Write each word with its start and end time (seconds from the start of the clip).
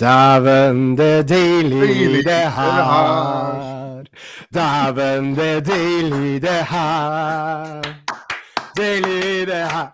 Dæven, 0.00 0.96
det 0.98 1.18
er 1.18 1.22
deilig 1.22 2.24
det 2.24 2.52
her. 2.56 4.04
Dæven, 4.54 5.36
det 5.36 5.48
er 5.48 5.60
deilig 5.60 6.42
det 6.42 6.64
her. 6.70 7.82
Deilig 8.76 9.46
det 9.46 9.70
her. 9.72 9.86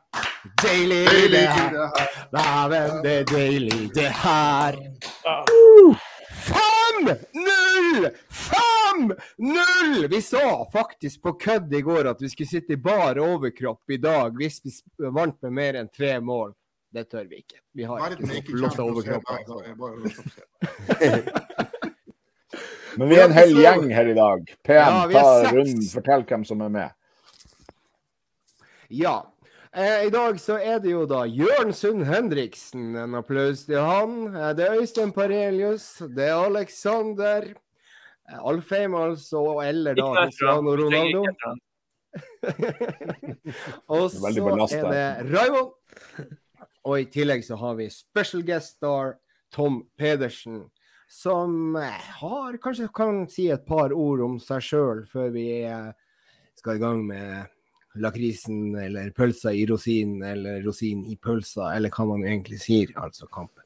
Deilig 0.62 1.06
det 1.30 1.48
her. 1.54 1.70
Dæven, 2.34 3.04
det 3.04 3.18
er 3.18 3.24
deilig 3.24 3.90
det 3.94 4.12
her. 4.22 4.72
Fem 6.32 7.06
null! 7.34 8.10
Fem 8.30 9.12
null! 9.38 10.08
Vi 10.10 10.20
sa 10.20 10.64
faktisk 10.72 11.22
på 11.22 11.32
kødd 11.32 11.72
i 11.72 11.80
går 11.80 12.10
at 12.10 12.16
vi 12.20 12.28
skulle 12.28 12.50
sitte 12.50 12.72
i 12.72 12.76
bar 12.76 13.18
overkropp 13.22 13.90
i 13.90 13.96
dag 14.02 14.34
hvis 14.34 14.58
vi 14.64 14.74
vant 14.98 15.38
med 15.42 15.54
mer 15.60 15.78
enn 15.78 15.88
tre 15.94 16.18
mål. 16.20 16.50
Det 16.92 17.06
tør 17.08 17.24
vi 17.24 17.40
ikke. 17.40 17.60
Vi 17.72 17.86
har 17.88 18.00
Verden 18.02 18.30
er 18.30 18.34
ikke 18.42 18.52
holder 18.76 19.14
opp 19.16 19.26
til. 21.00 21.22
Men 22.98 23.08
vi 23.08 23.16
er 23.16 23.24
en 23.24 23.32
hel 23.32 23.54
gjeng 23.56 23.86
her 23.96 24.10
i 24.12 24.16
dag. 24.16 24.50
PM, 24.68 24.76
Ja, 24.76 25.06
ta 25.12 25.52
runden, 25.54 25.84
fortell 25.94 26.24
hvem 26.28 26.44
som 26.44 26.60
er 26.60 26.72
med. 26.72 26.90
Ja. 28.92 29.14
Eh, 29.72 30.06
I 30.06 30.10
dag 30.12 30.36
så 30.40 30.58
er 30.60 30.82
det 30.84 30.92
jo 30.92 31.06
da 31.08 31.22
Jørn 31.24 31.72
Sund 31.72 32.04
Henriksen. 32.04 32.90
En 33.00 33.16
applaus 33.16 33.64
til 33.64 33.80
han. 33.80 34.26
Eh, 34.28 34.50
det 34.58 34.66
er 34.66 34.82
Øystein 34.82 35.12
Parelius. 35.16 35.86
Det 36.12 36.28
er 36.28 36.36
Alexander. 36.44 37.48
Eh, 38.28 38.38
Alfheim 38.52 38.94
altså, 38.94 39.46
eller 39.64 39.96
da 39.96 40.12
Cristiano 40.18 40.76
Ronaldo. 40.76 41.24
Og 43.88 44.10
så 44.12 44.28
er 44.28 44.92
det 44.92 45.32
Raymond. 45.32 45.72
Og 46.88 47.00
i 47.00 47.08
tillegg 47.10 47.44
så 47.46 47.58
har 47.60 47.76
vi 47.78 47.88
special 47.92 48.42
guest 48.46 48.78
star 48.78 49.16
Tom 49.54 49.82
Pedersen. 49.98 50.64
Som 51.12 51.76
eh, 51.76 52.04
har 52.22 52.56
kanskje 52.62 52.88
kan 52.94 53.26
si 53.28 53.50
et 53.52 53.66
par 53.68 53.92
ord 53.92 54.22
om 54.24 54.38
seg 54.40 54.64
sjøl 54.64 55.02
før 55.10 55.28
vi 55.34 55.46
eh, 55.68 55.90
skal 56.56 56.78
i 56.78 56.82
gang 56.82 57.02
med 57.06 58.00
lakrisen 58.00 58.72
eller 58.80 59.10
pølsa 59.12 59.52
i 59.52 59.66
rosinen 59.68 60.22
eller 60.24 60.62
rosin 60.64 61.04
i 61.04 61.18
pølsa, 61.20 61.74
eller 61.76 61.92
hva 61.92 62.06
man 62.14 62.24
egentlig 62.24 62.62
sier, 62.62 62.94
altså 62.96 63.28
kampen. 63.28 63.62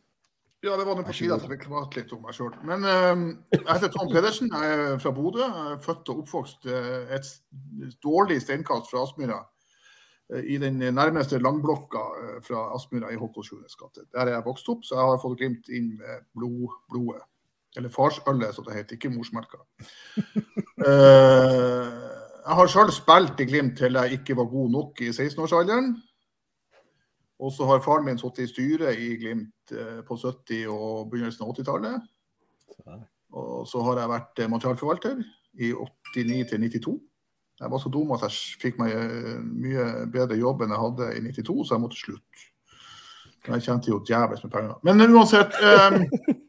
Ja, 0.64 0.74
det 0.74 0.86
var 0.88 0.96
nå 0.98 1.04
på 1.06 1.14
tide 1.14 1.36
at 1.36 1.44
jeg 1.44 1.52
fikk 1.52 1.66
prate 1.68 2.00
litt 2.00 2.12
om 2.16 2.24
meg 2.26 2.34
sjøl. 2.34 2.54
Men 2.66 2.82
uh, 2.82 3.26
jeg 3.54 3.66
heter 3.68 3.92
Tom 3.94 4.08
Pedersen, 4.10 4.50
jeg 4.50 4.78
er 4.78 4.96
fra 5.02 5.12
Bodø. 5.14 5.44
Jeg 5.44 5.74
er 5.76 5.82
født 5.84 6.10
og 6.10 6.22
oppvokst 6.24 6.66
eh, 6.72 7.12
et 7.14 7.28
dårlig 8.02 8.40
steinkast 8.42 8.90
fra 8.90 9.04
Aspmyra. 9.04 9.44
Eh, 10.32 10.42
I 10.54 10.58
den 10.62 10.78
nærmeste 10.78 11.38
langblokka 11.38 12.02
eh, 12.22 12.36
fra 12.46 12.66
Aspmyra 12.76 13.12
i 13.12 13.20
Håkonsfjordens 13.20 13.76
gate. 13.76 14.06
Der 14.12 14.26
er 14.26 14.36
jeg 14.36 14.46
vokst 14.46 14.68
opp, 14.72 14.84
så 14.84 14.98
jeg 14.98 15.10
har 15.10 15.22
fått 15.22 15.38
glimt 15.40 15.70
inn 15.70 15.94
med 16.00 16.26
blod, 16.36 16.76
blodet. 16.90 17.22
Eller 17.76 17.92
farsølet, 17.92 18.54
som 18.56 18.64
det 18.64 18.78
heter, 18.78 18.98
ikke 18.98 19.14
morsmelka. 19.14 19.62
Eh, 20.86 21.92
jeg 22.46 22.54
har 22.58 22.68
sjøl 22.68 22.90
spilt 22.92 23.40
i 23.40 23.46
Glimt 23.48 23.78
til 23.80 23.96
jeg 23.96 24.18
ikke 24.18 24.34
var 24.36 24.44
god 24.50 24.68
nok 24.70 25.00
i 25.02 25.08
16-årsalderen. 25.08 25.88
Og 27.40 27.50
så 27.56 27.64
har 27.66 27.80
faren 27.82 28.04
min 28.04 28.20
sittet 28.20 28.44
i 28.44 28.50
styret 28.50 29.00
i 29.00 29.08
Glimt 29.16 29.72
på 30.06 30.18
70- 30.20 30.68
og 30.68 31.08
begynnelsen 31.10 31.46
av 31.46 31.54
80-tallet. 31.56 32.04
Og 33.40 33.64
så 33.66 33.82
har 33.88 34.02
jeg 34.02 34.12
vært 34.12 34.44
materialforvalter 34.52 35.24
i 35.64 35.72
89 35.72 36.44
til 36.52 36.68
92. 36.68 36.94
Jeg 37.60 37.72
var 37.72 37.80
så 37.80 37.88
dum 37.92 38.12
at 38.12 38.26
jeg 38.26 38.60
fikk 38.62 38.80
meg 38.80 38.92
eh, 38.92 39.36
mye 39.40 39.84
bedre 40.12 40.36
jobb 40.36 40.64
enn 40.64 40.74
jeg 40.74 40.82
hadde 40.82 41.12
i 41.16 41.22
92, 41.24 41.62
så 41.64 41.76
jeg 41.76 41.84
måtte 41.84 42.00
slutte. 42.00 42.48
Men 43.46 43.60
Jeg 43.60 43.68
tjente 43.68 43.92
jo 43.92 44.02
djevelsk 44.02 44.44
med 44.44 44.52
penger. 44.52 44.76
Men 44.82 45.14
uansett 45.14 45.54
um, 45.62 46.02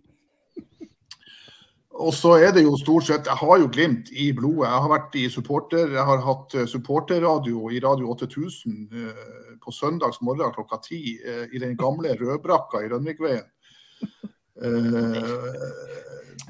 Og 1.97 2.13
så 2.13 2.35
er 2.37 2.51
det 2.53 2.61
jo 2.61 2.75
stort 2.77 3.07
sett 3.07 3.25
Jeg 3.25 3.39
har 3.39 3.57
jo 3.57 3.69
Glimt 3.73 4.09
i 4.13 4.29
blodet. 4.35 4.67
Jeg 4.67 4.83
har 4.83 4.91
vært 4.91 5.15
i 5.17 5.25
supporter, 5.33 5.93
jeg 5.93 6.05
har 6.09 6.23
hatt 6.25 6.55
eh, 6.57 6.67
supporterradio 6.69 7.69
i 7.73 7.81
Radio 7.83 8.11
8000 8.13 8.75
uh, 8.93 9.37
på 9.67 9.73
søndags 9.75 10.21
morgen 10.21 10.53
klokka 10.55 10.79
ti 10.85 11.17
eh, 11.19 11.45
i 11.51 11.59
den 11.59 11.75
gamle 11.77 12.15
rødbrakka 12.15 12.83
i 12.85 12.91
Rønvikveien. 12.93 13.47
Eh, 14.57 15.13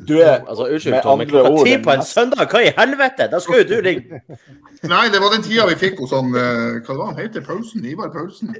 Du 0.06 0.14
er 0.22 0.44
Altså, 0.46 0.68
unnskyld, 0.70 0.94
Med 0.94 1.02
Tom, 1.04 1.20
andre 1.20 1.26
klokka 1.32 1.50
ord, 1.52 1.66
ti 1.66 1.78
på 1.84 1.92
en 1.92 2.04
søndag, 2.06 2.48
hva 2.52 2.60
i 2.62 2.72
helvete? 2.78 3.28
Da 3.32 3.40
skal 3.42 3.64
jo 3.64 3.68
du 3.72 3.78
ringe. 3.82 4.20
Nei, 4.94 5.04
det 5.10 5.22
var 5.24 5.32
den 5.34 5.44
tida 5.44 5.66
vi 5.72 5.76
fikk 5.76 6.00
hos 6.04 6.12
han 6.14 6.30
eh, 6.38 6.78
Hva 6.86 6.98
var 7.00 7.06
han 7.12 7.18
heter? 7.18 7.42
Paulsen? 7.42 7.86
Ivar 7.86 8.12
Paulsen? 8.14 8.52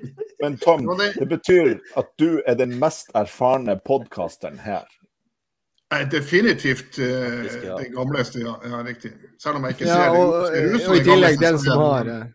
Men 0.42 0.58
Tom, 0.58 0.88
Det 0.88 0.98
det- 0.98 1.20
det 1.20 1.28
betyr 1.36 1.76
at 1.98 2.10
du 2.18 2.42
er 2.48 2.56
den 2.58 2.74
mest 2.80 3.12
erfarne 3.16 3.78
podkasteren 3.86 4.58
her. 4.60 4.88
Nei, 5.94 6.02
definitivt 6.12 6.98
uh, 7.00 7.46
ja. 7.64 7.78
den 7.78 7.94
gamleste, 7.94 8.42
ja. 8.44 8.58
ja. 8.66 8.82
Riktig. 8.84 9.14
Selv 9.40 9.56
om 9.62 9.64
jeg 9.64 9.78
ikke 9.78 9.86
Ja, 9.88 9.96
ser 9.96 10.10
det 10.12 10.20
og, 10.20 10.34
det. 10.52 10.82
som 10.82 10.92
og 10.92 10.98
i 10.98 11.00
den 11.00 11.06
tillegg 11.08 11.38
gamleste, 11.40 11.46
den 11.46 11.60
som 11.60 11.80
har 11.86 12.04
det- 12.04 12.18
eh, 12.22 12.34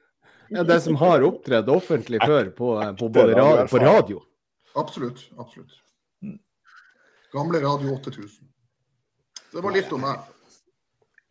ja, 0.57 0.63
den 0.63 0.81
som 0.81 0.97
har 1.03 1.23
opptredd 1.27 1.69
offentlig 1.69 2.21
før 2.23 2.49
på, 2.57 2.71
på, 2.99 3.09
både 3.09 3.35
radio, 3.37 3.67
på 3.67 3.79
radio. 3.83 4.23
Absolutt. 4.77 5.21
Absolutt. 5.39 5.75
Gamle 7.33 7.61
Radio 7.61 7.95
8000. 7.99 8.49
Det 9.53 9.63
var 9.65 9.75
litt 9.75 9.93
om 9.93 10.03
meg. 10.05 10.31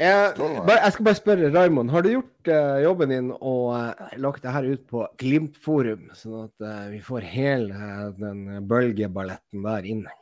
Jeg, 0.02 0.34
bare, 0.40 0.80
jeg 0.80 0.94
skal 0.96 1.06
bare 1.06 1.18
spørre 1.20 1.50
Raymond, 1.54 1.92
har 1.94 2.02
du 2.02 2.10
gjort 2.10 2.50
uh, 2.50 2.78
jobben 2.82 3.12
din 3.14 3.28
og 3.36 3.68
uh, 3.76 4.14
lagt 4.18 4.42
det 4.42 4.54
her 4.56 4.66
ut 4.66 4.88
på 4.90 5.04
Glimt-forum, 5.22 6.08
sånn 6.18 6.48
at 6.48 6.66
uh, 6.66 6.88
vi 6.90 7.02
får 7.06 7.28
hele 7.30 7.92
den 8.18 8.64
bølgeballetten 8.70 9.62
der 9.68 9.86
inne? 9.92 10.16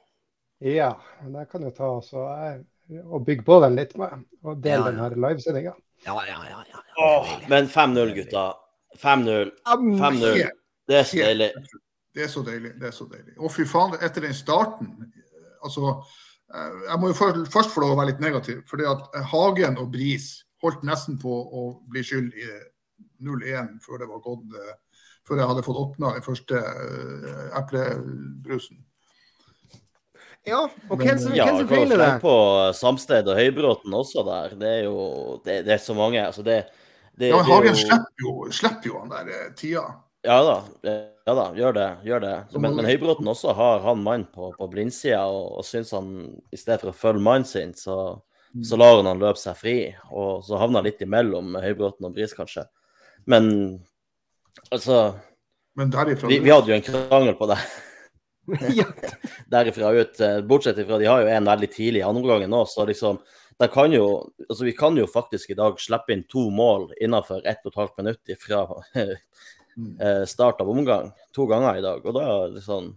Ja, 0.60 0.90
det 1.24 1.46
kan 1.54 1.64
jo 1.64 1.72
ta 1.72 1.88
også, 2.02 2.26
eh, 2.44 3.04
og 3.06 3.24
bygge 3.28 3.46
på 3.48 3.62
den 3.64 3.78
litt 3.80 3.96
med, 4.00 4.26
og 4.44 4.60
dele 4.60 4.82
Ja, 4.82 4.90
den 4.90 5.00
her 5.00 5.16
livesendinga. 5.16 5.76
Ja, 6.04 6.18
ja, 6.28 6.42
ja. 6.50 6.64
ja. 6.74 6.84
Åh, 7.06 7.32
men 7.48 7.72
5-0, 7.72 8.12
gutta. 8.18 8.50
5-0. 9.00 9.54
5-0. 9.64 10.44
Det 10.90 11.00
er 11.00 11.08
så 11.08 11.24
deilig. 11.24 11.50
Det 12.16 12.26
er 12.26 12.34
så 12.34 12.44
deilig. 12.44 12.74
det 12.82 12.88
er 12.90 12.96
så 12.98 13.08
deilig. 13.08 13.38
Og 13.40 13.54
fy 13.56 13.64
faen, 13.70 13.96
etter 14.04 14.28
den 14.28 14.36
starten 14.36 14.92
altså, 15.64 16.02
Jeg 16.50 16.98
må 17.00 17.12
jo 17.12 17.18
først, 17.46 17.70
få 17.74 17.82
lov 17.84 17.92
å 17.94 17.98
være 18.00 18.12
litt 18.14 18.22
negativ. 18.24 18.64
fordi 18.70 18.86
at 18.90 19.04
eh, 19.16 19.26
Hagen 19.34 19.78
og 19.78 19.92
Bris 19.94 20.44
holdt 20.64 20.82
nesten 20.84 21.20
på 21.22 21.30
å 21.30 21.66
bli 21.88 22.02
skyld 22.04 22.34
i 22.34 22.48
0-1 23.24 23.76
før 23.86 24.02
det 24.02 24.08
var 24.10 24.24
gått 24.26 24.56
eh, 24.58 24.74
før 25.30 25.38
jeg 25.44 25.50
hadde 25.52 25.64
fått 25.68 25.78
åpna 25.84 26.14
den 26.16 26.26
første 26.26 26.58
eh, 26.58 27.44
eplebrusen. 27.60 28.80
Ja, 30.48 30.64
og 30.90 30.98
hvem 31.04 31.20
som, 31.20 31.34
Ja, 31.36 31.46
hvem 31.46 31.60
som 31.62 31.68
feiler 31.70 32.00
det? 32.02 32.12
på 32.24 32.34
Samsted 32.74 33.28
og 33.30 33.38
Høybråten 33.38 33.94
også 33.94 34.24
der. 34.26 34.56
Det 34.58 34.70
er 34.80 34.84
jo 34.88 34.96
det, 35.46 35.58
det 35.68 35.74
er 35.76 35.82
så 35.84 35.94
mange. 35.94 36.22
Altså 36.26 36.42
det, 36.48 36.64
det, 37.20 37.30
Ja, 37.30 37.38
men 37.38 37.46
det 37.46 37.52
er 37.52 37.54
Hagen 37.54 37.76
jo- 37.76 37.82
slipper 37.84 38.24
jo, 38.26 38.34
slipper 38.56 38.90
jo 38.90 39.00
han 39.04 39.12
der 39.14 39.52
tida. 39.60 39.84
Ja 40.28 40.40
da, 40.44 40.56
ja 40.84 41.34
da, 41.36 41.46
gjør 41.56 41.76
det. 41.78 41.90
gjør 42.04 42.24
det. 42.24 42.34
Men, 42.60 42.74
men 42.76 42.88
Høybråten 42.90 43.28
også 43.32 43.54
har 43.56 43.84
han 43.86 44.02
mann 44.04 44.26
på, 44.34 44.50
på 44.58 44.68
blindsida, 44.72 45.22
og, 45.32 45.60
og 45.62 45.68
syns 45.68 45.94
han 45.96 46.10
i 46.52 46.60
stedet 46.60 46.82
for 46.82 46.92
å 46.92 46.98
følge 46.98 47.24
mannen 47.24 47.48
sin, 47.48 47.72
så, 47.78 48.18
så 48.66 48.80
lar 48.80 48.98
han 49.00 49.08
han 49.08 49.22
løpe 49.22 49.40
seg 49.40 49.56
fri. 49.60 49.78
Og 50.12 50.44
så 50.48 50.60
havner 50.60 50.82
han 50.82 50.90
litt 50.90 51.06
imellom 51.06 51.56
Høybråten 51.64 52.10
og 52.10 52.18
Bris, 52.18 52.36
kanskje. 52.36 52.66
Men 53.30 53.52
altså 54.74 55.14
Men 55.78 55.92
derifra 55.94 56.30
Vi, 56.32 56.40
vi 56.44 56.52
hadde 56.52 56.72
jo 56.72 56.76
en 56.76 56.84
krangel 56.86 57.36
på 57.40 57.48
det 57.52 57.60
derifra 59.54 59.92
ut. 59.94 60.20
eh, 60.20 60.40
Bortsett 60.42 60.80
fra 60.88 60.98
de 60.98 61.06
har 61.06 61.22
jo 61.22 61.28
en 61.32 61.50
veldig 61.52 61.70
tidlig 61.72 62.02
i 62.02 62.08
andre 62.08 62.24
omgangen 62.24 62.52
nå, 62.52 62.64
så 62.66 62.86
liksom 62.90 63.20
kan 63.74 63.92
jo, 63.92 64.32
altså 64.48 64.64
Vi 64.64 64.72
kan 64.72 64.98
jo 64.98 65.04
faktisk 65.08 65.50
i 65.52 65.58
dag 65.60 65.80
slippe 65.84 66.14
inn 66.16 66.24
to 66.32 66.46
mål 66.50 66.94
innenfor 67.02 67.44
ett 67.44 67.60
og 67.66 67.74
et 67.74 67.80
halvt 67.82 67.98
minutt 68.00 68.32
fra 68.40 68.62
eh, 70.00 70.24
start 70.30 70.62
av 70.64 70.72
omgang. 70.72 71.12
To 71.36 71.48
ganger 71.50 71.80
i 71.80 71.86
dag. 71.86 72.06
Og 72.06 72.16
da 72.18 72.26
er 72.34 72.58
det 72.58 72.66
sånn 72.66 72.94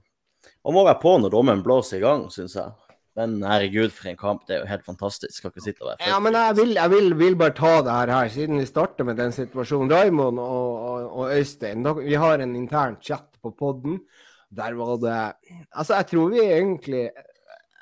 Man 0.62 0.75
må 0.75 0.82
være 0.87 0.98
på 1.03 1.16
når 1.19 1.31
dommeren 1.31 1.62
blåser 1.62 2.00
i 2.00 2.03
gang, 2.03 2.25
syns 2.31 2.56
jeg. 2.58 2.70
Men 3.19 3.43
herregud, 3.44 3.93
for 3.93 4.08
en 4.08 4.17
kamp. 4.17 4.44
Det 4.49 4.56
er 4.56 4.62
jo 4.62 4.70
helt 4.70 4.87
fantastisk. 4.87 5.34
Skal 5.37 5.52
ikke 5.52 5.64
sitte 5.64 5.84
og 5.84 5.90
være 5.90 6.08
Ja, 6.08 6.20
men 6.23 6.37
jeg 6.38 6.56
vil, 6.56 6.73
jeg 6.79 6.93
vil, 6.94 7.11
vil 7.19 7.37
bare 7.38 7.55
ta 7.56 7.73
det 7.84 7.96
her, 7.96 8.12
her, 8.17 8.31
siden 8.32 8.62
vi 8.62 8.69
starter 8.69 9.06
med 9.08 9.20
den 9.20 9.34
situasjonen. 9.37 9.93
Raymond 9.93 10.40
og, 10.40 10.70
og, 10.88 11.11
og 11.11 11.34
Øystein, 11.37 11.84
da, 11.84 11.93
vi 11.99 12.17
har 12.19 12.40
en 12.40 12.56
intern 12.56 12.96
chat 13.05 13.28
på 13.43 13.52
podden. 13.58 14.00
Der 14.52 14.75
var 14.76 14.96
det 15.00 15.19
Altså, 15.70 15.94
jeg 15.94 16.06
tror 16.11 16.32
vi 16.32 16.40
egentlig 16.44 17.05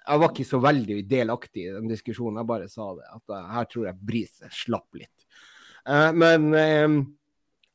Jeg 0.09 0.21
var 0.23 0.31
ikke 0.31 0.47
så 0.47 0.61
veldig 0.63 0.99
delaktig 1.11 1.65
i 1.67 1.73
den 1.75 1.89
diskusjonen, 1.91 2.41
jeg 2.41 2.51
bare 2.51 2.69
sa 2.71 2.91
det. 2.99 3.07
At 3.15 3.37
eh, 3.37 3.49
her 3.55 3.71
tror 3.71 3.87
jeg 3.87 4.07
Bris 4.11 4.43
slapp 4.65 4.99
litt. 4.99 5.27
Uh, 5.87 6.11
men 6.13 6.55
eh, 6.59 6.89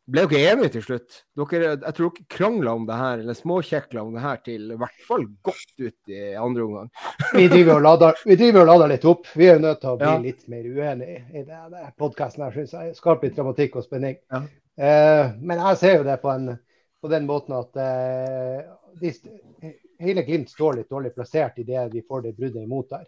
ble 0.05 0.25
dere 0.29 0.51
enige 0.53 0.73
til 0.75 0.83
slutt? 0.85 1.15
Dere, 1.37 1.71
jeg 1.73 1.95
tror 1.97 2.11
dere 2.13 2.27
krangla 2.35 2.73
om 2.77 2.85
det 2.87 2.97
her, 2.99 3.23
eller 3.23 3.37
småkjekla 3.37 4.03
om 4.03 4.13
det 4.15 4.25
her 4.25 4.41
til 4.45 4.73
i 4.75 4.77
hvert 4.81 5.05
fall 5.07 5.25
godt 5.45 5.73
ut 5.81 6.13
i 6.13 6.21
andre 6.39 6.67
omgang. 6.67 6.91
Vi 7.33 7.47
driver 7.49 7.79
og 7.79 8.69
lader, 8.69 8.91
litt 8.93 9.07
opp. 9.09 9.31
Vi 9.33 9.49
er 9.49 9.57
jo 9.57 9.65
nødt 9.65 9.81
til 9.81 9.93
å 9.93 9.97
bli 10.01 10.11
Ja. 10.11 10.19
litt 10.21 10.45
mer 10.51 10.67
uenige 10.69 11.17
i 11.33 11.43
denne 11.47 11.89
podkasten. 11.97 12.93
Skaper 12.95 13.27
litt 13.27 13.35
dramatikk 13.39 13.79
og 13.81 13.87
spenning. 13.87 14.19
Ja. 14.31 14.45
Uh, 14.75 15.31
men 15.39 15.61
jeg 15.61 15.77
ser 15.79 15.97
jo 15.97 16.03
det 16.03 16.19
på, 16.21 16.29
en, 16.29 16.57
på 17.01 17.07
den 17.07 17.25
måten 17.29 17.55
at 17.55 17.77
uh, 17.79 18.75
de, 18.99 19.13
hele 19.99 20.23
Glimt 20.23 20.49
står 20.49 20.79
litt 20.79 20.89
dårlig 20.89 21.13
plassert 21.15 21.59
idet 21.59 21.87
vi 21.93 22.03
får 22.07 22.21
det 22.21 22.35
bruddet 22.37 22.63
imot 22.63 22.89
der. 22.89 23.05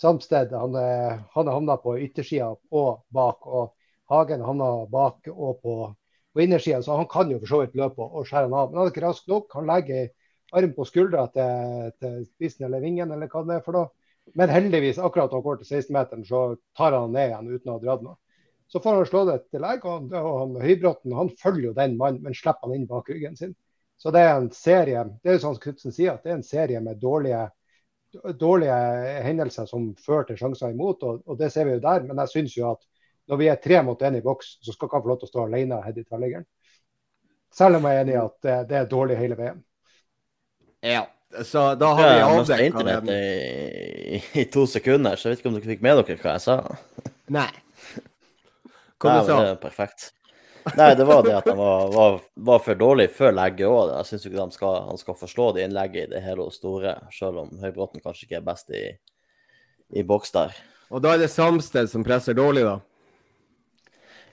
Samsted 0.00 0.52
han, 0.52 0.74
eh, 0.74 1.18
han 1.34 1.48
havna 1.48 1.76
på 1.76 1.98
yttersida 2.00 2.54
og 2.70 3.02
bak. 3.08 3.46
og 3.46 3.74
Hagen 4.10 4.40
havna 4.42 4.86
bak 4.90 5.28
og 5.30 5.60
på, 5.62 5.74
på 6.34 6.44
innersida, 6.44 6.82
så 6.82 6.96
han 6.96 7.08
kan 7.10 7.30
jo 7.32 7.38
for 7.42 7.52
så 7.52 7.60
vidt 7.64 7.78
løpe 7.78 8.04
og, 8.06 8.26
skjære 8.26 8.48
han 8.48 8.56
av. 8.56 8.70
Men 8.70 8.80
han 8.80 8.88
er 8.88 8.94
ikke 8.94 9.06
rask 9.06 9.30
nok. 9.30 9.50
Han 9.58 9.70
legger 9.70 10.10
arm 10.56 10.74
på 10.76 10.86
skuldra 10.88 11.26
til, 11.34 11.92
til 12.02 12.18
spissen 12.28 12.66
eller 12.66 12.82
vingen, 12.84 13.10
eller 13.10 13.30
hva 13.30 13.44
det 13.46 13.58
er 13.58 13.64
for 13.66 13.78
noe. 13.78 13.90
Men 14.38 14.52
heldigvis, 14.52 14.98
akkurat 15.02 15.30
da 15.30 15.38
han 15.38 15.46
går 15.46 15.62
til 15.62 15.70
16-meteren, 15.80 16.26
så 16.26 16.42
tar 16.76 16.94
han 16.94 17.14
ned 17.14 17.32
igjen 17.32 17.50
uten 17.50 17.72
å 17.72 17.78
ha 17.78 17.82
dratt 17.82 18.04
noe. 18.06 18.18
Så 18.70 18.78
får 18.82 19.00
han 19.00 19.08
slå 19.08 19.24
det 19.26 19.38
til 19.50 19.64
legg, 19.64 19.86
og 19.88 20.12
og 20.14 20.34
han 20.38 20.58
Høybråten 20.62 21.16
han 21.18 21.32
følger 21.40 21.70
jo 21.70 21.78
den 21.78 21.96
mannen, 21.98 22.22
men 22.22 22.36
slipper 22.38 22.68
han 22.68 22.76
inn 22.76 22.90
bak 22.90 23.10
ryggen 23.10 23.34
sin. 23.38 23.56
Så 24.00 24.12
det 24.14 24.22
er 24.24 24.36
en 24.36 24.52
serie 24.54 25.02
det 25.20 25.32
er 25.32 25.36
jo 25.36 25.42
sånn 25.42 25.58
Knutsen 25.60 25.92
sier, 25.92 26.14
at 26.14 26.22
det 26.24 26.30
er 26.30 26.38
en 26.38 26.46
serie 26.46 26.80
med 26.80 27.00
dårlige, 27.02 27.42
dårlige 28.38 28.76
hendelser 29.26 29.66
som 29.68 29.90
fører 30.00 30.30
til 30.30 30.38
sjanser 30.40 30.72
imot, 30.72 31.02
og, 31.02 31.24
og 31.26 31.40
det 31.40 31.50
ser 31.52 31.66
vi 31.66 31.74
jo 31.74 31.82
der. 31.84 32.06
Men 32.06 32.22
jeg 32.22 32.32
syns 32.36 32.56
jo 32.56 32.70
at 32.70 32.86
når 33.30 33.38
vi 33.38 33.48
er 33.50 33.60
tre 33.62 33.78
mot 33.86 34.02
én 34.02 34.18
i 34.18 34.24
boks, 34.24 34.56
så 34.64 34.74
skal 34.74 34.88
ikke 34.88 34.98
han 34.98 35.04
få 35.04 35.12
lov 35.12 35.20
til 35.20 35.28
å 35.28 35.30
stå 35.30 35.46
alene 35.46 35.78
og 35.78 35.86
heade 35.86 36.02
i 36.02 36.06
tverrliggeren. 36.08 36.46
Selv 37.54 37.78
om 37.78 37.86
jeg 37.86 37.96
er 37.96 38.04
enig 38.04 38.14
i 38.14 38.20
at 38.20 38.36
det, 38.46 38.58
det 38.70 38.78
er 38.78 38.90
dårlig 38.90 39.18
hele 39.18 39.38
veien. 39.38 39.64
Ja, 40.86 41.04
så 41.46 41.74
da 41.78 41.92
har 41.94 42.02
vi 42.02 42.14
Jeg 42.16 42.22
har 42.24 42.38
avdekka 42.40 42.66
internett 42.66 43.10
i, 43.14 44.22
i 44.42 44.44
to 44.50 44.64
sekunder, 44.66 45.14
så 45.14 45.28
jeg 45.28 45.36
vet 45.36 45.42
ikke 45.44 45.50
om 45.52 45.58
dere 45.58 45.70
fikk 45.74 45.84
med 45.86 46.00
dere 46.00 46.16
hva 46.22 46.32
jeg 46.34 46.44
sa. 46.46 46.56
Nei. 47.30 47.50
Hva 49.00 49.12
Nei, 49.12 49.20
du 49.20 49.30
men 49.30 49.44
det 49.44 49.52
er 49.52 49.60
perfekt. 49.62 50.10
Nei, 50.76 50.90
det 50.98 51.06
var 51.08 51.22
det 51.24 51.36
at 51.38 51.46
han 51.48 51.56
var, 51.56 51.86
var, 51.94 52.18
var 52.34 52.60
for 52.64 52.78
dårlig 52.82 53.08
før 53.14 53.32
legget 53.38 53.70
òg. 53.70 53.94
Jeg 53.94 54.10
syns 54.10 54.26
ikke 54.28 54.48
skal, 54.58 54.82
han 54.90 55.00
skal 55.00 55.18
forslå 55.22 55.52
det 55.56 55.68
innlegget 55.68 56.10
i 56.10 56.12
det 56.16 56.24
hele 56.26 56.44
og 56.50 56.54
store, 56.54 56.98
selv 57.14 57.44
om 57.44 57.54
Høybråten 57.62 58.02
kanskje 58.02 58.26
ikke 58.26 58.40
er 58.42 58.46
best 58.50 58.74
i, 58.74 58.84
i 59.96 60.04
boks 60.06 60.34
der. 60.34 60.58
Og 60.90 61.02
da 61.04 61.14
er 61.14 61.22
det 61.22 61.30
Samsted 61.30 61.88
som 61.92 62.04
presser 62.04 62.36
dårlig, 62.36 62.66
da. 62.66 62.80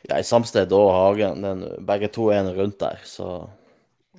Ja, 0.08 0.20
i 0.20 0.26
Samsted 0.26 0.72
og 0.76 0.92
Hagen, 0.94 1.42
den, 1.44 1.64
begge 1.88 2.10
to 2.14 2.30
er 2.32 2.44
en 2.44 2.54
rundt 2.56 2.80
der, 2.84 3.02
så 3.06 3.48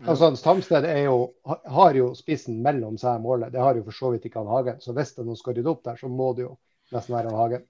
Altså, 0.07 0.31
Samsted 0.39 0.85
er 0.87 1.01
jo, 1.09 1.33
har 1.67 1.97
jo 1.99 2.13
spissen 2.15 2.61
mellom 2.63 2.99
seg 3.01 3.19
og 3.19 3.25
målet. 3.25 3.51
Det 3.51 3.59
har 3.59 3.75
jo 3.75 3.83
for 3.89 3.97
så 3.97 4.13
vidt 4.13 4.29
ikke 4.29 4.39
han 4.39 4.51
Hagen. 4.53 4.77
Så 4.79 4.95
hvis 4.95 5.11
det 5.15 5.25
er 5.25 5.27
noen 5.27 5.41
skal 5.41 5.57
rydde 5.57 5.73
opp 5.73 5.83
der, 5.89 5.97
så 5.99 6.11
må 6.11 6.29
det 6.39 6.45
jo 6.45 6.53
nesten 6.95 7.17
være 7.17 7.33
han 7.33 7.41
Hagen. 7.41 7.65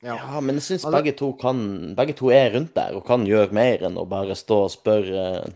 Ja. 0.00 0.14
Ja, 0.16 0.40
men 0.40 0.56
jeg 0.56 0.64
syns 0.64 0.84
Altså- 0.84 0.96
begge 0.96 1.94
Begge 1.94 2.14
to 2.16 2.30
er 2.30 2.54
rundt 2.54 2.74
der 2.74 2.96
og 2.96 3.04
kan 3.04 3.26
gjøre 3.26 3.52
mer 3.52 3.82
enn 3.84 3.98
å 4.00 4.08
bare 4.08 4.34
stå 4.34 4.64
og 4.64 4.70
spørre 4.72 5.44
uh, 5.44 5.50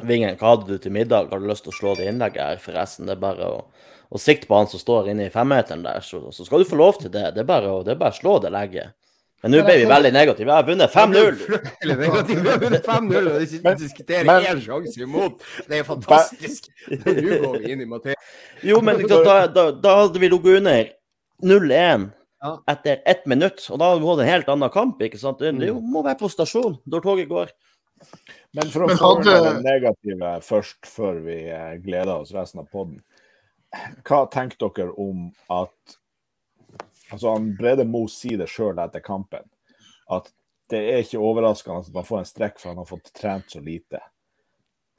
Vingen 0.00 0.36
hva 0.36 0.54
hadde 0.54 0.66
du 0.66 0.78
til 0.78 0.92
middag, 0.92 1.28
har 1.30 1.38
du 1.38 1.46
lyst 1.46 1.64
til 1.64 1.72
å 1.72 1.76
slå 1.76 1.94
det 1.96 2.06
innlegget 2.08 2.40
her, 2.40 2.56
forresten? 2.58 3.06
Det 3.06 3.12
er 3.12 3.20
bare 3.20 3.44
å, 3.44 3.64
å 4.08 4.18
sikte 4.18 4.48
på 4.48 4.56
han 4.56 4.66
som 4.66 4.80
står 4.80 5.10
inne 5.12 5.26
i 5.26 5.32
femmeteren 5.32 5.84
der, 5.84 6.00
så, 6.00 6.30
så 6.32 6.44
skal 6.44 6.64
du 6.64 6.68
få 6.68 6.76
lov 6.80 6.96
til 7.00 7.12
det. 7.12 7.34
Det 7.36 7.40
er 7.44 7.48
bare 7.48 7.68
å, 7.68 7.82
det 7.84 7.92
er 7.92 8.00
bare 8.00 8.16
å 8.16 8.16
slå 8.16 8.38
det 8.40 8.50
legget. 8.54 8.96
Men 9.42 9.50
nå 9.56 9.60
ble 9.66 9.74
vi 9.80 9.86
veldig 9.90 10.10
negative. 10.14 10.46
Jeg 10.46 10.54
har 10.54 10.66
vunnet 10.68 10.92
5-0! 10.94 11.38
Vi 11.82 12.06
har 12.06 12.60
vunnet 12.62 12.84
5-0, 12.86 13.28
og 13.32 13.38
de 13.42 13.72
diskuterer 13.80 14.48
én 14.52 14.60
sjanse 14.62 15.02
imot. 15.02 15.42
Det 15.66 15.80
er 15.80 15.86
fantastisk. 15.88 16.68
Nå 16.92 17.14
går 17.42 17.56
vi 17.64 17.72
inn 17.74 17.82
i 17.82 17.88
materie. 17.90 18.18
Jo, 18.62 18.78
men 18.86 19.02
da, 19.10 19.46
da, 19.50 19.64
da 19.74 19.94
hadde 20.04 20.22
vi 20.22 20.30
ligget 20.30 20.60
under 20.62 20.92
0-1 21.42 22.10
etter 22.70 23.02
ett 23.06 23.26
minutt, 23.30 23.64
og 23.70 23.78
da 23.82 23.88
hadde 23.90 24.02
vi 24.04 24.08
hatt 24.12 24.22
en 24.24 24.30
helt 24.30 24.48
annen 24.54 24.70
kamp. 24.74 25.02
ikke 25.02 25.18
sant? 25.18 25.42
Det, 25.42 25.52
det 25.58 25.72
må 25.74 26.02
være 26.06 26.20
på 26.22 26.30
stasjon 26.30 26.78
når 26.90 27.04
toget 27.08 27.30
går. 27.30 27.50
Men 28.58 28.70
for 28.70 28.86
å 28.86 28.94
få 28.94 29.10
hadde- 29.16 29.34
det 29.48 29.52
negative 29.66 30.36
først, 30.46 30.80
før 30.90 31.18
vi 31.26 31.40
eh, 31.50 31.74
gleder 31.82 32.14
oss 32.20 32.32
resten 32.34 32.62
av 32.62 32.70
podden. 32.70 33.00
Hva 34.06 34.24
tenker 34.30 34.70
dere 34.76 34.94
om 35.00 35.28
at 35.50 35.98
altså 37.12 37.34
han 37.34 37.52
Brede 37.58 37.84
Mo 37.88 38.06
sier 38.10 38.40
det 38.40 38.48
sjøl 38.50 38.80
etter 38.82 39.04
kampen, 39.04 39.44
at 40.10 40.32
det 40.72 40.80
er 40.88 41.04
ikke 41.04 41.20
overraskende 41.20 41.84
at 41.84 41.94
man 41.94 42.08
får 42.08 42.22
en 42.22 42.28
strekk 42.28 42.58
for 42.60 42.72
han 42.72 42.80
har 42.80 42.88
fått 42.88 43.12
trent 43.18 43.52
så 43.52 43.60
lite. 43.60 44.00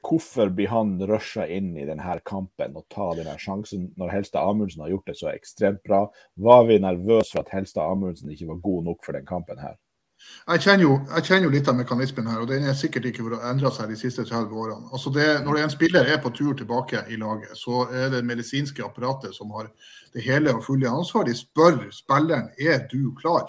Hvorfor 0.04 0.50
blir 0.52 0.68
han 0.68 0.98
rusha 1.08 1.46
inn 1.48 1.72
i 1.80 1.86
denne 1.88 2.18
kampen 2.28 2.76
og 2.76 2.84
ta 2.92 3.06
denne 3.16 3.34
sjansen 3.40 3.86
når 3.96 4.12
Helstad 4.12 4.44
Amundsen 4.44 4.84
har 4.84 4.92
gjort 4.92 5.08
det 5.08 5.16
så 5.16 5.30
ekstremt 5.32 5.80
bra? 5.88 6.02
Var 6.36 6.66
vi 6.68 6.76
nervøse 6.84 7.32
for 7.32 7.40
at 7.40 7.54
Helstad 7.56 7.88
Amundsen 7.88 8.30
ikke 8.34 8.50
var 8.52 8.60
god 8.66 8.90
nok 8.90 9.06
for 9.06 9.16
den 9.16 9.26
kampen 9.26 9.62
her? 9.64 9.78
Jeg 10.44 10.60
kjenner, 10.60 10.82
jo, 10.84 10.94
jeg 11.08 11.24
kjenner 11.24 11.46
jo 11.46 11.52
litt 11.54 11.68
av 11.72 11.76
mekanismen 11.78 12.26
her, 12.28 12.42
og 12.42 12.50
den 12.50 12.66
er 12.68 12.76
sikkert 12.76 13.06
ikke 13.08 13.22
for 13.24 13.36
å 13.38 13.44
endre 13.48 13.70
seg 13.72 13.88
de 13.88 13.96
siste 13.96 14.26
30 14.28 14.58
årene. 14.60 14.90
Altså 14.92 15.12
det, 15.14 15.26
når 15.46 15.62
en 15.62 15.72
spiller 15.72 16.10
er 16.12 16.20
på 16.20 16.32
tur 16.36 16.52
tilbake 16.58 17.00
i 17.08 17.16
laget, 17.20 17.54
så 17.56 17.86
er 17.88 18.10
det 18.12 18.20
medisinske 18.28 18.84
apparatet 18.84 19.32
som 19.36 19.54
har 19.56 19.70
det 20.12 20.24
hele 20.26 20.52
og 20.52 20.66
fulle 20.66 20.90
ansvar. 20.90 21.24
De 21.24 21.36
spør 21.38 21.80
spilleren 21.96 22.50
er 22.60 22.84
du 22.92 23.14
klar. 23.20 23.48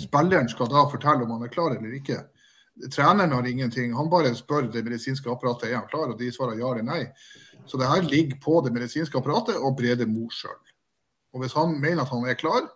Spilleren 0.00 0.48
skal 0.48 0.72
da 0.72 0.86
fortelle 0.88 1.24
om 1.24 1.36
han 1.36 1.44
er 1.44 1.52
klar 1.52 1.76
eller 1.76 1.92
ikke. 2.00 2.22
Treneren 2.92 3.32
har 3.32 3.46
ingenting. 3.48 3.92
Han 3.96 4.10
bare 4.10 4.34
spør 4.36 4.68
det 4.72 4.84
medisinske 4.86 5.30
apparatet 5.30 5.70
er 5.70 5.80
han 5.80 5.88
klar, 5.90 6.12
og 6.12 6.18
de 6.20 6.32
svarer 6.32 6.60
ja 6.60 6.72
eller 6.72 6.88
nei. 6.88 7.02
Så 7.68 7.76
det 7.76 7.88
her 7.88 8.04
ligger 8.04 8.40
på 8.40 8.60
det 8.64 8.72
medisinske 8.72 9.18
apparatet 9.18 9.56
og 9.60 9.76
Brede 9.76 10.06
Mo 10.08 10.28
sjøl. 10.32 10.56
Og 11.34 11.42
hvis 11.42 11.56
han 11.58 11.76
mener 11.80 12.04
at 12.04 12.12
han 12.12 12.24
er 12.24 12.38
klar, 12.38 12.68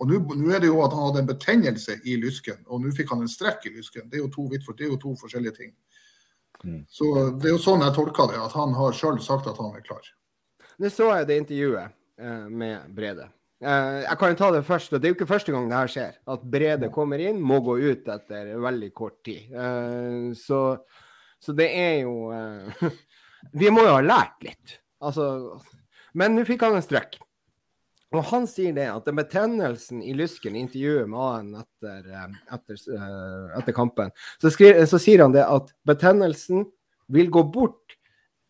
og 0.00 0.08
nå 0.08 0.52
er 0.54 0.62
det 0.62 0.70
jo 0.70 0.78
at 0.80 0.94
han 0.96 1.10
hadde 1.10 1.22
en 1.22 1.28
betennelse 1.28 1.98
i 2.08 2.16
lysken, 2.20 2.62
og 2.72 2.80
nå 2.80 2.92
fikk 2.96 3.12
han 3.12 3.24
en 3.24 3.28
strekk 3.28 3.66
i 3.68 3.74
lysken. 3.74 4.06
Det 4.08 4.16
er 4.16 4.22
jo 4.24 4.30
to, 4.32 4.46
det 4.48 4.86
er 4.86 4.94
jo 4.94 5.00
to 5.00 5.12
forskjellige 5.20 5.56
ting. 5.58 5.74
Mm. 6.64 6.84
Så 6.88 7.10
Det 7.40 7.50
er 7.50 7.54
jo 7.54 7.60
sånn 7.60 7.84
jeg 7.84 7.96
tolker 7.96 8.32
det, 8.32 8.40
at 8.40 8.56
han 8.56 8.72
har 8.76 8.96
sjøl 8.96 9.20
sagt 9.24 9.48
at 9.50 9.60
han 9.60 9.76
er 9.76 9.84
klar. 9.84 10.08
Nå 10.80 10.88
så 10.92 11.10
jeg 11.12 11.28
det 11.28 11.36
intervjuet 11.42 11.92
eh, 12.20 12.48
med 12.48 12.88
Brede. 12.96 13.28
Eh, 13.60 14.00
jeg 14.06 14.18
kan 14.20 14.32
jo 14.32 14.38
ta 14.40 14.50
det 14.54 14.64
først. 14.64 14.92
og 14.92 15.00
Det 15.00 15.08
er 15.08 15.12
jo 15.12 15.18
ikke 15.18 15.28
første 15.28 15.52
gang 15.52 15.68
det 15.68 15.80
her 15.82 15.92
skjer. 15.94 16.18
At 16.32 16.44
Brede 16.56 16.92
kommer 16.92 17.20
inn, 17.20 17.40
må 17.40 17.60
gå 17.64 17.76
ut 17.80 18.08
etter 18.08 18.54
veldig 18.60 18.92
kort 18.96 19.18
tid. 19.26 19.52
Eh, 19.52 20.30
så, 20.40 20.62
så 21.40 21.56
det 21.56 21.68
er 21.76 21.96
jo 22.06 22.32
Vi 23.60 23.72
må 23.72 23.84
jo 23.84 23.96
ha 23.96 24.04
lært 24.04 24.40
litt. 24.44 24.78
Altså 25.00 25.60
Men 26.16 26.36
nå 26.36 26.44
fikk 26.48 26.64
han 26.64 26.76
en 26.76 26.84
strekk. 26.84 27.20
Og 28.10 28.26
han 28.32 28.46
sier 28.50 28.74
det 28.74 28.88
at 28.90 29.06
den 29.06 29.18
betennelsen 29.20 30.00
i 30.02 30.14
lysken 30.18 30.56
i 30.56 30.64
intervjuet 30.64 31.10
med 31.10 31.20
han 31.20 31.52
etter, 31.60 32.00
eh, 32.10 32.32
etter, 32.56 32.80
eh, 32.96 33.58
etter 33.60 33.76
kampen, 33.76 34.10
så, 34.42 34.50
skriver, 34.50 34.82
så 34.90 34.98
sier 34.98 35.22
han 35.22 35.36
det 35.36 35.46
at 35.46 35.70
betennelsen 35.86 36.66
vil 37.10 37.30
gå 37.30 37.44
bort 37.54 37.96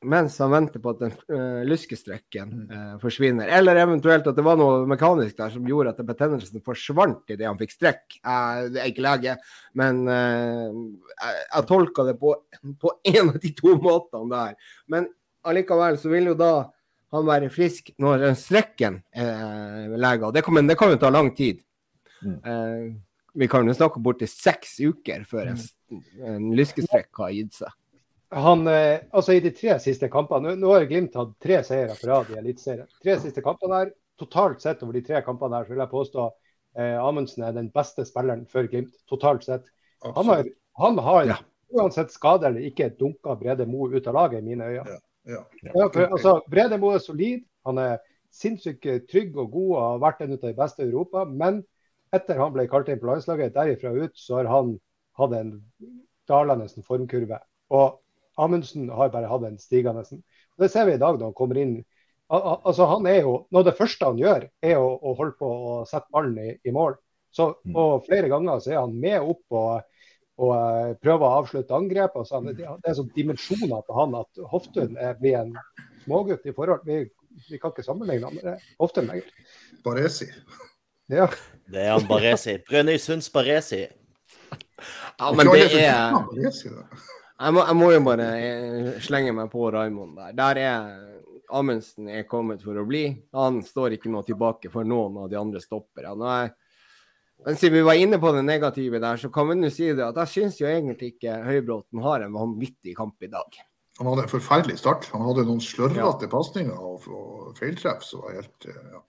mens 0.00 0.38
han 0.40 0.52
venter 0.54 0.80
på 0.80 0.94
at 0.94 1.00
den 1.02 1.10
uh, 1.28 1.60
lyskestrekken 1.68 2.52
uh, 2.70 2.94
forsvinner. 3.02 3.50
Eller 3.52 3.76
eventuelt 3.82 4.24
at 4.30 4.38
det 4.38 4.44
var 4.46 4.56
noe 4.56 4.86
mekanisk 4.88 5.36
der 5.36 5.52
som 5.52 5.66
gjorde 5.68 5.92
at 5.92 6.00
betennelsen 6.08 6.64
forsvant 6.64 7.28
idet 7.28 7.44
han 7.44 7.58
fikk 7.60 7.74
strekk. 7.74 8.04
Uh, 8.24 8.70
det 8.72 8.80
er 8.80 8.88
ikke 8.88 9.04
lege, 9.04 9.36
men 9.76 10.00
uh, 10.08 10.72
jeg, 10.72 11.42
jeg 11.42 11.68
tolka 11.68 12.06
det 12.08 12.16
på, 12.20 12.32
på 12.80 12.94
en 13.12 13.34
av 13.34 13.36
de 13.42 13.52
to 13.58 13.76
måtene 13.76 14.32
der. 14.32 14.72
Men 14.88 15.10
allikevel 15.44 16.00
så 16.00 16.12
vil 16.12 16.32
jo 16.32 16.38
da 16.38 16.54
han 17.12 17.26
være 17.26 17.50
frisk 17.50 17.90
når 17.98 18.18
den 18.24 18.36
strekken 18.38 19.00
er 19.12 19.96
lega. 19.98 20.30
Det 20.30 20.44
kan, 20.46 20.66
det 20.66 20.76
kan 20.78 20.92
jo 20.92 20.98
ta 21.02 21.10
lang 21.10 21.32
tid. 21.34 21.60
Mm. 22.22 22.36
Eh, 22.44 22.84
vi 23.40 23.48
kan 23.48 23.66
jo 23.66 23.74
snakke 23.74 24.00
borti 24.02 24.26
seks 24.28 24.76
uker 24.82 25.24
før 25.28 25.52
en, 25.52 25.60
en 26.26 26.50
lyskestrekk 26.58 27.22
har 27.22 27.30
gitt 27.34 27.54
seg. 27.60 27.72
Han, 28.30 28.62
eh, 28.70 29.00
altså 29.10 29.34
I 29.34 29.40
de 29.42 29.50
tre 29.50 29.74
siste 29.82 30.06
kampene 30.10 30.52
Nå, 30.52 30.60
nå 30.62 30.68
har 30.76 30.84
Glimt 30.86 31.16
hatt 31.18 31.32
tre 31.42 31.56
seire 31.66 31.96
på 31.98 32.06
rad 32.06 32.28
i 32.30 32.36
Eliteserien. 32.38 32.86
Tre 33.02 33.16
siste 33.18 33.42
kampene 33.42 33.80
her, 33.80 33.90
Totalt 34.20 34.60
sett 34.62 34.82
over 34.84 34.94
de 34.94 35.02
tre 35.02 35.22
kampene 35.26 35.56
her, 35.58 35.64
så 35.66 35.72
vil 35.74 35.80
jeg 35.82 35.90
påstå 35.90 36.26
eh, 36.78 36.94
Amundsen 37.02 37.42
er 37.48 37.56
den 37.56 37.70
beste 37.74 38.04
spilleren 38.06 38.44
for 38.50 38.68
Glimt. 38.70 38.94
Totalt 39.10 39.46
sett. 39.48 39.66
Han 40.04 40.28
har, 40.30 40.44
han 40.78 40.98
har 41.02 41.24
Ja. 41.32 41.38
uansett 41.74 42.12
skade 42.14 42.46
eller 42.50 42.66
ikke 42.70 42.90
dunka 42.98 43.34
Brede 43.40 43.66
Moe 43.66 43.90
ut 43.96 44.06
av 44.06 44.14
laget, 44.14 44.44
i 44.44 44.46
mine 44.52 44.68
øyne. 44.68 44.84
Ja. 44.94 45.00
Ja, 45.30 45.42
for, 45.88 46.06
altså, 46.06 46.36
Brede 46.50 46.78
Moe 46.80 46.98
er 46.98 47.04
solid. 47.04 47.44
Han 47.68 47.80
er 47.82 47.98
sinnssykt 48.34 48.86
trygg 49.10 49.36
og 49.38 49.50
god 49.52 49.70
og 49.70 49.82
har 49.82 50.02
vært 50.04 50.24
en 50.24 50.36
av 50.36 50.44
de 50.44 50.54
beste 50.56 50.84
i 50.84 50.88
Europa. 50.88 51.24
Men 51.28 51.62
etter 52.14 52.40
han 52.40 52.52
ble 52.54 52.66
kalt 52.70 52.90
inn 52.90 53.00
på 53.00 53.10
landslaget, 53.10 53.54
derifra 53.54 53.92
ut, 53.94 54.16
så 54.18 54.40
har 54.40 54.50
han 54.50 54.74
hatt 55.20 55.36
en 55.38 55.52
dalende 56.30 56.68
formkurve. 56.86 57.40
Og 57.74 58.00
Amundsen 58.40 58.88
har 58.94 59.12
bare 59.12 59.30
hatt 59.30 59.46
en 59.46 59.58
stigende. 59.60 60.04
Det 60.58 60.70
ser 60.70 60.88
vi 60.88 60.96
i 60.96 61.02
dag 61.02 61.18
når 61.18 61.30
han 61.30 61.38
kommer 61.38 61.60
inn. 61.60 61.78
Al 62.30 62.42
al 62.46 62.58
altså 62.70 62.86
han 62.86 63.06
er 63.10 63.22
jo, 63.24 63.34
Noe 63.50 63.64
av 63.64 63.70
det 63.70 63.78
første 63.78 64.06
han 64.06 64.18
gjør, 64.20 64.46
er 64.62 64.76
å, 64.78 64.90
å 65.02 65.14
holde 65.18 65.36
på 65.38 65.48
å 65.50 65.78
sette 65.90 66.10
ballen 66.14 66.38
i, 66.38 66.52
i 66.62 66.74
mål. 66.74 66.94
Så, 67.34 67.52
og 67.74 68.06
Flere 68.06 68.30
ganger 68.30 68.62
så 68.62 68.72
er 68.74 68.80
han 68.80 68.94
med 68.98 69.22
opp 69.22 69.58
og, 69.58 69.89
og 70.40 70.52
eh, 70.56 70.92
prøver 71.04 71.26
å 71.26 71.38
avslutte 71.42 71.76
angrep. 71.76 72.16
Og 72.16 72.26
sånn. 72.28 72.48
det, 72.54 72.64
det 72.64 72.90
er 72.90 72.96
sånn 72.96 73.10
dimensjoner 73.16 73.84
på 73.86 73.96
han 73.98 74.16
at 74.18 74.42
Hoftun 74.52 74.96
er- 74.96 75.18
blir 75.20 75.36
en 75.42 75.54
smågutt 76.06 76.46
i 76.48 76.54
forhold. 76.56 76.86
Vi, 76.88 77.02
vi 77.50 77.60
kan 77.60 77.74
ikke 77.74 77.84
sammenligne 77.86 78.30
han 78.30 78.38
med. 78.40 78.66
Hoftun 78.80 79.10
lenger. 79.10 79.28
Baresi. 79.84 80.30
Ja. 81.12 81.28
Det 81.70 81.84
er 81.84 81.92
han 81.96 82.08
Baresi. 82.08 82.56
Brønnøysunds 82.68 83.28
Baresi. 83.34 83.84
Ja, 85.20 85.30
men 85.36 85.46
det 85.52 85.66
er. 85.76 86.14
Jeg 87.40 87.54
må, 87.56 87.62
jeg 87.64 87.76
må 87.78 87.86
jo 87.92 88.00
bare 88.04 88.26
eh, 88.36 88.88
slenge 89.04 89.32
meg 89.36 89.48
på 89.52 89.68
Raymond 89.72 90.16
der. 90.18 90.34
Der 90.40 90.60
er 90.64 90.90
Amundsen 91.50 92.06
er 92.12 92.26
kommet 92.30 92.60
for 92.62 92.78
å 92.78 92.84
bli. 92.86 93.04
Han 93.34 93.58
står 93.66 93.96
ikke 93.96 94.10
noe 94.12 94.22
tilbake 94.26 94.70
for 94.72 94.86
noen 94.86 95.16
av 95.24 95.30
de 95.32 95.38
andre 95.40 95.60
stopperne. 95.62 96.14
Men 97.46 97.56
siden 97.56 97.78
vi 97.78 97.82
var 97.86 97.96
inne 97.96 98.18
på 98.20 98.32
det 98.36 98.42
negative 98.44 99.00
der, 99.00 99.16
så 99.16 99.30
kan 99.32 99.48
vi 99.48 99.56
nå 99.56 99.70
si 99.72 99.88
det 99.96 100.04
at 100.04 100.18
jeg 100.22 100.32
syns 100.34 100.60
jo 100.60 100.68
egentlig 100.68 101.14
ikke 101.14 101.38
Høybråten 101.46 102.02
har 102.04 102.24
en 102.24 102.36
vanvittig 102.36 102.94
kamp 102.98 103.22
i 103.24 103.30
dag. 103.32 103.60
Han 104.00 104.08
hadde 104.10 104.26
en 104.26 104.32
forferdelig 104.32 104.78
start. 104.80 105.08
Han 105.12 105.24
hadde 105.28 105.46
noen 105.48 105.60
slørvete 105.64 106.28
ja. 106.28 106.32
pasninger 106.32 106.76
og, 106.76 107.08
og 107.08 107.56
feiltreff 107.58 108.04
som 108.04 108.24
var 108.24 108.38
helt 108.38 108.68
eh, 108.68 108.78
ja. 108.94 109.02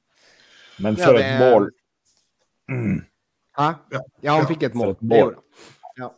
Men 0.82 0.98
for 1.00 1.16
ja, 1.16 1.20
det... 1.20 1.28
et 1.28 1.44
mål. 1.44 1.68
Hæ? 3.60 3.68
Ja, 4.24 4.36
han 4.36 4.48
fikk 4.50 4.66
et 4.68 4.76
mål. 4.80 4.96
Et 4.96 5.06
mål. 5.14 5.34
Ja. 6.00 6.10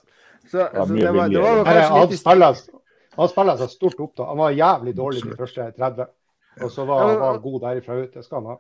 Så, 0.50 0.58
det, 0.93 1.13
var, 1.13 1.29
det 1.29 1.41
var 1.41 1.63
kanskje 1.65 2.36
litt 2.46 2.74
Han 3.17 3.29
spiller 3.29 3.58
seg 3.62 3.74
stort 3.74 4.03
opp. 4.05 4.13
da. 4.17 4.27
Han 4.29 4.41
var 4.41 4.53
jævlig 4.58 4.93
dårlig 4.98 5.24
de 5.25 5.38
første 5.38 5.70
30. 5.77 6.10
Og 6.62 6.72
så 6.72 6.86
var 6.86 7.10
han 7.10 7.41
god 7.41 7.60
derifra 7.67 7.98
ut. 8.01 8.13
Det 8.13 8.25
skal 8.25 8.41
han 8.41 8.53
ha. 8.53 8.58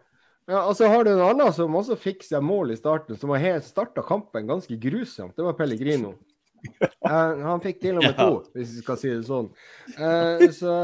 Ja, 0.49 0.65
og 0.67 0.75
så 0.75 0.89
har 0.91 1.05
du 1.05 1.13
en 1.13 1.23
annen 1.23 1.53
som 1.55 1.75
også 1.79 1.95
fikk 1.99 2.25
seg 2.27 2.43
mål 2.43 2.73
i 2.73 2.77
starten, 2.77 3.15
som 3.19 3.31
har 3.31 3.61
starta 3.63 4.03
kampen 4.03 4.49
ganske 4.49 4.75
grusomt. 4.81 5.35
Det 5.37 5.45
var 5.45 5.57
Pellegrino. 5.59 6.17
Uh, 7.03 7.41
han 7.43 7.59
fikk 7.59 7.81
til 7.81 7.97
med 7.99 8.13
to, 8.15 8.37
hvis 8.55 8.69
vi 8.77 8.81
skal 8.85 8.95
si 8.95 9.09
det 9.09 9.25
sånn. 9.27 9.49
Uh, 9.97 10.45
så, 10.55 10.75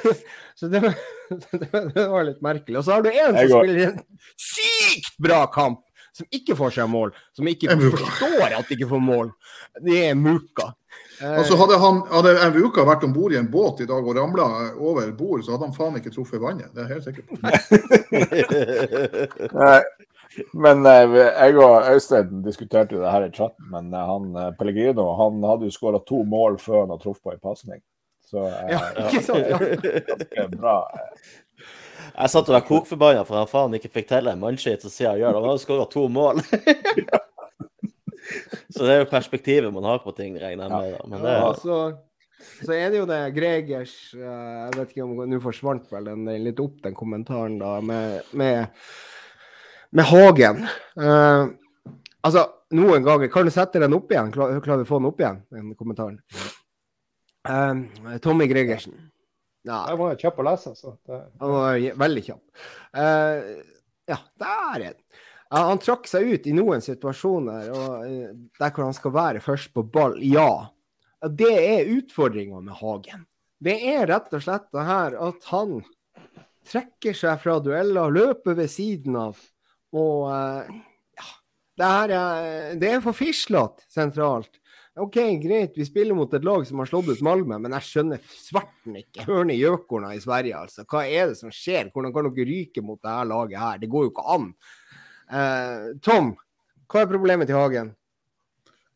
så 0.58 0.70
det, 0.72 0.80
var, 0.80 0.94
det, 1.60 2.06
var, 2.08 2.24
litt 2.24 2.40
merkelig. 2.40 2.78
Og 2.80 2.86
så 2.86 2.94
har 2.96 3.04
du 3.04 3.10
en 3.10 3.36
som 3.36 3.50
spiller 3.52 3.82
en 3.90 3.98
sykt 4.40 5.18
bra 5.20 5.42
kamp, 5.52 5.82
som 6.16 6.26
ikke 6.32 6.56
får 6.56 6.70
seg 6.78 6.90
mål. 6.90 7.12
Som 7.36 7.48
ikke 7.50 7.76
forstår 7.76 8.48
at 8.56 8.66
de 8.68 8.76
ikke 8.76 8.90
får 8.94 9.02
mål. 9.04 9.30
Det 9.84 9.98
er 10.08 10.14
Muka. 10.18 10.72
Altså 11.20 11.56
Hadde, 11.56 11.76
han, 11.80 12.02
hadde 12.12 12.50
Muka 12.56 12.84
vært 12.88 13.04
om 13.06 13.12
bord 13.16 13.32
i 13.32 13.38
en 13.40 13.50
båt 13.52 13.80
i 13.84 13.88
dag 13.88 14.04
og 14.04 14.16
ramla 14.16 14.46
over 14.76 15.12
bord, 15.16 15.44
så 15.44 15.54
hadde 15.54 15.68
han 15.68 15.76
faen 15.76 15.96
ikke 16.00 16.12
truffet 16.14 16.40
vannet. 16.42 16.72
Det 16.76 16.84
er 16.84 16.92
helt 16.96 17.06
sikkert. 17.06 17.28
Men 20.52 20.86
eh, 20.86 21.16
jeg 21.16 21.56
og 21.56 21.86
Øystein 21.94 22.42
diskuterte 22.44 22.98
det 23.00 23.10
her 23.12 23.26
i 23.26 23.32
chatten, 23.32 23.68
men 23.72 23.92
eh, 23.94 24.08
han, 24.10 24.30
eh, 24.36 24.52
Pellegrino 24.58 25.06
han 25.16 25.44
hadde 25.48 25.68
jo 25.68 25.76
skåra 25.76 26.02
to 26.04 26.22
mål 26.28 26.58
før 26.60 26.82
han 26.82 26.92
hadde 26.92 27.04
truffet 27.04 27.24
på 27.24 27.32
en 27.32 27.44
pasning. 27.44 27.80
Så 28.26 28.42
ja, 28.68 28.80
ikke 29.06 29.22
sant, 29.22 29.46
ja. 29.46 29.58
det 30.20 30.40
er 30.42 30.48
bra. 30.50 30.80
Jeg 32.12 32.32
satt 32.32 32.50
og 32.50 32.56
var 32.56 32.68
kokforbanna 32.68 33.24
for 33.26 33.40
han 33.40 33.50
faen 33.50 33.76
ikke 33.78 33.94
fikk 33.98 34.10
til 34.12 34.30
en 34.30 34.42
mannskitt 34.42 34.84
som 34.84 34.92
sier 34.92 35.12
han 35.12 35.22
gjør 35.22 35.36
det. 35.36 35.42
Han 35.42 35.52
hadde 35.52 35.64
skåra 35.64 35.86
to 35.92 36.04
mål. 36.12 36.42
så 38.74 38.80
det 38.82 38.92
er 38.94 39.02
jo 39.02 39.10
perspektivet 39.10 39.74
man 39.74 39.88
har 39.88 40.04
på 40.04 40.14
ting, 40.16 40.36
regner 40.40 40.66
jeg 40.66 40.76
med. 40.76 40.96
Da. 40.96 41.10
Men 41.12 41.26
det, 41.26 41.34
ja, 41.40 41.50
så, 41.62 41.80
så, 42.60 42.70
er 42.76 42.92
det 42.92 43.02
jo 43.02 43.10
det 43.10 43.20
Gregers 43.36 43.96
Jeg 44.14 44.78
vet 44.78 44.94
ikke 44.94 45.06
om 45.06 45.26
Nå 45.30 45.42
forsvant 45.44 45.92
vel 45.92 46.12
den 46.12 46.30
litt 46.46 46.62
opp, 46.62 46.78
den 46.86 46.96
kommentaren, 46.96 47.60
da, 47.62 47.76
med, 47.84 48.32
med 48.36 48.72
med 49.96 50.04
Hagen. 50.04 50.62
Uh, 51.00 51.48
altså, 52.20 52.44
noen 52.76 53.04
ganger 53.06 53.30
Kan 53.32 53.48
du 53.48 53.54
sette 53.54 53.80
den 53.82 53.96
opp 53.96 54.12
igjen? 54.12 54.32
Klarer 54.34 54.60
du 54.60 54.82
vi 54.82 54.86
å 54.86 54.88
få 54.88 55.00
den 55.00 55.10
opp 55.10 55.22
igjen, 55.22 55.42
den 55.54 55.74
kommentaren? 55.78 56.20
Uh, 57.46 58.16
Tommy 58.22 58.48
Gregersen. 58.50 58.96
Ja. 59.66 59.80
Jeg 59.90 59.98
var 59.98 60.20
kjapp 60.20 60.38
å 60.38 60.46
lese, 60.46 60.74
så 60.78 60.94
det... 61.08 61.22
Han 61.42 61.54
var 61.56 61.80
veldig 62.02 62.22
kjapp. 62.28 62.44
Uh, 62.94 63.48
ja, 64.06 64.18
der 64.38 64.60
er 64.62 64.84
den. 64.84 65.00
Ja, 65.46 65.62
han 65.70 65.82
trakk 65.82 66.08
seg 66.10 66.30
ut 66.30 66.46
i 66.50 66.54
noen 66.54 66.82
situasjoner 66.82 67.68
og, 67.74 68.06
der 68.58 68.72
hvor 68.74 68.88
han 68.88 68.96
skal 68.96 69.14
være 69.14 69.42
først 69.42 69.72
på 69.74 69.84
ball. 69.94 70.16
Ja. 70.22 70.72
Det 71.26 71.52
er 71.54 71.90
utfordringa 71.96 72.62
med 72.62 72.78
Hagen. 72.78 73.26
Det 73.62 73.76
er 73.90 74.06
rett 74.10 74.34
og 74.36 74.42
slett 74.44 74.66
det 74.74 74.86
her 74.86 75.16
at 75.28 75.46
han 75.50 75.78
trekker 76.66 77.14
seg 77.16 77.38
fra 77.42 77.60
dueller, 77.62 78.10
løper 78.12 78.58
ved 78.58 78.70
siden 78.70 79.18
av 79.18 79.38
og 79.96 80.26
uh, 80.28 80.66
ja, 81.16 81.28
det 81.78 81.90
her 81.92 82.14
er, 82.16 82.74
det 82.80 82.90
er 82.90 83.02
for 83.04 83.16
fislete 83.16 83.86
sentralt. 83.92 84.50
OK, 84.96 85.16
greit, 85.42 85.74
vi 85.76 85.84
spiller 85.84 86.16
mot 86.16 86.32
et 86.32 86.44
lag 86.44 86.62
som 86.64 86.80
har 86.80 86.88
slått 86.88 87.10
ut 87.12 87.24
Malmö, 87.24 87.58
men 87.60 87.74
jeg 87.76 87.84
skjønner 87.84 88.22
svarten 88.32 88.96
ikke. 89.02 89.26
Hørne 89.28 89.52
gjøkorna 89.52 90.14
i 90.16 90.22
Sverige, 90.22 90.56
altså. 90.56 90.86
Hva 90.88 91.02
er 91.04 91.28
det 91.28 91.36
som 91.36 91.52
skjer? 91.52 91.90
Hvordan 91.92 92.14
kan 92.14 92.30
dere 92.30 92.46
ryke 92.48 92.84
mot 92.84 93.02
det 93.04 93.12
her 93.12 93.28
laget 93.28 93.60
her? 93.60 93.82
Det 93.82 93.90
går 93.92 94.06
jo 94.06 94.12
ikke 94.14 94.24
an. 94.32 94.46
Eh, 95.36 95.90
Tom, 96.06 96.32
hva 96.88 97.02
er 97.02 97.10
problemet 97.10 97.50
til 97.50 97.58
Hagen? 97.60 97.92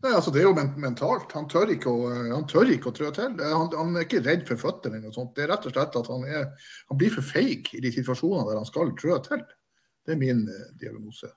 Nei, 0.01 0.15
altså 0.17 0.33
Det 0.33 0.41
er 0.41 0.49
jo 0.49 0.55
mentalt. 0.81 1.35
Han 1.37 1.49
tør 1.53 1.75
ikke 1.75 1.93
å, 1.93 2.09
han 2.31 2.47
tør 2.49 2.73
ikke 2.73 2.89
å 2.89 2.95
trø 2.97 3.11
til. 3.13 3.37
Han, 3.37 3.69
han, 3.69 3.93
er 3.93 4.07
ikke 4.07 4.23
redd 4.25 4.47
for 4.49 4.61
føttene. 4.63 4.97
eller 4.97 5.11
noe 5.11 5.19
sånt. 5.19 5.35
Det 5.37 5.45
er 5.45 5.53
rett 5.53 5.69
og 5.69 5.75
slett 5.75 5.99
at 6.01 6.09
han, 6.15 6.25
er, 6.25 6.47
han 6.89 7.01
blir 7.01 7.13
for 7.13 7.27
feig 7.27 7.69
i 7.77 7.83
de 7.85 7.93
situasjonene 7.93 8.47
der 8.49 8.63
han 8.63 8.69
skal 8.69 8.95
trø 8.97 9.21
til. 9.27 9.45
Det 10.07 10.17
er 10.17 10.23
min 10.23 10.47
eh, 10.49 10.73
diagnose. 10.81 11.29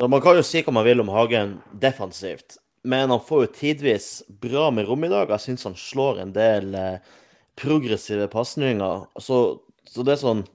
Man 0.00 0.22
kan 0.24 0.38
jo 0.38 0.46
si 0.46 0.64
hva 0.64 0.72
man 0.72 0.86
vil 0.86 1.02
om 1.02 1.12
Hagen 1.12 1.58
defensivt, 1.82 2.56
men 2.82 3.10
han 3.10 3.20
får 3.20 3.44
jo 3.44 3.52
tidvis 3.58 4.08
bra 4.40 4.70
med 4.70 4.88
rom 4.88 5.04
i 5.04 5.10
dag. 5.12 5.30
Jeg 5.34 5.44
syns 5.44 5.66
han 5.68 5.76
slår 5.76 6.22
en 6.22 6.32
del 6.32 6.74
eh, 6.74 7.18
progressive 7.60 8.28
pasninger. 8.32 9.04
Så, 9.20 9.60
så, 9.84 10.04
det 10.06 10.16
er 10.16 10.22
sånn 10.22 10.46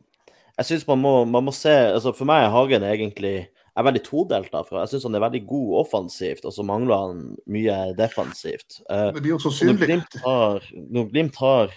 Jeg 0.55 0.69
syns 0.69 0.87
man, 0.87 1.03
man, 1.03 1.43
må 1.45 1.53
se 1.53 1.73
altså 1.91 2.15
For 2.15 2.27
meg 2.29 2.45
er 2.45 2.53
Hagen 2.53 2.85
egentlig 2.87 3.35
er 3.75 3.83
veldig 3.83 4.01
todelt. 4.05 4.51
derfra. 4.53 4.85
Jeg 4.85 4.93
syns 4.93 5.07
han 5.09 5.17
er 5.19 5.25
veldig 5.25 5.41
god 5.49 5.71
offensivt, 5.81 6.45
og 6.47 6.53
så 6.55 6.63
mangler 6.63 7.01
han 7.09 7.23
mye 7.51 7.79
defensivt. 7.97 8.79
Eh, 8.89 9.09
det 9.11 9.23
blir 9.23 9.35
jo 9.35 9.41
så 9.43 9.51
synlig. 9.51 9.99
Når 10.23 11.09
Glimt 11.11 11.41
har 11.43 11.75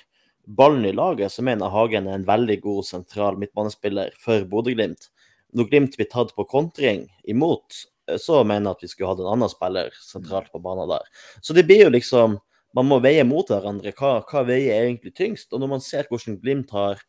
ballen 0.48 0.86
i 0.86 0.94
laget, 0.94 1.34
så 1.34 1.42
mener 1.44 1.74
Hagen 1.74 2.06
er 2.08 2.20
en 2.20 2.28
veldig 2.28 2.60
god 2.64 2.86
sentral 2.86 3.36
midtbanespiller 3.40 4.14
for 4.22 4.46
Bodø-Glimt. 4.48 5.10
Når 5.58 5.68
Glimt 5.72 5.98
blir 5.98 6.08
tatt 6.12 6.30
på 6.36 6.46
kontring 6.48 7.08
imot, 7.28 7.82
så 8.16 8.42
mener 8.44 8.70
jeg 8.70 8.76
at 8.76 8.84
vi 8.84 8.90
skulle 8.92 9.10
hatt 9.12 9.22
en 9.22 9.32
annen 9.34 9.52
spiller 9.52 9.94
sentralt 10.02 10.50
på 10.52 10.62
banen 10.64 10.88
der. 10.90 11.04
Så 11.44 11.56
det 11.56 11.66
blir 11.68 11.86
jo 11.86 11.96
liksom 11.96 12.38
Man 12.76 12.84
må 12.84 12.98
veie 13.00 13.22
mot 13.24 13.48
hverandre. 13.48 13.94
Hva, 13.96 14.18
hva 14.28 14.42
veier 14.44 14.84
egentlig 14.84 15.14
tyngst? 15.16 15.48
Og 15.56 15.62
når 15.62 15.70
man 15.70 15.80
ser 15.80 16.04
hvordan 16.04 16.36
Glimt 16.36 16.68
har, 16.76 17.00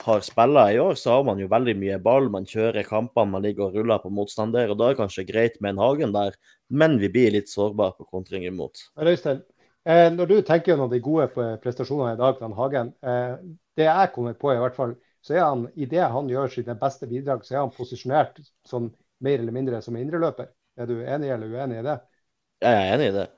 har 0.00 0.22
spilla 0.24 0.62
i 0.72 0.78
år, 0.80 0.96
så 0.96 1.18
har 1.18 1.26
man 1.28 1.38
jo 1.38 1.46
veldig 1.52 1.74
mye 1.76 1.98
ball. 2.02 2.30
Man 2.32 2.48
kjører 2.48 2.88
kampene, 2.88 3.34
man 3.36 3.44
ligger 3.44 3.66
og 3.66 3.76
ruller 3.76 4.00
på 4.00 4.08
motstander. 4.08 4.72
og 4.72 4.80
Da 4.80 4.88
er 4.88 4.96
det 4.96 5.02
kanskje 5.02 5.26
greit 5.28 5.60
med 5.60 5.74
en 5.74 5.82
Hagen 5.84 6.16
der, 6.16 6.32
men 6.72 6.96
vi 6.98 7.12
blir 7.12 7.36
litt 7.36 7.52
sårbare 7.52 7.92
på 8.00 8.08
kontring 8.16 8.48
imot. 8.48 8.80
Øystein, 8.96 9.44
Eh, 9.84 10.08
når 10.14 10.30
du 10.30 10.38
tenker 10.40 10.72
gjennom 10.72 10.88
de 10.88 11.00
gode 11.04 11.26
prestasjonene 11.60 12.14
i 12.14 12.20
dag 12.20 12.38
fra 12.38 12.48
Hagen, 12.56 12.94
eh, 13.04 13.34
det 13.76 13.84
jeg 13.84 14.12
kommer 14.14 14.32
på 14.32 14.54
i 14.54 14.60
hvert 14.60 14.76
fall, 14.76 14.94
så 15.24 15.34
er 15.36 15.42
han 15.44 15.66
i 15.76 15.84
det 15.88 16.00
han 16.00 16.28
gjør 16.28 16.52
sine 16.52 16.76
beste 16.80 17.08
bidrag, 17.08 17.44
så 17.44 17.54
er 17.54 17.60
han 17.60 17.72
posisjonert 17.74 18.40
som 18.64 18.88
mer 19.18 19.38
eller 19.38 19.54
mindre 19.54 19.80
som 19.82 19.96
indreløper. 19.96 20.50
Er 20.76 20.90
du 20.90 20.98
enig 20.98 21.30
eller 21.30 21.52
uenig 21.52 21.80
i 21.80 21.86
det? 21.86 21.96
Jeg 22.64 22.80
er 22.80 22.94
enig 22.94 23.08
i 23.12 23.14
det. 23.14 23.28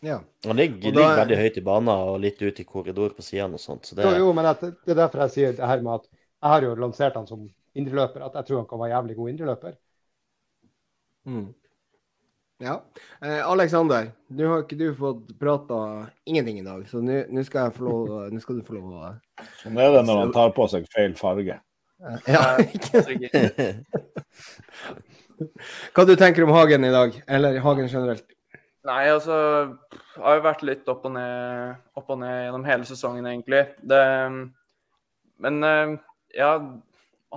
Ja. 0.00 0.20
Han 0.46 0.56
ligger, 0.56 0.92
da, 0.92 1.00
ligger, 1.00 1.16
veldig 1.16 1.38
høyt 1.40 1.56
i 1.58 1.62
banen 1.66 1.90
og 1.94 2.18
litt 2.22 2.42
ute 2.42 2.62
i 2.62 2.66
korridor 2.66 3.14
på 3.16 3.24
sidene 3.26 3.58
og 3.58 3.62
sånt. 3.62 3.88
Så 3.88 3.98
det... 3.98 4.06
Jo, 4.18 4.30
men 4.36 4.46
at, 4.46 4.62
det 4.62 4.94
er 4.94 5.00
derfor 5.02 5.24
jeg 5.26 5.34
sier 5.34 5.56
det 5.58 5.70
her 5.70 5.82
med 5.82 5.96
at 5.96 6.10
jeg 6.12 6.52
har 6.52 6.66
jo 6.66 6.74
lansert 6.78 7.18
han 7.18 7.26
som 7.26 7.48
indreløper, 7.78 8.22
at 8.26 8.36
jeg 8.38 8.48
tror 8.48 8.62
han 8.62 8.68
kan 8.70 8.82
være 8.82 8.94
jævlig 8.94 9.16
god 9.18 9.32
indreløper. 9.32 9.78
Mm. 11.28 11.48
Ja. 12.58 12.84
Eh, 13.22 13.50
Alexander, 13.50 14.10
nå 14.34 14.50
har 14.50 14.64
ikke 14.64 14.78
du 14.78 14.88
fått 14.98 15.34
prata 15.38 15.80
ingenting 16.26 16.58
i 16.58 16.66
dag, 16.66 16.82
så 16.90 17.02
nå 17.02 17.44
skal, 17.46 17.70
skal, 17.74 18.58
du 18.58 18.66
få 18.66 18.78
lov 18.78 18.94
å 18.98 19.12
Sånn 19.60 19.78
er 19.78 19.92
det 19.94 20.02
når 20.06 20.24
han 20.24 20.34
tar 20.34 20.54
på 20.56 20.66
seg 20.70 20.86
feil 20.90 21.14
farge. 21.18 21.58
Ja, 22.28 22.42
ikke 22.62 23.02
Hva 25.94 26.04
du 26.06 26.14
tenker 26.18 26.44
om 26.44 26.50
Hagen 26.54 26.86
i 26.86 26.90
dag, 26.94 27.14
eller 27.30 27.58
Hagen 27.62 27.88
generelt? 27.90 28.26
Nei, 28.88 29.04
altså 29.10 29.36
Det 29.92 30.22
har 30.22 30.38
jo 30.38 30.44
vært 30.46 30.64
litt 30.66 30.90
opp 30.90 31.06
og 31.06 31.14
ned, 31.14 31.78
opp 31.98 32.10
og 32.14 32.20
ned 32.22 32.36
gjennom 32.46 32.66
hele 32.66 32.86
sesongen, 32.88 33.26
egentlig. 33.30 33.64
Det, 33.86 34.02
men 35.44 35.58
eh, 35.66 35.94
ja, 36.38 36.52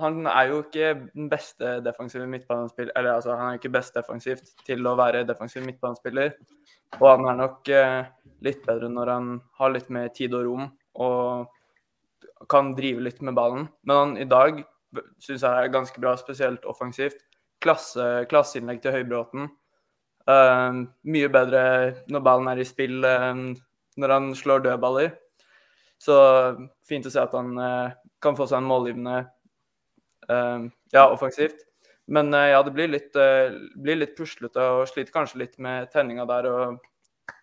han 0.02 0.26
er 0.26 0.50
jo 0.50 0.62
ikke 0.62 0.92
den 1.12 1.28
beste 1.30 1.76
defensive 1.84 2.26
midtbanespiller 2.30 2.92
Eller 2.96 3.18
altså, 3.18 3.34
han 3.36 3.52
er 3.52 3.60
ikke 3.60 3.74
best 3.74 3.94
defensivt 3.98 4.54
til 4.66 4.86
å 4.88 4.96
være 4.98 5.26
defensiv 5.28 5.66
midtbanespiller. 5.66 6.36
Og 7.00 7.08
han 7.08 7.28
er 7.28 7.40
nok 7.42 7.72
eh, 7.72 8.04
litt 8.44 8.62
bedre 8.66 8.90
når 8.92 9.12
han 9.12 9.34
har 9.60 9.74
litt 9.74 9.90
mer 9.92 10.08
tid 10.14 10.34
og 10.38 10.46
rom 10.48 10.70
og 11.02 11.50
kan 12.50 12.72
drive 12.78 13.04
litt 13.04 13.20
med 13.22 13.36
ballen. 13.38 13.66
Men 13.86 13.96
han 13.96 14.14
i 14.20 14.28
dag 14.28 14.62
syns 15.22 15.42
jeg 15.42 15.50
er 15.50 15.72
ganske 15.72 16.00
bra, 16.00 16.14
spesielt 16.20 16.64
offensivt. 16.68 17.20
Klasse, 17.62 18.24
klasseinnlegg 18.30 18.82
til 18.82 18.96
Høybråten. 18.96 19.50
Uh, 20.28 20.86
mye 21.10 21.28
bedre 21.34 21.62
når 22.12 22.22
ballen 22.22 22.50
er 22.52 22.60
i 22.62 22.66
spill 22.66 23.02
enn 23.02 23.52
uh, 23.52 23.68
når 24.00 24.12
han 24.14 24.28
slår 24.38 24.62
dødballer. 24.64 25.10
Så 26.00 26.14
fint 26.88 27.04
å 27.06 27.10
se 27.12 27.20
at 27.20 27.34
han 27.36 27.50
uh, 27.58 27.94
kan 28.22 28.38
få 28.38 28.46
seg 28.48 28.62
en 28.62 28.70
målgivende 28.70 29.18
Ehm, 30.28 30.70
ja, 30.90 31.10
offensivt. 31.10 31.56
Men 32.06 32.34
eh, 32.34 32.40
ja, 32.40 32.62
det 32.62 32.70
blir 32.70 32.88
litt, 32.88 33.16
uh, 33.16 33.54
blir 33.82 33.98
litt 34.00 34.16
puslete 34.18 34.62
og 34.74 34.88
sliter 34.90 35.14
kanskje 35.14 35.44
litt 35.44 35.58
med 35.62 35.90
tenninga 35.92 36.26
der 36.28 36.48
og 36.50 36.80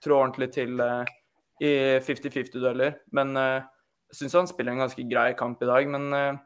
trår 0.03 0.17
ordentlig 0.17 0.49
til 0.53 0.75
i 1.63 1.71
50-50-dueller. 2.03 2.99
Men 3.15 3.35
uh, 3.39 3.63
Jeg 4.09 4.23
syns 4.23 4.37
han 4.39 4.49
spiller 4.49 4.73
en 4.73 4.83
ganske 4.83 5.05
grei 5.09 5.31
kamp 5.37 5.61
i 5.61 5.69
dag, 5.69 5.87
men 5.93 6.09
uh, 6.15 6.39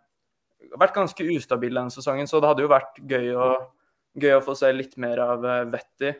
har 0.74 0.82
vært 0.82 0.98
ganske 0.98 1.28
ustabil 1.36 1.76
denne 1.80 1.94
sesongen. 1.94 2.28
Så 2.30 2.42
det 2.44 2.52
hadde 2.52 2.66
jo 2.66 2.72
vært 2.72 3.00
gøy 3.10 3.34
å, 3.40 3.50
gøy 4.20 4.38
å 4.38 4.44
få 4.44 4.56
se 4.60 4.72
litt 4.76 4.98
mer 5.02 5.22
av 5.24 5.46
uh, 5.48 5.64
Vetti. 5.72 6.14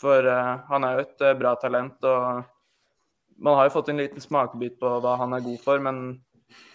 For 0.00 0.28
uh, 0.28 0.66
han 0.70 0.86
er 0.88 0.96
jo 0.96 1.06
et 1.06 1.26
bra 1.40 1.54
talent. 1.60 2.04
og 2.08 3.36
Man 3.36 3.58
har 3.58 3.68
jo 3.68 3.76
fått 3.76 3.92
en 3.92 4.00
liten 4.00 4.24
smakebit 4.24 4.78
på 4.80 4.96
hva 5.04 5.18
han 5.20 5.36
er 5.36 5.44
god 5.44 5.60
for, 5.64 5.82
men 5.84 6.06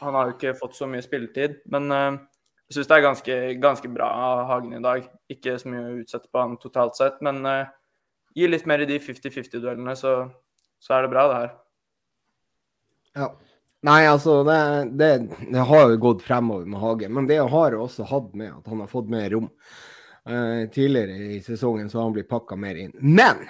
han 0.02 0.18
har 0.18 0.30
jo 0.30 0.38
ikke 0.38 0.58
fått 0.60 0.78
så 0.78 0.90
mye 0.90 1.02
spilletid. 1.02 1.62
Men 1.74 1.90
jeg 1.90 2.76
syns 2.76 2.90
det 2.90 2.98
er 2.98 3.06
ganske, 3.08 3.38
ganske, 3.64 3.90
bra 3.94 4.10
av 4.28 4.42
Hagen 4.50 4.76
i 4.78 4.84
dag. 4.84 5.08
Ikke 5.32 5.56
så 5.62 5.72
mye 5.72 5.86
å 5.88 6.00
utsette 6.04 6.30
på 6.30 6.44
han 6.44 6.60
totalt 6.62 7.00
sett, 7.00 7.22
men 7.26 7.40
gi 8.36 8.50
litt 8.50 8.68
mer 8.70 8.84
i 8.84 8.90
de 8.90 9.00
50-50-duellene, 9.02 9.96
så, 9.98 10.14
så 10.82 10.98
er 10.98 11.06
det 11.06 11.14
bra, 11.14 11.26
det 11.32 11.40
her. 11.40 11.56
Ja. 13.18 13.32
Nei, 13.82 14.02
altså, 14.08 14.44
det, 14.44 14.90
det, 14.98 15.28
det, 15.52 15.58
har 15.58 15.90
jo 15.90 15.98
gått 15.98 16.22
fremover 16.22 16.66
med 16.70 16.80
Hagen. 16.80 17.14
Men 17.14 17.28
det 17.28 17.40
har 17.42 17.74
også 17.74 18.06
hatt 18.06 18.30
med 18.38 18.54
at 18.54 18.68
han 18.70 18.84
har 18.84 18.92
fått 18.92 19.10
mer 19.10 19.30
rom. 19.34 19.50
Uh, 20.30 20.70
tidligere 20.70 21.16
i 21.34 21.40
sesongen 21.42 21.90
så 21.90 21.98
har 21.98 22.04
han 22.06 22.14
blitt 22.14 22.30
pakka 22.30 22.56
mer 22.62 22.78
inn. 22.78 22.94
Men 23.02 23.42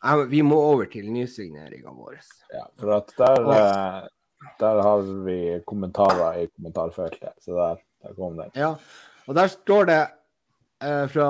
uh, 0.00 0.22
vi 0.30 0.40
må 0.42 0.56
over 0.56 0.88
til 0.88 1.10
nysigneringa 1.12 1.92
vår. 1.92 2.16
Ja, 2.54 2.64
for 2.80 2.94
at 2.96 3.12
der, 3.20 3.44
uh, 3.44 4.48
der 4.62 4.80
har 4.88 5.04
vi 5.26 5.38
kommentarer 5.68 6.40
i 6.40 6.48
kommentarfeltet. 6.54 7.36
Så 7.44 7.58
der, 7.58 7.84
der 8.06 8.16
kom 8.16 8.40
den. 8.40 8.56
Ja, 8.56 8.72
og 9.28 9.36
der 9.36 9.52
står 9.52 9.90
det 9.92 10.00
Uh, 10.84 11.08
fra 11.08 11.26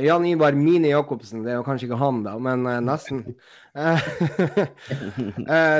Jan 0.00 0.26
Ivar 0.26 0.52
Mine 0.52 0.88
Jacobsen. 0.88 1.44
Det 1.44 1.54
er 1.54 1.60
jo 1.60 1.64
kanskje 1.64 1.86
ikke 1.88 2.00
han, 2.00 2.18
da, 2.26 2.34
men 2.42 2.66
uh, 2.68 2.78
nesten. 2.84 3.22
Uh, 3.72 4.02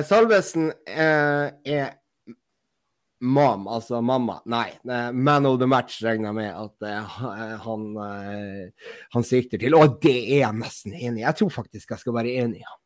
Salvesen 0.09 0.71
er 0.89 1.91
mam, 3.21 3.67
altså 3.69 4.00
mamma. 4.00 4.39
Nei, 4.49 4.71
man 5.12 5.49
of 5.50 5.59
the 5.61 5.69
match 5.69 5.99
regner 6.05 6.31
jeg 6.31 6.39
med 6.39 6.55
at 6.65 7.61
han, 7.67 7.83
han 9.12 9.27
sikter 9.27 9.61
til. 9.61 9.77
Og 9.77 9.99
det 10.00 10.17
er 10.23 10.47
jeg 10.47 10.57
nesten 10.57 10.95
enig 10.97 11.21
i. 11.21 11.27
Jeg 11.27 11.37
tror 11.43 11.53
faktisk 11.61 11.93
jeg 11.93 12.00
skal 12.00 12.17
være 12.17 12.39
enig 12.41 12.62
i 12.62 12.65
han. 12.65 12.79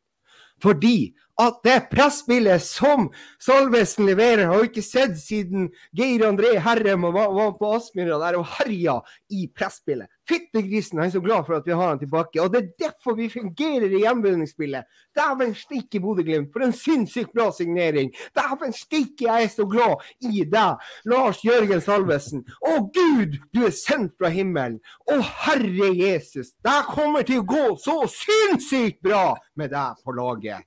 Fordi 0.63 0.97
at 1.41 1.59
det 1.67 1.79
presspillet 1.91 2.63
som 2.63 3.09
Salvesen 3.41 4.07
leverer, 4.07 4.47
har 4.47 4.61
vi 4.61 4.69
ikke 4.69 4.83
sett 4.85 5.17
siden 5.19 5.69
Geir 5.95 6.23
André 6.27 6.55
Herrem 6.63 7.07
var, 7.11 7.55
på 7.57 7.71
Aspmyra 7.75 8.19
der 8.21 8.37
og 8.39 8.47
herja 8.57 8.99
i 9.33 9.45
presspillet. 9.51 10.07
Fittegrisen 10.25 10.99
er 11.03 11.11
så 11.13 11.21
glad 11.21 11.45
for 11.45 11.59
at 11.59 11.67
vi 11.67 11.75
har 11.75 11.91
han 11.91 11.99
tilbake. 12.01 12.41
Og 12.41 12.53
det 12.53 12.61
er 12.61 12.87
derfor 12.87 13.17
vi 13.17 13.27
fungerer 13.29 13.91
i 13.91 14.01
gjenvinningsspillet. 14.01 14.87
Dæven 15.15 15.53
steike 15.55 15.99
Bodø-Glimt, 16.01 16.49
for 16.53 16.65
en 16.65 16.73
sinnssykt 16.73 17.33
bra 17.35 17.51
signering. 17.53 18.09
Dæven 18.35 18.73
steike, 18.73 19.27
jeg 19.27 19.43
er 19.43 19.51
så 19.53 19.67
glad 19.69 20.01
i 20.25 20.45
deg, 20.49 20.85
Lars 21.11 21.43
Jørgen 21.45 21.83
Salvesen. 21.83 22.45
Å 22.65 22.77
Gud, 22.95 23.37
du 23.53 23.65
er 23.67 23.75
sendt 23.75 24.15
fra 24.17 24.31
himmelen. 24.33 24.79
Å 25.11 25.19
Herre 25.45 25.91
Jesus, 25.93 26.55
det 26.65 26.79
kommer 26.89 27.27
til 27.27 27.43
å 27.43 27.49
gå 27.49 27.65
så 27.81 28.01
sinnssykt 28.09 29.03
bra 29.05 29.35
med 29.59 29.75
deg 29.75 30.01
på 30.01 30.15
laget. 30.15 30.65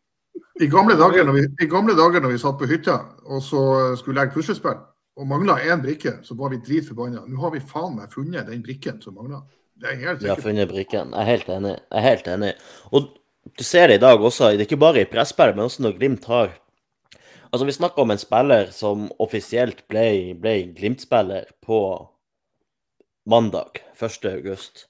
I 0.61 0.67
gamle, 0.71 0.97
dager 0.99 1.27
når 1.27 1.37
vi, 1.37 1.43
I 1.65 1.69
gamle 1.71 1.95
dager 1.99 2.23
når 2.23 2.33
vi 2.35 2.41
satt 2.43 2.59
på 2.59 2.67
hytta 2.71 2.97
og 3.29 3.43
så 3.45 3.61
skulle 4.01 4.21
legge 4.21 4.35
puslespill 4.35 4.81
og 5.19 5.27
mangla 5.27 5.59
én 5.67 5.83
brikke, 5.83 6.19
så 6.23 6.35
var 6.39 6.53
vi 6.53 6.61
dritforbanna. 6.63 7.25
Nå 7.27 7.41
har 7.43 7.51
vi 7.55 7.63
faen 7.63 7.97
meg 7.99 8.13
funnet 8.13 8.47
den 8.47 8.63
brikken 8.63 9.01
som 9.03 9.17
mangla. 9.19 9.41
Vi 9.79 10.29
har 10.29 10.43
funnet 10.43 10.71
brikken. 10.71 11.11
Jeg 11.15 11.23
er 11.23 11.31
helt 11.33 11.51
enig. 11.55 11.75
Jeg 11.75 11.99
er 11.99 12.07
helt 12.07 12.31
enig. 12.31 12.53
Og 12.95 13.11
du 13.59 13.65
ser 13.67 13.91
det 13.91 13.99
i 13.99 14.03
dag 14.03 14.21
også, 14.21 14.53
det 14.53 14.63
er 14.63 14.69
ikke 14.69 14.81
bare 14.83 15.03
i 15.03 15.11
presspill, 15.11 15.55
men 15.55 15.67
også 15.67 15.85
når 15.87 15.99
Glimt 15.99 16.31
har 16.31 16.57
Altså, 17.49 17.65
vi 17.65 17.73
snakker 17.73 18.03
om 18.03 18.11
en 18.13 18.21
spiller 18.21 18.67
som 18.77 19.07
offisielt 19.25 19.87
ble, 19.89 20.35
ble 20.37 20.67
Glimt-spiller 20.77 21.47
på 21.65 21.79
mandag 23.25 23.81
1.8. 23.97 24.85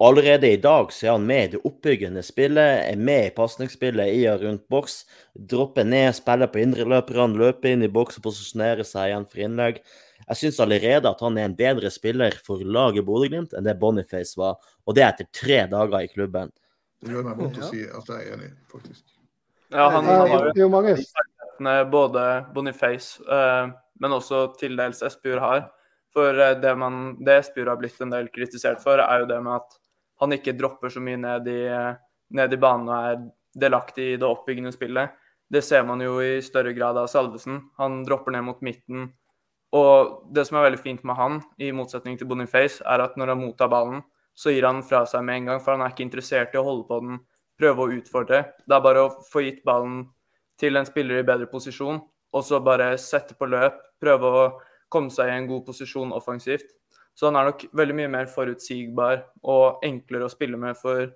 Allerede 0.00 0.52
i 0.52 0.56
dag 0.62 0.92
så 0.94 1.06
er 1.06 1.16
han 1.16 1.24
med 1.26 1.44
i 1.44 1.52
det 1.56 1.60
oppbyggende 1.66 2.22
spillet, 2.22 2.84
er 2.86 2.98
med 3.02 3.24
i 3.26 3.30
pasningsspillet 3.34 4.12
i 4.14 4.20
og 4.30 4.44
rundt 4.44 4.62
boks. 4.70 5.00
Dropper 5.34 5.88
ned, 5.88 6.12
spiller 6.14 6.46
på 6.52 6.60
indreløperne, 6.62 7.34
løper 7.40 7.72
inn 7.72 7.82
i 7.82 7.90
boks 7.90 8.20
og 8.20 8.28
posisjonerer 8.28 8.86
seg 8.86 9.10
igjen 9.10 9.26
for 9.26 9.42
innlegg. 9.42 9.80
Jeg 10.28 10.38
syns 10.38 10.60
allerede 10.62 11.10
at 11.10 11.24
han 11.24 11.40
er 11.40 11.48
en 11.48 11.56
bedre 11.58 11.90
spiller 11.90 12.36
for 12.46 12.62
laget 12.62 13.06
Bodø-Glimt 13.08 13.56
enn 13.58 13.66
det 13.66 13.74
Boniface 13.80 14.38
var, 14.38 14.60
og 14.86 14.94
det 14.94 15.02
etter 15.06 15.28
tre 15.34 15.64
dager 15.72 16.06
i 16.06 16.12
klubben. 16.12 16.54
Det 17.02 17.16
gjør 17.16 17.26
meg 17.26 17.42
vondt 17.42 17.58
å 17.58 17.72
si 17.72 17.82
at 17.82 18.14
jeg 18.14 18.22
er 18.22 18.36
enig, 18.36 18.52
faktisk. 18.70 19.02
Ja, 19.74 19.88
han 19.96 20.06
har 20.06 20.52
jo 20.54 20.70
mange 20.70 20.94
både 21.90 22.28
Boniface, 22.54 23.18
uh, 23.26 23.74
men 23.98 24.14
også 24.14 24.46
til 24.62 24.78
dels 24.78 25.02
Espejord 25.02 25.42
har. 25.42 25.66
For 26.14 26.38
uh, 26.38 26.54
det, 26.62 26.78
man, 26.78 27.16
det 27.18 27.40
Espejord 27.42 27.74
har 27.74 27.82
blitt 27.82 27.98
en 28.06 28.14
del 28.14 28.30
kritisert 28.30 28.78
for, 28.84 29.02
er 29.02 29.26
jo 29.26 29.30
det 29.34 29.42
med 29.42 29.58
at 29.58 29.78
han 30.20 30.34
ikke 30.34 30.56
dropper 30.58 30.92
så 30.92 31.02
mye 31.04 31.20
ned 31.20 31.48
i, 31.52 31.62
ned 32.34 32.54
i 32.54 32.60
banen 32.60 32.90
og 32.90 32.96
er 32.98 33.22
delaktig 33.58 34.12
i 34.12 34.18
det 34.20 34.28
oppbyggende 34.28 34.72
spillet. 34.74 35.14
Det 35.48 35.62
ser 35.64 35.86
man 35.88 36.02
jo 36.04 36.18
i 36.20 36.42
større 36.44 36.74
grad 36.76 36.98
av 37.00 37.08
Salvesen. 37.08 37.62
Han 37.80 38.02
dropper 38.04 38.34
ned 38.34 38.44
mot 38.44 38.60
midten. 38.64 39.08
Og 39.72 40.28
det 40.34 40.44
som 40.48 40.58
er 40.58 40.68
veldig 40.68 40.82
fint 40.82 41.02
med 41.04 41.16
han, 41.16 41.40
i 41.60 41.72
motsetning 41.76 42.18
til 42.18 42.28
Boniface, 42.28 42.82
er 42.84 43.04
at 43.04 43.16
når 43.20 43.32
han 43.34 43.42
mottar 43.42 43.72
ballen, 43.72 44.02
så 44.38 44.52
gir 44.52 44.64
han 44.68 44.84
fra 44.86 45.02
seg 45.08 45.24
med 45.26 45.40
en 45.40 45.50
gang, 45.50 45.62
for 45.64 45.74
han 45.74 45.82
er 45.84 45.92
ikke 45.92 46.06
interessert 46.06 46.54
i 46.54 46.60
å 46.60 46.66
holde 46.66 46.86
på 46.88 47.00
den, 47.04 47.18
prøve 47.58 47.84
å 47.84 47.96
utfordre. 47.96 48.44
Det 48.64 48.76
er 48.76 48.84
bare 48.84 49.04
å 49.04 49.12
få 49.28 49.42
gitt 49.44 49.64
ballen 49.66 50.04
til 50.60 50.78
en 50.78 50.86
spiller 50.86 51.20
i 51.20 51.26
bedre 51.26 51.48
posisjon, 51.50 52.00
og 52.32 52.44
så 52.44 52.60
bare 52.64 52.92
sette 53.00 53.34
på 53.38 53.48
løp, 53.50 53.80
prøve 54.00 54.30
å 54.30 54.44
komme 54.92 55.12
seg 55.12 55.30
i 55.30 55.36
en 55.36 55.48
god 55.50 55.66
posisjon 55.66 56.14
offensivt. 56.16 56.70
Så 57.18 57.26
han 57.26 57.38
er 57.40 57.48
nok 57.48 57.64
veldig 57.74 57.96
mye 57.98 58.10
mer 58.12 58.28
forutsigbar 58.30 59.24
og 59.42 59.82
enklere 59.86 60.28
å 60.28 60.30
spille 60.30 60.58
med 60.60 60.78
for 60.78 61.08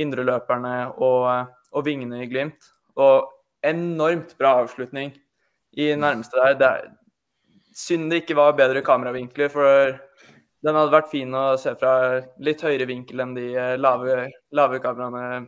indreløperne 0.00 0.74
og, 1.00 1.48
og 1.72 1.86
vingene 1.86 2.20
i 2.20 2.28
Glimt. 2.28 2.68
Og 3.00 3.30
enormt 3.64 4.36
bra 4.40 4.58
avslutning 4.60 5.14
i 5.80 5.88
nærmeste 5.96 6.36
der. 6.36 6.58
Det 6.60 6.68
er 6.68 6.92
synd 7.80 8.12
det 8.12 8.22
ikke 8.22 8.36
var 8.36 8.58
bedre 8.58 8.84
kameravinkler, 8.84 9.48
for 9.52 9.96
den 10.60 10.76
hadde 10.76 10.92
vært 10.92 11.12
fin 11.12 11.32
å 11.32 11.46
se 11.60 11.72
fra 11.80 11.94
litt 12.44 12.60
høyere 12.66 12.88
vinkel 12.90 13.24
enn 13.24 13.36
de 13.36 13.48
lave, 13.80 14.26
lave 14.52 14.80
kameraene 14.84 15.46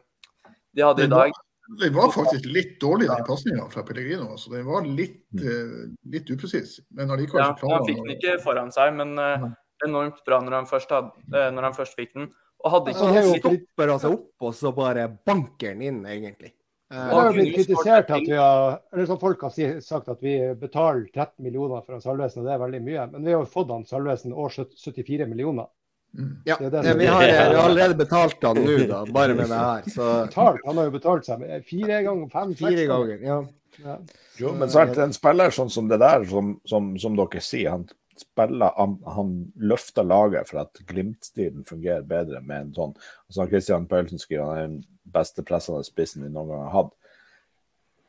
de 0.73 0.87
hadde 0.87 1.05
i 1.05 1.13
dag. 1.13 1.41
Det 1.79 1.89
var 1.95 2.11
faktisk 2.13 2.47
litt 2.53 2.79
dårlig, 2.81 3.07
den 3.09 3.27
pasninga 3.27 3.69
fra 3.71 3.85
Pellegrino. 3.87 4.35
Så 4.41 4.51
den 4.53 4.65
var 4.67 4.85
litt, 4.85 5.21
uh, 5.41 5.85
litt 6.11 6.33
upresis. 6.33 6.79
Men 6.97 7.13
allikevel 7.15 7.45
ja, 7.45 7.53
Han 7.61 7.87
fikk 7.87 8.01
den 8.01 8.15
ikke 8.17 8.39
foran 8.43 8.73
seg, 8.75 8.97
men 8.99 9.15
uh, 9.21 9.47
enormt 9.87 10.25
bra 10.27 10.41
når 10.43 10.59
han 10.61 10.71
først, 10.71 10.95
hadde, 10.95 11.13
eh, 11.33 11.51
når 11.55 11.69
han 11.69 11.77
først 11.77 11.99
fikk 11.99 12.17
den. 12.17 12.33
Og 12.63 12.75
hadde 12.77 12.95
ikke 12.95 13.13
Han 13.13 13.31
stopper 13.37 13.95
seg 13.99 14.17
opp, 14.17 14.35
og 14.47 14.55
så 14.55 14.73
bare 14.75 15.09
banker 15.27 15.75
han 15.75 15.83
inn, 15.83 16.03
egentlig. 16.07 16.53
Det 16.93 17.15
har 17.17 17.31
jo 17.31 17.37
blitt 17.39 17.55
kritisert 17.57 18.11
at 18.13 18.27
vi 18.27 18.35
har, 18.37 18.75
eller 18.93 19.07
som 19.09 19.19
folk 19.21 19.41
har 19.47 19.55
sagt 19.81 20.11
at 20.13 20.19
vi 20.21 20.35
betaler 20.61 21.07
13 21.09 21.41
millioner 21.41 21.81
for 21.81 21.97
han 21.97 22.03
Salvesen, 22.05 22.43
og 22.43 22.51
det 22.51 22.53
er 22.53 22.61
veldig 22.61 22.81
mye. 22.85 23.07
Men 23.15 23.25
vi 23.25 23.33
har 23.33 23.41
jo 23.41 23.49
fått 23.49 23.73
han 23.73 23.87
Salvesen 23.89 24.35
og 24.37 24.53
74 24.53 25.29
millioner. 25.31 25.71
Mm. 26.13 26.35
Ja, 26.45 26.59
det 26.61 26.69
det 26.75 26.83
vi, 27.01 27.07
har, 27.09 27.25
vi, 27.25 27.33
har, 27.39 27.55
allerede 27.63 27.97
betalt 27.97 28.45
han 28.45 28.61
nå, 28.61 28.77
da, 28.91 29.01
bare 29.09 29.39
med 29.39 29.49
det 29.49 29.63
her. 29.63 29.89
Så... 29.95 30.11
Betalt, 30.27 30.61
han 30.67 30.83
har 30.83 30.91
jo 30.91 30.95
betalt 30.99 31.31
seg 31.31 31.47
fire 31.71 32.03
ganger, 32.05 32.29
fem, 32.35 32.53
fire 32.61 32.87
ganger. 32.93 33.25
Ja. 33.25 33.39
ja. 33.87 33.97
Jo, 34.43 34.53
men 34.61 34.73
sant, 34.73 35.01
en 35.01 35.17
spiller 35.17 35.55
sånn 35.55 35.73
som 35.73 35.89
det 35.89 36.03
der, 36.03 36.29
som, 36.29 36.59
som, 36.69 36.93
som 37.01 37.17
dere 37.17 37.41
sier, 37.41 37.73
han 37.73 37.89
spiller 38.21 38.75
han, 38.77 38.99
han 39.07 39.35
løfter 39.57 40.07
laget 40.07 40.51
for 40.51 40.63
at 40.65 40.83
Glimt-stilen 40.89 41.65
fungerer 41.69 42.05
bedre 42.07 42.43
med 42.45 42.67
en 42.67 42.75
sånn 42.77 42.97
altså 43.29 43.47
Christian 43.51 43.87
Paulsen 43.91 44.21
skriver 44.21 44.45
han 44.49 44.59
er 44.59 44.69
den 44.69 44.83
beste 45.15 45.45
pressende 45.47 45.85
spissen 45.87 46.25
vi 46.25 46.31
noen 46.33 46.53
gang 46.53 46.67
har 46.67 46.77
hatt. 46.77 46.93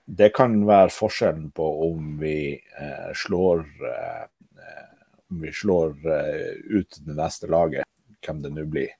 Det 0.03 0.33
kan 0.35 0.57
være 0.67 0.91
forskjellen 0.91 1.49
på 1.55 1.67
om 1.87 2.17
vi 2.19 2.37
eh, 2.59 3.11
slår 3.15 3.63
eh, 3.89 4.25
om 5.33 5.41
vi 5.41 5.51
slår 5.51 5.89
eh, 5.89 6.51
ut 6.77 6.99
det 7.05 7.15
neste 7.17 7.47
laget, 7.47 7.87
hvem 8.25 8.41
det 8.43 8.51
nå 8.53 8.65
blir. 8.69 8.91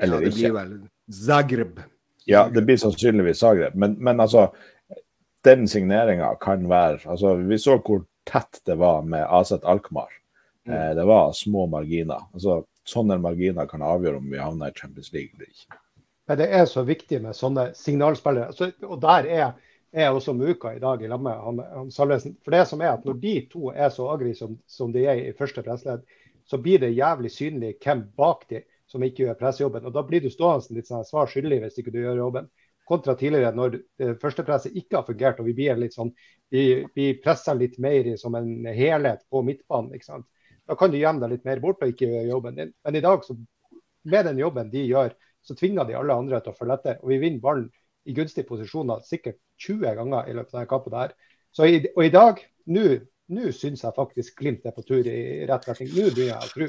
Eller 0.00 0.20
ja, 0.20 0.28
det 0.28 0.34
blir 0.36 0.56
vel 0.56 0.74
Zagreb. 1.08 1.80
Ja, 2.28 2.42
det 2.52 2.62
blir 2.62 2.76
sannsynligvis 2.76 3.40
Zagreb. 3.40 3.74
Men, 3.74 3.96
men 4.04 4.20
altså, 4.20 4.50
den 5.46 5.68
signeringa 5.68 6.34
kan 6.42 6.68
være 6.68 7.00
altså, 7.08 7.34
Vi 7.40 7.58
så 7.58 7.78
hvor 7.78 8.04
tett 8.28 8.60
det 8.68 8.76
var 8.76 9.02
med 9.02 9.24
Aset 9.24 9.64
Alkmaar. 9.64 10.12
Mm. 10.68 10.74
Eh, 10.76 10.94
det 10.94 11.04
var 11.04 11.32
små 11.32 11.66
marginer. 11.66 12.28
Altså, 12.32 12.62
sånne 12.88 13.18
marginer 13.20 13.68
kan 13.68 13.84
avgjøre 13.84 14.20
om 14.20 14.30
vi 14.32 14.40
havner 14.40 14.72
i 14.72 14.78
Champions 14.78 15.12
League 15.12 15.34
eller 15.34 15.48
ikke. 15.48 15.80
Men 16.28 16.38
det 16.38 16.48
er 16.52 16.66
så 16.68 16.84
viktig 16.84 17.22
med 17.24 17.36
sånne 17.36 17.70
signalspillere. 17.76 18.52
Så, 18.52 18.70
og 18.84 19.00
der 19.00 19.28
er, 19.32 19.52
jeg 19.96 20.12
også 20.12 20.34
Muka 20.36 20.74
i 20.76 20.82
dag 20.82 21.02
i 21.02 21.08
lag 21.08 21.22
med 21.24 21.40
han, 21.40 21.60
han 21.72 21.92
Salvesen. 21.92 22.36
For 22.44 22.52
det 22.52 22.66
som 22.68 22.82
er 22.84 22.92
at 22.92 23.06
når 23.08 23.20
de 23.22 23.34
to 23.48 23.70
er 23.72 23.88
så 23.94 24.10
agri 24.12 24.34
som, 24.36 24.58
som, 24.68 24.92
de 24.92 25.06
er 25.08 25.22
i 25.22 25.36
første 25.36 25.64
pressledd, 25.64 26.04
så 26.48 26.60
blir 26.60 26.82
det 26.84 26.96
jævlig 26.96 27.32
synlig 27.32 27.74
hvem 27.84 28.04
bak 28.16 28.44
de 28.52 28.62
som 28.88 29.04
ikke 29.04 29.24
gjør 29.24 29.40
pressejobben. 29.40 29.88
Og 29.88 29.96
da 29.96 30.04
blir 30.04 30.24
du 30.24 30.28
stående 30.32 30.76
litt 30.76 30.88
sånn 30.88 31.06
svar 31.08 31.28
skyldig 31.32 31.62
hvis 31.64 31.80
ikke 31.80 31.92
du 31.96 32.02
gjør 32.02 32.24
jobben. 32.26 32.50
kontra 32.88 33.12
tidligere 33.20 33.52
når 33.52 33.74
eh, 34.00 34.14
førstepresset 34.16 34.76
ikke 34.80 34.96
har 34.96 35.04
fungert 35.04 35.40
og 35.40 35.44
vi 35.44 35.52
blir 35.52 35.76
litt 35.76 35.92
sånn 35.92 36.08
vi, 36.48 36.86
vi 36.96 37.10
presser 37.20 37.58
litt 37.58 37.76
mer 37.78 38.06
i, 38.08 38.14
som 38.16 38.34
en 38.34 38.64
helhet 38.64 39.26
på 39.28 39.42
midtbanen. 39.44 39.92
ikke 39.92 40.08
sant? 40.08 40.24
Da 40.68 40.76
kan 40.76 40.92
du 40.92 40.98
gjemme 41.00 41.24
deg 41.24 41.36
litt 41.36 41.46
mer 41.48 41.62
bort 41.64 41.82
og 41.82 41.92
ikke 41.92 42.10
gjøre 42.10 42.28
jobben 42.28 42.58
din. 42.58 42.72
Men 42.84 42.98
i 42.98 43.04
dag, 43.04 43.24
så, 43.24 43.36
med 44.08 44.28
den 44.28 44.40
jobben 44.42 44.72
de 44.72 44.84
gjør, 44.84 45.14
så 45.44 45.56
tvinger 45.56 45.88
de 45.88 45.96
alle 45.96 46.16
andre 46.20 46.40
til 46.44 46.52
å 46.52 46.58
følge 46.58 46.76
etter. 46.76 46.98
Og 47.02 47.12
vi 47.14 47.20
vinner 47.22 47.44
ballen 47.44 47.70
i 48.08 48.16
gunstige 48.16 48.48
posisjoner 48.48 49.00
sikkert 49.06 49.38
20 49.64 49.96
ganger 49.98 50.28
i 50.28 50.36
løpet 50.36 50.52
av 50.52 50.60
denne 50.60 50.70
kampen. 50.70 50.92
der. 50.92 51.14
Så 51.56 51.68
i, 51.68 51.80
og 51.94 52.04
i 52.04 52.12
dag, 52.12 52.42
nå 52.68 53.48
syns 53.56 53.84
jeg 53.84 53.96
faktisk 53.96 54.36
Glimt 54.40 54.68
er 54.68 54.76
på 54.76 54.84
tur 54.84 55.00
i 55.00 55.46
rett 55.48 55.68
retning. 55.68 55.90
Nå 55.96 56.10
begynner 56.12 56.34
jeg 56.34 56.44
å 56.44 56.52
tro. 56.52 56.68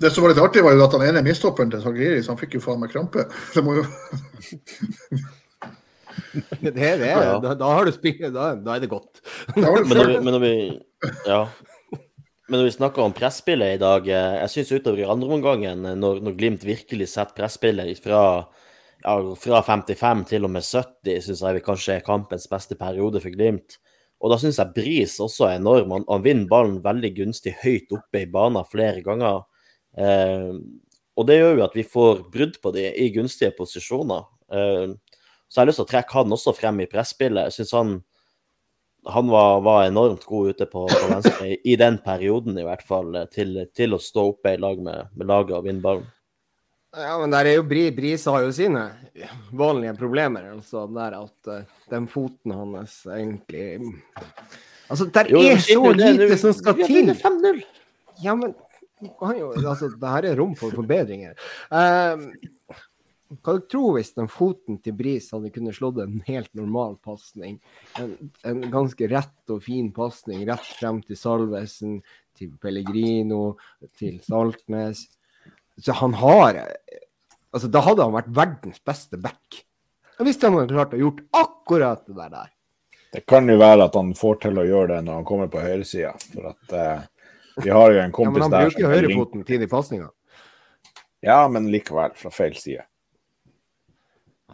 Det 0.00 0.10
som 0.14 0.24
var 0.24 0.32
litt 0.32 0.42
artig, 0.42 0.62
var 0.64 0.76
jo 0.76 0.84
at 0.84 0.94
han 0.96 1.06
ene 1.08 1.24
mistopperen 1.26 1.72
til 1.72 1.82
Sagriris, 1.82 2.28
han 2.30 2.38
fikk 2.38 2.56
jo 2.56 2.62
faen 2.64 2.80
meg 2.80 2.92
krampe. 2.92 3.26
Det 3.54 3.64
må 3.64 3.80
jo 3.80 3.86
Det 6.60 6.70
er 6.70 7.00
det. 7.00 7.08
Ja, 7.10 7.20
ja. 7.24 7.34
Da, 7.42 7.56
da 7.58 7.72
har 7.74 7.88
du 7.88 7.92
spilt, 7.94 8.20
da, 8.34 8.52
da 8.54 8.76
er 8.76 8.84
det 8.84 8.90
godt. 8.92 9.22
Da 9.56 9.64
har 9.66 9.82
Men 9.82 9.98
når 9.98 10.10
vi, 10.12 10.16
men 10.20 10.36
når 10.36 10.42
vi 10.44 10.54
Ja. 11.26 11.40
Men 12.50 12.58
når 12.58 12.66
vi 12.66 12.74
snakker 12.74 13.04
om 13.04 13.12
presspillet 13.14 13.76
i 13.76 13.78
dag, 13.78 14.08
eh, 14.10 14.36
jeg 14.40 14.50
syns 14.50 14.72
utover 14.74 14.98
i 14.98 15.06
andre 15.06 15.36
omgangen, 15.36 15.84
eh, 15.86 15.94
når, 15.94 16.18
når 16.26 16.34
Glimt 16.34 16.64
virkelig 16.66 17.06
setter 17.12 17.36
presspillet 17.36 18.00
fra, 18.02 18.22
ja, 19.04 19.12
fra 19.38 19.60
55 19.62 20.24
til 20.32 20.48
og 20.48 20.50
med 20.56 20.66
70, 20.66 21.20
syns 21.28 21.44
jeg 21.46 21.58
vi 21.60 21.62
kanskje 21.62 21.94
er 21.94 22.02
kampens 22.08 22.48
beste 22.50 22.74
periode 22.80 23.22
for 23.22 23.30
Glimt. 23.30 23.78
Og 24.18 24.34
da 24.34 24.40
syns 24.42 24.58
jeg 24.58 24.74
Bris 24.74 25.14
også 25.22 25.46
er 25.46 25.60
enorm. 25.60 25.94
Han, 25.94 26.08
han 26.10 26.26
vinner 26.26 26.50
ballen 26.50 26.80
veldig 26.82 27.12
gunstig 27.20 27.54
høyt 27.62 27.94
oppe 27.94 28.24
i 28.24 28.28
banen 28.34 28.66
flere 28.66 28.98
ganger. 29.06 29.44
Eh, 29.94 30.50
og 31.14 31.30
det 31.30 31.38
gjør 31.38 31.54
jo 31.54 31.66
at 31.68 31.78
vi 31.78 31.86
får 31.86 32.26
brudd 32.34 32.58
på 32.58 32.74
de 32.74 32.88
i 32.90 33.12
gunstige 33.14 33.54
posisjoner. 33.54 34.26
Eh, 34.50 34.90
så 35.46 35.54
jeg 35.54 35.62
har 35.62 35.70
lyst 35.70 35.84
til 35.84 35.86
å 35.86 35.92
trekke 35.94 36.18
han 36.18 36.34
også 36.34 36.58
frem 36.58 36.82
i 36.82 36.90
presspillet. 36.90 37.46
Jeg 37.46 37.60
synes 37.60 37.76
han 37.78 37.98
han 39.04 39.28
var, 39.28 39.60
var 39.60 39.84
enormt 39.86 40.24
god 40.24 40.48
ute 40.48 40.66
på, 40.66 40.86
på 40.88 41.12
venstre, 41.14 41.48
i, 41.48 41.58
i 41.72 41.76
den 41.80 41.98
perioden 42.04 42.58
i 42.58 42.64
hvert 42.66 42.82
fall, 42.86 43.14
eh, 43.16 43.28
til, 43.32 43.62
til 43.76 43.96
å 43.96 44.00
stå 44.02 44.26
oppe 44.34 44.54
i 44.54 44.60
lag 44.60 44.82
med, 44.82 45.12
med 45.16 45.30
laget 45.30 45.56
og 45.56 45.68
vinne 45.68 45.84
ballen. 45.84 46.08
Ja, 46.96 47.14
men 47.20 47.30
der 47.30 47.46
er 47.46 47.60
jo 47.60 47.66
Bri, 47.70 47.84
Bris 47.94 48.24
har 48.26 48.42
jo 48.42 48.50
sine 48.54 48.88
vanlige 49.54 49.94
problemer. 49.98 50.48
Altså 50.56 50.88
der 50.90 51.14
at 51.20 51.50
uh, 51.50 51.60
den 51.92 52.08
foten 52.10 52.54
hans 52.56 52.96
egentlig 53.06 53.78
Altså, 54.90 55.06
der 55.14 55.30
Jo, 55.30 55.44
er 55.46 55.60
så 55.62 55.92
lite 55.94 56.38
som 56.40 56.56
skal 56.56 56.80
til! 56.80 56.96
vunnet 56.96 57.20
5-0. 57.22 57.60
Ja, 58.24 58.34
men 58.34 58.56
altså, 59.22 59.92
det 59.94 60.14
her 60.16 60.26
er 60.32 60.40
rom 60.40 60.56
for 60.58 60.74
forbedringer. 60.74 61.36
Eh, 61.70 62.24
hva 63.30 63.54
du 63.58 63.66
tror 63.70 63.94
hvis 63.94 64.12
den 64.16 64.28
foten 64.30 64.80
til 64.82 64.96
Bris 64.98 65.28
hadde 65.30 65.52
kunnet 65.54 65.76
slått 65.76 66.00
en 66.02 66.18
helt 66.26 66.50
normal 66.58 66.96
pasning? 67.04 67.60
En, 68.00 68.16
en 68.46 68.64
ganske 68.72 69.06
rett 69.10 69.52
og 69.54 69.62
fin 69.62 69.92
pasning 69.94 70.42
rett 70.48 70.72
frem 70.80 70.98
til 71.06 71.18
Salvesen, 71.18 72.00
til 72.36 72.56
Pellegrino, 72.62 73.54
til 74.00 74.18
Saltnes. 74.26 75.06
Så 75.80 75.96
han 76.02 76.18
har 76.20 76.64
Altså, 77.50 77.66
da 77.66 77.80
hadde 77.82 78.04
han 78.06 78.14
vært 78.14 78.28
verdens 78.30 78.78
beste 78.86 79.18
back. 79.18 79.56
Hvis 80.22 80.36
han 80.44 80.54
hadde 80.54 80.70
klart 80.70 80.92
å 80.94 81.00
gjort 81.00 81.24
akkurat 81.34 82.04
det 82.06 82.28
der. 82.30 82.52
Det 83.10 83.24
kan 83.26 83.50
jo 83.50 83.56
være 83.58 83.88
at 83.88 83.96
han 83.98 84.12
får 84.14 84.36
til 84.44 84.60
å 84.62 84.66
gjøre 84.68 84.92
det 84.92 85.00
når 85.08 85.18
han 85.18 85.26
kommer 85.26 85.50
på 85.50 85.62
høyresida. 85.64 86.12
For 86.30 86.52
at 86.52 86.76
uh, 86.76 87.08
vi 87.64 87.72
har 87.74 87.96
jo 87.96 88.04
en 88.04 88.14
kompis 88.14 88.38
der 88.38 88.44
Ja, 88.44 88.46
men 88.46 88.54
han 88.54 88.68
bruker 88.68 88.86
er 88.86 88.94
høyrefoten 88.94 89.42
tidlig 89.48 89.66
i 89.66 89.72
pasninga. 89.72 90.12
Ja, 91.26 91.40
men 91.50 91.66
likevel, 91.74 92.14
fra 92.16 92.30
feil 92.32 92.54
side. 92.54 92.86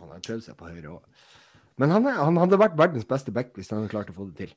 Han 0.01 0.13
har 0.13 0.23
prøvd 0.25 0.47
seg 0.47 0.57
på 0.59 0.71
høyre 0.71 0.95
òg. 0.97 1.25
Men 1.81 1.93
han, 1.93 2.07
er, 2.09 2.21
han 2.25 2.39
hadde 2.41 2.59
vært 2.61 2.77
verdens 2.79 3.09
beste 3.09 3.33
back 3.35 3.53
hvis 3.57 3.71
han 3.73 3.83
hadde 3.83 3.93
klart 3.93 4.13
å 4.13 4.17
få 4.17 4.29
det 4.31 4.47
til. 4.47 4.53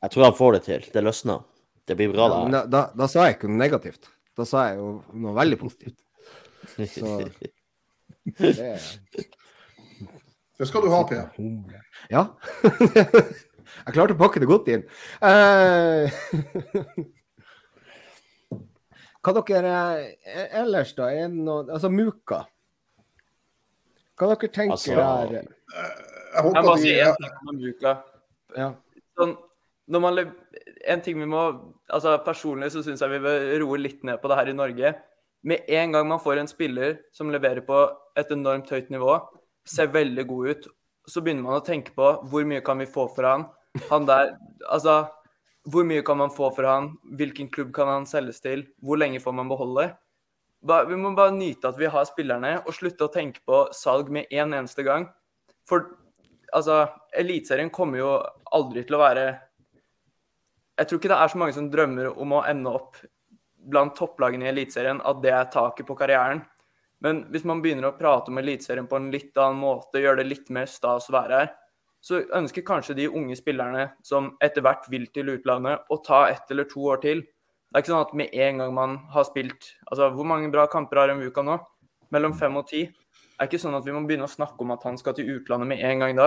Jeg 0.00 0.14
tror 0.14 0.26
han 0.26 0.38
får 0.38 0.56
det 0.56 0.62
til. 0.66 0.86
Det 0.94 1.02
løsner. 1.04 1.44
Det 1.86 1.96
blir 1.98 2.12
bra, 2.12 2.28
Ja, 2.30 2.38
men 2.44 2.54
da, 2.54 2.60
da, 2.70 2.80
da 2.96 3.06
sa 3.10 3.26
jeg 3.26 3.36
ikke 3.36 3.50
noe 3.50 3.60
negativt. 3.60 4.08
Da 4.38 4.46
sa 4.48 4.58
jeg 4.68 4.78
jo 4.78 4.88
noe 5.20 5.34
veldig 5.36 5.58
positivt. 5.60 5.98
Så 6.86 7.16
det 8.38 8.78
Det 10.60 10.66
skal 10.68 10.84
du 10.84 10.90
ha, 10.92 11.00
Per. 11.08 11.24
Ja. 12.12 12.22
jeg 13.86 13.94
klarte 13.94 14.14
å 14.14 14.20
pakke 14.20 14.40
det 14.42 14.50
godt 14.50 14.68
inn. 14.72 14.82
Eh, 15.24 16.04
hva 19.24 19.30
dere 19.40 19.74
eh, 20.04 20.46
ellers, 20.62 20.90
da? 20.96 21.04
Er 21.12 21.28
det 21.28 21.40
noe, 21.40 21.62
altså 21.68 21.88
Muka. 21.92 22.38
Hva 24.20 24.34
dere 24.34 24.52
tenker 24.52 24.76
Altså- 24.76 24.94
der? 24.96 25.32
Jeg 25.32 25.46
Jeg 26.34 26.42
håper 26.44 26.62
må 26.62 26.66
bare 26.66 26.78
si 26.78 26.90
en 27.00 27.14
ting 27.16 27.48
om 27.48 27.56
Muka. 27.56 27.92
Ja. 28.56 28.72
Sånn, 29.18 29.36
når 29.88 30.00
man 30.00 30.18
en 30.86 31.00
ting 31.00 31.18
vi 31.18 31.26
må 31.26 31.42
altså 31.90 32.18
Personlig 32.24 32.70
så 32.70 32.82
syns 32.84 33.00
jeg 33.02 33.10
vi 33.10 33.18
bør 33.24 33.46
roe 33.64 33.78
litt 33.78 34.04
ned 34.04 34.20
på 34.22 34.28
det 34.28 34.36
her 34.38 34.50
i 34.52 34.56
Norge. 34.56 34.94
Med 35.42 35.64
en 35.68 35.92
gang 35.92 36.08
man 36.08 36.20
får 36.20 36.38
en 36.38 36.50
spiller 36.50 36.98
som 37.16 37.30
leverer 37.32 37.64
på 37.66 37.78
et 38.16 38.30
enormt 38.30 38.68
høyt 38.68 38.90
nivå, 38.92 39.14
ser 39.64 39.88
veldig 39.88 40.26
god 40.28 40.48
ut, 40.50 40.66
så 41.08 41.22
begynner 41.24 41.42
man 41.42 41.60
å 41.60 41.64
tenke 41.64 41.94
på 41.96 42.10
hvor 42.28 42.44
mye 42.44 42.60
kan 42.64 42.78
vi 42.78 42.86
få 42.86 43.08
for 43.14 43.24
han. 43.24 43.46
Han 43.88 44.06
der 44.06 44.36
Altså, 44.70 45.08
hvor 45.66 45.84
mye 45.84 46.04
kan 46.04 46.18
man 46.18 46.30
få 46.30 46.54
for 46.54 46.64
han? 46.68 46.92
Hvilken 47.16 47.50
klubb 47.50 47.72
kan 47.72 47.88
han 47.88 48.06
selges 48.06 48.40
til? 48.40 48.66
Hvor 48.82 48.98
lenge 49.00 49.20
får 49.20 49.34
man 49.34 49.48
beholde? 49.48 49.96
Vi 50.60 50.96
må 51.00 51.14
bare 51.16 51.32
nyte 51.32 51.70
at 51.70 51.78
vi 51.80 51.88
har 51.88 52.04
spillerne, 52.08 52.58
og 52.66 52.74
slutte 52.76 53.06
å 53.06 53.12
tenke 53.12 53.40
på 53.48 53.62
salg 53.76 54.10
med 54.12 54.28
en 54.30 54.52
eneste 54.58 54.84
gang. 54.84 55.08
For 55.68 55.86
altså, 56.52 56.82
Eliteserien 57.16 57.72
kommer 57.72 58.00
jo 58.02 58.10
aldri 58.52 58.84
til 58.86 58.98
å 58.98 59.02
være 59.02 59.24
Jeg 60.80 60.88
tror 60.88 61.00
ikke 61.00 61.10
det 61.12 61.16
er 61.20 61.32
så 61.32 61.38
mange 61.40 61.54
som 61.56 61.66
drømmer 61.72 62.12
om 62.20 62.32
å 62.32 62.44
ende 62.48 62.70
opp 62.72 63.00
blant 63.70 63.92
topplagene 63.96 64.46
i 64.46 64.52
Eliteserien, 64.52 65.02
at 65.04 65.20
det 65.20 65.32
er 65.36 65.50
taket 65.52 65.88
på 65.88 65.96
karrieren. 65.98 66.40
Men 67.04 67.24
hvis 67.32 67.44
man 67.48 67.60
begynner 67.60 67.90
å 67.90 67.96
prate 67.96 68.32
om 68.32 68.40
Eliteserien 68.40 68.88
på 68.88 68.96
en 68.96 69.10
litt 69.12 69.36
annen 69.36 69.60
måte, 69.60 70.00
gjøre 70.00 70.22
det 70.22 70.30
litt 70.30 70.48
mer 70.52 70.68
stas 70.68 71.10
å 71.10 71.16
være 71.16 71.42
her, 71.42 71.52
så 72.00 72.22
ønsker 72.36 72.64
kanskje 72.64 72.96
de 72.96 73.10
unge 73.12 73.36
spillerne 73.36 73.90
som 74.04 74.32
etter 74.40 74.64
hvert 74.64 74.88
vil 74.92 75.06
til 75.12 75.34
utlandet, 75.34 75.84
å 75.92 76.00
ta 76.04 76.26
ett 76.30 76.48
eller 76.52 76.68
to 76.68 76.86
år 76.88 77.02
til. 77.04 77.22
Det 77.70 77.78
er 77.78 77.84
ikke 77.84 77.92
sånn 77.92 78.06
at 78.06 78.14
med 78.18 78.32
en 78.34 78.62
gang 78.62 78.72
man 78.74 78.94
har 79.14 79.26
spilt 79.28 79.68
altså 79.86 80.08
Hvor 80.10 80.26
mange 80.26 80.50
bra 80.50 80.64
kamper 80.70 80.98
har 80.98 81.12
Mvuka 81.14 81.44
nå? 81.46 81.54
Mellom 82.10 82.34
fem 82.34 82.56
og 82.58 82.66
ti? 82.66 82.88
Det 82.90 83.38
er 83.38 83.48
ikke 83.48 83.62
sånn 83.62 83.76
at 83.78 83.86
vi 83.86 83.94
må 83.94 84.02
begynne 84.08 84.26
å 84.26 84.32
snakke 84.32 84.58
om 84.64 84.74
at 84.74 84.82
han 84.84 84.98
skal 84.98 85.14
til 85.16 85.30
utlandet 85.36 85.70
med 85.70 85.84
en 85.86 86.02
gang 86.02 86.16
da. 86.18 86.26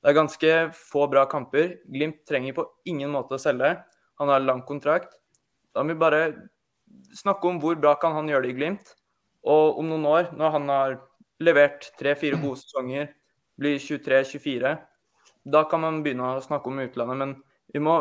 Det 0.00 0.12
er 0.12 0.16
ganske 0.16 0.52
få 0.78 1.08
bra 1.10 1.24
kamper. 1.28 1.74
Glimt 1.90 2.22
trenger 2.28 2.54
på 2.56 2.64
ingen 2.88 3.10
måte 3.12 3.34
å 3.36 3.42
selge. 3.42 3.74
Han 4.22 4.30
har 4.30 4.44
lang 4.44 4.62
kontrakt. 4.68 5.18
Da 5.74 5.82
må 5.82 5.92
vi 5.92 6.00
bare 6.00 6.22
snakke 7.18 7.50
om 7.50 7.58
hvor 7.60 7.76
bra 7.80 7.96
kan 8.00 8.14
han 8.16 8.30
gjøre 8.30 8.46
det 8.46 8.54
i 8.54 8.56
Glimt. 8.60 8.94
Og 9.46 9.80
om 9.82 9.90
noen 9.90 10.06
år, 10.08 10.30
når 10.38 10.54
han 10.54 10.70
har 10.72 10.96
levert 11.42 11.90
tre-fire 12.00 12.38
gode 12.40 12.62
sesonger, 12.62 13.10
blir 13.60 13.76
23-24, 13.82 14.72
da 15.46 15.62
kan 15.70 15.84
man 15.84 16.00
begynne 16.04 16.36
å 16.36 16.44
snakke 16.44 16.70
om 16.70 16.80
utlandet. 16.82 17.20
Men 17.20 17.34
vi 17.74 17.82
må, 17.82 17.98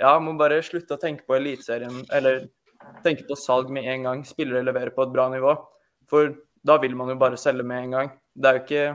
ja, 0.00 0.14
må 0.22 0.32
bare 0.40 0.62
slutte 0.64 0.96
å 0.96 1.00
tenke 1.00 1.26
på 1.28 1.36
Eliteserien, 1.36 2.02
eller 2.16 2.46
tenke 3.04 3.26
på 3.28 3.36
salg 3.38 3.70
med 3.72 3.88
en 3.92 4.08
gang. 4.08 4.24
Spillere 4.26 4.64
leverer 4.64 4.94
på 4.96 5.04
et 5.04 5.12
bra 5.14 5.28
nivå. 5.32 5.54
For 6.10 6.32
da 6.66 6.78
vil 6.80 6.96
man 6.96 7.12
jo 7.12 7.18
bare 7.20 7.40
selge 7.40 7.66
med 7.66 7.84
en 7.84 7.96
gang. 7.96 8.12
Det 8.34 8.48
er 8.48 8.56
jo 8.56 8.62
ikke, 8.64 8.86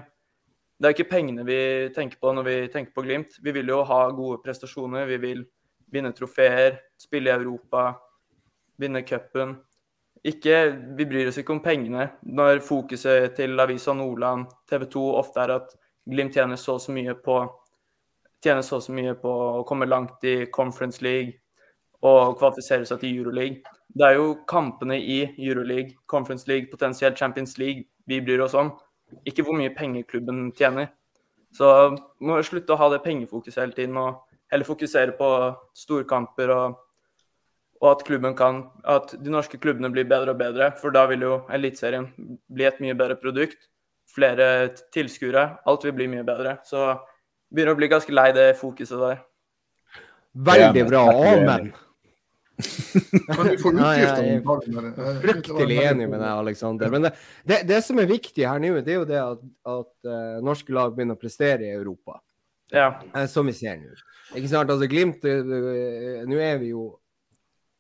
det 0.80 0.88
er 0.88 0.96
ikke 0.96 1.12
pengene 1.12 1.46
vi 1.48 1.60
tenker 1.96 2.22
på 2.22 2.34
når 2.34 2.48
vi 2.50 2.58
tenker 2.74 2.96
på 2.96 3.06
Glimt. 3.06 3.38
Vi 3.42 3.54
vil 3.56 3.70
jo 3.72 3.84
ha 3.88 4.02
gode 4.16 4.42
prestasjoner. 4.46 5.06
Vi 5.10 5.22
vil 5.22 5.46
vinne 5.94 6.12
trofeer, 6.18 6.82
spille 7.00 7.30
i 7.30 7.38
Europa, 7.38 7.92
vinne 8.82 9.06
cupen. 9.06 9.56
Ikke, 10.26 10.72
vi 10.98 11.06
bryr 11.06 11.30
oss 11.30 11.38
ikke 11.38 11.54
om 11.54 11.62
pengene 11.62 12.08
når 12.26 12.64
fokuset 12.66 13.36
til 13.38 13.60
Avisa 13.62 13.94
Nordland, 13.94 14.48
TV 14.66 14.88
2, 14.90 15.04
ofte 15.22 15.44
er 15.44 15.60
at 15.60 15.76
Glimt 16.06 16.34
tjener 16.38 16.58
så 16.58 16.76
og 16.78 16.82
så 16.84 16.94
mye 16.94 17.16
på 17.18 17.40
tjener 18.46 18.66
så 18.66 18.80
og 18.80 18.86
så 18.86 18.94
mye 18.96 19.16
på 19.20 19.32
å 19.32 19.66
komme 19.68 19.90
langt 19.90 20.24
i 20.28 20.46
Conference 20.54 21.04
League 21.04 21.40
og 22.06 22.38
kvalifisere 22.40 22.86
seg 22.88 23.02
til 23.02 23.20
Euroleague. 23.20 23.64
Det 23.96 24.06
er 24.08 24.18
jo 24.20 24.36
kampene 24.50 24.98
i 25.00 25.22
Euroleague, 25.38 25.96
Conference 26.12 26.48
League, 26.50 26.70
potensielt 26.72 27.18
Champions 27.18 27.58
League 27.58 27.88
vi 28.06 28.22
bryr 28.22 28.44
oss 28.46 28.54
om. 28.58 28.74
Ikke 29.26 29.46
hvor 29.46 29.58
mye 29.58 29.74
penger 29.74 30.06
klubben 30.10 30.50
tjener. 30.58 30.92
Så 31.56 31.68
må 32.20 32.38
vi 32.38 32.48
slutte 32.48 32.76
å 32.76 32.80
ha 32.80 32.90
det 32.92 33.04
pengefokuset 33.06 33.62
hele 33.62 33.78
tiden, 33.78 33.98
og 33.98 34.26
heller 34.52 34.68
fokusere 34.68 35.16
på 35.18 35.30
storkamper 35.78 36.52
og, 36.54 36.82
og 37.82 37.88
at 37.92 38.04
kan 38.38 38.64
At 38.84 39.16
de 39.24 39.30
norske 39.32 39.58
klubbene 39.58 39.92
blir 39.92 40.06
bedre 40.06 40.32
og 40.32 40.38
bedre. 40.40 40.72
For 40.82 40.92
da 40.92 41.06
vil 41.08 41.22
jo 41.22 41.46
Eliteserien 41.50 42.08
bli 42.48 42.66
et 42.66 42.80
mye 42.80 42.94
bedre 42.94 43.16
produkt. 43.16 43.70
Flere 44.16 44.76
tilskuere. 44.94 45.58
Alt 45.66 45.86
vil 45.86 45.94
bli 45.94 46.08
mye 46.08 46.24
bedre. 46.24 46.60
Så 46.64 47.00
begynner 47.54 47.76
å 47.76 47.80
bli 47.80 47.90
ganske 47.92 48.14
lei 48.16 48.30
det 48.36 48.52
fokuset 48.60 49.02
der. 49.02 49.24
Veldig 50.36 50.86
bra. 50.90 51.04
Amen. 51.34 51.74
Men 52.58 53.48
du 53.48 53.58
får 53.60 53.72
eller? 53.80 54.92
Jeg- 54.96 55.22
Fryktelig 55.22 55.78
enig 55.84 56.10
med 56.10 56.20
deg, 56.20 56.30
Aleksander. 56.30 56.92
Men 56.92 57.08
det, 57.08 57.14
det, 57.44 57.62
det 57.68 57.82
som 57.84 58.00
er 58.00 58.10
viktig 58.10 58.48
her 58.48 58.62
nå, 58.64 58.74
det 58.82 58.96
er 58.96 59.00
jo 59.02 59.08
det 59.10 59.22
at, 59.22 59.42
at 59.76 59.94
uh, 60.08 60.44
norske 60.46 60.76
lag 60.76 60.96
begynner 60.96 61.18
å 61.18 61.22
prestere 61.22 61.68
i 61.68 61.74
Europa. 61.76 62.22
Ja. 62.74 62.94
Uh, 63.14 63.26
som 63.32 63.48
vi 63.48 63.56
ser 63.58 63.80
nå. 63.82 63.96
Ikke 64.36 64.52
sant? 64.52 64.72
Altså, 64.72 64.88
Glimt 64.90 65.26
uh, 65.28 65.36
eh, 65.36 66.22
Nå 66.26 66.40
er 66.42 66.56
vi 66.64 66.72
jo 66.72 66.88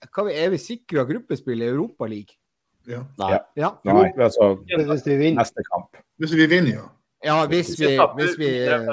hva, 0.05 0.27
vi- 0.27 0.35
Er 0.37 0.51
vi 0.53 0.59
sikra 0.61 1.05
gruppespill 1.07 1.63
i 1.63 1.71
Europaligaen? 1.71 2.37
Ja. 2.85 2.99
Nei. 3.17 3.39
Ja. 3.57 3.71
Nei, 3.87 4.11
altså 4.21 4.59
Hvis 4.61 5.07
vi 5.07 5.15
vinner. 5.17 5.39
neste 5.41 5.63
kamp. 5.65 5.97
Hvis 6.21 6.35
vi 6.37 6.45
vinner, 6.45 6.75
ja. 6.75 6.83
ja 7.25 7.37
hvis, 7.49 7.71
vi, 7.79 7.95
hvis, 8.19 8.35
vi, 8.37 8.51
eh, 8.61 8.91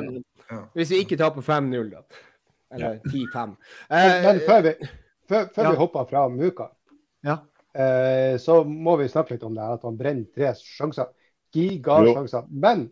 hvis 0.75 0.91
vi 0.95 1.01
ikke 1.05 1.19
taper 1.21 1.43
5-0, 1.47 1.91
da. 1.93 2.03
Eller 2.73 3.01
10-5. 3.05 3.57
Men, 3.91 4.23
men 4.25 4.37
Eh, 4.37 4.43
før 4.47 4.63
vi, 4.67 4.73
før, 5.29 5.49
før 5.55 5.65
Ja. 5.67 5.71
vi 5.71 5.77
hopper 5.83 6.05
fra 6.11 6.23
Muka, 6.33 6.69
ja. 7.25 7.39
eh, 7.75 8.37
så 8.41 8.63
må 8.65 8.97
vi 9.01 9.09
snakke 9.13 9.35
litt 9.37 9.43
om 9.45 9.55
det 9.55 9.63
at 9.75 9.83
han 9.89 9.97
brenner 10.01 10.25
tre 10.35 10.55
sjanser. 10.57 11.11
Gigasjanser. 11.53 12.47
Men, 12.49 12.87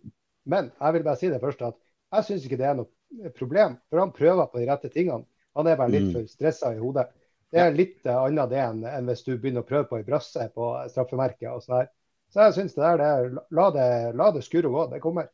men 0.45 0.71
jeg 0.81 0.93
vil 0.99 1.05
bare 1.07 1.17
si 1.21 1.31
det 1.33 1.41
først 1.41 1.63
at 1.65 1.77
jeg 2.13 2.27
syns 2.27 2.45
ikke 2.47 2.59
det 2.61 2.67
er 2.69 2.77
noe 2.81 3.31
problem, 3.37 3.79
for 3.91 4.03
han 4.03 4.13
prøver 4.15 4.51
på 4.53 4.61
de 4.61 4.69
rette 4.69 4.91
tingene. 4.93 5.25
Han 5.57 5.67
er 5.67 5.77
bare 5.81 5.91
litt 5.91 6.07
Mm. 6.09 6.13
for 6.15 6.27
stressa 6.31 6.75
i 6.75 6.79
hodet. 6.79 7.09
Det 7.51 7.59
er 7.59 7.73
litt 7.75 8.07
eh, 8.07 8.15
annet 8.15 8.51
det 8.53 8.61
enn, 8.63 8.85
enn 8.87 9.07
hvis 9.11 9.25
du 9.27 9.33
begynner 9.39 9.65
å 9.65 9.67
prøve 9.67 9.89
på 9.91 9.97
ei 9.99 10.05
brasse 10.07 10.45
på 10.55 10.69
straffemerket 10.93 11.49
og 11.51 11.63
sånn 11.65 11.81
her. 11.81 11.89
Så 12.31 12.45
jeg 12.45 12.55
syns 12.55 12.75
det 12.77 12.85
der, 12.85 13.01
det 13.01 13.09
er, 13.11 13.31
la 13.59 13.71
det, 13.75 13.87
la 14.15 14.29
det 14.31 14.45
skurre 14.47 14.69
og 14.71 14.77
gå. 14.77 14.85
Det 14.93 15.01
kommer. 15.03 15.27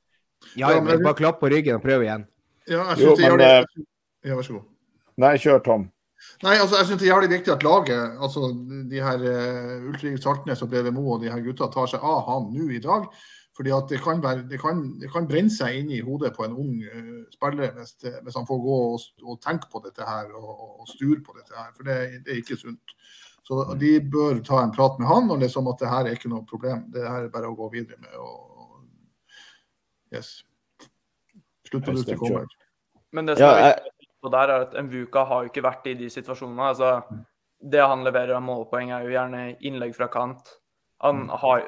Ja, 0.57 0.71
ja, 0.73 0.81
men 0.81 1.03
bare 1.05 1.19
klapp 1.19 1.41
på 1.41 1.51
ryggen 1.53 1.79
og 1.79 1.85
prøv 1.85 2.03
igjen. 2.07 2.27
ja 2.69 2.83
jeg 2.91 2.99
Jo, 2.99 3.05
synes 3.05 3.19
det 3.21 3.29
gjør 3.29 3.43
det. 3.43 3.51
jævlig... 3.53 3.87
Ja, 4.27 4.35
vær 4.35 4.43
så 4.43 4.57
god. 4.57 4.67
Nei, 5.17 5.37
kjør, 5.41 5.63
Tom. 5.65 5.87
Nei, 6.43 6.57
altså, 6.57 6.77
jeg 6.77 6.87
synes 6.87 7.01
det 7.01 7.07
er 7.07 7.15
jævlig 7.15 7.31
viktig 7.31 7.53
at 7.53 7.63
laget, 7.65 8.17
altså 8.21 8.49
de 8.91 9.01
her 9.05 9.25
uh, 9.25 9.89
Ulrik 9.91 10.19
Saltnes 10.23 10.63
og 10.65 10.71
Brede 10.73 10.93
Moe 10.93 11.17
og 11.17 11.23
de 11.23 11.31
her 11.33 11.43
gutta 11.45 11.69
tar 11.73 11.89
seg 11.93 12.05
av 12.05 12.23
han 12.29 12.49
nå 12.53 12.69
i 12.73 12.81
dag. 12.83 13.07
Fordi 13.57 13.73
at 13.73 13.87
det 13.89 14.03
kan, 14.05 14.19
være, 14.21 14.43
det 14.51 14.59
kan, 14.61 14.81
det 15.01 15.09
kan 15.13 15.29
brenne 15.29 15.53
seg 15.53 15.79
inn 15.79 15.93
i 15.97 16.03
hodet 16.05 16.35
på 16.37 16.45
en 16.45 16.57
ung 16.61 16.75
uh, 16.85 17.23
spiller 17.33 17.71
hvis, 17.79 17.95
det, 18.03 18.13
hvis 18.25 18.37
han 18.37 18.49
får 18.49 18.59
gå 18.65 18.81
og, 18.91 19.07
og 19.25 19.39
tenke 19.45 19.71
på 19.73 19.81
dette 19.85 20.05
her 20.05 20.29
og, 20.37 20.83
og 20.83 20.91
sture 20.91 21.23
på 21.25 21.37
dette 21.39 21.57
her. 21.57 21.71
For 21.77 21.89
det, 21.89 21.97
det 22.27 22.35
er 22.35 22.43
ikke 22.43 22.59
sunt. 22.61 22.97
Så 23.47 23.63
de 23.81 23.95
bør 24.03 24.43
ta 24.45 24.61
en 24.65 24.75
prat 24.75 24.99
med 24.99 25.07
han 25.09 25.31
og 25.31 25.41
liksom 25.41 25.69
at 25.71 25.81
det 25.81 25.89
her 25.89 26.09
er 26.09 26.19
ikke 26.19 26.33
noe 26.33 26.45
problem. 26.49 26.85
Det 26.93 27.07
her 27.07 27.29
er 27.29 27.33
bare 27.33 27.49
å 27.49 27.57
gå 27.57 27.71
videre 27.77 27.97
med. 28.03 28.13
Og, 28.19 28.46
yes. 30.15 30.41
Sluttproduktet 31.69 32.19
kommer. 32.19 32.47
Men 33.13 33.27
det 33.27 33.39
som 33.39 33.47
Ja, 33.47 33.55
er 33.55 33.69
jeg, 33.71 33.95
viktig 33.95 34.13
på 34.23 34.33
der, 34.35 34.53
er 34.53 34.67
at 34.67 34.77
Mvuka 34.85 35.25
har 35.25 35.43
jo 35.43 35.51
ikke 35.51 35.65
vært 35.65 35.89
i 35.91 35.97
de 35.99 36.11
situasjonene. 36.13 36.69
Altså, 36.75 37.25
det 37.61 37.83
han 37.83 38.05
leverer 38.05 38.37
av 38.37 38.45
målpoeng, 38.45 38.93
er 38.93 39.07
jo 39.07 39.15
gjerne 39.15 39.43
innlegg 39.65 39.97
fra 39.97 40.09
kant. 40.13 40.53
Han 41.05 41.29
har, 41.29 41.65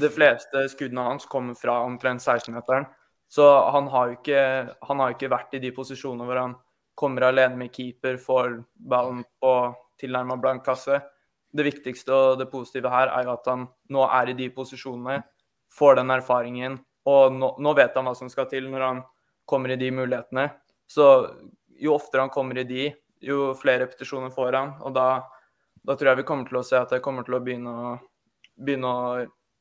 De 0.00 0.08
fleste 0.12 0.66
skuddene 0.68 1.06
hans 1.06 1.26
kommer 1.26 1.54
fra 1.54 1.80
omtrent 1.84 2.20
16-meteren. 2.20 2.88
Så 3.30 3.46
han 3.70 3.86
har 3.88 4.10
jo 4.10 4.18
ikke, 4.18 4.42
han 4.88 5.00
har 5.00 5.14
ikke 5.14 5.30
vært 5.30 5.54
i 5.54 5.62
de 5.62 5.70
posisjonene 5.72 6.26
hvor 6.26 6.40
han 6.40 6.56
kommer 6.98 7.28
alene 7.28 7.56
med 7.56 7.72
keeper, 7.72 8.18
får 8.18 8.58
ballen 8.74 9.22
på 9.40 9.52
tilnærma 10.00 10.36
blank 10.40 10.64
kasse. 10.66 10.98
Det 11.52 11.64
viktigste 11.66 12.12
og 12.14 12.38
det 12.40 12.50
positive 12.50 12.90
her 12.90 13.10
er 13.14 13.26
jo 13.26 13.34
at 13.36 13.46
han 13.46 13.68
nå 13.90 14.04
er 14.06 14.32
i 14.32 14.36
de 14.38 14.48
posisjonene, 14.54 15.22
får 15.70 16.00
den 16.00 16.10
erfaringen, 16.10 16.78
og 17.08 17.32
nå, 17.32 17.54
nå 17.62 17.72
vet 17.78 17.96
han 17.96 18.08
hva 18.08 18.14
som 18.16 18.30
skal 18.32 18.48
til 18.50 18.68
når 18.70 18.84
han 18.84 19.02
kommer 19.48 19.72
i 19.72 19.78
de 19.80 19.90
mulighetene. 19.94 20.48
Så 20.90 21.06
jo 21.80 21.94
oftere 21.96 22.26
han 22.26 22.32
kommer 22.34 22.60
i 22.60 22.66
de, 22.68 22.88
jo 23.24 23.52
flere 23.58 23.84
repetisjoner 23.84 24.32
får 24.34 24.56
han. 24.58 24.72
Og 24.84 24.94
da, 24.96 25.08
da 25.86 25.96
tror 25.96 26.12
jeg 26.12 26.22
vi 26.22 26.28
kommer 26.28 26.48
til 26.48 26.60
å 26.60 26.64
se 26.66 26.78
at 26.78 26.92
det 26.92 27.02
kommer 27.04 27.26
til 27.26 27.38
å 27.38 27.42
begynne 27.44 27.72
å, 27.72 27.92
begynne 28.60 28.90
å 28.90 29.04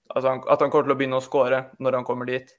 altså 0.09 0.33
han, 0.33 0.41
At 0.49 0.63
han 0.63 0.71
kommer 0.73 0.89
til 0.89 0.95
å 0.95 0.99
begynne 0.99 1.21
å 1.21 1.25
skåre 1.25 1.63
når 1.79 1.99
han 1.99 2.07
kommer 2.07 2.29
dit. 2.29 2.51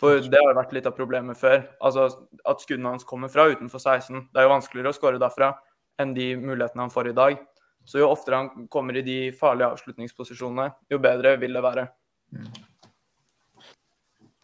For 0.00 0.22
det 0.32 0.40
har 0.40 0.56
vært 0.56 0.72
litt 0.72 0.88
av 0.88 0.96
problemet 0.96 1.38
før. 1.38 1.64
Altså 1.84 2.08
At 2.48 2.62
skuddene 2.62 2.94
hans 2.94 3.04
kommer 3.08 3.32
fra 3.32 3.48
utenfor 3.50 3.82
16. 3.82 4.28
Det 4.30 4.40
er 4.40 4.48
jo 4.48 4.54
vanskeligere 4.54 4.94
å 4.94 4.96
skåre 4.96 5.20
derfra 5.20 5.54
enn 6.00 6.14
de 6.16 6.32
mulighetene 6.40 6.86
han 6.86 6.92
får 6.92 7.10
i 7.10 7.16
dag. 7.16 7.40
Så 7.88 8.00
jo 8.00 8.08
oftere 8.12 8.38
han 8.40 8.68
kommer 8.72 8.96
i 8.96 9.04
de 9.04 9.18
farlige 9.36 9.72
avslutningsposisjonene, 9.74 10.68
jo 10.92 11.00
bedre 11.02 11.34
vil 11.40 11.56
det 11.56 11.64
være. 11.64 11.86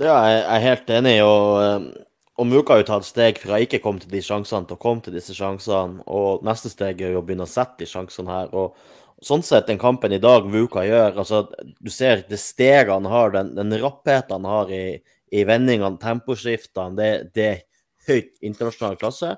Ja, 0.03 0.17
jeg 0.29 0.43
er 0.43 0.65
helt 0.65 0.93
enig. 0.99 1.17
Og, 1.25 1.49
eh, 1.63 2.05
og 2.37 2.49
Muka 2.51 2.75
har 2.75 2.83
jo 2.83 2.91
tatt 2.91 3.09
steg 3.09 3.41
fra 3.41 3.61
ikke 3.63 3.81
komme 3.85 4.03
til 4.03 4.13
de 4.13 4.21
sjansene 4.25 4.69
til 4.69 4.77
å 4.77 4.83
komme 4.83 5.05
til 5.05 5.17
disse 5.17 5.37
sjansene. 5.37 6.05
Og 6.07 6.45
neste 6.47 6.73
steg 6.73 7.01
er 7.01 7.15
jo 7.15 7.23
å 7.23 7.27
begynne 7.27 7.47
å 7.49 7.51
sette 7.51 7.85
de 7.85 7.91
sjansene 7.91 8.33
her. 8.33 8.53
og 8.53 8.77
Sånn 9.25 9.43
sett, 9.47 9.67
den 9.67 9.81
kampen 9.81 10.13
i 10.13 10.21
dag 10.21 10.45
Vuka 10.45 10.83
gjør 10.85 11.23
altså 11.23 11.47
Du 11.81 11.89
ser 11.89 12.27
det 12.29 12.37
steget 12.37 12.93
han 12.93 13.07
har, 13.09 13.31
den, 13.33 13.55
den 13.57 13.73
rappheten 13.81 14.37
han 14.37 14.45
har 14.45 14.73
i, 14.73 14.99
i 15.33 15.45
vendingene, 15.49 15.97
temposkiftene. 16.03 16.97
Det, 16.99 17.09
det 17.33 17.47
er 17.49 17.63
høyt 18.11 18.37
internasjonal 18.45 18.99
klasse. 19.01 19.33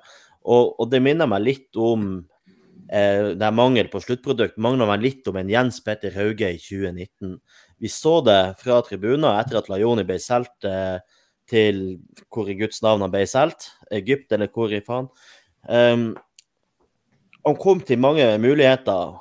Og, 0.48 0.74
og 0.80 0.90
det 0.90 1.00
minner 1.04 1.30
meg 1.30 1.44
litt 1.44 1.78
om 1.78 2.10
eh, 2.90 3.34
Det 3.38 3.46
er 3.46 3.54
mangel 3.54 3.90
på 3.92 4.02
sluttprodukt. 4.02 4.58
Mangler 4.58 4.90
meg 4.90 5.04
litt 5.06 5.30
om 5.30 5.38
en 5.38 5.52
Jens 5.52 5.78
Petter 5.84 6.14
Hauge 6.18 6.50
i 6.56 6.58
2019. 6.58 7.38
Vi 7.78 7.90
så 7.92 8.18
det 8.26 8.40
fra 8.58 8.80
tribuner 8.86 9.38
etter 9.38 9.60
at 9.60 9.68
Lajoni 9.70 10.04
ble 10.06 10.18
solgt 10.22 10.66
eh, 10.66 10.98
til 11.48 11.98
hvor 12.32 12.48
i 12.50 12.56
Guds 12.58 12.82
navn 12.84 13.04
han 13.04 13.12
ble 13.12 13.24
solgt. 13.28 13.70
Egypt, 13.94 14.32
eller 14.34 14.50
hvor 14.52 14.72
i 14.74 14.82
faen. 14.84 15.08
Um, 15.68 16.10
han 17.46 17.56
kom 17.60 17.80
til 17.80 18.00
mange 18.02 18.26
muligheter, 18.42 19.14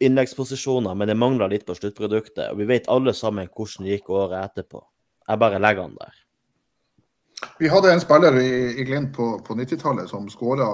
innleggsposisjoner, 0.00 0.94
men 0.96 1.10
det 1.10 1.18
mangla 1.18 1.48
litt 1.50 1.66
på 1.68 1.76
sluttproduktet. 1.76 2.50
Og 2.52 2.60
vi 2.62 2.68
vet 2.68 2.88
alle 2.92 3.12
sammen 3.16 3.50
hvordan 3.50 3.86
det 3.86 3.98
gikk 3.98 4.12
året 4.14 4.38
etterpå. 4.44 4.80
Jeg 5.26 5.42
bare 5.42 5.60
legger 5.60 5.88
han 5.88 5.98
der. 5.98 6.22
Vi 7.60 7.68
hadde 7.68 7.92
en 7.92 8.00
spiller 8.00 8.38
i, 8.40 8.50
i 8.80 8.84
Glimt 8.88 9.12
på, 9.16 9.34
på 9.44 9.56
90-tallet 9.58 10.08
som 10.08 10.28
skåra 10.32 10.68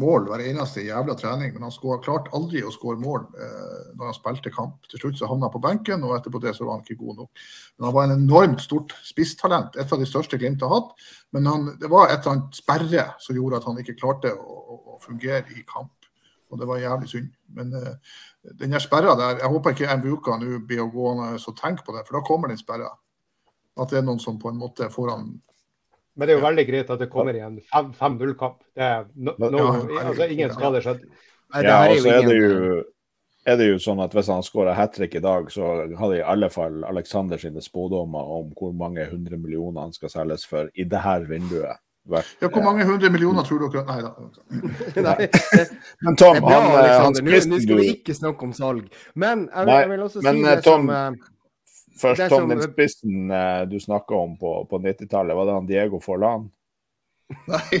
mål 0.00 0.26
hver 0.26 0.42
eneste 0.42 0.82
jævla 0.82 1.14
trening, 1.18 1.52
men 1.54 1.66
han 1.66 1.72
skår, 1.72 2.00
klarte 2.02 2.32
aldri 2.34 2.64
å 2.66 2.72
skåre 2.74 2.98
mål 2.98 3.26
eh, 3.38 3.90
når 3.94 4.08
han 4.08 4.16
spilte 4.16 4.52
kamp. 4.54 4.88
Til 4.90 5.00
slutt 5.00 5.20
så 5.20 5.28
havna 5.30 5.46
han 5.46 5.54
på 5.54 5.62
benken, 5.62 6.02
og 6.06 6.16
etterpå 6.16 6.40
det 6.42 6.54
så 6.56 6.66
var 6.66 6.78
han 6.78 6.84
ikke 6.86 6.98
god 7.02 7.20
nok. 7.22 7.44
Men 7.76 7.86
han 7.88 7.96
var 7.96 8.08
en 8.08 8.16
enormt 8.16 8.64
stort 8.64 8.96
spisstalent, 9.06 9.78
et 9.78 9.94
av 9.94 10.02
de 10.02 10.08
største 10.10 10.40
Glimt 10.40 10.64
har 10.66 10.72
hatt. 10.74 10.90
Men 11.36 11.46
han, 11.50 11.68
det 11.80 11.90
var 11.92 12.10
et 12.10 12.18
eller 12.18 12.34
annet 12.34 12.58
sperre 12.58 13.06
som 13.22 13.38
gjorde 13.38 13.62
at 13.62 13.68
han 13.70 13.78
ikke 13.82 13.98
klarte 14.00 14.34
å, 14.34 14.58
å, 14.74 14.98
fungere 15.04 15.46
i 15.54 15.62
kamp. 15.68 16.10
Og 16.50 16.58
det 16.58 16.66
var 16.70 16.82
jævlig 16.82 17.10
synd. 17.14 17.30
Men 17.54 17.70
eh, 17.78 18.18
den 18.58 18.74
der 18.74 18.82
sperra 18.82 19.14
der, 19.20 19.40
jeg 19.44 19.54
håper 19.54 19.78
ikke 19.78 19.98
uke 20.10 20.38
nå 20.42 20.60
blir 20.66 20.82
å 20.82 20.90
gå 20.90 21.10
og 21.14 21.58
tenke 21.60 21.86
på 21.86 21.94
det, 21.94 22.06
for 22.06 22.18
da 22.18 22.26
kommer 22.26 22.50
den 22.50 22.58
sperra. 22.58 22.90
At 23.78 23.90
det 23.90 24.02
er 24.02 24.06
noen 24.06 24.22
som 24.22 24.38
på 24.42 24.50
en 24.50 24.58
måte 24.58 24.90
får 24.90 25.14
han 25.14 25.36
Men 26.14 26.28
det 26.28 26.34
er 26.34 26.38
jo 26.38 26.46
veldig 26.46 26.64
greit 26.68 26.90
at 26.94 27.00
det 27.02 27.10
kommer 27.10 27.36
i 27.36 27.42
en 27.42 27.60
5-0-kamp. 27.68 28.58
Det 28.76 28.82
er 28.86 29.06
no, 29.14 29.34
no, 29.38 29.62
altså, 29.98 30.28
ingen 30.30 30.52
skader 30.54 30.84
skjedd. 30.84 31.06
Ja, 31.54 31.84
og 31.90 31.98
så 32.02 32.12
er 32.14 32.28
det 32.28 32.36
jo 32.38 32.82
er 33.44 33.58
det 33.60 33.68
jo 33.68 33.80
sånn 33.82 34.00
at 34.00 34.14
Hvis 34.16 34.30
han 34.32 34.44
skårer 34.44 34.76
hat 34.76 34.94
trick 34.96 35.16
i 35.18 35.22
dag, 35.24 35.50
så 35.52 35.74
hadde 35.84 36.18
i 36.18 36.24
alle 36.24 36.48
fall 36.52 36.84
Alexander 36.88 37.40
sine 37.40 37.62
spådommer 37.64 38.36
om 38.38 38.52
hvor 38.56 38.72
mange 38.76 39.04
hundre 39.10 39.36
millioner 39.40 39.84
han 39.84 39.92
skal 39.96 40.12
selges 40.12 40.46
for 40.48 40.70
i 40.74 40.86
det 40.88 41.02
her 41.04 41.26
vinduet. 41.28 41.82
vært, 42.08 42.32
Ja, 42.40 42.48
hvor 42.48 42.64
mange 42.64 42.84
hundre 42.88 43.10
millioner 43.12 43.44
tror 43.44 43.66
dere 43.68 43.84
Nei 43.88 44.00
da. 44.04 44.14
Nei, 45.08 45.14
det, 45.26 45.28
det 45.52 45.66
Men 46.00 46.16
Tom, 46.16 46.40
bra, 46.40 46.56
han, 46.56 46.64
eh, 46.64 46.72
han 46.72 46.80
Alexander. 46.80 47.28
Nå, 47.28 47.44
nå 47.52 47.60
skal 47.66 47.80
vi 47.82 47.92
ikke 47.92 48.16
snakke 48.16 48.48
om 48.48 48.56
salg. 48.56 48.88
Men 49.14 49.46
jeg 49.52 49.72
jeg 49.74 49.92
vil 49.92 50.08
også 50.08 50.20
si 50.20 50.26
men, 50.28 50.42
det 50.48 50.58
Tom, 50.64 50.88
som 50.88 50.96
eh, 50.96 51.30
Først, 52.00 52.24
om 52.32 52.44
som- 52.44 52.48
den 52.50 52.62
spissen 52.66 53.30
eh, 53.30 53.64
du 53.70 53.78
snakka 53.80 54.14
om 54.18 54.36
på, 54.40 54.52
på 54.70 54.78
90-tallet, 54.82 55.36
var 55.36 55.46
det 55.46 55.54
han 55.58 55.66
Diego 55.68 56.00
Forlan? 56.02 56.48
Nei. 57.48 57.78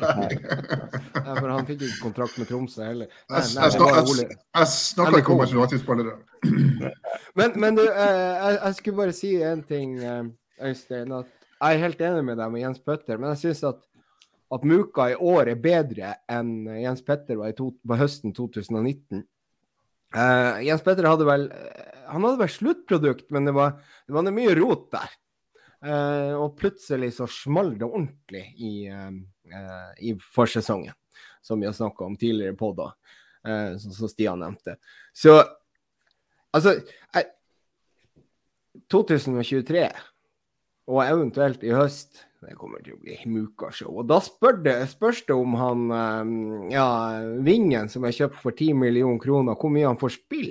Nei. 0.00 0.28
nei. 0.32 1.34
For 1.36 1.48
han 1.52 1.66
fikk 1.68 1.82
ikke 1.84 1.98
kontrakt 2.00 2.38
med 2.40 2.48
Tromsø 2.48 2.84
heller. 2.86 3.10
Nei, 3.30 3.40
Jeg, 3.42 3.58
nei, 3.58 4.64
snakker 4.70 5.18
ikke 5.20 5.34
om 5.34 5.42
konservativspillere. 5.42 6.14
Men, 7.38 7.52
men 7.58 7.74
du, 7.76 7.82
eh, 7.82 8.32
jeg, 8.38 8.56
jeg 8.60 8.74
skulle 8.78 8.96
bare 9.02 9.14
si 9.16 9.30
en 9.42 9.62
ting, 9.66 9.96
eh, 9.98 10.22
Øystein. 10.68 11.12
At 11.16 11.26
jeg 11.58 11.76
er 11.78 11.82
helt 11.82 12.00
enig 12.06 12.24
med 12.28 12.38
deg 12.38 12.52
med 12.54 12.62
Jens 12.62 12.80
Petter, 12.84 13.18
men 13.18 13.32
jeg 13.32 13.40
syns 13.40 13.62
at, 13.72 13.80
at 14.54 14.64
Muka 14.68 15.08
i 15.10 15.16
år 15.18 15.50
er 15.50 15.60
bedre 15.60 16.10
enn 16.30 16.50
Jens 16.78 17.02
Petter 17.06 17.38
var 17.40 17.50
i 17.50 17.56
to, 17.58 17.70
på 17.80 17.96
høsten 17.98 18.34
2019. 18.36 19.24
Eh, 20.14 20.62
Jens 20.68 20.84
Petter 20.84 21.08
hadde 21.08 21.26
vel 21.26 21.48
Han 22.06 22.22
hadde 22.22 22.38
vel 22.38 22.52
sluttprodukt, 22.52 23.26
men 23.34 23.48
det 23.48 23.54
var, 23.56 23.78
det 24.06 24.14
var 24.14 24.28
mye 24.30 24.54
rot 24.58 24.90
der. 24.94 25.12
Uh, 25.84 26.32
og 26.40 26.54
plutselig 26.56 27.10
så 27.18 27.26
smalt 27.28 27.76
det 27.76 27.84
ordentlig 27.84 28.44
i, 28.56 28.72
uh, 28.88 29.10
eh, 29.52 29.90
i 30.08 30.12
forsesongen, 30.16 30.94
som 31.44 31.60
vi 31.60 31.68
har 31.68 31.74
snakka 31.76 32.06
om 32.06 32.14
tidligere 32.16 32.56
på 32.56 32.70
da, 32.78 32.86
uh, 33.44 33.74
som, 33.82 33.92
som 33.92 34.08
Stian 34.08 34.40
nevnte. 34.40 34.78
Så 35.12 35.34
altså 36.56 36.78
jeg, 36.78 37.28
2023, 38.94 39.84
og 40.88 41.02
eventuelt 41.04 41.68
i 41.68 41.74
høst, 41.76 42.24
Det 42.44 42.56
kommer 42.60 42.82
til 42.84 42.96
å 42.96 43.00
bli 43.00 43.16
Muka-show. 43.30 43.90
Og 44.02 44.08
da 44.10 44.18
spør 44.22 44.58
det, 44.64 44.76
spørs 44.92 45.22
det 45.28 45.36
om 45.36 45.56
han 45.56 45.84
eh, 45.96 46.32
ja, 46.74 46.86
Vingen, 47.44 47.88
som 47.92 48.04
er 48.04 48.16
kjøpt 48.16 48.40
for 48.42 48.52
10 48.52 48.76
millioner 48.84 49.20
kroner, 49.22 49.56
hvor 49.56 49.72
mye 49.72 49.88
han 49.88 50.00
får 50.00 50.16
spill. 50.18 50.50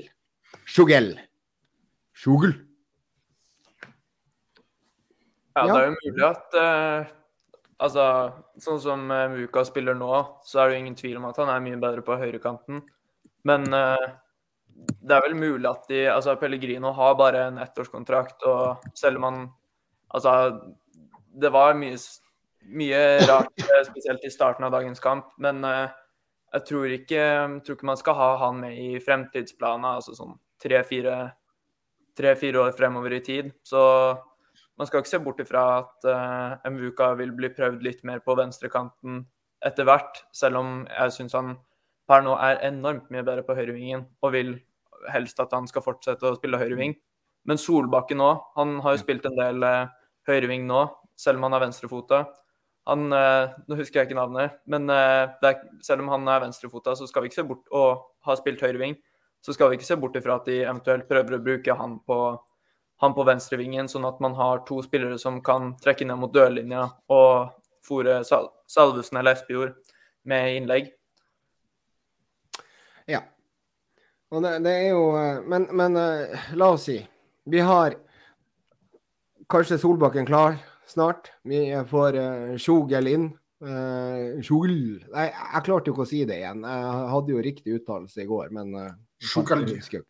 Sjugel. 0.66 1.14
Sjugel. 2.18 2.56
Ja, 5.54 5.68
Ja. 5.68 5.74
det 5.74 5.82
er 5.82 5.86
jo 5.86 5.98
mulig 6.00 6.26
at 6.26 6.56
uh, 6.58 7.12
Altså, 7.84 8.04
sånn 8.64 8.80
som 8.82 9.02
eh, 9.12 9.30
Muka 9.34 9.64
spiller 9.68 9.98
nå, 9.98 10.10
så 10.48 10.62
er 10.62 10.70
det 10.70 10.76
jo 10.76 10.82
ingen 10.84 10.96
tvil 10.98 11.18
om 11.20 11.26
at 11.28 11.40
han 11.42 11.50
er 11.52 11.64
mye 11.66 11.80
bedre 11.82 12.04
på 12.06 12.16
høyrekanten. 12.16 12.80
Men 13.44 13.66
uh, 13.76 14.14
det 15.04 15.18
er 15.18 15.26
vel 15.26 15.36
mulig 15.36 15.68
at 15.70 15.90
de 15.92 16.06
Altså, 16.14 16.38
Pellegrino 16.40 16.94
har 16.96 17.18
bare 17.20 17.48
en 17.50 17.60
ettårskontrakt, 17.62 18.46
og 18.48 18.88
selv 18.98 19.20
om 19.22 19.28
han 19.30 19.44
Altså, 20.14 20.32
det 21.34 21.52
var 21.54 21.76
mye, 21.78 21.98
mye 22.78 23.04
rart, 23.28 23.54
eh, 23.66 23.84
spesielt 23.90 24.26
i 24.26 24.34
starten 24.34 24.68
av 24.68 24.74
dagens 24.76 25.02
kamp, 25.04 25.34
men 25.42 25.64
eh, 25.68 25.88
jeg 26.54 26.68
tror 26.70 26.94
ikke, 26.94 27.22
jeg 27.22 27.62
tror 27.66 27.78
ikke 27.78 27.90
man 27.90 28.02
skal 28.02 28.20
ha 28.20 28.30
han 28.44 28.60
med 28.62 28.78
i 28.78 29.00
fremtidsplanen, 29.02 29.90
altså 29.98 30.14
sånn 30.18 30.36
tre-fire 30.62 32.62
år 32.62 32.76
fremover 32.78 33.18
i 33.18 33.24
tid. 33.26 33.50
Så 33.66 33.82
man 34.78 34.90
skal 34.90 35.02
ikke 35.02 35.12
se 35.12 35.22
bort 35.22 35.42
ifra 35.42 35.64
at 35.80 36.06
uh, 36.06 36.70
Mvuka 36.70 37.12
vil 37.18 37.34
bli 37.36 37.50
prøvd 37.54 37.82
litt 37.86 38.04
mer 38.06 38.22
på 38.26 38.36
venstrekanten 38.38 39.24
etter 39.66 39.88
hvert, 39.88 40.24
selv 40.36 40.62
om 40.62 40.84
jeg 40.90 41.16
syns 41.16 41.36
han 41.38 41.56
per 42.10 42.24
nå 42.26 42.36
er 42.36 42.62
enormt 42.68 43.10
mye 43.14 43.24
bedre 43.24 43.46
på 43.48 43.56
høyrevingen 43.58 44.06
og 44.22 44.34
vil 44.36 44.56
helst 45.14 45.40
at 45.40 45.54
han 45.56 45.70
skal 45.70 45.86
fortsette 45.86 46.28
å 46.28 46.38
spille 46.38 46.60
høyreving. 46.60 46.96
Men 47.48 47.60
Solbakken 47.60 48.22
òg, 48.24 48.44
han 48.58 48.78
har 48.84 48.96
jo 48.96 49.04
spilt 49.04 49.26
en 49.28 49.40
del 49.40 49.66
uh, 49.66 49.92
høyreving 50.30 50.68
nå, 50.70 50.86
selv 51.20 51.40
om 51.40 51.48
han 51.48 51.58
er 51.58 51.66
venstrefota. 51.68 52.24
Han, 52.90 53.08
eh, 53.14 53.54
Nå 53.68 53.78
husker 53.80 54.02
jeg 54.02 54.10
ikke 54.10 54.20
navnet, 54.20 54.58
men 54.68 54.90
eh, 54.92 55.32
er, 55.48 55.60
selv 55.84 56.04
om 56.04 56.12
han 56.12 56.28
er 56.28 56.44
venstrefota, 56.44 56.96
så 57.00 57.08
skal 57.08 57.24
vi 57.24 57.32
ikke 57.32 57.40
se 57.40 57.48
bort 57.48 57.70
og 57.72 58.04
har 58.28 58.40
spilt 58.40 58.64
høyreving, 58.64 58.98
så 59.44 59.56
skal 59.56 59.72
vi 59.72 59.80
ikke 59.80 59.88
se 59.88 60.00
bort 60.00 60.18
ifra 60.20 60.36
at 60.40 60.50
de 60.50 60.64
eventuelt 60.66 61.08
prøver 61.08 61.38
å 61.38 61.44
bruke 61.44 61.78
han 61.80 62.00
på 62.08 62.20
han 63.02 63.16
på 63.18 63.24
venstrevingen, 63.28 63.90
sånn 63.92 64.06
at 64.08 64.20
man 64.24 64.36
har 64.38 64.62
to 64.68 64.78
spillere 64.86 65.18
som 65.20 65.42
kan 65.44 65.74
trekke 65.82 66.06
ned 66.08 66.22
mot 66.22 66.32
dørlinja 66.32 66.86
og 67.12 67.50
fòre 67.84 68.22
Sal 68.24 68.46
Salvesen 68.70 69.18
eller 69.20 69.36
Espejord 69.36 69.74
med 70.30 70.60
innlegg. 70.60 70.92
Ja. 73.10 73.26
Og 74.32 74.46
det, 74.46 74.54
det 74.64 74.76
er 74.86 74.94
jo 74.94 75.10
eh, 75.20 75.42
Men, 75.52 75.68
men 75.76 75.98
la 76.56 76.70
oss 76.72 76.86
si 76.88 76.96
Vi 77.52 77.60
har 77.60 77.98
kanskje 79.52 79.82
Solbakken 79.82 80.30
klar 80.30 80.56
snart. 80.94 81.32
Vi 81.48 81.66
får 81.90 82.20
uh, 82.20 82.56
Sjogel 82.62 83.12
inn. 83.12 83.30
Uh, 83.64 84.42
Sjogel 84.44 84.76
Nei, 85.14 85.30
jeg 85.30 85.64
klarte 85.68 85.90
jo 85.90 85.96
ikke 85.96 86.06
å 86.06 86.10
si 86.10 86.24
det 86.30 86.42
igjen. 86.42 86.66
Jeg 86.68 87.14
hadde 87.14 87.36
jo 87.36 87.46
riktig 87.46 87.78
uttalelse 87.80 88.24
i 88.24 88.30
går, 88.30 88.52
men 88.56 88.76
uh, 88.78 88.92
Sjogel. 89.24 89.68
Sjogel. 89.82 90.06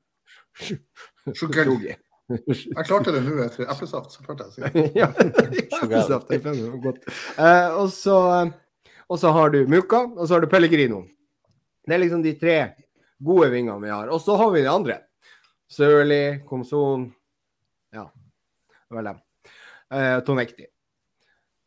Sjogel. 1.34 1.96
Jeg 2.32 2.86
klarte 2.88 3.12
det 3.14 3.22
nå 3.26 3.36
etter 3.44 3.68
eplesaft. 3.68 4.14
så 4.16 4.24
klarte 4.26 4.46
jeg 4.46 4.52
å 4.52 4.56
si 4.56 4.64
det. 4.64 4.84
ja, 5.02 5.10
eplesaft, 5.12 6.30
det 6.30 6.40
er 6.40 6.78
godt. 6.84 7.08
Eh, 7.36 7.76
og, 7.78 7.90
så, 7.94 8.18
og 9.10 9.20
så 9.20 9.34
har 9.36 9.54
du 9.54 9.64
Muka, 9.70 10.06
og 10.16 10.26
så 10.26 10.38
har 10.38 10.46
du 10.46 10.50
Pellegrino. 10.52 11.04
Det 11.84 11.98
er 11.98 12.04
liksom 12.06 12.24
de 12.24 12.36
tre 12.40 12.58
gode 13.24 13.50
vingene 13.54 13.80
vi 13.84 13.92
har. 13.92 14.12
Og 14.14 14.22
så 14.24 14.38
har 14.40 14.54
vi 14.56 14.64
de 14.64 14.72
andre. 14.72 15.02
Sørli, 15.72 16.44
Komson 16.48 17.10
Ja, 17.94 18.08
det 18.08 18.98
var 18.98 19.10
dem. 19.12 19.22
Eh, 19.94 20.18
Tonekti. 20.26 20.70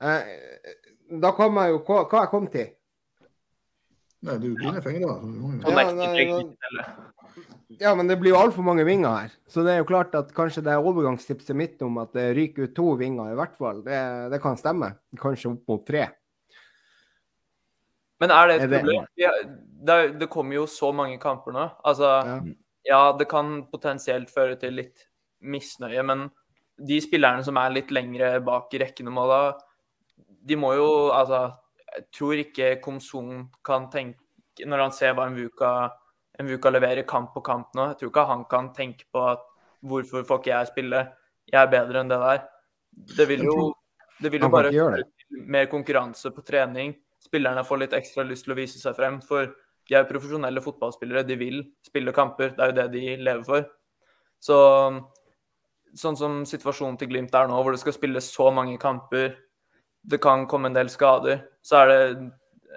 Eh, 0.00 0.22
da 1.20 1.30
kom 1.32 1.56
jeg 1.56 1.70
jo 1.72 1.78
Hva, 1.86 2.02
hva 2.10 2.20
jeg 2.24 2.30
kom 2.32 2.46
til? 2.52 2.66
Nei, 4.26 4.38
du 4.42 4.48
må 4.56 4.72
jo- 4.74 5.60
da. 5.62 5.70
Ja, 5.70 5.92
nei. 5.92 6.84
Ja, 7.80 7.94
men 7.94 8.06
det 8.08 8.16
blir 8.18 8.30
jo 8.32 8.38
altfor 8.40 8.64
mange 8.64 8.84
vinger 8.86 9.12
her. 9.20 9.30
Så 9.48 9.62
det 9.64 9.72
er 9.74 9.78
jo 9.82 9.84
klart 9.88 10.14
at 10.14 10.32
kanskje 10.34 10.62
det 10.64 10.72
er 10.72 10.82
overgangstipset 10.82 11.54
mitt 11.54 11.82
om 11.82 11.98
at 11.98 12.12
det 12.12 12.34
ryker 12.36 12.64
ut 12.64 12.74
to 12.74 12.94
vinger 12.96 13.32
i 13.32 13.36
hvert 13.36 13.56
fall, 13.58 13.82
det, 13.82 14.30
det 14.32 14.40
kan 14.42 14.56
stemme. 14.56 14.94
Kanskje 15.20 15.50
opp 15.52 15.66
mot 15.68 15.84
tre. 15.86 16.06
Men 18.20 18.30
er 18.32 18.46
det 18.48 18.56
et 18.56 18.62
Er 18.62 18.68
det- 18.68 18.80
problem? 18.80 19.06
Ja, 19.16 19.30
det, 19.84 20.18
det 20.18 20.30
kommer 20.30 20.54
jo 20.54 20.64
så 20.66 20.92
mange 20.94 21.18
kamper 21.20 21.52
nå. 21.52 21.66
Altså, 21.84 22.24
Ja. 22.24 22.40
ja, 22.86 23.12
det 23.12 23.28
kan 23.28 23.66
potensielt 23.70 24.30
føre 24.30 24.58
til 24.58 24.72
litt 24.72 25.06
misnøye, 25.42 26.02
men 26.04 26.30
de 26.78 27.00
spillerne 27.00 27.44
som 27.44 27.56
er 27.58 27.70
litt 27.70 27.90
lengre 27.90 28.40
bak 28.44 28.72
i 28.74 28.78
rekkene 28.78 29.10
må 29.12 29.26
da 29.28 29.58
De 30.46 30.56
må 30.58 30.72
jo 30.76 30.88
Altså, 31.10 31.42
jeg 31.96 32.06
tror 32.14 32.40
ikke 32.42 32.76
Komsung 32.84 33.48
kan 33.66 33.88
tenke 33.92 34.66
Når 34.66 34.84
han 34.86 34.94
ser 34.94 35.16
hva 35.16 35.26
en 35.28 35.36
vuka 35.36 36.70
leverer 36.70 37.06
kamp 37.08 37.32
på 37.34 37.42
kamp 37.44 37.74
nå, 37.74 37.90
jeg 37.90 37.98
tror 38.00 38.10
ikke 38.12 38.24
han 38.28 38.44
kan 38.50 38.72
tenke 38.76 39.06
på 39.12 39.22
at 39.24 39.44
hvorfor 39.86 40.24
får 40.26 40.40
ikke 40.40 40.52
jeg 40.52 40.70
spille? 40.70 41.02
Jeg 41.48 41.60
er 41.62 41.70
bedre 41.72 42.02
enn 42.02 42.10
det 42.10 42.18
der. 42.20 42.42
Det 43.16 43.26
vil 43.30 43.44
jo, 43.46 43.54
det 44.20 44.32
vil 44.32 44.44
jo 44.44 44.50
bare 44.52 44.72
mer 45.30 45.68
konkurranse 45.70 46.32
på 46.34 46.44
trening. 46.44 46.94
Spillerne 47.24 47.64
får 47.64 47.80
litt 47.82 47.96
ekstra 47.96 48.24
lyst 48.26 48.46
til 48.46 48.54
å 48.54 48.58
vise 48.58 48.80
seg 48.80 48.96
frem. 48.98 49.20
For 49.24 49.48
de 49.48 49.94
er 49.94 50.04
jo 50.04 50.10
profesjonelle 50.10 50.62
fotballspillere. 50.64 51.24
De 51.28 51.38
vil 51.40 51.62
spille 51.86 52.14
kamper. 52.16 52.52
Det 52.56 52.64
er 52.64 52.72
jo 52.72 52.78
det 52.80 52.86
de 52.94 53.04
lever 53.16 53.44
for. 53.46 53.68
Så 54.42 54.58
sånn 55.96 56.18
som 56.18 56.40
situasjonen 56.48 56.98
til 57.00 57.10
Glimt 57.12 57.34
er 57.34 57.48
nå, 57.48 57.58
hvor 57.62 57.72
det 57.72 57.80
skal 57.80 57.96
spilles 57.96 58.28
så 58.32 58.50
mange 58.54 58.76
kamper, 58.80 59.32
det 60.06 60.20
kan 60.22 60.46
komme 60.46 60.70
en 60.70 60.76
del 60.76 60.90
skader, 60.92 61.42
så 61.62 61.82
er 61.82 61.92
det 61.92 62.30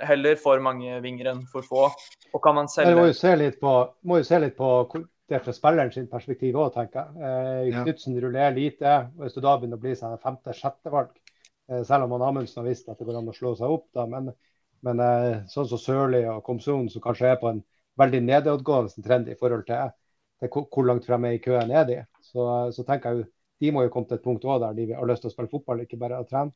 heller 0.10 0.36
for 0.40 0.62
mange 0.64 1.00
vinger 1.04 1.32
enn 1.34 1.46
for 1.52 1.66
få. 1.66 1.88
Og 2.34 2.44
kan 2.44 2.56
man 2.56 2.68
Men 2.78 2.98
må 2.98 3.06
selge 3.06 3.08
jo 3.08 3.18
se 3.18 3.36
litt 3.36 3.60
på, 3.62 3.74
må 4.04 4.20
jo 4.20 4.28
se 4.28 4.40
litt 4.40 4.58
på 4.58 4.70
det 5.30 5.42
fra 5.46 5.54
spilleren 5.54 5.92
sin 5.94 6.08
perspektiv 6.10 6.58
òg, 6.58 6.72
tenker 6.74 7.00
jeg. 7.00 7.22
Eh, 7.22 7.70
Ja. 7.70 7.84
Knutsen 7.84 8.20
rullerer 8.22 8.56
lite. 8.56 8.96
og 9.18 9.26
Hvis 9.26 9.36
du 9.36 9.42
da 9.42 9.58
begynner 9.58 9.78
å 9.78 9.82
bli 9.82 9.96
seg 9.96 10.22
femte-sjette 10.24 10.90
valg, 10.90 11.12
eh, 11.70 11.84
selv 11.84 12.04
om 12.04 12.12
han 12.12 12.28
Amundsen 12.30 12.64
har 12.64 12.70
visst 12.70 12.90
at 12.90 12.98
det 12.98 13.06
går 13.06 13.18
an 13.20 13.30
å 13.30 13.36
slå 13.36 13.56
seg 13.58 13.70
opp, 13.70 13.88
da, 13.94 14.06
men, 14.06 14.34
men 14.82 15.00
eh, 15.00 15.42
sånn 15.48 15.68
som 15.70 15.78
Sørli 15.78 16.24
og 16.26 16.44
Komsun, 16.44 16.90
som 16.90 17.02
kanskje 17.02 17.34
er 17.34 17.36
på 17.42 17.50
en 17.50 17.64
veldig 18.00 18.22
nedadgående 18.24 19.04
trend 19.06 19.30
i 19.30 19.36
forhold 19.36 19.68
til, 19.68 19.92
til 20.40 20.50
hvor 20.50 20.88
langt 20.88 21.06
fremme 21.06 21.36
i 21.36 21.44
køen 21.44 21.72
er 21.72 21.86
de, 21.86 22.00
så, 22.22 22.72
så 22.72 22.84
tenker 22.88 23.10
jeg 23.10 23.20
jo 23.20 23.30
de 23.60 23.72
må 23.76 23.84
jo 23.84 23.92
komme 23.92 24.08
til 24.08 24.16
et 24.16 24.24
punkt 24.24 24.46
også 24.46 24.60
der 24.64 24.74
de 24.78 24.94
har 24.96 25.08
lyst 25.10 25.26
til 25.26 25.30
å 25.30 25.34
spille 25.34 25.52
fotball, 25.52 25.82
ikke 25.84 26.00
bare 26.00 26.22
å 26.22 26.28
trene. 26.28 26.54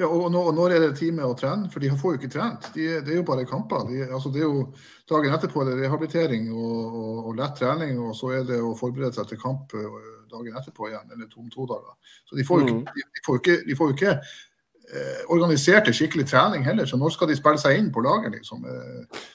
Ja, 0.00 0.08
og 0.08 0.30
når, 0.32 0.52
når 0.56 0.74
er 0.74 0.84
det 0.86 0.96
tid 0.98 1.12
med 1.14 1.28
å 1.28 1.34
trene? 1.38 1.68
For 1.70 1.82
de 1.82 1.90
får 2.00 2.14
jo 2.14 2.20
ikke 2.20 2.32
trent. 2.32 2.70
De, 2.74 2.86
det 3.04 3.12
er 3.12 3.20
jo 3.20 3.26
bare 3.28 3.44
kamper. 3.48 3.84
De, 3.90 4.00
altså 4.08 4.32
det 4.32 4.42
er 4.42 4.48
jo 4.48 4.66
Dagen 5.12 5.34
etterpå 5.34 5.60
er 5.60 5.66
det 5.68 5.82
rehabilitering 5.82 6.46
og, 6.54 6.94
og, 6.96 7.16
og 7.28 7.34
lett 7.36 7.58
trening, 7.58 7.98
og 8.00 8.14
så 8.16 8.30
er 8.38 8.46
det 8.48 8.56
å 8.64 8.70
forberede 8.78 9.12
seg 9.12 9.26
til 9.28 9.40
kamp 9.42 9.74
øh, 9.76 9.98
dagen 10.30 10.56
etterpå 10.56 10.88
igjen, 10.88 11.10
eller 11.12 11.28
to 11.28 11.42
om 11.42 11.50
to 11.52 11.66
dager. 11.68 12.14
Så 12.24 12.38
de 12.38 12.46
får 12.48 12.62
jo 12.62 12.68
ikke, 12.68 12.94
de, 12.96 13.04
de 13.18 13.24
får 13.26 13.40
ikke, 13.40 13.56
de 13.66 13.76
får 13.76 13.92
ikke 13.92 14.14
eh, 14.14 15.20
organisert 15.36 15.90
skikkelig 15.92 16.26
trening 16.30 16.64
heller. 16.64 16.88
Så 16.88 16.96
når 16.96 17.12
skal 17.12 17.28
de 17.28 17.36
spille 17.36 17.60
seg 17.60 17.76
inn 17.76 17.90
på 17.92 18.04
laget, 18.06 18.38
liksom? 18.38 18.64
Eh, 18.64 19.26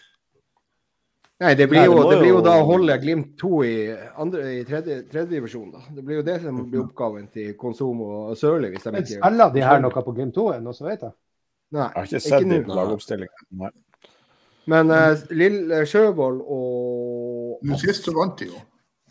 Nei, 1.38 1.52
det 1.54 1.68
blir, 1.70 1.84
Nei, 1.84 1.88
det 1.88 1.94
jo, 1.94 2.10
det 2.10 2.18
blir 2.18 2.32
jo 2.32 2.38
jo- 2.40 2.46
da 2.48 2.54
å 2.58 2.66
holde 2.66 2.96
Glimt 2.98 3.36
2 3.38 3.58
i, 3.64 3.74
andre, 4.18 4.46
i 4.58 4.64
tredje, 4.66 5.04
tredje 5.12 5.30
divisjon. 5.36 5.72
da. 5.72 5.84
Det 5.94 6.04
blir 6.06 6.18
jo 6.18 6.24
det 6.26 6.42
som 6.42 6.64
blir 6.72 6.82
oppgaven 6.82 7.28
til 7.32 7.52
Konsum 7.54 8.02
og 8.02 8.32
Sørli. 8.38 8.72
hvis 8.74 8.84
de 8.84 8.92
Men 8.92 9.06
spiller 9.06 9.54
de 9.54 9.62
her 9.62 9.80
noe 9.80 9.92
på 9.92 10.16
Glimt 10.16 10.34
2 10.34 10.48
ennå, 10.56 10.74
så 10.74 10.88
vet 10.88 11.02
jeg. 11.02 11.12
Nei, 11.72 11.82
Jeg 11.82 11.94
har 11.94 12.04
ikke 12.04 12.16
ikke 12.16 12.30
sett 12.30 12.42
ikke 12.42 12.50
din 12.50 12.64
lagoppstilling. 12.64 13.30
Nei. 13.52 13.70
Men 14.66 14.92
uh, 14.92 15.16
Lille 15.30 15.86
Sjøvold 15.86 16.42
og 16.42 17.60
Nå 17.64 17.78
sist 17.80 18.08
så 18.08 18.14
vant 18.16 18.38
de 18.40 18.50
jo. 18.50 18.58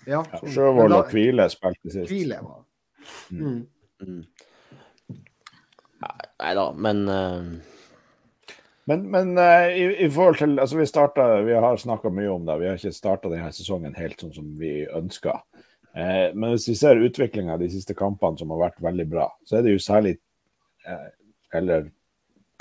Ja, 0.06 0.22
Ja, 0.32 0.38
sånn. 0.40 0.50
Sjøvold 0.54 0.92
og 0.94 1.08
Kvile 1.10 1.48
spilte 1.50 1.90
sist. 1.90 2.10
Kvile, 2.10 2.40
var 2.42 2.64
mm. 3.30 3.66
Mm. 4.02 4.24
Nei 6.42 6.52
da, 6.54 6.66
men 6.72 7.08
eh, 7.08 7.75
Men, 8.86 9.10
men 9.10 9.38
eh, 9.38 9.68
i, 9.74 9.84
i 10.04 10.10
forhold 10.10 10.38
til 10.38 10.60
altså 10.62 10.78
Vi 10.78 10.86
startet, 10.86 11.46
vi 11.46 11.54
har 11.58 11.76
snakka 11.76 12.10
mye 12.14 12.30
om 12.30 12.46
det. 12.46 12.58
Vi 12.60 12.68
har 12.68 12.78
ikke 12.78 12.94
starta 12.94 13.30
denne 13.32 13.50
sesongen 13.54 13.96
helt 13.98 14.20
sånn 14.22 14.34
som 14.36 14.52
vi 14.60 14.86
ønska. 14.86 15.40
Eh, 15.96 16.30
men 16.34 16.52
hvis 16.52 16.68
vi 16.70 16.76
ser 16.78 17.02
utviklinga 17.02 17.58
de 17.58 17.70
siste 17.72 17.96
kampene 17.98 18.38
som 18.38 18.54
har 18.54 18.68
vært 18.68 18.82
veldig 18.84 19.06
bra, 19.10 19.26
så 19.44 19.58
er 19.58 19.66
det 19.66 19.74
jo 19.74 19.82
særlig 19.82 20.16
eh, 20.86 21.06
Eller 21.54 21.90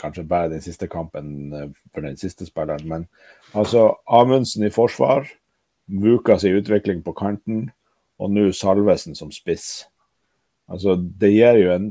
kanskje 0.01 0.25
bare 0.27 0.49
den 0.51 0.61
siste 0.61 0.87
kampen 0.91 1.53
for 1.93 2.03
den 2.03 2.17
siste 2.19 2.45
spilleren, 2.45 2.83
men 2.87 3.05
altså 3.55 3.95
Amundsen 4.11 4.65
i 4.67 4.69
forsvar, 4.69 5.29
Vukas 5.87 6.43
i 6.43 6.51
utvikling 6.51 6.99
på 7.03 7.13
kanten, 7.15 7.69
og 8.19 8.33
nå 8.33 8.49
Salvesen 8.51 9.15
som 9.15 9.31
spiss. 9.31 9.85
Altså, 10.67 10.95
det 10.95 11.31
gir 11.31 11.61
jo 11.61 11.71
en 11.71 11.87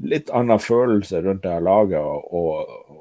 litt 0.00 0.30
annen 0.32 0.60
følelse 0.62 1.20
rundt 1.24 1.44
det 1.44 1.52
her 1.52 1.64
laget 1.64 2.00
og, 2.00 2.24
og 2.32 2.99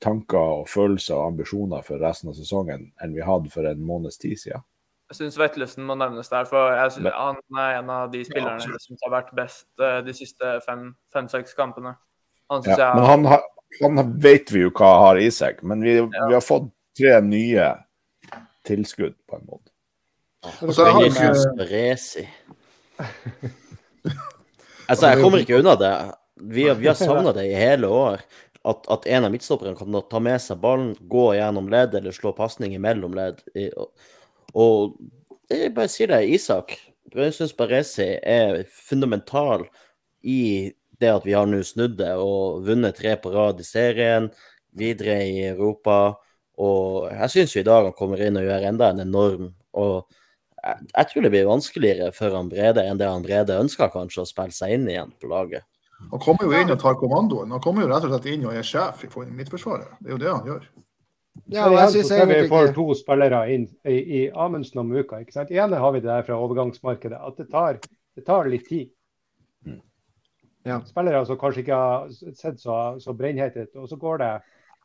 tanker 0.00 0.38
og 0.60 0.68
følelser 0.68 1.14
og 1.18 1.26
ambisjoner 1.34 1.82
for 1.84 2.00
resten 2.00 2.30
av 2.32 2.34
sesongen 2.38 2.86
enn 3.02 3.14
vi 3.14 3.20
hadde 3.26 3.50
for 3.52 3.66
en 3.68 3.82
måneds 3.84 4.18
tid 4.18 4.36
siden. 4.40 4.62
Jeg 5.10 5.16
syns 5.18 5.36
Vetlesen 5.40 5.84
må 5.88 5.96
nevnes 5.98 6.28
der, 6.30 6.44
for 6.46 6.70
jeg 6.72 6.92
synes, 6.92 7.04
Men- 7.04 7.12
han 7.12 7.58
er 7.58 7.78
en 7.80 7.90
av 7.90 8.10
de 8.12 8.24
spillerne 8.24 8.60
ja, 8.62 8.70
jeg 8.76 8.80
syns 8.86 9.00
har 9.04 9.10
vært 9.16 9.32
best 9.34 9.66
eh, 9.82 10.00
de 10.06 10.12
siste 10.14 10.52
fem- 10.66 10.94
fem-seks 11.12 11.54
kampene. 11.58 11.96
Han 12.50 12.62
Ja, 12.66 12.76
jeg 12.76 12.94
men 12.96 13.04
han, 13.04 13.24
har, 13.24 13.42
han 13.82 14.14
vet 14.22 14.52
vi 14.52 14.60
jo 14.62 14.70
hva 14.70 14.92
har 15.06 15.16
i 15.18 15.28
seg. 15.30 15.62
Men 15.62 15.82
vi, 15.82 15.96
vi 16.00 16.32
har 16.34 16.40
fått 16.40 16.70
tre 16.98 17.20
nye 17.22 17.72
tilskudd, 18.64 19.14
på 19.28 19.36
en 19.40 19.46
måte. 19.50 19.70
Og 20.62 20.72
så 20.74 20.84
har 20.84 21.02
vi. 21.02 21.10
Altså, 24.90 25.06
jeg 25.06 25.20
kommer 25.22 25.38
ikke 25.44 25.58
unna 25.60 25.74
det. 25.78 25.90
Vi 26.40 26.64
vi 26.74 26.86
har 26.88 26.96
savna 26.98 27.32
det 27.36 27.44
i 27.50 27.54
hele 27.54 27.86
år. 27.86 28.22
At, 28.68 28.84
at 28.92 29.06
en 29.08 29.24
av 29.24 29.32
midtstopperne 29.32 29.78
kan 29.78 29.96
ta 30.10 30.20
med 30.20 30.40
seg 30.42 30.60
ballen, 30.60 30.92
gå 31.08 31.30
gjennom 31.38 31.70
ledd 31.72 31.94
eller 31.96 32.12
slå 32.12 32.34
pasning 32.36 32.74
imellom 32.76 33.14
ledd. 33.16 33.40
Og, 34.52 34.98
jeg 35.50 35.72
bare 35.76 35.90
sier 35.90 36.12
det, 36.12 36.26
Isak. 36.28 36.76
Jeg 37.14 37.34
syns 37.34 37.56
Beresi 37.56 38.12
er 38.20 38.60
fundamental 38.70 39.64
i 40.22 40.70
det 41.00 41.08
at 41.08 41.24
vi 41.24 41.32
har 41.34 41.48
nå 41.48 41.62
snudd 41.64 41.96
det 41.98 42.12
og 42.20 42.66
vunnet 42.66 42.98
tre 43.00 43.16
på 43.18 43.32
rad 43.32 43.62
i 43.62 43.66
serien, 43.66 44.28
videre 44.76 45.16
i 45.24 45.40
Europa. 45.48 46.18
Og 46.60 47.08
jeg 47.08 47.32
syns 47.32 47.56
jo 47.56 47.64
i 47.64 47.66
dag 47.66 47.88
han 47.88 47.96
kommer 47.96 48.20
inn 48.22 48.38
og 48.38 48.44
gjør 48.44 48.68
enda 48.68 48.92
en 48.92 49.06
enorm 49.06 49.54
og 49.78 50.10
jeg, 50.60 50.86
jeg 50.92 51.08
tror 51.10 51.24
det 51.24 51.32
blir 51.32 51.48
vanskeligere 51.48 52.12
for 52.12 52.36
han 52.36 52.50
Brede 52.50 52.84
enn 52.84 53.00
det 53.00 53.08
han 53.08 53.24
Brede 53.24 53.58
ønsker 53.62 53.92
kanskje, 53.92 54.24
å 54.24 54.28
spille 54.28 54.54
seg 54.54 54.76
inn 54.76 54.88
igjen 54.90 55.14
på 55.20 55.30
laget. 55.30 55.64
Han 56.10 56.22
kommer 56.22 56.48
jo 56.48 56.54
inn 56.56 56.72
og 56.72 56.78
tar 56.80 56.96
kommandoen. 56.98 57.50
Han 57.54 57.62
kommer 57.62 57.84
jo 57.84 57.90
rett 57.90 58.06
og 58.06 58.14
slett 58.14 58.30
inn 58.32 58.46
og 58.48 58.56
er 58.56 58.66
sjef 58.66 59.04
i 59.04 59.26
Midtforsvaret. 59.30 59.98
Det 60.00 60.10
er 60.10 60.16
jo 60.16 60.22
det 60.22 60.30
han 60.32 60.48
gjør. 60.48 60.64
Ja, 61.50 61.66
og 61.68 61.76
jeg 61.76 61.92
synes 61.94 62.08
ser 62.10 62.26
vi 62.26 62.38
får 62.50 62.72
to 62.74 62.86
spillere 62.98 63.40
inn 63.54 63.66
i, 63.86 63.94
i 63.94 64.20
Amundsen 64.34 64.82
og 64.82 64.88
Muka. 64.90 65.20
ikke 65.22 65.34
sant? 65.36 65.52
Ene 65.54 65.78
har 65.78 65.92
vi 65.94 66.02
det 66.02 66.10
der 66.10 66.26
fra 66.26 66.38
overgangsmarkedet, 66.42 67.18
at 67.18 67.38
det 67.38 67.46
tar, 67.52 67.78
det 68.18 68.26
tar 68.26 68.50
litt 68.50 68.66
tid. 68.68 68.90
Ja. 70.66 70.80
Spillere 70.84 71.22
som 71.26 71.38
kanskje 71.40 71.62
ikke 71.62 71.78
har 71.78 72.10
sett 72.36 72.60
så, 72.60 72.78
så 73.00 73.14
brennhete 73.16 73.64
ut, 73.64 73.76
og 73.80 73.88
så 73.88 73.96
går 74.00 74.18
det 74.20 74.32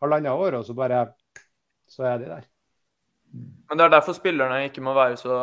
halvannet 0.01 0.32
år, 0.32 0.59
og 0.59 0.68
så 0.68 0.76
bare 0.78 1.07
så 1.91 2.05
er 2.11 2.22
de 2.22 2.30
der. 2.30 2.45
Men 3.70 3.78
det 3.78 3.86
er 3.86 3.95
derfor 3.97 4.16
spillerne 4.16 4.66
ikke 4.70 4.84
må 4.84 4.93
være 4.95 5.18
så 5.20 5.39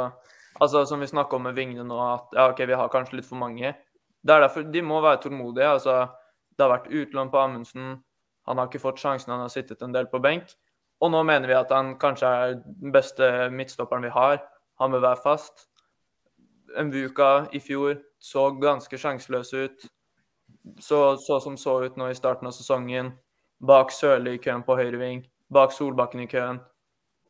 Altså 0.61 0.85
Som 0.85 1.01
vi 1.01 1.07
snakka 1.09 1.37
om 1.37 1.47
med 1.49 1.55
vingene 1.57 1.85
nå, 1.89 1.97
at 1.97 2.35
ja, 2.37 2.45
ok, 2.51 2.59
vi 2.69 2.77
har 2.77 2.91
kanskje 2.93 3.17
litt 3.17 3.27
for 3.27 3.41
mange. 3.41 3.71
Det 4.23 4.35
er 4.35 4.45
derfor 4.45 4.63
De 4.63 4.83
må 4.83 5.01
være 5.03 5.23
tålmodige. 5.23 5.69
altså 5.69 6.09
Det 6.57 6.65
har 6.65 6.71
vært 6.79 6.93
utlån 6.93 7.31
på 7.31 7.39
Amundsen. 7.39 8.03
Han 8.47 8.59
har 8.59 8.67
ikke 8.67 8.83
fått 8.83 8.99
sjansen, 8.99 9.31
han 9.31 9.41
har 9.41 9.49
sittet 9.49 9.83
en 9.83 9.93
del 9.95 10.07
på 10.11 10.21
benk. 10.23 10.55
Og 11.03 11.11
nå 11.11 11.23
mener 11.27 11.49
vi 11.49 11.55
at 11.59 11.71
han 11.75 11.97
kanskje 11.99 12.27
er 12.27 12.55
den 12.63 12.93
beste 12.95 13.49
midtstopperen 13.51 14.05
vi 14.07 14.11
har. 14.15 14.43
Han 14.79 14.91
bør 14.95 15.03
være 15.03 15.23
fast. 15.23 15.69
Mvuka 16.79 17.49
i 17.53 17.61
fjor 17.61 17.99
så 18.23 18.51
ganske 18.61 18.99
sjanseløs 18.99 19.53
ut. 19.55 19.87
Så, 20.79 21.17
så 21.17 21.41
som 21.43 21.57
så 21.59 21.81
ut 21.83 21.97
nå 21.99 22.11
i 22.11 22.19
starten 22.19 22.47
av 22.47 22.55
sesongen. 22.55 23.13
Bak 23.63 23.91
Sørli 23.95 24.37
i 24.37 24.43
køen 24.43 24.63
på 24.67 24.77
høyreving. 24.79 25.25
Bak 25.53 25.75
Solbakken 25.75 26.23
i 26.23 26.31
køen. 26.31 26.61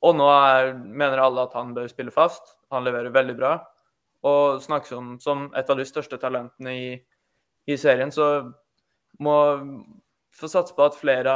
Og 0.02 0.16
nå 0.18 0.26
er, 0.32 0.72
mener 0.74 1.22
alle 1.22 1.46
at 1.46 1.54
han 1.56 1.72
bør 1.76 1.88
spille 1.90 2.12
fast. 2.12 2.56
Han 2.74 2.84
leverer 2.84 3.14
veldig 3.14 3.36
bra. 3.38 3.52
Og 4.28 4.62
snakkes 4.62 4.94
om 4.94 5.16
som 5.22 5.48
et 5.58 5.70
av 5.70 5.78
de 5.78 5.86
største 5.88 6.18
talentene 6.22 6.74
i, 6.78 6.88
i 7.66 7.76
serien, 7.80 8.12
så 8.14 8.28
må 9.22 9.36
få 10.32 10.48
satse 10.48 10.74
på 10.76 10.84
at 10.86 10.96
flere, 10.96 11.34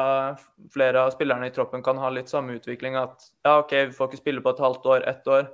flere 0.73 1.03
av 1.05 1.13
spillerne 1.13 1.51
i 1.51 1.55
troppen 1.55 1.83
kan 1.85 1.99
ha 2.01 2.11
litt 2.15 2.31
samme 2.33 2.57
utvikling. 2.57 2.97
At 2.97 3.29
ja, 3.45 3.59
OK, 3.59 3.75
vi 3.91 3.97
får 3.97 4.11
ikke 4.11 4.23
spille 4.23 4.45
på 4.45 4.55
et 4.55 4.63
halvt 4.65 4.91
år, 4.95 5.07
ett 5.11 5.29
år, 5.29 5.51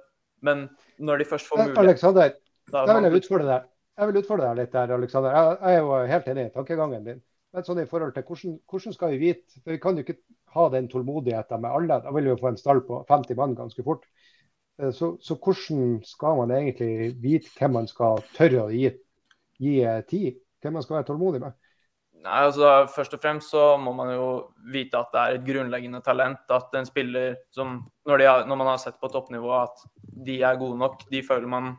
men 0.47 0.67
når 0.99 1.23
de 1.23 1.29
først 1.33 1.49
får 1.51 1.63
mulighet 1.63 1.83
Alexander, 1.83 2.35
er 2.73 2.89
vil 2.93 3.09
jeg 3.09 3.23
utfordre 3.23 3.49
deg. 3.49 3.69
Jeg 3.99 4.09
vil 4.09 4.23
utfordre 4.23 4.49
deg 4.49 4.61
litt 4.63 4.73
der, 4.73 4.95
Alexander. 4.97 5.35
Jeg, 5.37 5.57
jeg 5.61 5.79
er 5.79 5.83
jo 5.83 6.13
helt 6.13 6.29
enig 6.33 6.47
i 6.47 6.55
tankegangen 6.55 7.09
din. 7.09 7.21
Men 7.53 7.67
sånn 7.67 7.83
i 7.83 7.89
forhold 7.89 8.15
til 8.17 8.25
hvordan, 8.25 8.55
hvordan 8.71 8.95
skal 8.97 9.13
vi 9.13 9.19
vite 9.21 9.61
for 9.61 9.75
Vi 9.75 9.81
kan 9.81 9.99
jo 9.99 10.05
ikke 10.07 10.17
ha 10.55 10.69
den 10.73 10.89
tålmodigheten 10.89 11.61
med 11.61 11.77
alle. 11.77 11.99
Da 12.05 12.15
vil 12.17 12.29
vi 12.29 12.33
jo 12.33 12.39
få 12.41 12.53
en 12.53 12.61
stall 12.61 12.81
på 12.87 13.03
50 13.09 13.39
mann 13.39 13.57
ganske 13.59 13.85
fort. 13.85 14.07
Eh, 14.81 14.93
Så, 14.93 15.17
så 15.21 15.37
hvordan 15.37 16.01
skal 16.05 16.37
man 16.37 16.55
egentlig 16.57 17.17
vite 17.23 17.51
hvem 17.59 17.77
man 17.81 17.89
skal 17.91 18.23
tørre 18.37 18.67
å 18.67 18.71
gi, 18.73 18.89
gi 19.61 19.81
eh, 19.85 20.01
tid? 20.09 20.41
Hvem 20.63 20.79
man 20.79 20.85
skal 20.85 21.01
være 21.01 21.09
tålmodig 21.11 21.43
med? 21.43 21.59
Nei, 22.23 22.39
altså 22.47 22.87
Først 22.95 23.17
og 23.17 23.23
fremst 23.23 23.51
så 23.51 23.63
må 23.83 23.93
man 23.99 24.13
jo 24.15 24.27
vite 24.71 24.99
at 25.01 25.11
det 25.11 25.23
er 25.23 25.39
et 25.39 25.47
grunnleggende 25.47 26.03
talent. 26.07 26.45
At 26.55 26.75
en 26.79 26.87
spiller 26.87 27.35
som 27.51 27.81
Når, 28.07 28.23
har, 28.27 28.47
når 28.47 28.57
man 28.61 28.71
har 28.71 28.79
sett 28.79 29.01
på 29.01 29.11
toppnivå 29.11 29.51
at 29.59 29.83
de 30.27 30.41
er 30.43 30.61
gode 30.61 30.79
nok, 30.79 31.03
de 31.11 31.23
føler 31.27 31.51
man 31.51 31.77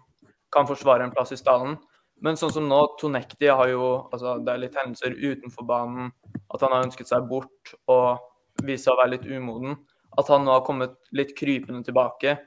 kan 0.52 0.68
forsvare 0.68 1.08
en 1.08 1.14
plass 1.16 1.32
i 1.32 1.39
stallen. 1.39 1.78
Men 2.24 2.38
sånn 2.39 2.52
som 2.56 2.68
nå, 2.68 2.80
Tonekti 3.00 3.50
har 3.50 3.72
jo 3.72 3.88
altså 4.14 4.38
Det 4.44 4.54
er 4.54 4.62
litt 4.66 4.78
hendelser 4.80 5.16
utenfor 5.16 5.68
banen. 5.68 6.12
At 6.54 6.62
han 6.62 6.76
har 6.76 6.86
ønsket 6.86 7.10
seg 7.10 7.26
bort 7.30 7.74
og 7.88 8.20
vist 8.68 8.86
seg 8.86 8.94
å 8.94 9.00
være 9.02 9.16
litt 9.16 9.28
umoden. 9.28 9.80
At 10.20 10.30
han 10.30 10.44
nå 10.46 10.54
har 10.54 10.68
kommet 10.68 11.00
litt 11.16 11.34
krypende 11.39 11.84
tilbake. 11.88 12.38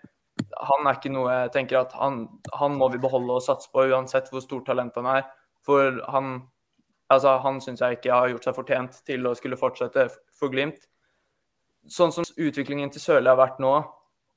Han 0.57 0.89
er 0.89 0.99
ikke 0.99 1.13
noe 1.13 1.33
jeg 1.33 1.53
tenker 1.55 1.83
at 1.83 1.95
han, 2.01 2.27
han 2.57 2.77
må 2.81 2.89
vi 2.93 3.01
beholde 3.03 3.37
og 3.37 3.45
satse 3.45 3.69
på, 3.73 3.85
uansett 3.93 4.31
hvor 4.33 4.45
stort 4.45 4.67
talent 4.71 4.97
han 4.97 5.09
er. 5.19 5.27
For 5.67 6.01
han 6.13 6.39
Altså, 7.07 7.37
han 7.39 7.61
syns 7.63 7.79
jeg 7.79 8.01
ikke 8.01 8.11
har 8.11 8.33
gjort 8.33 8.47
seg 8.49 8.55
fortjent 8.57 8.97
til 9.07 9.29
å 9.29 9.35
skulle 9.39 9.59
fortsette 9.61 10.09
for 10.35 10.51
Glimt. 10.51 10.89
Sånn 11.87 12.11
som 12.11 12.27
utviklingen 12.27 12.91
til 12.91 12.99
Sørli 12.99 13.31
har 13.31 13.39
vært 13.39 13.61
nå, 13.63 13.77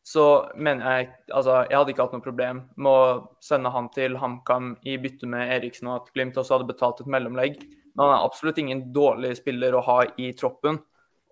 så 0.06 0.26
mener 0.56 0.86
jeg 0.86 1.08
Altså, 1.34 1.64
jeg 1.66 1.78
hadde 1.78 1.94
ikke 1.94 2.06
hatt 2.06 2.14
noe 2.14 2.26
problem 2.26 2.62
med 2.78 2.92
å 2.92 3.10
sende 3.44 3.72
han 3.74 3.90
til 3.94 4.20
HamKam 4.22 4.76
i 4.86 5.00
bytte 5.02 5.30
med 5.30 5.50
Eriksen, 5.58 5.90
og 5.90 6.04
at 6.04 6.14
Glimt 6.14 6.38
også 6.38 6.58
hadde 6.58 6.70
betalt 6.70 7.02
et 7.02 7.10
mellomlegg. 7.10 7.60
Men 7.96 8.06
han 8.06 8.16
er 8.16 8.30
absolutt 8.30 8.62
ingen 8.62 8.86
dårlig 8.94 9.36
spiller 9.42 9.76
å 9.76 9.84
ha 9.90 10.00
i 10.22 10.32
troppen. 10.38 10.80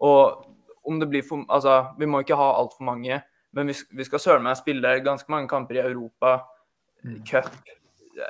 Og 0.02 0.46
om 0.88 1.00
det 1.00 1.10
blir 1.12 1.26
for 1.26 1.46
Altså, 1.54 1.94
vi 2.00 2.10
må 2.10 2.24
ikke 2.24 2.40
ha 2.40 2.54
altfor 2.58 2.88
mange, 2.90 3.22
men 3.58 3.72
vi, 3.72 3.76
vi 3.97 4.05
skal 4.05 4.22
søren 4.22 4.45
meg 4.45 4.60
spille 4.60 4.99
ganske 5.05 5.32
mange 5.34 5.49
kamper 5.49 5.80
i 5.80 5.86
Europa, 5.86 6.38
cup, 7.26 7.49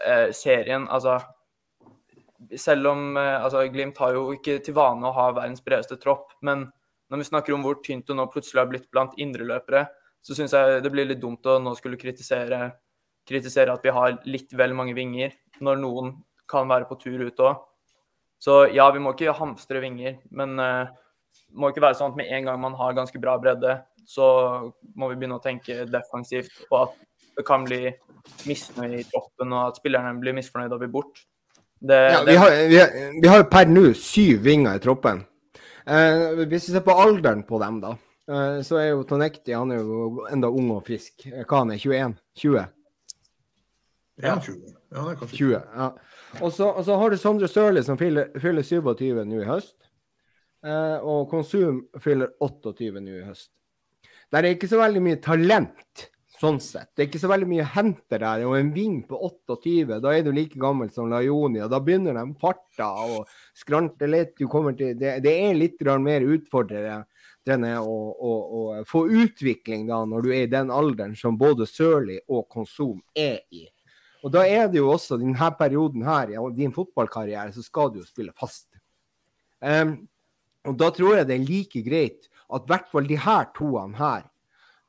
eh, 0.06 0.30
serien. 0.36 0.88
Altså 0.88 1.20
selv 2.56 2.88
om 2.88 3.18
eh, 3.18 3.44
altså, 3.44 3.66
Glimt 3.72 3.98
har 3.98 4.16
jo 4.16 4.32
ikke 4.36 4.60
til 4.64 4.76
vane 4.78 5.08
å 5.08 5.16
ha 5.16 5.30
verdens 5.36 5.64
bredeste 5.66 5.98
tropp, 6.02 6.36
men 6.46 6.68
når 7.12 7.22
vi 7.22 7.30
snakker 7.30 7.56
om 7.56 7.64
hvor 7.64 7.80
tynt 7.84 8.08
det 8.10 8.18
nå 8.18 8.28
plutselig 8.32 8.62
har 8.62 8.70
blitt 8.72 8.90
blant 8.92 9.16
indreløpere, 9.20 9.86
så 10.22 10.36
syns 10.36 10.54
jeg 10.54 10.82
det 10.84 10.92
blir 10.92 11.08
litt 11.08 11.22
dumt 11.22 11.46
å 11.48 11.58
nå 11.64 11.74
skulle 11.78 12.00
kritisere, 12.00 12.72
kritisere 13.28 13.74
at 13.74 13.86
vi 13.86 13.94
har 13.96 14.18
litt 14.28 14.54
vel 14.60 14.76
mange 14.76 14.96
vinger, 14.98 15.36
når 15.64 15.80
noen 15.82 16.14
kan 16.50 16.68
være 16.70 16.88
på 16.90 17.00
tur 17.00 17.24
ut 17.24 17.44
òg. 17.44 17.64
Så 18.44 18.68
ja, 18.76 18.86
vi 18.94 19.02
må 19.02 19.16
ikke 19.16 19.34
hamstre 19.34 19.82
vinger, 19.82 20.20
men 20.36 20.60
eh, 20.62 20.96
det 21.48 21.58
må 21.58 21.72
ikke 21.72 21.86
være 21.86 21.98
sånn 21.98 22.14
at 22.14 22.20
med 22.20 22.34
en 22.34 22.50
gang 22.50 22.60
man 22.62 22.76
har 22.78 22.98
ganske 22.98 23.22
bra 23.24 23.38
bredde, 23.42 23.80
så 24.08 24.28
må 24.96 25.10
vi 25.12 25.18
begynne 25.20 25.38
å 25.40 25.44
tenke 25.44 25.84
defensivt, 25.92 26.54
og 26.72 26.78
at 26.86 26.94
det 27.38 27.46
kan 27.48 27.66
bli 27.68 27.82
misnøye 28.48 29.02
i 29.02 29.08
troppen, 29.08 29.52
og 29.52 29.74
at 29.74 29.82
spillerne 29.82 30.16
blir 30.22 30.36
misfornøyde 30.38 30.78
og 30.78 30.86
vil 30.86 30.94
bort. 30.94 31.26
Det, 31.78 31.98
ja, 31.98 32.22
det, 32.24 32.32
vi, 32.32 32.38
har, 32.42 32.56
vi, 32.72 32.78
har, 32.80 32.94
vi 33.22 33.30
har 33.30 33.44
per 33.52 33.70
nå 33.70 33.92
syv 34.00 34.42
vinger 34.48 34.80
i 34.80 34.84
troppen. 34.84 35.22
Eh, 35.88 36.40
hvis 36.48 36.70
vi 36.70 36.74
ser 36.74 36.86
på 36.86 36.96
alderen 36.98 37.44
på 37.48 37.60
dem, 37.62 37.82
da, 37.84 37.94
eh, 38.32 38.58
så 38.66 38.80
er 38.82 38.90
jo 38.90 39.04
Tonekti 39.08 39.54
han 39.54 39.76
er 39.76 39.84
jo 39.84 40.26
enda 40.32 40.50
ung 40.50 40.72
og 40.80 40.88
frisk. 40.88 41.28
Eh, 41.30 41.44
Hva 41.44 41.62
han 41.62 41.76
er 41.76 41.84
21? 41.84 42.18
20? 42.42 42.66
21. 44.24 44.58
Ja, 44.88 45.04
det 45.04 45.12
er 45.12 45.20
kanskje 45.20 45.38
20, 45.38 45.52
ja. 45.54 45.92
Og 46.42 46.52
så, 46.54 46.72
og 46.72 46.84
så 46.88 46.98
har 46.98 47.12
du 47.12 47.20
Sondre 47.20 47.48
Sørli 47.52 47.84
som 47.86 48.00
fyller, 48.00 48.32
fyller 48.42 48.66
27 48.66 49.22
nå 49.28 49.44
i 49.44 49.48
høst. 49.48 49.76
Eh, 50.66 50.98
og 51.06 51.30
Konsum 51.32 51.84
fyller 52.02 52.34
28 52.42 52.98
nå 52.98 53.20
i 53.20 53.28
høst. 53.28 53.52
Der 54.34 54.44
er 54.44 54.56
ikke 54.56 54.70
så 54.70 54.80
veldig 54.82 55.02
mye 55.04 55.20
talent, 55.24 56.08
sånn 56.38 56.60
sett. 56.62 56.90
Det 56.94 57.04
er 57.04 57.08
ikke 57.10 57.22
så 57.22 57.30
veldig 57.32 57.48
mye 57.50 57.64
å 57.64 57.70
hente 57.78 58.20
der. 58.20 58.44
Og 58.46 58.58
en 58.58 58.72
ving 58.76 58.98
på 59.08 59.20
28, 59.30 60.00
da 60.04 60.14
er 60.14 60.26
du 60.26 60.34
like 60.36 60.60
gammel 60.60 60.92
som 60.94 61.08
Laioni, 61.12 61.62
og 61.64 61.72
da 61.72 61.80
begynner 61.84 62.18
de 62.18 62.26
farta 62.42 62.90
og 63.06 63.32
skrante 63.58 64.10
litt. 64.10 64.36
Du 64.38 64.46
til, 64.76 64.98
det, 65.00 65.16
det 65.24 65.34
er 65.48 65.58
litt 65.58 65.82
mer 66.04 66.28
utfordrende 66.28 67.06
å 67.80 68.84
få 68.86 69.06
utvikling 69.08 69.88
da, 69.88 70.04
når 70.06 70.22
du 70.28 70.30
er 70.34 70.44
i 70.44 70.52
den 70.52 70.70
alderen 70.74 71.16
som 71.16 71.40
både 71.40 71.66
Sørli 71.66 72.20
og 72.28 72.50
Konsum 72.52 73.00
er 73.16 73.40
i. 73.50 73.64
Og 74.26 74.34
da 74.34 74.44
er 74.44 74.68
det 74.68 74.82
jo 74.82 74.90
også 74.92 75.16
denne 75.22 75.52
perioden 75.56 76.04
her, 76.04 76.34
i 76.36 76.56
din 76.58 76.74
fotballkarriere, 76.76 77.54
så 77.56 77.64
skal 77.64 77.94
du 77.94 78.02
jo 78.02 78.08
spille 78.08 78.34
fast. 78.36 78.68
Um, 79.62 80.08
og 80.68 80.76
da 80.78 80.90
tror 80.92 81.16
jeg 81.18 81.30
det 81.30 81.38
er 81.38 81.48
like 81.48 81.82
greit 81.86 82.28
at 82.54 82.66
i 82.66 82.72
hvert 82.72 82.92
fall 82.92 83.08
de 83.08 83.20
her 83.20 83.48
toene 83.56 83.98
her 84.00 84.28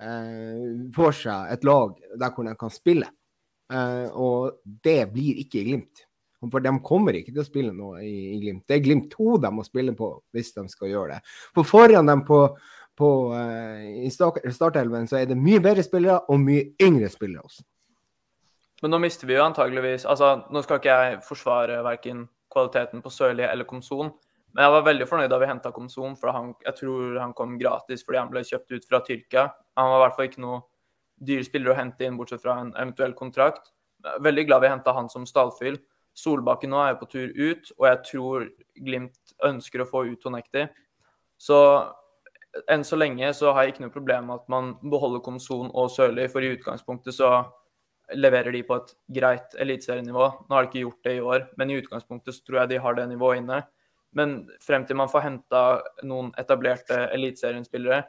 eh, 0.02 0.90
får 0.94 1.16
seg 1.22 1.54
et 1.54 1.64
lag 1.66 1.96
der 2.14 2.34
hvor 2.34 2.46
de 2.46 2.54
kan 2.58 2.74
spille. 2.74 3.08
Eh, 3.72 4.06
og 4.14 4.60
det 4.64 5.00
blir 5.12 5.42
ikke 5.42 5.62
i 5.62 5.66
Glimt. 5.70 6.04
For 6.38 6.62
de 6.62 6.70
kommer 6.86 7.16
ikke 7.18 7.32
til 7.32 7.42
å 7.42 7.46
spille 7.46 7.72
noe 7.74 8.02
i, 8.06 8.36
i 8.36 8.40
Glimt. 8.42 8.62
Det 8.68 8.78
er 8.78 8.84
Glimt 8.84 9.08
2 9.14 9.40
de 9.42 9.50
må 9.54 9.64
spille 9.66 9.94
på 9.98 10.12
hvis 10.34 10.52
de 10.54 10.68
skal 10.70 10.92
gjøre 10.92 11.16
det. 11.16 11.32
For 11.56 11.66
foran 11.66 12.06
dem 12.08 12.22
på, 12.28 12.44
på 12.98 13.10
eh, 13.34 14.06
startelven 14.14 15.10
så 15.10 15.18
er 15.20 15.32
det 15.32 15.40
mye 15.40 15.62
bedre 15.64 15.84
spillere 15.86 16.22
og 16.30 16.40
mye 16.44 16.70
yngre 16.84 17.10
spillere 17.12 17.42
også. 17.42 17.66
Men 18.82 18.94
nå 18.94 19.00
mister 19.02 19.26
vi 19.26 19.34
jo 19.34 19.42
antageligvis 19.42 20.04
altså 20.06 20.44
Nå 20.54 20.60
skal 20.62 20.78
ikke 20.78 20.98
jeg 21.02 21.22
forsvare 21.26 21.80
verken 21.82 22.28
kvaliteten 22.52 23.02
på 23.02 23.10
Sørli 23.10 23.42
eller 23.44 23.66
Komson, 23.68 24.12
Men 24.54 24.64
jeg 24.64 24.74
var 24.74 24.86
veldig 24.86 25.06
fornøyd 25.10 25.30
da 25.30 25.38
vi 25.42 25.50
henta 25.50 25.72
Komsom, 25.74 26.16
for 26.18 26.32
han, 26.34 26.54
jeg 26.64 26.78
tror 26.80 27.18
han 27.20 27.34
kom 27.36 27.58
gratis 27.60 28.04
fordi 28.06 28.20
han 28.22 28.30
ble 28.32 28.42
kjøpt 28.46 28.72
ut 28.72 28.88
fra 28.88 29.02
Tyrkia. 29.04 29.44
Han 29.78 29.92
var 29.92 30.00
i 30.00 30.04
hvert 30.06 30.16
fall 30.16 30.30
ikke 30.30 30.44
noe 30.44 30.62
dyr 31.28 31.44
spiller 31.46 31.74
å 31.74 31.78
hente 31.78 32.06
inn, 32.06 32.16
bortsett 32.18 32.42
fra 32.42 32.56
en 32.62 32.72
eventuell 32.76 33.14
kontrakt. 33.18 33.72
Veldig 34.24 34.46
glad 34.48 34.64
vi 34.64 34.72
henta 34.72 34.94
han 34.96 35.10
som 35.12 35.26
stallfyll. 35.28 35.78
Solbakken 36.18 36.72
nå 36.72 36.80
er 36.82 36.98
på 36.98 37.06
tur 37.10 37.30
ut, 37.34 37.70
og 37.78 37.86
jeg 37.86 38.02
tror 38.08 38.48
Glimt 38.78 39.34
ønsker 39.46 39.82
å 39.82 39.88
få 39.88 40.04
ut 40.08 40.20
Tonekti. 40.22 40.64
Så 41.38 41.58
enn 42.72 42.84
så 42.86 42.98
lenge 42.98 43.28
så 43.36 43.52
har 43.54 43.66
jeg 43.66 43.74
ikke 43.74 43.84
noe 43.86 43.94
problem 43.94 44.28
med 44.30 44.40
at 44.40 44.50
man 44.50 44.72
beholder 44.82 45.22
Komson 45.22 45.70
og 45.70 45.90
Sørli, 45.94 46.26
for 46.32 46.42
i 46.42 46.54
utgangspunktet 46.56 47.14
så 47.14 47.30
leverer 48.16 48.54
de 48.54 48.62
på 48.64 48.78
et 48.78 48.94
greit 49.18 49.54
eliteserienivå. 49.60 50.28
Nå 50.48 50.56
har 50.56 50.64
de 50.64 50.70
ikke 50.70 50.86
gjort 50.86 51.04
det 51.04 51.16
i 51.18 51.24
år, 51.34 51.44
men 51.60 51.70
i 51.70 51.78
utgangspunktet 51.82 52.34
så 52.34 52.46
tror 52.46 52.62
jeg 52.62 52.72
de 52.72 52.80
har 52.82 52.96
det 52.96 53.08
nivået 53.10 53.42
inne. 53.42 53.60
Men 54.16 54.38
frem 54.64 54.86
til 54.88 54.96
man 54.96 55.10
får 55.12 55.24
henta 55.26 55.62
noen 56.08 56.30
etablerte 56.40 57.08
eliteseriespillere, 57.14 58.02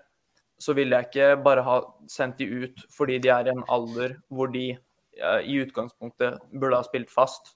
så 0.59 0.75
vil 0.75 0.91
jeg 0.91 1.07
ikke 1.07 1.29
bare 1.43 1.63
ha 1.63 1.79
sendt 2.11 2.39
de 2.39 2.47
ut 2.65 2.83
fordi 2.91 3.17
de 3.23 3.31
er 3.31 3.47
i 3.47 3.53
en 3.53 3.63
alder 3.71 4.17
hvor 4.27 4.51
de 4.51 4.73
i 5.19 5.55
utgangspunktet 5.59 6.39
burde 6.51 6.79
ha 6.79 6.85
spilt 6.87 7.11
fast. 7.11 7.55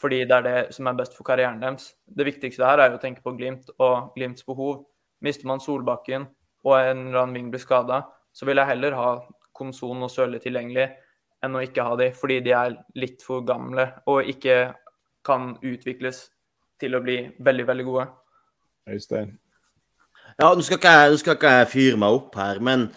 Fordi 0.00 0.22
det 0.24 0.36
er 0.36 0.46
det 0.46 0.74
som 0.74 0.88
er 0.88 0.96
best 0.98 1.14
for 1.16 1.26
karrieren 1.28 1.60
deres. 1.60 1.92
Det 2.06 2.26
viktigste 2.26 2.64
her 2.66 2.80
er 2.80 2.90
jo 2.90 2.98
å 2.98 3.02
tenke 3.02 3.22
på 3.24 3.34
Glimt 3.36 3.68
og 3.78 4.14
Glimts 4.16 4.46
behov. 4.46 4.86
Mister 5.20 5.46
man 5.50 5.60
Solbakken 5.60 6.26
og 6.64 6.74
en 6.78 7.06
eller 7.08 7.22
annen 7.22 7.36
ving 7.36 7.50
blir 7.52 7.62
skada, 7.62 8.02
så 8.32 8.48
vil 8.48 8.60
jeg 8.60 8.70
heller 8.72 8.96
ha 8.96 9.10
Komson 9.56 10.02
og 10.06 10.12
Sørli 10.12 10.40
tilgjengelig 10.40 10.88
enn 11.44 11.56
å 11.56 11.62
ikke 11.64 11.84
ha 11.84 11.96
de, 12.00 12.10
fordi 12.16 12.38
de 12.44 12.52
er 12.56 12.76
litt 13.00 13.24
for 13.24 13.44
gamle 13.48 13.86
og 14.08 14.28
ikke 14.28 14.72
kan 15.26 15.54
utvikles 15.60 16.28
til 16.80 16.96
å 16.96 17.02
bli 17.04 17.20
veldig, 17.38 17.66
veldig 17.68 17.86
gode. 17.86 18.08
Øystein. 18.90 19.30
Ja, 20.40 20.50
nå 20.54 20.64
skal 20.64 20.78
ikke 20.80 20.96
jeg, 20.96 21.12
nå 21.12 21.20
skal 21.20 21.36
ikke 21.36 21.54
jeg 21.58 21.70
fyre 21.70 22.00
meg 22.00 22.16
opp 22.16 22.36
her, 22.40 22.60
men 22.64 22.88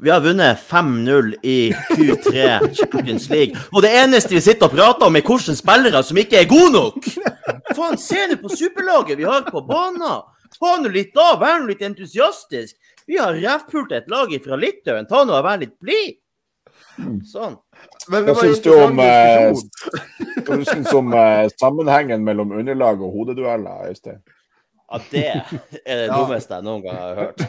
vi 0.00 0.08
har 0.12 0.22
vunnet 0.24 0.60
5-0 0.64 1.34
i 1.44 1.58
Q3 1.92 2.74
Champions 2.78 3.28
League. 3.32 3.56
Og 3.72 3.84
det 3.84 3.92
eneste 4.00 4.32
vi 4.32 4.40
sitter 4.44 4.68
og 4.68 4.76
prater 4.76 5.06
om, 5.06 5.16
er 5.16 5.24
hvilke 5.24 5.56
spillere 5.56 6.00
som 6.06 6.20
ikke 6.20 6.40
er 6.40 6.48
gode 6.48 6.72
nok! 6.76 7.08
Faen, 7.76 7.98
se 8.00 8.26
nå 8.30 8.38
på 8.40 8.52
superlaget 8.52 9.20
vi 9.20 9.28
har 9.28 9.44
på 9.48 9.64
banen! 9.68 10.22
Ta 10.56 10.76
nå 10.80 10.90
litt 10.92 11.16
av, 11.20 11.38
vær 11.40 11.60
nå 11.60 11.68
litt 11.70 11.84
entusiastisk. 11.84 12.74
Vi 13.08 13.18
har 13.20 13.36
rævpult 13.36 13.92
et 13.96 14.08
lag 14.10 14.32
fra 14.44 14.58
Litauen. 14.60 15.06
Ta 15.08 15.22
nå 15.24 15.36
og 15.36 15.44
vær 15.46 15.60
litt 15.60 15.76
blid. 15.80 16.18
Sånn. 17.28 17.56
Men 18.10 18.26
Hva 18.26 18.34
det 18.34 18.42
syns 18.42 18.60
du 18.64 18.70
om, 18.74 19.00
eh. 19.04 19.52
Hva 20.46 20.58
syns 20.66 20.92
om 20.96 21.14
eh, 21.16 21.46
sammenhengen 21.60 22.24
mellom 22.26 22.52
underlag 22.58 23.02
og 23.04 23.14
hodedueller, 23.14 23.88
Øystein? 23.90 24.20
Ja, 24.90 24.98
det 25.12 25.20
er 25.86 26.00
det 26.00 26.06
dummeste 26.10 26.56
jeg 26.56 26.66
noen 26.66 26.82
gang 26.82 26.96
har 26.98 27.18
hørt. 27.20 27.44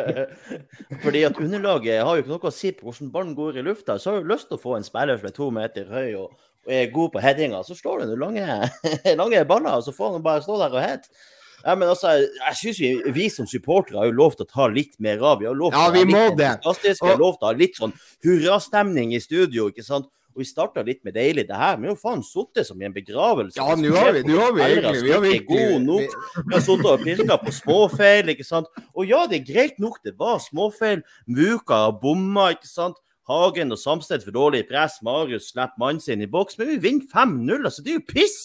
Fordi 1.04 1.22
at 1.24 1.40
underlaget 1.40 2.02
har 2.04 2.18
jo 2.18 2.24
ikke 2.24 2.32
noe 2.34 2.50
å 2.50 2.52
si 2.52 2.72
på 2.76 2.84
hvordan 2.90 3.12
ballen 3.14 3.32
går 3.38 3.56
i 3.56 3.64
lufta. 3.64 3.96
Så 3.96 4.12
har 4.12 4.20
du 4.20 4.28
lyst 4.28 4.50
til 4.50 4.58
å 4.58 4.60
få 4.60 4.76
en 4.76 4.84
spiller 4.84 5.16
som 5.16 5.30
er 5.30 5.36
to 5.38 5.48
meter 5.56 5.88
høy 5.88 6.18
og, 6.20 6.34
og 6.68 6.74
er 6.76 6.92
god 6.92 7.14
på 7.14 7.22
headinga, 7.24 7.62
så 7.64 7.76
slår 7.78 8.04
du 8.04 8.16
lange, 8.20 8.44
lange 9.22 9.44
baller, 9.48 9.80
og 9.80 9.86
så 9.86 9.96
får 9.96 10.18
han 10.18 10.26
bare 10.26 10.44
stå 10.44 10.58
der 10.60 10.76
og 10.76 10.84
heade. 10.84 11.24
Ja, 11.64 11.74
men 11.74 11.88
altså, 11.88 12.14
jeg 12.22 12.56
synes 12.56 12.80
vi, 12.80 12.92
vi 13.16 13.26
som 13.32 13.48
supportere 13.48 14.00
har 14.00 14.08
jo 14.08 14.16
lov 14.16 14.36
til 14.36 14.46
å 14.46 14.50
ta 14.50 14.68
litt 14.72 14.96
mer 15.02 15.20
av. 15.20 15.40
Vi 15.42 15.48
har 15.48 15.56
lov 15.56 15.74
til 15.74 15.80
Ja, 15.80 15.90
vi 15.94 16.06
må 16.08 16.22
det. 16.38 16.54
Vi 16.62 16.94
har 17.02 17.20
lov 17.20 17.36
til 17.36 17.44
å 17.44 17.50
ha 17.50 17.56
litt 17.56 17.76
sånn 17.80 17.92
hurrastemning 18.24 19.12
i 19.16 19.20
studio, 19.22 19.68
ikke 19.72 19.84
sant? 19.84 20.08
Og 20.30 20.44
vi 20.44 20.46
starta 20.46 20.84
litt 20.86 21.02
med 21.04 21.16
deilig. 21.18 21.48
Det 21.48 21.58
her 21.58 21.78
men 21.80 21.90
jo 21.90 21.96
faen 21.98 22.22
sittet 22.24 22.68
som 22.68 22.80
i 22.80 22.86
en 22.86 22.94
begravelse. 22.94 23.58
Ja, 23.58 23.74
nå 23.74 23.92
har 23.96 24.14
vi, 24.14 24.22
nå 24.28 24.38
har 24.38 24.54
vi 24.54 24.62
egentlig 24.66 25.02
vi 25.02 25.12
har 25.12 25.24
virkelig, 25.24 25.64
vi, 25.84 26.08
Vi 26.46 26.54
har 26.54 26.64
sittet 26.64 26.90
og 26.92 27.04
pirka 27.04 27.38
på 27.42 27.54
småfeil, 27.56 28.30
ikke 28.34 28.46
sant. 28.46 28.70
Og 28.94 29.10
ja, 29.10 29.24
det 29.30 29.40
er 29.40 29.48
greit 29.48 29.80
nok, 29.82 29.98
det 30.06 30.14
var 30.20 30.38
småfeil. 30.44 31.02
Muka 31.26 31.88
bomma, 32.02 32.52
ikke 32.54 32.70
sant. 32.70 33.00
Hagen 33.30 33.74
og 33.74 33.78
Samsted 33.78 34.24
for 34.26 34.34
dårlig 34.34 34.64
press. 34.70 35.00
Marius 35.06 35.50
slipper 35.52 35.78
mannen 35.82 36.02
sin 36.02 36.22
i 36.22 36.30
boks. 36.30 36.58
Men 36.58 36.72
vi 36.72 36.78
vinner 36.86 37.10
5-0, 37.10 37.66
altså. 37.66 37.84
Det 37.84 37.94
er 37.94 38.00
jo 38.00 38.06
piss! 38.08 38.38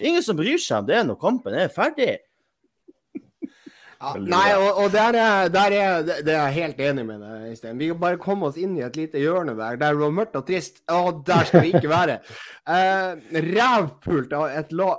Ingen 0.00 0.24
som 0.26 0.38
bryr 0.38 0.58
seg 0.58 0.82
om 0.82 0.88
det 0.88 1.02
når 1.06 1.18
kampen 1.20 1.54
er 1.54 1.70
ferdig. 1.70 2.16
Ja, 4.04 4.12
nei, 4.20 4.48
og, 4.58 4.80
og 4.84 4.92
der, 4.92 5.16
er, 5.20 5.48
der 5.54 5.76
er 5.78 6.02
det 6.04 6.18
er 6.34 6.48
jeg 6.48 6.56
helt 6.58 6.80
enig 6.90 7.06
med 7.08 7.22
deg, 7.24 7.46
Øystein. 7.52 7.78
Vi 7.80 7.88
kan 7.92 8.00
bare 8.02 8.20
komme 8.20 8.50
oss 8.50 8.58
inn 8.60 8.76
i 8.76 8.84
et 8.84 8.96
lite 9.00 9.22
hjørne 9.22 9.54
der 9.56 9.78
der 9.80 9.96
det 9.96 10.02
var 10.04 10.14
mørkt 10.20 10.36
og 10.40 10.46
trist. 10.48 10.82
Å, 10.92 11.00
der 11.26 11.48
skal 11.48 11.64
vi 11.66 11.72
ikke 11.74 11.92
være. 11.92 12.18
Uh, 12.68 13.20
Rævpult 13.54 14.32
av 14.36 14.48
et, 14.60 14.72
la, 14.76 14.90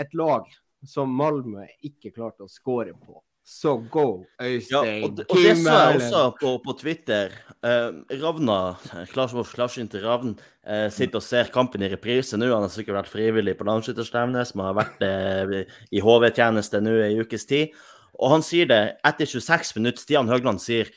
et 0.00 0.14
lag 0.16 0.48
som 0.88 1.12
Malmö 1.12 1.66
ikke 1.84 2.14
klarte 2.16 2.46
å 2.46 2.50
score 2.50 2.94
på. 2.96 3.20
Så 3.50 3.72
go, 3.90 4.22
Ja, 4.38 4.46
Øystein. 4.46 5.04
og, 5.04 5.14
det- 5.18 5.24
og 5.26 5.36
det 5.36 5.42
Kim 5.42 5.64
så 5.64 5.72
jeg 5.74 5.96
også 5.96 6.20
på, 6.38 6.50
på 6.62 6.74
Twitter. 6.78 7.32
Eh, 7.66 7.88
Ravna, 8.20 8.76
Klars 9.10 9.32
vår 9.34 9.48
til 9.90 10.04
Ravn, 10.04 10.36
eh, 10.64 10.88
sitter 10.94 11.18
og 11.18 11.22
ser 11.26 11.50
kampen 11.50 11.82
i 11.82 11.88
reprise 11.90 12.38
nå. 12.38 12.46
Han 12.52 12.62
har 12.62 12.70
sikkert 12.70 13.00
vært 13.00 13.10
frivillig 13.10 13.56
på 13.58 13.66
landsskytterstevnet, 13.66 14.46
som 14.46 14.60
har 14.62 14.74
vært 14.78 15.02
eh, 15.02 15.64
i 15.90 15.98
HV-tjeneste 16.00 16.80
nå 16.80 16.94
i 17.08 17.18
ukes 17.18 17.44
tid. 17.50 17.74
Og 18.18 18.34
han 18.34 18.44
sier 18.44 18.68
det 18.70 18.82
etter 19.06 19.28
26 19.28 19.76
minutter. 19.78 20.02
Stian 20.02 20.30
Høgland 20.30 20.62
sier 20.62 20.90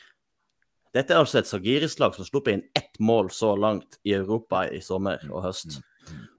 dette 0.94 1.10
er 1.10 1.24
altså 1.24 1.40
et 1.40 1.50
Sagiris-lag 1.50 2.14
som 2.14 2.22
har 2.22 2.28
sluppet 2.28 2.54
inn 2.54 2.66
ett 2.78 3.00
mål 3.02 3.32
så 3.34 3.56
langt 3.58 3.98
i 4.06 4.12
Europa 4.14 4.62
i 4.70 4.78
sommer 4.82 5.22
og 5.32 5.42
høst. 5.42 5.80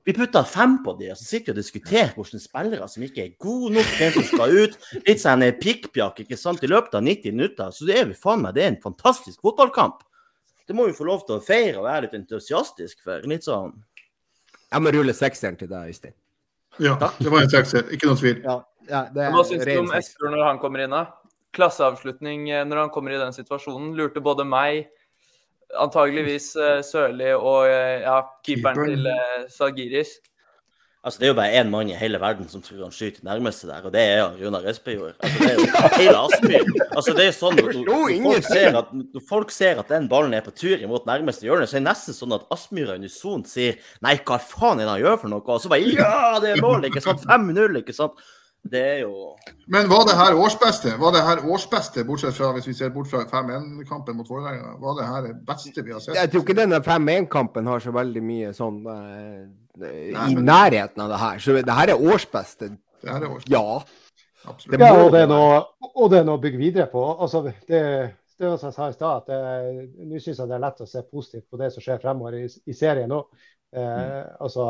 Vi 0.06 0.14
putta 0.14 0.46
fem 0.48 0.78
på 0.86 0.94
de, 1.00 1.10
og 1.12 1.18
så 1.18 1.26
sitter 1.26 1.50
vi 1.50 1.56
og 1.56 1.60
diskuterer 1.60 2.12
hvordan 2.16 2.40
spillere 2.40 2.88
som 2.88 3.04
ikke 3.04 3.24
er 3.24 3.32
gode 3.42 3.74
nok, 3.76 3.94
hvem 3.98 4.14
som 4.16 4.28
skal 4.30 4.54
ut. 4.54 4.76
Litt 5.08 5.24
sånn 5.24 5.44
pikkpjakk 5.60 6.22
ikke 6.24 6.38
sant, 6.40 6.64
i 6.64 6.70
løpet 6.70 6.96
av 6.96 7.04
90 7.04 7.36
minutter. 7.36 7.74
Så 7.74 7.88
det 7.90 7.98
er 8.00 8.12
vi 8.12 8.20
faen 8.20 8.46
meg, 8.46 8.54
det 8.56 8.64
er 8.64 8.72
en 8.76 8.84
fantastisk 8.84 9.42
fotballkamp. 9.44 10.06
Det 10.70 10.78
må 10.78 10.86
vi 10.88 10.96
få 10.98 11.10
lov 11.10 11.26
til 11.26 11.40
å 11.40 11.44
feire 11.44 11.82
og 11.82 11.90
være 11.90 12.06
litt 12.06 12.16
entusiastisk 12.22 13.02
for. 13.04 13.26
Litt 13.30 13.46
sånn 13.46 13.76
Jeg 14.72 14.82
må 14.82 14.94
rulle 14.94 15.14
sekseren 15.14 15.58
til 15.60 15.70
deg, 15.72 15.92
Øystein. 15.92 16.16
Ja, 16.82 16.96
det 17.20 17.32
var 17.32 17.44
en 17.44 17.52
sekser. 17.52 17.86
Ikke 17.94 18.10
noe 18.10 18.20
tvil. 18.20 18.40
Ja, 18.44 18.60
ja, 18.90 19.06
det 19.14 19.30
Hva 19.34 19.46
syns 19.48 19.66
du 19.66 19.74
om. 19.80 19.92
Espejord 19.98 20.36
når 20.36 20.46
han 20.50 20.62
kommer 20.62 20.84
inn, 20.86 20.94
da? 20.96 21.06
Klasseavslutning 21.56 22.50
eh, 22.52 22.66
når 22.68 22.86
han 22.86 22.94
kommer 22.94 23.16
i 23.16 23.20
den 23.22 23.36
situasjonen. 23.36 23.94
Lurte 23.98 24.24
både 24.24 24.46
meg, 24.48 24.88
antageligvis 25.82 26.52
eh, 26.60 26.80
Sørli 26.86 27.34
og 27.36 27.68
eh, 27.70 28.06
ja, 28.06 28.22
keeperen 28.46 28.96
til 28.96 29.12
Sagiris. 29.54 30.18
Altså, 31.06 31.20
Det 31.20 31.26
er 31.26 31.30
jo 31.30 31.38
bare 31.38 31.54
én 31.62 31.70
mann 31.70 31.90
i 31.90 31.94
hele 31.94 32.18
verden 32.18 32.48
som 32.50 32.62
tror 32.66 32.80
han 32.82 32.94
skyter 32.94 33.22
nærmeste 33.24 33.68
der, 33.70 33.84
og 33.86 33.92
det 33.94 34.02
er 34.02 34.24
Runar 34.40 34.66
Espejord. 34.66 35.14
Altså, 35.20 35.44
det 35.44 35.52
er 35.52 35.60
jo 35.60 35.90
hele 36.00 36.18
Aspmyr. 36.18 36.64
Altså, 36.98 37.14
det 37.14 37.22
er 37.22 37.28
jo 37.28 37.36
sånn, 37.38 37.60
når, 37.60 37.76
når, 37.86 38.24
folk 38.24 38.48
ser 38.48 38.78
at, 38.80 38.96
når 39.14 39.26
folk 39.30 39.54
ser 39.54 39.82
at 39.84 39.92
den 39.94 40.08
ballen 40.10 40.34
er 40.34 40.42
på 40.42 40.54
tur 40.58 40.82
imot 40.82 41.06
nærmeste 41.06 41.46
hjørne, 41.46 41.68
så 41.70 41.78
er 41.78 41.84
det 41.84 41.92
nesten 41.92 42.18
sånn 42.18 42.34
at 42.40 42.48
Aspmyra 42.56 42.98
unisont 42.98 43.52
sier 43.52 43.78
Nei, 44.02 44.16
hva 44.26 44.40
faen 44.42 44.82
er 44.82 44.88
det 44.88 44.96
han 44.96 45.04
gjør 45.04 45.22
for 45.22 45.36
noe? 45.36 45.46
Og 45.46 45.62
så 45.62 45.70
bare 45.76 45.94
Ja, 45.94 46.40
det 46.42 46.56
er 46.56 46.66
mål! 46.66 46.90
Ikke 46.90 47.06
sant? 47.06 47.22
5-0, 47.30 47.80
ikke 47.84 47.98
sant? 48.00 48.26
Det 48.72 48.82
er 48.82 49.02
jo 49.04 49.36
Men 49.70 49.90
var 49.90 50.08
det 50.10 50.16
her 50.18 50.38
årsbeste? 50.42 50.96
Var 51.00 51.12
det 51.14 51.22
her 51.26 51.42
årsbeste, 51.54 52.04
bortsett 52.06 52.34
fra 52.38 52.52
hvis 52.56 52.68
vi 52.68 52.74
ser 52.74 52.90
bort 52.94 53.10
fra 53.12 53.22
5-1-kampen 53.30 54.18
mot 54.18 54.30
Vålerenga? 54.30 54.74
Var 54.82 54.98
det 55.00 55.06
her 55.10 55.28
det 55.28 55.36
beste 55.46 55.84
vi 55.86 55.94
har 55.94 56.02
sett? 56.02 56.18
Jeg 56.18 56.32
tror 56.34 56.46
ikke 56.46 56.58
denne 56.58 56.80
5-1-kampen 56.86 57.70
har 57.70 57.84
så 57.84 57.94
veldig 57.94 58.24
mye 58.26 58.54
sånn 58.58 58.82
uh, 58.90 59.46
Nei, 59.78 59.94
i 60.10 60.36
men- 60.36 60.46
nærheten 60.50 61.06
av 61.06 61.14
det 61.14 61.22
her. 61.22 61.40
Så 61.46 61.60
det 61.60 61.78
her 61.78 61.94
er 61.94 62.10
årsbeste. 62.14 62.72
Det 63.04 63.14
her 63.14 63.22
er 63.22 63.30
årsbeste. 63.30 63.54
Ja. 63.54 63.80
Absolutt. 64.46 64.80
Det 64.80 64.86
Ja, 64.86 64.94
og 65.04 65.12
det 65.14 65.22
er 65.26 65.30
noe, 65.30 65.64
og 65.94 66.12
det 66.12 66.20
er 66.20 66.28
noe 66.28 66.38
å 66.38 66.42
bygge 66.42 66.62
videre 66.62 66.86
på. 66.90 67.02
Altså, 67.22 67.42
det, 67.46 67.82
det 68.38 68.50
var 68.50 68.58
som 68.62 68.70
jeg 68.70 68.78
sa 68.78 68.90
i 68.90 68.98
stad, 68.98 69.24
at 69.26 69.90
nå 70.06 70.22
syns 70.22 70.42
jeg 70.42 70.50
det 70.50 70.58
er 70.58 70.66
lett 70.66 70.82
å 70.86 70.90
se 70.90 71.02
positivt 71.06 71.48
på 71.50 71.62
det 71.62 71.72
som 71.74 71.86
skjer 71.86 72.02
fremover 72.02 72.38
i, 72.42 72.46
i 72.46 72.78
serien 72.78 73.10
nå. 73.10 73.24
Eh, 73.76 74.24
altså, 74.40 74.66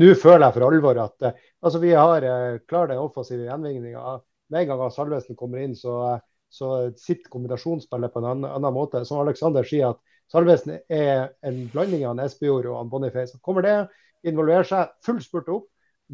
nå 0.00 0.10
føler 0.16 0.46
jeg 0.46 0.56
for 0.56 0.66
alvor 0.66 1.00
at 1.02 1.26
eh, 1.28 1.40
altså, 1.60 1.80
vi 1.82 1.92
har 1.92 2.24
eh, 2.24 2.60
klart 2.70 2.92
den 2.92 3.02
offensive 3.02 3.48
gjenvinninga. 3.48 4.18
Med 4.50 4.64
en 4.64 4.70
gang 4.72 4.92
Salvesen 4.94 5.38
kommer 5.38 5.62
inn, 5.62 5.76
så, 5.78 6.18
så 6.50 6.90
sitter 6.98 7.30
kombinasjonsspillet 7.30 8.12
på 8.12 8.22
en 8.22 8.30
annen, 8.32 8.48
annen 8.50 8.74
måte. 8.74 9.04
Som 9.06 9.22
Alexander 9.22 9.66
sier, 9.66 9.92
at 9.92 10.32
Salvesen 10.32 10.78
er 10.90 11.28
en 11.46 11.66
blanding 11.70 12.06
av 12.08 12.22
Espejord 12.24 12.70
og 12.70 12.80
en 12.80 12.90
Boniface. 12.90 13.38
Kommer 13.44 13.66
det, 13.66 13.76
involverer 14.26 14.66
seg, 14.66 14.96
full 15.06 15.20
spurt 15.24 15.52
opp 15.52 15.68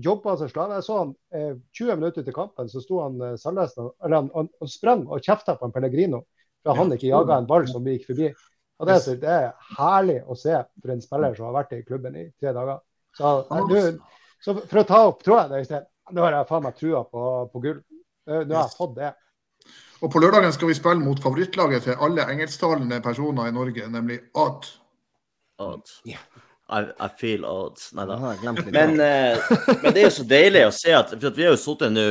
jobber 0.04 0.36
seg 0.40 0.50
slave. 0.52 0.76
Jeg 0.76 0.86
så 0.86 0.98
han 1.00 1.12
eh, 1.34 1.52
20 1.78 2.00
minutter 2.00 2.26
til 2.26 2.36
kampen, 2.36 2.68
så 2.68 2.82
sto 2.84 3.00
han 3.04 3.20
eh, 3.22 3.38
Salvesen 3.40 3.90
han, 4.04 4.30
han, 4.34 4.50
han 4.60 4.70
sprang 4.70 5.06
og 5.06 5.24
kjefta 5.24 5.56
på 5.56 5.68
en 5.68 5.74
Pellegrino 5.74 6.24
for 6.66 6.80
han 6.80 6.92
ikke 6.96 7.10
jaga 7.12 7.38
en 7.38 7.48
ball 7.48 7.66
som 7.70 7.86
gikk 7.86 8.08
forbi. 8.08 8.30
Og 8.76 8.88
det, 8.88 8.96
det 9.22 9.32
er 9.32 9.52
herlig 9.78 10.18
å 10.28 10.36
se 10.36 10.56
for 10.82 10.92
en 10.92 11.02
spiller 11.04 11.36
som 11.36 11.48
har 11.48 11.54
vært 11.62 11.76
i 11.78 11.84
klubben 11.86 12.16
i 12.20 12.26
tre 12.40 12.52
dager. 12.52 12.82
Så, 13.16 13.30
eh, 13.48 13.68
du, 13.70 14.26
så 14.44 14.56
for 14.60 14.82
å 14.82 14.88
ta 14.88 15.02
opp 15.08 15.22
tråden, 15.24 15.64
sted. 15.64 15.86
nå 16.12 16.24
har 16.26 16.36
jeg 16.36 16.48
faen 16.50 16.66
meg 16.66 16.76
trua 16.76 17.04
på, 17.08 17.22
på 17.52 17.62
gull. 17.64 17.78
Eh, 18.28 18.42
Nå 18.42 18.58
har 18.58 18.66
jeg 18.66 18.76
fått 18.76 18.96
det. 18.98 19.12
Og 20.04 20.12
på 20.12 20.20
lørdagen 20.20 20.52
skal 20.52 20.68
vi 20.68 20.76
spille 20.76 21.00
mot 21.00 21.20
favorittlaget 21.24 21.86
til 21.88 22.02
alle 22.04 22.26
engelsktalende 22.28 22.98
personer 23.04 23.48
i 23.48 23.54
Norge, 23.56 23.86
nemlig 23.88 24.18
Odd. 24.36 24.68
at 25.64 25.94
I, 26.68 26.80
I 26.98 27.06
feel 27.18 27.44
odds. 27.46 27.92
Nei 27.94 28.04
da. 28.08 28.16
Men, 28.74 28.96
eh, 29.00 29.38
men 29.82 29.92
det 29.94 30.00
er 30.00 30.06
jo 30.08 30.14
så 30.16 30.24
deilig 30.26 30.64
å 30.66 30.72
se 30.74 30.90
at 30.98 31.12
For 31.14 31.28
at 31.30 31.36
vi 31.38 31.44
har 31.46 31.52
jo 31.54 31.60
sittet 31.62 31.92
nå 31.94 32.06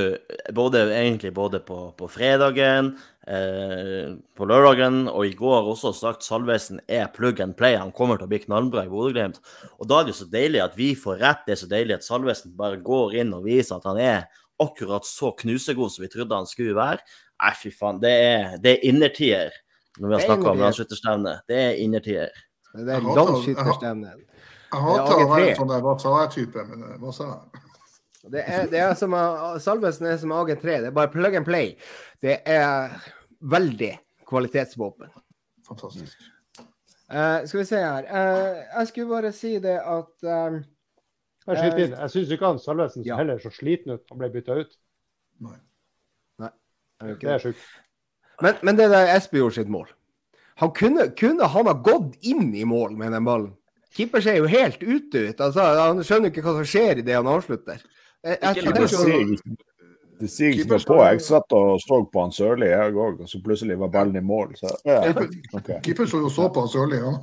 både, 0.56 0.86
egentlig 0.96 1.34
både 1.36 1.60
på, 1.66 1.80
på 2.00 2.08
fredagen, 2.08 2.94
eh, 3.28 4.14
på 4.38 4.48
lørdagen 4.48 5.10
og 5.12 5.26
i 5.28 5.34
går 5.36 5.68
også 5.74 5.92
sagt 5.98 6.24
Salvesen 6.24 6.80
er 6.88 7.10
plug 7.12 7.42
and 7.44 7.58
play. 7.60 7.76
Han 7.76 7.92
kommer 7.92 8.16
til 8.22 8.30
å 8.30 8.32
bli 8.32 8.40
knallbra 8.46 8.86
i 8.88 8.92
Bodø-Glimt. 8.94 9.42
Og 9.80 9.90
da 9.92 10.00
er 10.00 10.08
det 10.08 10.14
jo 10.16 10.22
så 10.22 10.30
deilig 10.32 10.62
at 10.64 10.78
vi 10.80 10.94
får 10.96 11.20
rett. 11.20 11.44
Det 11.48 11.58
er 11.58 11.62
så 11.66 11.70
deilig 11.76 11.98
at 11.98 12.08
Salvesen 12.08 12.56
bare 12.56 12.80
går 12.86 13.18
inn 13.20 13.36
og 13.36 13.44
viser 13.50 13.76
at 13.82 13.90
han 13.92 14.00
er 14.00 14.24
akkurat 14.64 15.04
så 15.04 15.34
knusegod 15.36 15.92
som 15.92 16.06
vi 16.06 16.12
trodde 16.14 16.38
han 16.40 16.48
skulle 16.48 16.78
være. 16.78 17.04
Nei, 17.44 17.52
fy 17.60 17.74
faen. 17.76 18.00
Det 18.00 18.14
er, 18.24 18.56
det 18.64 18.78
er 18.78 18.88
innertier 18.88 19.52
når 20.00 20.08
vi 20.08 20.14
har 20.16 20.22
Det 20.24 20.30
snakka 20.30 20.54
om 20.54 20.64
landsskytterstevne. 20.64 21.34
Det 21.52 21.60
er 21.60 21.82
innertier. 21.84 22.32
Det 22.72 22.88
er 22.88 22.94
Jeg 22.94 23.04
hater- 23.04 23.20
landsskytterstevne. 23.20 24.14
Jeg 24.76 24.84
hater 24.84 25.12
Det 25.12 25.16
er 25.16 25.26
å 25.26 25.30
være 25.32 25.46
AG3. 25.46 25.50
en 25.50 25.60
sånn 25.62 25.72
der 25.72 25.84
hva 25.86 25.96
sa 26.02 26.14
jeg-type, 26.22 26.66
men 26.70 26.86
hva 27.02 27.14
sa 27.16 27.28
jeg? 27.32 27.64
Det 28.36 28.42
er, 28.42 28.64
det 28.72 28.80
er 28.82 28.94
som 28.98 29.14
Salvesen 29.62 30.08
er 30.10 30.18
som 30.22 30.34
AG3. 30.34 30.64
Det 30.66 30.90
er 30.90 30.96
bare 30.96 31.12
plug 31.14 31.36
and 31.38 31.46
play. 31.46 31.76
Det 32.26 32.40
er 32.50 32.96
veldig 33.46 33.92
kvalitetsvåpen. 34.26 35.12
Fantastisk. 35.68 36.32
Uh, 37.06 37.46
skal 37.46 37.60
vi 37.60 37.66
se 37.70 37.78
her. 37.78 38.08
Uh, 38.10 38.64
jeg 38.80 38.88
skulle 38.90 39.12
bare 39.12 39.32
si 39.32 39.52
det 39.62 39.76
at 39.78 40.26
uh, 40.26 40.56
Jeg. 41.46 41.92
Jeg 41.92 42.10
syns 42.10 42.32
ikke 42.34 42.50
han 42.50 42.60
Salvesen 42.60 43.06
Ja. 43.06 43.20
heller 43.20 43.38
så 43.38 43.52
sliten 43.54 43.94
ut 43.94 44.10
han 44.10 44.18
ble 44.18 44.32
bytta 44.34 44.56
ut. 44.58 44.72
Nei. 45.46 45.60
er 46.42 47.12
det, 47.12 47.20
Det 47.22 47.30
er 47.36 47.44
sjukt. 47.44 47.62
men, 48.42 48.58
men 48.64 48.78
det 48.80 48.90
der 48.90 49.12
Espejord 49.14 49.54
sitt 49.54 49.70
mål 49.70 49.90
Han 50.58 50.72
kunne, 50.72 51.10
kunne 51.20 51.48
han 51.52 51.68
ha 51.68 51.74
gått 51.74 52.16
inn 52.24 52.54
i 52.56 52.64
mål 52.66 52.96
med 52.98 53.12
den 53.12 53.26
ballen? 53.28 53.54
Keeper 53.96 54.22
ser 54.22 54.38
jo 54.42 54.48
helt 54.52 54.82
ute 54.84 55.22
ut. 55.30 55.42
Altså, 55.42 55.64
han 55.80 56.02
skjønner 56.04 56.32
ikke 56.32 56.44
hva 56.44 56.58
som 56.58 56.68
skjer 56.68 57.00
idet 57.04 57.16
han 57.16 57.30
avslutter. 57.32 57.80
Jeg, 58.26 58.40
jeg, 58.42 58.56
Det 60.20 60.30
sier 60.32 60.50
ikke- 60.54 60.64
ikke- 60.64 60.88
på. 60.88 60.96
Jeg 61.04 61.22
satt 61.22 61.52
og 61.54 61.80
så 61.84 61.98
på 62.12 62.22
han 62.22 62.32
Sørli, 62.32 62.68
jeg 62.72 62.94
òg, 62.94 63.22
og 63.22 63.28
så 63.28 63.42
plutselig 63.44 63.78
var 63.80 63.90
ballen 63.92 64.16
i 64.16 64.24
mål. 64.24 64.56
Så, 64.56 64.72
ja, 64.86 65.02
okay. 65.54 65.80
Keeper 65.84 66.06
så 66.08 66.22
jo 66.24 66.30
så 66.30 66.48
på 66.54 66.64
han 66.64 66.70
Sørli, 66.72 67.00
ja. 67.04 67.14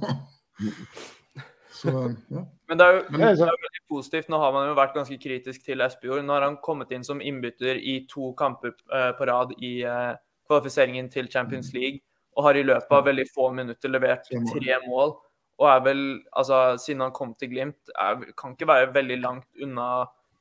Så, 1.72 1.90
ja. 2.30 2.42
Men 2.68 2.78
det 2.78 2.86
er, 2.86 2.92
jo, 2.92 3.00
det 3.16 3.22
er 3.24 3.36
jo 3.36 3.46
veldig 3.64 3.82
positivt. 3.90 4.28
Nå 4.28 4.38
har 4.38 4.52
man 4.54 4.68
jo 4.68 4.74
vært 4.78 4.94
ganske 4.94 5.16
kritisk 5.18 5.64
til 5.64 5.80
Espejord. 5.80 6.22
Nå 6.24 6.32
har 6.36 6.44
han 6.46 6.56
kommet 6.62 6.92
inn 6.94 7.02
som 7.04 7.20
innbytter 7.20 7.80
i 7.80 8.06
to 8.08 8.32
kamper 8.38 8.72
eh, 8.92 9.10
på 9.18 9.26
rad 9.26 9.52
i 9.58 9.82
eh, 9.82 10.14
kvalifiseringen 10.48 11.10
til 11.10 11.28
Champions 11.32 11.72
League, 11.74 11.98
og 12.36 12.44
har 12.46 12.54
i 12.60 12.62
løpet 12.62 12.92
av 12.92 13.04
veldig 13.08 13.26
få 13.34 13.50
minutter 13.56 13.88
levert 13.92 14.28
Tre 14.30 14.78
mål. 14.86 15.16
Og 15.62 15.68
er 15.70 15.82
vel, 15.84 16.02
altså 16.34 16.76
siden 16.82 17.04
han 17.04 17.14
kom 17.14 17.36
til 17.38 17.52
Glimt, 17.52 17.92
er, 17.94 18.24
kan 18.38 18.56
ikke 18.56 18.66
være 18.66 18.90
veldig 18.94 19.18
langt 19.22 19.62
unna 19.62 19.88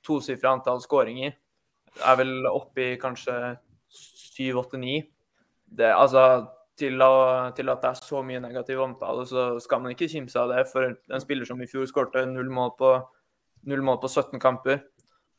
tosifra 0.05 0.55
antall 0.55 0.81
skåringer. 0.81 1.35
Er 2.07 2.17
vel 2.17 2.47
oppe 2.49 2.93
i 2.93 2.99
kanskje 2.99 3.35
syv, 3.91 4.63
åtte, 4.63 4.79
ni. 4.81 4.97
Det, 5.77 5.91
altså, 5.93 6.47
til, 6.79 6.97
å, 7.05 7.51
til 7.55 7.69
at 7.69 7.83
det 7.83 7.91
er 7.91 7.99
så 8.01 8.21
mye 8.25 8.41
negativ 8.41 8.81
omtale, 8.81 9.25
så 9.29 9.51
skal 9.61 9.83
man 9.83 9.93
ikke 9.93 10.09
kimse 10.09 10.39
av 10.41 10.49
det. 10.53 10.65
For 10.71 10.89
en 10.89 11.23
spiller 11.23 11.45
som 11.45 11.61
i 11.61 11.69
fjor 11.69 11.85
skårte 11.89 12.25
null 12.29 12.49
mål 12.53 12.73
på, 12.79 12.95
null 13.69 13.83
mål 13.85 14.01
på 14.01 14.09
17 14.09 14.41
kamper. 14.41 14.81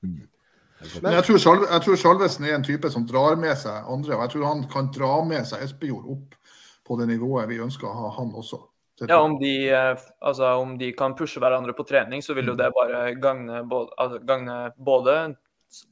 Men 0.03 1.17
jeg 1.17 1.27
tror, 1.27 1.39
Salve, 1.39 1.67
jeg 1.71 1.85
tror 1.85 1.99
Salvesen 1.99 2.47
er 2.47 2.57
en 2.57 2.67
type 2.67 2.91
som 2.91 3.07
drar 3.07 3.39
med 3.39 3.55
seg 3.59 3.91
andre, 3.91 4.17
og 4.17 4.25
jeg 4.25 4.35
tror 4.35 4.49
han 4.49 4.65
kan 4.71 4.91
dra 4.95 5.13
med 5.27 5.47
seg 5.47 5.63
Espejord 5.67 6.09
opp 6.11 6.39
på 6.87 6.99
det 6.99 7.07
nivået 7.13 7.51
vi 7.51 7.61
ønsker 7.63 7.87
å 7.87 7.99
ha 8.01 8.15
han 8.19 8.33
også. 8.35 8.59
Ja, 9.01 9.19
om 9.21 9.39
de, 9.39 9.71
eh, 9.71 9.99
altså, 10.21 10.53
om 10.61 10.77
de 10.79 10.93
kan 10.93 11.17
pushe 11.17 11.41
hverandre 11.41 11.73
på 11.73 11.87
trening, 11.89 12.23
så 12.23 12.37
vil 12.37 12.53
jo 12.53 12.57
det 12.59 12.69
bare 12.77 13.15
gagne 13.19 13.63
både, 13.69 13.91
altså, 13.99 14.21
gagne 14.29 14.57
både 14.77 15.17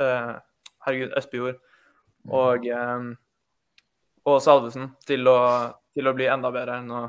uh, 0.03 0.35
herregud, 0.85 1.15
Espejord 1.19 1.57
og, 2.29 2.67
um, 2.69 3.09
og 4.29 4.37
Salvesen 4.45 4.91
til 5.09 5.27
å, 5.33 5.39
til 5.97 6.11
å 6.11 6.15
bli 6.17 6.29
enda 6.31 6.53
bedre 6.55 6.83
enn 6.83 6.93
å 6.93 7.09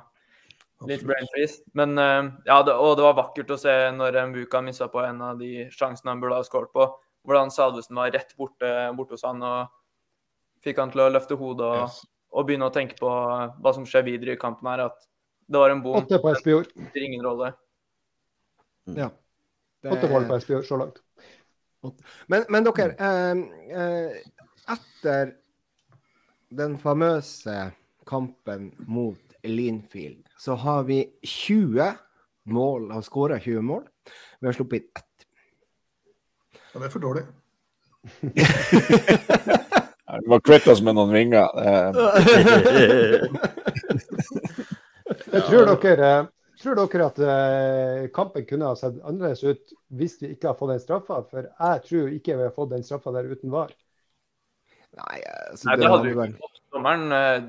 Litt 0.90 1.04
brain 1.06 1.28
freeze. 1.30 1.60
Men 1.78 1.92
uh, 1.94 2.32
ja, 2.48 2.56
det, 2.66 2.74
og 2.74 2.96
det 2.98 3.04
var 3.06 3.20
vakkert 3.20 3.52
å 3.54 3.60
se 3.62 3.74
når 3.94 4.16
Mbuka 4.32 4.64
missa 4.66 4.88
på 4.90 5.04
en 5.06 5.20
av 5.22 5.38
de 5.38 5.68
sjansene 5.70 6.10
han 6.10 6.24
burde 6.24 6.40
ha 6.40 6.48
skåret 6.48 6.72
på. 6.74 6.88
Hvordan 7.22 7.54
Salvesen 7.54 8.00
var 8.00 8.10
rett 8.16 8.34
borte, 8.34 8.72
borte 8.98 9.14
hos 9.14 9.28
han 9.28 9.44
og 9.46 9.70
fikk 10.66 10.82
han 10.82 10.90
til 10.90 11.04
å 11.04 11.12
løfte 11.14 11.38
hodet 11.38 11.68
og, 11.70 12.00
og 12.34 12.48
begynne 12.48 12.72
å 12.72 12.74
tenke 12.74 12.98
på 12.98 13.12
hva 13.12 13.76
som 13.76 13.86
skjer 13.86 14.08
videre 14.08 14.34
i 14.34 14.42
kampen 14.42 14.72
her. 14.72 14.88
At 14.90 15.06
det 15.48 15.58
var 15.58 15.70
en 15.70 15.82
bom. 15.84 15.96
Åtte 16.04 16.18
på 16.24 16.30
Espejord. 16.32 16.68
Det 16.76 16.90
spiller 16.90 17.08
ingen 17.08 17.26
rolle. 17.26 17.54
Ja. 18.86 19.10
Det- 19.82 19.92
Åtte 19.92 20.10
mål 20.10 20.26
på 20.30 20.36
Espejord 20.36 20.66
så 20.66 20.78
langt. 20.78 21.02
Men, 22.28 22.44
men 22.50 22.64
dere, 22.64 22.92
eh, 23.00 23.38
eh, 23.82 24.12
etter 24.70 25.32
den 26.54 26.78
famøse 26.78 27.72
kampen 28.06 28.72
mot 28.88 29.18
Linfield, 29.44 30.28
så 30.38 30.54
har 30.56 30.84
vi 30.84 31.00
20 31.24 31.88
mål, 32.46 32.92
har 32.92 33.02
skåra 33.02 33.40
20 33.40 33.62
mål. 33.62 33.84
Vi 34.40 34.48
har 34.48 34.54
sluppet 34.54 34.82
inn 34.82 34.90
ett. 34.96 35.26
Ja, 36.74 36.80
det 36.80 36.86
er 36.86 36.94
for 36.94 37.00
dårlig. 37.00 37.24
Du 40.12 40.18
Vi 40.26 40.28
var 40.30 40.40
kvitt 40.44 40.66
oss 40.68 40.82
med 40.84 40.96
noen 40.98 41.14
vinger. 41.16 41.48
Jeg 45.32 45.44
tror 45.48 45.70
dere, 45.80 46.12
tror 46.60 46.76
dere 46.82 47.06
at 47.08 47.20
eh, 47.24 48.10
kampen 48.16 48.44
kunne 48.50 48.68
ha 48.68 48.76
sett 48.76 48.98
annerledes 49.00 49.44
ut 49.46 49.74
hvis 49.96 50.18
vi 50.22 50.34
ikke 50.36 50.52
har 50.52 50.58
fått 50.60 50.74
den 50.74 50.84
straffa? 50.84 51.22
For 51.30 51.48
jeg 51.48 51.86
tror 51.88 52.12
ikke 52.18 52.36
vi 52.36 52.48
har 52.48 52.56
fått 52.56 52.74
den 52.74 52.84
straffa 52.84 53.14
der 53.16 53.30
uten 53.32 53.54
VAR. 53.54 53.72
Nei, 55.00 55.22
Nei, 55.22 55.76
det 55.78 55.80
det 55.80 55.92
hadde 55.92 56.10
vi 56.10 56.16
ikke 56.16 56.42
fått. 56.42 56.62
Dommeren, 56.76 57.16
eh, 57.16 57.46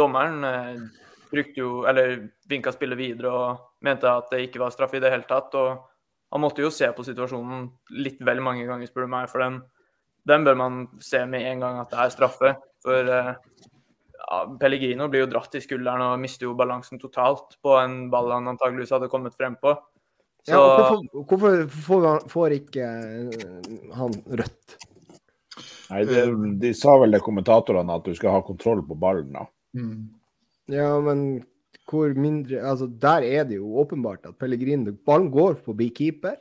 dommeren 0.00 0.44
eh, 0.44 0.82
brukte 1.30 1.62
jo, 1.62 1.70
eller 1.88 2.18
vinka 2.48 2.72
spillet 2.74 3.00
videre 3.00 3.32
og 3.32 3.86
mente 3.86 4.10
at 4.10 4.28
det 4.32 4.42
ikke 4.46 4.60
var 4.62 4.74
straff 4.74 4.92
i 4.96 5.00
det 5.00 5.12
hele 5.12 5.28
tatt. 5.28 5.56
og 5.56 5.86
Han 6.32 6.44
måtte 6.44 6.64
jo 6.64 6.72
se 6.74 6.90
på 6.92 7.06
situasjonen 7.06 7.70
litt 7.96 8.20
vel 8.24 8.44
mange 8.44 8.66
ganger, 8.68 8.90
spør 8.90 9.08
du 9.08 9.14
meg. 9.16 9.30
For 9.32 9.44
den, 9.44 9.62
den 10.28 10.44
bør 10.44 10.60
man 10.60 10.84
se 11.00 11.24
med 11.24 11.48
en 11.48 11.64
gang 11.64 11.80
at 11.80 11.92
det 11.92 12.02
er 12.04 12.12
straffe. 12.12 12.52
For 12.84 13.16
eh, 13.16 13.32
ja, 14.26 14.56
Pellegrino 14.60 15.08
blir 15.10 15.24
jo 15.24 15.30
dratt 15.30 15.54
i 15.54 15.62
skulderen 15.62 16.02
og 16.02 16.22
mister 16.22 16.48
jo 16.48 16.56
balansen 16.58 16.98
totalt 17.02 17.58
på 17.62 17.76
en 17.78 18.06
ball 18.10 18.32
han 18.34 18.50
antageligvis 18.50 18.94
hadde 18.96 19.10
kommet 19.12 19.36
frem 19.38 19.54
på. 19.60 19.76
Så 20.46 20.54
Ja, 20.54 20.62
hvorfor, 20.62 21.22
hvorfor 21.30 21.62
får, 21.86 22.28
får 22.30 22.54
ikke 22.60 22.86
eh, 22.86 23.70
han 23.98 24.14
rødt? 24.26 24.76
Nei, 25.90 26.02
det, 26.06 26.22
De 26.62 26.72
sa 26.74 26.96
vel 27.00 27.14
det 27.14 27.22
kommentatorene 27.22 27.98
at 27.98 28.06
du 28.06 28.14
skal 28.18 28.34
ha 28.34 28.42
kontroll 28.46 28.82
på 28.86 28.98
ballen. 28.98 29.32
da. 29.34 29.46
Mm. 29.78 30.08
Ja, 30.74 30.90
men 31.02 31.44
hvor 31.86 32.10
mindre 32.18 32.58
Altså, 32.66 32.86
der 32.86 33.22
er 33.22 33.44
det 33.46 33.60
jo 33.60 33.76
åpenbart 33.78 34.26
at 34.26 34.38
Pellegrino 34.38 34.94
Ballen 35.06 35.30
går 35.30 35.54
forbi 35.62 35.90
keeper. 35.94 36.34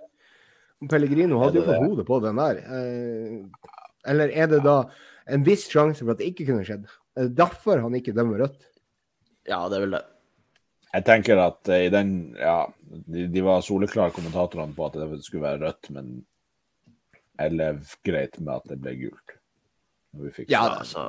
Pellegrino 0.90 1.40
hadde 1.42 1.62
jo 1.62 1.66
på 1.66 1.78
hodet 1.84 2.06
på 2.06 2.20
den 2.26 2.42
der. 2.42 2.62
Eh, 2.66 3.70
eller 4.06 4.34
er 4.34 4.50
det 4.50 4.64
da 4.66 4.84
en 5.30 5.46
viss 5.46 5.70
sjanse 5.70 6.04
for 6.04 6.14
at 6.14 6.22
det 6.22 6.34
ikke 6.34 6.50
kunne 6.50 6.66
skjedd? 6.66 6.86
Er 7.16 7.30
det 7.30 7.38
derfor 7.38 7.80
han 7.84 7.96
ikke 7.98 8.14
dømmer 8.16 8.44
rødt? 8.46 8.68
Ja, 9.48 9.62
det 9.70 9.78
er 9.78 9.86
vel 9.86 9.96
det. 9.98 10.04
Jeg 10.96 11.06
tenker 11.08 11.40
at 11.44 11.70
eh, 11.72 11.86
i 11.88 11.92
den 11.92 12.12
Ja, 12.40 12.66
de, 12.88 13.26
de 13.32 13.42
var 13.44 13.64
soleklare 13.66 14.14
kommentatorene 14.16 14.76
på 14.76 14.86
at 14.88 15.00
det 15.00 15.24
skulle 15.26 15.44
være 15.44 15.64
rødt, 15.66 15.90
men 15.96 16.14
jeg 17.36 17.52
levde 17.52 17.98
greit 18.08 18.38
med 18.40 18.54
at 18.56 18.70
det 18.72 18.78
ble 18.84 18.94
gult. 19.00 19.34
Når 20.16 20.30
vi 20.38 20.46
Ja. 20.48 20.62
Altså, 20.80 21.02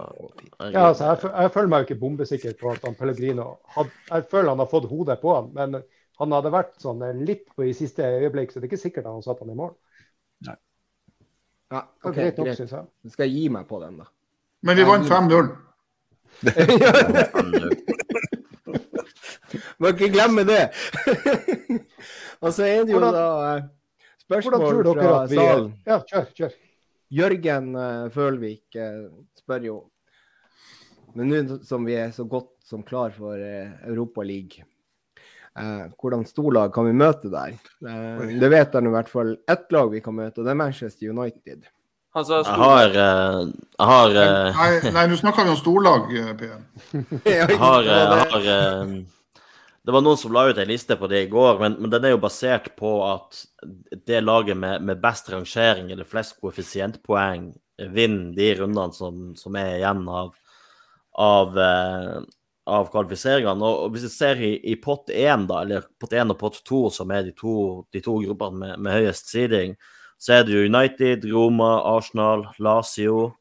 Ja, 0.72 0.88
altså, 0.88 1.12
jeg, 1.12 1.30
jeg 1.30 1.52
føler 1.54 1.68
meg 1.70 1.82
jo 1.82 1.86
ikke 1.86 2.00
bombesikker 2.00 2.57
på 2.59 2.72
at 2.72 2.82
han 2.82 2.96
Pellegrino 2.98 3.52
had, 3.76 3.92
Jeg 4.11 4.26
føler 4.30 4.48
han 4.50 4.59
har 4.64 4.70
fått 4.72 4.88
hodet 4.90 5.20
på 5.22 5.34
han, 5.36 5.52
men 5.54 5.82
han 6.18 6.32
hadde 6.32 6.50
vært 6.54 6.74
sånn 6.82 7.02
eh, 7.07 7.14
litt 7.28 7.46
på 7.54 7.68
i 7.68 7.74
siste 7.76 8.02
øyeblikk, 8.02 8.50
så 8.50 8.59
det 8.59 8.66
er 8.66 8.72
ikke 8.72 8.82
sikkert 8.88 9.07
han 9.07 9.22
satte 9.22 9.44
han 9.46 9.54
i 9.54 9.59
mål. 9.59 9.74
Ja, 10.46 11.82
Det 12.02 12.11
OK, 12.11 12.14
greit 12.14 12.36
nok, 12.38 12.46
greit. 12.46 12.59
jeg. 12.70 13.12
Skal 13.12 13.26
jeg 13.26 13.34
gi 13.38 13.48
meg 13.50 13.66
på 13.70 13.80
den, 13.82 13.96
da. 13.98 14.07
Men 14.66 14.78
vi 14.78 14.84
vant 14.86 15.09
5-0. 15.11 15.48
Må 19.80 19.89
ikke 19.93 20.09
glemme 20.12 20.43
det! 20.49 20.64
Og 22.45 22.51
så 22.53 22.62
er 22.66 22.84
det 22.84 22.93
jo 22.93 22.99
Hvordan- 23.01 23.16
da 23.16 23.57
eh, 23.57 23.62
spørsmål 24.26 24.84
fra 24.91 25.12
salen. 25.30 25.70
Ja, 25.87 25.97
kjør, 26.05 26.26
kjør. 26.37 26.53
Jørgen 27.16 27.66
uh, 27.78 28.11
Følvik 28.12 28.66
uh, 28.82 29.07
spør 29.39 29.62
jo 29.68 29.76
Men 31.14 31.24
nå 31.30 31.39
som 31.64 31.87
vi 31.87 31.95
er 31.95 32.11
så 32.12 32.24
godt 32.28 32.51
som 32.66 32.82
klar 32.82 33.11
for 33.14 33.39
uh, 33.39 33.70
Europaligaen 33.87 34.66
uh, 35.57 35.87
hvordan 36.01 36.24
storlag 36.28 36.72
kan 36.74 36.89
vi 36.89 36.95
møte 36.97 37.30
der? 37.32 37.57
Eh, 37.87 38.37
det 38.41 38.51
vet 38.53 38.74
jeg 38.74 38.84
nå 38.84 38.93
i 38.93 38.97
hvert 38.97 39.11
fall 39.11 39.34
ett 39.49 39.72
lag 39.74 39.91
vi 39.93 40.03
kan 40.05 40.16
møte, 40.16 40.41
og 40.41 40.47
det 40.47 40.53
er 40.53 40.61
Manchester 40.61 41.12
United. 41.12 41.66
Sa 42.24 42.38
Jeg 42.40 42.56
har 42.60 42.94
eh, 42.96 43.40
Jeg 43.76 43.88
har 43.90 44.16
eh, 44.22 44.56
Nei, 44.56 44.92
nei 44.94 45.04
nå 45.10 45.18
snakker 45.20 45.44
vi 45.44 45.52
om 45.52 45.58
storlag, 45.58 46.08
eh, 46.16 46.32
PM. 46.38 46.64
Jeg 47.26 47.58
har, 47.60 47.84
jeg 47.84 48.06
har 48.32 48.86
Det 49.86 49.94
var 49.94 50.02
noen 50.02 50.18
som 50.18 50.32
la 50.34 50.46
ut 50.48 50.58
en 50.58 50.70
liste 50.70 50.96
på 50.98 51.08
det 51.12 51.26
i 51.26 51.28
går, 51.30 51.60
men, 51.60 51.76
men 51.78 51.92
den 51.92 52.06
er 52.06 52.16
jo 52.16 52.22
basert 52.22 52.72
på 52.78 52.94
at 53.06 53.42
det 54.08 54.24
laget 54.24 54.58
med, 54.58 54.82
med 54.82 55.02
best 55.02 55.28
rangering 55.30 55.92
eller 55.92 56.08
flest 56.08 56.40
koeffisientpoeng 56.40 57.52
vinner 57.94 58.32
de 58.34 58.48
rundene 58.58 58.96
som, 58.96 59.28
som 59.38 59.58
er 59.60 59.76
igjen 59.76 60.02
av, 60.08 60.32
av, 61.22 61.60
av 62.66 62.90
kvalifiseringene. 62.90 63.62
Og, 63.62 63.84
og 63.84 63.94
hvis 63.94 64.08
vi 64.08 64.12
ser 64.16 64.42
i, 64.42 64.52
i 64.72 64.74
pott 64.82 65.12
1, 65.12 65.46
da, 65.52 65.60
eller 65.62 65.86
pott 66.00 66.16
1 66.16 66.34
og 66.34 66.40
pott 66.40 66.58
2, 66.66 66.80
som 66.96 67.12
er 67.14 67.28
de 67.28 67.36
to, 67.36 67.54
de 67.94 68.02
to 68.02 68.16
gruppene 68.24 68.58
med, 68.64 68.82
med 68.82 68.96
høyest 68.96 69.30
seeding, 69.30 69.76
så 70.18 70.38
er 70.38 70.46
det 70.46 70.54
jo 70.56 70.64
United, 70.68 71.24
Roma, 71.32 71.82
Arsenal, 71.96 72.46
Lazio, 72.58 73.34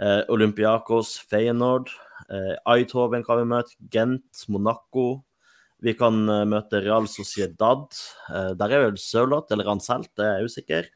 eh, 0.00 0.22
Olympiakos, 0.28 1.16
Feyenoord. 1.30 1.90
Eh, 2.30 2.54
Eidhoven 2.74 3.24
kan 3.24 3.38
vi 3.40 3.44
møte, 3.54 3.76
Gent, 3.90 4.44
Monaco. 4.48 5.22
Vi 5.80 5.94
kan 5.94 6.24
eh, 6.28 6.44
møte 6.50 6.80
Real 6.82 7.06
Sociedad. 7.10 7.86
Eh, 8.28 8.52
der 8.58 8.74
er 8.74 8.88
vel 8.88 8.98
Sørloth 8.98 9.52
eller 9.54 9.68
Ranselt, 9.70 10.10
det 10.18 10.26
er 10.26 10.40
jeg 10.40 10.50
usikker. 10.50 10.88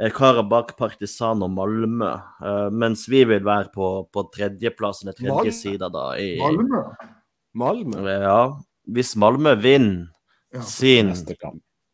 Eh, 0.00 0.10
Karabakh, 0.10 0.72
Partisan 0.78 1.44
og 1.44 1.52
Malmö. 1.54 2.14
Eh, 2.42 2.70
mens 2.72 3.04
vi 3.12 3.20
vil 3.28 3.44
være 3.46 3.68
på, 3.74 3.90
på 4.10 4.24
tredjeplass 4.34 5.04
eller 5.04 5.14
tredje 5.20 5.52
sida 5.54 5.92
da. 5.92 6.08
I, 6.18 6.38
Malmö? 6.40 6.80
Malmö? 7.54 8.00
ja, 8.10 8.40
hvis 8.90 9.14
Malmö 9.20 9.54
vinner 9.60 10.08
Ja. 10.54 10.60
sin 10.62 11.08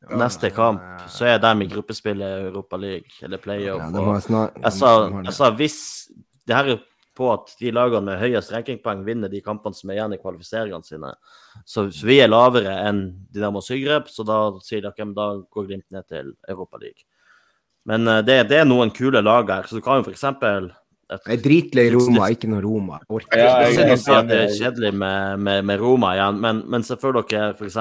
Neste 0.09 0.49
kamp. 0.51 0.81
så 1.13 1.27
er 1.29 1.39
de 1.39 1.51
i 1.65 1.69
gruppespillet 1.69 2.25
i 2.41 2.47
Europa 2.49 2.77
League 2.81 3.11
eller 3.23 3.39
playoff. 3.39 3.83
Ja, 3.93 4.15
jeg 4.63 4.73
sa, 4.73 4.93
jeg 5.25 5.33
sa 5.37 5.51
hvis 5.51 6.09
Det 6.47 6.57
her 6.57 6.71
er 6.73 6.81
på 7.15 7.29
at 7.35 7.53
de 7.61 7.71
lagene 7.71 8.01
med 8.07 8.19
høyest 8.19 8.51
rankingpoeng 8.55 9.05
vinner 9.05 9.29
de 9.29 9.43
kampene 9.45 9.75
som 9.77 9.91
er 9.91 9.99
igjen 9.99 10.15
i 10.15 10.19
kvalifiseringene 10.19 10.87
sine. 10.87 11.11
Så, 11.69 11.85
så 11.93 12.07
vi 12.09 12.17
er 12.25 12.31
lavere 12.33 12.73
enn 12.89 13.03
Dynamo 13.31 13.61
Zagreb, 13.61 14.09
så 14.09 14.25
da 14.25 14.39
sier 14.65 14.81
de 14.81 14.89
at 14.89 14.97
da 15.15 15.27
går 15.53 15.67
Glimt 15.69 15.85
ned 15.93 16.07
til 16.09 16.33
Europa 16.49 16.79
League. 16.81 17.05
Men 17.87 18.09
eh, 18.09 18.23
det, 18.23 18.39
det 18.49 18.59
er 18.63 18.65
noen 18.65 18.91
kule 18.91 19.21
lag 19.23 19.47
her, 19.53 19.69
så 19.69 19.77
du 19.77 19.83
kan 19.85 20.01
jo 20.01 20.09
f.eks. 20.09 20.25
Jeg 21.11 21.37
er 21.37 21.43
dritlei 21.45 21.89
Roma, 21.93 22.29
ikke 22.31 22.49
noe 22.49 22.63
Roma. 22.65 23.01
Orker 23.11 23.37
Ja, 23.39 23.53
jeg, 23.67 23.75
jeg- 23.77 23.89
jeg, 23.91 23.99
jeg, 24.07 24.27
det 24.31 24.41
er 24.41 24.57
kjedelig 24.57 24.95
med, 24.95 25.39
med, 25.45 25.65
med 25.67 25.81
Roma 25.83 26.15
igjen, 26.17 26.41
men, 26.41 26.63
men 26.71 26.83
se 26.87 26.97
for 26.97 27.13
dere 27.21 27.53
f.eks. 27.59 27.77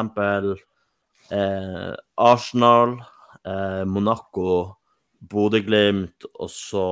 Eh, 1.32 1.94
Arsenal, 2.16 2.98
eh, 3.46 3.86
Monaco, 3.86 4.76
Bodø-Glimt, 5.20 6.26
og 6.40 6.50
så 6.50 6.86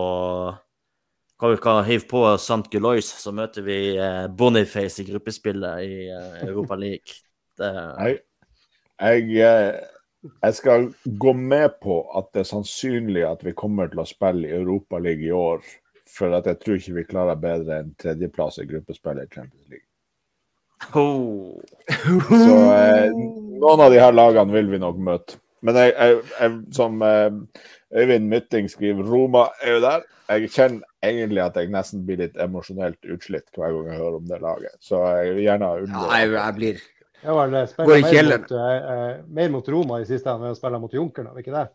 kan 1.39 1.51
vi 1.51 1.57
kan 1.57 1.83
hive 1.85 2.07
på 2.09 2.23
St. 2.35 2.63
Gulois, 2.71 3.09
så 3.21 3.31
møter 3.31 3.65
vi 3.65 3.79
eh, 3.97 4.25
Boniface 4.27 5.03
i 5.03 5.07
gruppespillet 5.09 5.83
i 5.85 6.07
eh, 6.09 6.47
Europa 6.47 6.75
League. 6.75 7.19
Det, 7.57 7.73
Jeg, 7.99 8.19
jeg, 9.01 9.27
eh, 9.45 10.31
jeg 10.43 10.55
skal 10.57 10.87
gå 11.05 11.33
med 11.33 11.77
på 11.81 11.99
at 12.17 12.31
det 12.33 12.43
er 12.43 12.51
sannsynlig 12.51 13.25
at 13.27 13.45
vi 13.45 13.55
kommer 13.57 13.91
til 13.91 14.01
å 14.01 14.09
spille 14.09 14.49
i 14.49 14.57
Europa 14.57 15.01
League 15.01 15.25
i 15.25 15.33
år. 15.33 15.61
For 16.07 16.33
jeg 16.33 16.57
tror 16.63 16.79
ikke 16.79 16.95
vi 16.95 17.09
klarer 17.09 17.39
bedre 17.41 17.81
enn 17.81 17.93
tredjeplass 17.99 18.61
i 18.63 18.67
gruppespillet 18.69 19.27
i 19.27 19.33
Champions 19.35 19.69
League. 19.69 19.85
Oh. 20.93 21.57
Så 22.29 22.57
eh, 22.73 23.07
noen 23.13 23.83
av 23.83 23.93
de 23.93 24.01
her 24.01 24.15
lagene 24.15 24.53
vil 24.55 24.69
vi 24.71 24.81
nok 24.81 24.99
møte. 25.01 25.39
Men 25.65 25.79
jeg, 25.81 25.93
jeg, 25.95 26.19
jeg, 26.37 26.59
som 26.75 27.01
eh, 27.05 27.63
Øyvind 27.97 28.29
Mytting 28.29 28.69
skriver, 28.69 29.07
Roma 29.07 29.47
er 29.61 29.77
jo 29.77 29.81
der. 29.83 30.05
Jeg 30.27 30.51
kjenner 30.51 31.07
egentlig 31.07 31.39
at 31.39 31.55
jeg 31.55 31.71
nesten 31.71 32.03
blir 32.05 32.19
litt 32.19 32.37
emosjonelt 32.43 33.09
utslitt 33.13 33.47
hver 33.55 33.71
gang 33.71 33.89
jeg 33.93 34.01
hører 34.01 34.19
om 34.19 34.27
det 34.27 34.39
laget. 34.43 34.75
Så 34.83 34.99
jeg 35.15 35.33
vil 35.37 35.47
gjerne 35.47 35.71
Ja, 35.71 35.81
unngå 35.85 36.05
jeg, 36.11 36.31
jeg 36.35 36.55
blir 36.57 36.85
Jeg 37.23 37.37
var 37.37 37.53
Går 37.55 37.95
i 37.95 38.01
mer, 38.01 38.11
kjelleren. 38.11 38.43
mot, 38.43 38.55
eh, 38.59 38.93
eh, 38.93 39.21
mer 39.39 39.53
mot 39.55 39.69
Roma 39.73 40.01
i 40.01 40.07
siste 40.09 40.33
enn 40.33 40.49
å 40.51 40.55
spille 40.57 40.81
mot 40.83 40.93
Junkeren, 40.93 41.31
er 41.31 41.37
det 41.37 41.45
ikke 41.47 41.55
det? 41.55 41.67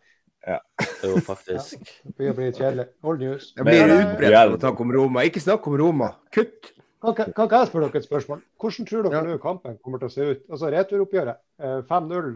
Jo, 1.03 1.17
faktisk. 1.23 1.83
Det 2.03 2.15
blir 2.19 2.35
bli 2.37 2.51
kjedelig. 2.51 2.87
Old 3.03 3.23
news. 3.23 3.53
Jeg 3.57 3.67
blir 3.67 3.93
utbredt 3.95 4.33
på 4.33 4.39
av 4.39 4.55
å 4.55 4.61
snakke 4.61 4.85
om 4.85 4.95
Roma. 4.95 5.25
Ikke 5.27 5.43
snakk 5.43 5.67
om 5.71 5.77
Roma. 5.79 6.13
Kutt! 6.35 6.73
Kan, 7.03 7.15
kan, 7.19 7.33
kan 7.35 7.59
jeg 7.59 7.67
spørre 7.67 7.89
dere 7.89 7.99
et 7.99 8.07
spørsmål? 8.07 8.43
Hvordan 8.63 8.87
tror 8.87 9.07
dere 9.09 9.23
nå 9.27 9.39
kampen 9.43 9.79
kommer 9.83 9.99
til 9.99 10.07
å 10.07 10.15
se 10.15 10.27
ut? 10.29 10.43
Altså 10.55 10.69
Returoppgjøret, 10.71 11.41
eh, 11.59 11.81
5-0, 11.89 12.29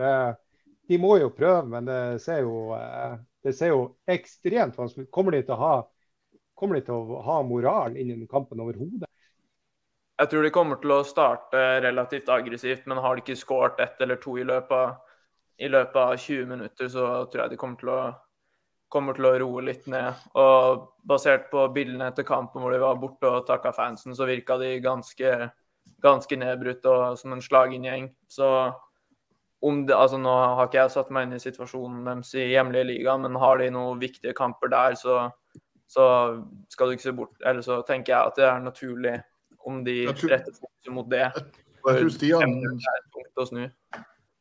de 0.91 0.99
må 0.99 1.17
jo 1.21 1.29
prøve, 1.35 1.63
men 1.71 1.87
det 1.87 1.99
ser 2.25 2.41
jo, 2.43 2.73
eh, 2.75 3.15
det 3.47 3.55
ser 3.55 3.71
jo 3.71 3.85
ekstremt 4.11 4.75
vanskelig 4.79 5.07
ut. 5.07 5.13
Kommer 5.15 5.37
de 5.37 5.45
til 5.47 5.55
å 5.55 5.61
ha, 5.61 5.75
kommer 6.59 6.81
de 6.81 6.87
til 6.89 6.99
å 6.99 7.21
ha 7.23 7.39
moral 7.47 7.95
innen 7.95 8.27
kampen 8.31 8.63
overhodet? 8.65 9.07
Jeg 10.17 10.33
tror 10.33 10.47
de 10.47 10.51
kommer 10.51 10.83
til 10.83 10.97
å 10.97 11.03
starte 11.05 11.63
relativt 11.85 12.31
aggressivt, 12.33 12.87
men 12.91 12.99
har 13.05 13.15
de 13.15 13.23
ikke 13.23 13.39
skåret 13.39 13.83
ett 13.85 14.01
eller 14.01 14.19
to 14.19 14.39
i 14.41 14.47
løpet, 14.49 14.73
av, 14.73 15.19
i 15.61 15.69
løpet 15.69 15.99
av 16.03 16.15
20 16.17 16.47
minutter, 16.57 16.89
så 16.91 17.11
tror 17.31 17.45
jeg 17.45 17.53
de 17.53 17.59
kommer 17.61 17.79
til 17.83 17.93
å, 17.93 18.01
kommer 18.93 19.17
til 19.17 19.29
å 19.29 19.35
roe 19.43 19.65
litt 19.67 19.87
ned. 19.91 20.25
Og 20.39 20.87
basert 21.07 21.49
på 21.51 21.67
bildene 21.75 22.11
etter 22.13 22.27
kampen 22.27 22.63
hvor 22.63 22.75
de 22.75 22.83
var 22.83 22.99
borte 23.01 23.31
og 23.31 23.47
takka 23.49 23.75
fansen, 23.77 24.15
så 24.17 24.29
virka 24.29 24.59
de 24.61 24.77
ganske, 24.85 25.37
ganske 26.03 26.41
nedbrutt 26.41 26.87
og 26.91 27.19
som 27.21 27.35
en 27.37 27.45
slagen 27.45 27.87
gjeng. 27.87 28.11
Så 28.31 28.49
om 29.67 29.87
det, 29.87 29.97
altså 29.97 30.19
nå 30.21 30.33
har 30.33 30.69
ikke 30.69 30.83
jeg 30.83 30.95
satt 30.95 31.13
meg 31.15 31.27
inn 31.27 31.39
i 31.39 31.43
situasjonen 31.43 32.05
deres 32.07 32.35
i 32.37 32.51
hjemlige 32.53 32.91
liga, 32.93 33.17
men 33.19 33.39
har 33.41 33.59
de 33.61 33.71
noen 33.75 34.01
viktige 34.03 34.37
kamper 34.37 34.71
der, 34.71 34.99
så, 35.01 35.31
så 35.91 36.05
skal 36.73 36.91
du 36.91 36.97
ikke 36.97 37.09
se 37.09 37.15
bort 37.17 37.41
Eller 37.43 37.65
så 37.65 37.81
tenker 37.87 38.13
jeg 38.13 38.33
at 38.33 38.39
det 38.39 38.47
er 38.51 38.61
naturlig 38.63 39.17
om 39.67 39.81
de 39.87 40.05
retter 40.07 40.53
fokuset 40.53 40.93
mot 40.95 41.09
det. 41.11 41.25
Jeg 41.87 42.03
tror, 42.03 42.11
Stian, 42.11 42.55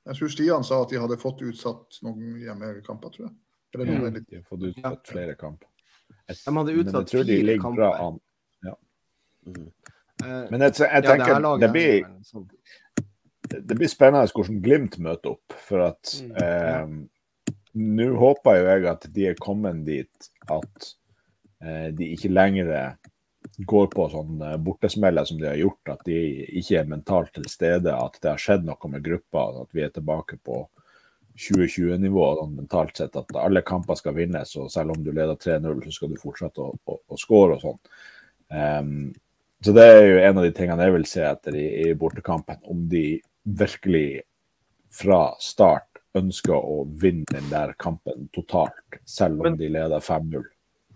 jeg 0.05 0.17
tror 0.17 0.29
Stian 0.33 0.65
sa 0.65 0.79
at 0.81 0.91
de 0.91 1.01
hadde 1.01 1.17
fått 1.21 1.43
utsatt 1.45 1.99
noen 2.05 2.39
hjemmekamper, 2.41 3.13
tror 3.13 3.27
jeg. 3.27 3.35
Eller 3.75 3.85
noe 3.91 3.95
Mm. 3.99 4.03
veldig 4.07 4.25
De 4.29 4.35
har 4.39 4.43
fått 4.49 4.63
utsatt 4.71 5.07
flere 5.11 5.35
kamper. 5.37 5.67
Jeg, 6.27 6.37
De 6.45 6.53
hadde 6.55 6.65
men 6.65 6.75
jeg 6.75 6.85
utsatt 6.85 7.07
tror 7.11 7.23
de 7.25 7.35
fire 7.35 7.45
ligger 7.51 7.75
bra 7.75 7.91
kamper. 7.97 8.21
Ja. 8.65 8.75
Mm. 9.45 9.71
Eh, 10.23 10.49
Men 10.51 10.61
jeg, 10.61 10.73
jeg 10.79 10.89
ja, 10.89 11.01
det 11.01 11.09
tenker 11.09 11.33
her 11.33 11.59
det 11.59 11.67
er 11.69 11.73
blir, 11.73 12.05
sånn. 12.23 12.49
det 13.67 13.75
blir 13.77 13.91
spennende 13.91 14.31
hvordan 14.33 14.61
Glimt 14.63 14.97
møter 14.99 15.35
opp. 15.35 15.53
For 15.67 15.83
at 15.91 16.15
Mm, 16.23 16.37
eh, 16.41 17.09
Nå 17.75 18.05
håper 18.15 18.55
jo 18.55 18.67
jeg 18.71 18.85
at 18.87 19.07
de 19.13 19.25
er 19.27 19.33
kommet 19.35 19.81
dit 19.85 20.29
at 20.47 20.93
eh, 21.61 21.89
de 21.91 22.05
ikke 22.15 22.31
lenger 22.31 22.95
går 23.67 23.89
på 23.91 24.05
sånn 24.13 24.41
eh, 24.41 24.55
bortesmeller 24.57 25.25
som 25.27 25.37
de 25.37 25.49
har 25.49 25.57
gjort. 25.59 25.89
At 25.91 26.05
de 26.05 26.15
ikke 26.55 26.79
er 26.79 26.85
mentalt 26.87 27.33
til 27.35 27.43
stede. 27.51 27.91
At 27.91 28.15
det 28.21 28.31
har 28.31 28.37
skjedd 28.39 28.63
noe 28.63 28.89
med 28.89 29.03
gruppa. 29.03 29.43
At 29.61 29.75
vi 29.75 29.83
er 29.83 29.89
tilbake 29.91 30.39
på 30.41 30.61
2020-nivå 31.35 32.25
sånn 32.39 32.55
mentalt 32.55 32.97
sett. 32.97 33.15
At 33.19 33.35
alle 33.39 33.63
kamper 33.65 33.97
skal 33.99 34.15
vinnes, 34.17 34.55
og 34.59 34.71
selv 34.73 34.95
om 34.95 35.03
du 35.03 35.11
leder 35.11 35.35
3-0, 35.35 35.83
så 35.85 35.95
skal 35.97 36.13
du 36.13 36.21
fortsette 36.21 36.63
å, 36.63 36.71
å, 36.73 36.97
å 37.07 37.19
score 37.19 37.57
og 37.57 37.65
sånn. 37.65 37.79
Um, 38.55 38.95
så 39.65 39.73
det 39.73 39.85
er 39.89 40.01
jo 40.05 40.17
en 40.21 40.39
av 40.39 40.45
de 40.45 40.53
tingene 40.55 40.85
jeg 40.85 40.95
vil 40.95 41.07
se 41.09 41.23
etter 41.25 41.57
i, 41.57 41.65
i 41.87 41.93
bortekampen. 41.97 42.59
Om 42.69 42.87
de 42.91 43.05
virkelig 43.43 44.21
fra 44.93 45.35
start 45.41 46.01
ønsker 46.15 46.55
å 46.55 46.83
vinne 47.01 47.27
den 47.31 47.47
der 47.51 47.73
kampen 47.81 48.29
totalt, 48.35 48.99
selv 49.05 49.41
om 49.41 49.51
Men- 49.51 49.57
de 49.59 49.69
leder 49.69 49.99
5-0. 49.99 50.45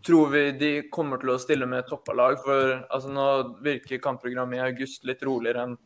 Tror 0.06 0.30
vi 0.32 0.52
de 0.56 0.72
kommer 0.90 1.20
til 1.20 1.34
å 1.34 1.40
stille 1.40 1.66
med 1.68 1.84
toppa 1.88 2.14
lag? 2.16 2.38
For 2.40 2.86
altså, 2.90 3.10
nå 3.12 3.58
virker 3.62 4.00
kampprogrammet 4.00 4.56
i 4.56 4.64
august 4.70 5.04
litt 5.04 5.20
roligere 5.28 5.66
enn 5.66 5.78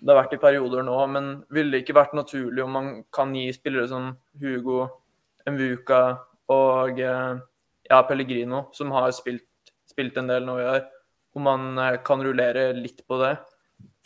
det 0.00 0.12
har 0.12 0.20
vært 0.22 0.36
i 0.36 0.42
perioder 0.42 0.84
nå. 0.86 0.96
Men 1.12 1.28
ville 1.52 1.74
det 1.74 1.84
ikke 1.84 1.98
vært 1.98 2.16
naturlig 2.16 2.64
om 2.64 2.74
man 2.76 2.88
kan 3.14 3.34
gi 3.36 3.48
spillere 3.54 3.88
som 3.90 4.12
Hugo, 4.42 4.86
Mvuka 5.46 6.02
og 6.52 7.00
eh, 7.00 7.42
ja, 7.88 8.00
Pellegrino, 8.06 8.66
som 8.76 8.92
har 8.94 9.10
spilt, 9.14 9.46
spilt 9.88 10.18
en 10.18 10.30
del 10.30 10.46
nå 10.46 10.58
i 10.60 10.66
år, 10.76 10.82
om 11.36 11.46
man 11.46 11.78
eh, 11.82 11.98
kan 12.06 12.22
rullere 12.22 12.72
litt 12.76 13.04
på 13.06 13.20
det? 13.22 13.36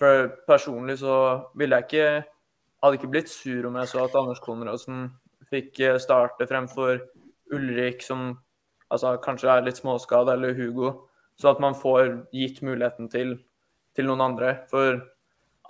For 0.01 0.29
personlig 0.49 1.01
så 1.03 1.17
ville 1.59 1.81
jeg 1.81 1.91
ikke 1.91 2.37
Hadde 2.81 2.97
ikke 2.97 3.11
blitt 3.13 3.29
sur 3.29 3.67
om 3.69 3.75
jeg 3.77 3.89
så 3.91 4.07
at 4.07 4.15
Anders 4.17 4.39
Konradsen 4.41 5.03
fikk 5.51 5.83
eh, 5.85 5.99
starte 6.01 6.47
fremfor 6.49 7.03
Ulrik, 7.53 8.01
som 8.01 8.31
altså 8.89 9.19
kanskje 9.21 9.51
er 9.53 9.67
litt 9.67 9.77
småskada, 9.77 10.33
eller 10.33 10.55
Hugo, 10.57 10.95
så 11.37 11.51
at 11.53 11.61
man 11.61 11.77
får 11.77 12.15
gitt 12.33 12.63
muligheten 12.65 13.11
til, 13.13 13.35
til 13.93 14.09
noen 14.09 14.25
andre. 14.31 14.55
For 14.73 14.97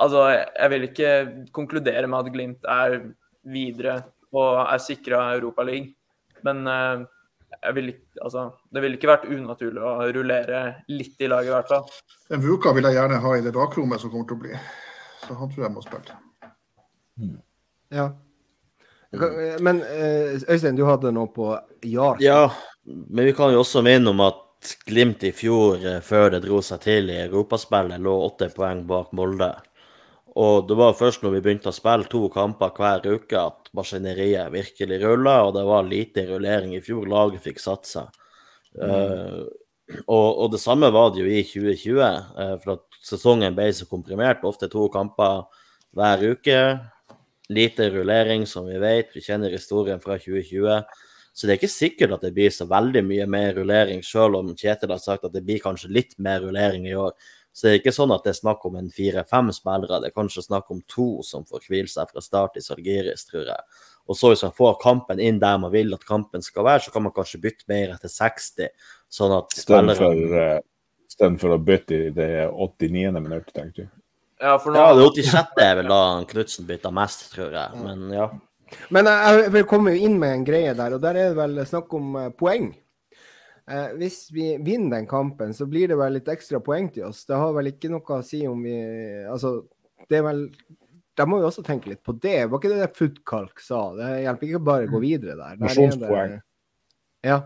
altså, 0.01 0.27
jeg 0.33 0.73
vil 0.73 0.89
ikke 0.89 1.13
konkludere 1.57 2.09
med 2.11 2.19
at 2.19 2.35
Glimt 2.35 2.69
er 2.69 2.99
videre 3.51 4.01
og 4.37 4.61
er 4.63 4.83
sikra 4.83 5.23
Europaligaen, 5.37 5.91
men 6.47 6.63
eh, 6.71 7.07
jeg 7.61 7.77
vil 7.77 7.93
ikke, 7.93 8.07
altså, 8.25 8.47
det 8.73 8.83
ville 8.85 8.97
ikke 8.97 9.11
vært 9.11 9.29
unaturlig 9.29 9.83
å 9.85 9.95
rullere 10.15 10.61
litt 10.93 11.21
i 11.21 11.29
laget, 11.29 11.51
i 11.51 11.55
hvert 11.57 11.73
fall. 11.73 11.87
Den 12.31 12.45
Vuka 12.45 12.73
vil 12.77 12.87
jeg 12.89 12.97
gjerne 12.97 13.21
ha 13.25 13.37
i 13.37 13.45
det 13.45 13.53
bakrommet 13.57 14.03
som 14.03 14.13
kommer 14.13 14.29
til 14.31 14.39
å 14.39 14.45
bli. 14.45 14.61
Så 15.27 15.37
han 15.37 15.51
tror 15.53 15.67
jeg 15.67 15.75
må 15.75 15.85
spille. 15.85 16.19
Ja. 17.91 18.07
Men 19.61 19.83
eh, 19.83 20.39
Øystein, 20.47 20.79
du 20.79 20.85
hadde 20.87 21.11
noe 21.13 21.29
på 21.35 21.51
Jar. 21.91 22.21
Ja, 22.23 22.53
men 22.87 23.27
vi 23.27 23.35
kan 23.37 23.53
jo 23.53 23.65
også 23.65 23.83
minne 23.85 24.15
om 24.15 24.23
at 24.25 24.47
Glimt 24.87 25.25
i 25.25 25.33
fjor, 25.33 25.81
eh, 25.89 26.03
før 26.05 26.35
det 26.35 26.43
dro 26.45 26.61
seg 26.65 26.83
til 26.85 27.11
i 27.11 27.19
europaspillet, 27.25 28.01
lå 28.01 28.15
åtte 28.27 28.51
poeng 28.55 28.85
bak 28.89 29.11
Molde. 29.17 29.51
Og 30.39 30.69
det 30.69 30.77
var 30.79 30.95
først 30.95 31.25
når 31.25 31.35
vi 31.37 31.41
begynte 31.43 31.73
å 31.73 31.75
spille 31.75 32.07
to 32.11 32.29
kamper 32.31 32.71
hver 32.77 33.07
uke 33.17 33.39
at 33.41 33.71
maskineriet 33.75 34.53
virkelig 34.55 35.01
rulla, 35.03 35.41
og 35.47 35.57
det 35.57 35.65
var 35.67 35.89
lite 35.89 36.27
rullering 36.29 36.77
i 36.77 36.83
fjor. 36.85 37.09
Laget 37.11 37.43
fikk 37.49 37.59
satsa. 37.63 38.07
Uh, 38.79 39.43
og, 40.07 40.29
og, 40.29 40.47
det 40.53 40.61
samme 40.63 40.93
var 40.95 41.11
det 41.11 41.25
jo 41.25 41.33
i 41.33 41.43
2020, 41.43 41.99
uh, 41.99 42.55
for 42.63 42.77
at 42.77 43.01
sesongen 43.03 43.57
ble 43.57 43.73
så 43.75 43.89
komprimert. 43.91 44.47
Ofte 44.47 44.71
to 44.71 44.87
kamper 44.95 45.49
hver 45.99 46.23
uke. 46.37 46.61
Lite 47.51 47.91
rullering, 47.91 48.47
som 48.47 48.69
vi 48.71 48.79
vet. 48.79 49.11
Vi 49.17 49.25
kjenner 49.25 49.51
historien 49.51 49.99
fra 50.03 50.15
2020. 50.21 50.85
Så 51.35 51.47
det 51.47 51.55
er 51.55 51.59
ikke 51.59 51.73
sikkert 51.73 52.15
at 52.15 52.25
det 52.27 52.35
blir 52.37 52.55
så 52.55 52.67
veldig 52.71 53.03
mye 53.07 53.27
mer 53.31 53.55
rullering, 53.59 54.03
selv 54.07 54.39
om 54.39 54.55
Kjetil 54.55 54.95
har 54.95 55.03
sagt 55.03 55.27
at 55.27 55.35
det 55.35 55.43
blir 55.47 55.63
kanskje 55.63 55.91
litt 55.91 56.17
mer 56.23 56.43
rullering 56.45 56.87
i 56.91 56.97
år. 56.99 57.15
Så 57.53 57.67
det 57.67 57.73
er 57.73 57.81
ikke 57.81 57.95
sånn 57.95 58.13
at 58.15 58.25
det 58.25 58.33
er 58.33 58.39
snakk 58.39 58.65
om 58.69 58.77
en 58.79 58.91
fire-fem 58.95 59.51
spillere, 59.53 59.99
det 60.01 60.11
er 60.11 60.17
kanskje 60.17 60.47
snakk 60.47 60.71
om 60.71 60.83
to 60.89 61.09
som 61.27 61.43
får 61.49 61.67
hvile 61.67 61.91
seg 61.91 62.11
fra 62.13 62.23
start 62.23 62.59
i 62.61 62.65
Sargiris, 62.65 63.27
tror 63.27 63.49
jeg. 63.49 63.81
Og 64.11 64.19
så 64.19 64.31
hvis 64.31 64.45
man 64.47 64.55
får 64.57 64.79
kampen 64.83 65.23
inn 65.23 65.41
der 65.43 65.59
man 65.63 65.73
vil 65.75 65.95
at 65.95 66.07
kampen 66.07 66.43
skal 66.47 66.67
være, 66.67 66.87
så 66.87 66.95
kan 66.95 67.05
man 67.07 67.15
kanskje 67.15 67.43
bytte 67.43 67.67
mer 67.71 67.97
etter 67.97 68.11
60, 68.11 68.71
sånn 69.11 69.39
at 69.39 69.57
spillere 69.59 70.61
Istedenfor 71.11 71.57
å 71.57 71.59
bytte 71.59 71.97
i 71.97 72.11
det 72.15 72.47
89. 72.55 73.19
minutt, 73.19 73.49
tenkte 73.51 73.83
du? 73.83 73.89
Ja, 74.41 74.55
for 74.63 74.73
nå... 74.73 74.79
ja, 74.79 74.93
det 74.95 75.09
86. 75.27 75.59
er 75.61 75.75
vel 75.81 75.91
da 75.91 75.99
Knutsen 76.31 76.69
bytta 76.69 76.93
mest, 76.95 77.27
tror 77.35 77.57
jeg. 77.57 77.81
Men 77.83 78.07
ja. 78.15 78.29
Men 78.95 79.11
jeg 79.11 79.51
vil 79.57 79.67
komme 79.69 79.97
inn 79.99 80.15
med 80.23 80.37
en 80.37 80.47
greie 80.47 80.73
der, 80.79 80.95
og 80.95 81.03
der 81.03 81.19
er 81.19 81.33
det 81.33 81.41
vel 81.41 81.59
snakk 81.67 81.93
om 81.99 82.15
eh, 82.17 82.31
poeng. 82.39 82.71
Eh, 83.67 83.93
hvis 84.01 84.31
vi 84.33 84.57
vinner 84.59 84.97
den 84.97 85.07
kampen, 85.07 85.55
så 85.55 85.67
blir 85.67 85.89
det 85.89 85.99
vel 86.01 86.17
litt 86.17 86.29
ekstra 86.33 86.61
poeng 86.65 86.89
til 86.93 87.09
oss. 87.11 87.25
Det 87.29 87.39
har 87.39 87.53
vel 87.57 87.71
ikke 87.73 87.91
noe 87.93 88.19
å 88.19 88.25
si 88.27 88.43
om 88.49 88.63
vi 88.65 88.77
Altså, 89.31 89.61
det 90.09 90.21
er 90.21 90.27
vel 90.27 90.45
Da 91.19 91.27
må 91.29 91.41
vi 91.41 91.47
også 91.47 91.65
tenke 91.67 91.91
litt 91.93 92.03
på 92.07 92.15
det. 92.17 92.47
Var 92.49 92.59
ikke 92.59 92.73
det 92.73 92.81
det 92.81 92.97
Footkalk 92.97 93.61
sa? 93.61 93.83
Det 93.99 94.11
hjelper 94.25 94.49
ikke 94.49 94.63
bare 94.71 94.89
å 94.89 94.93
gå 94.95 95.03
videre 95.03 95.37
der. 95.37 95.59
Nasjonspoeng. 95.61 96.39
Ja. 97.27 97.43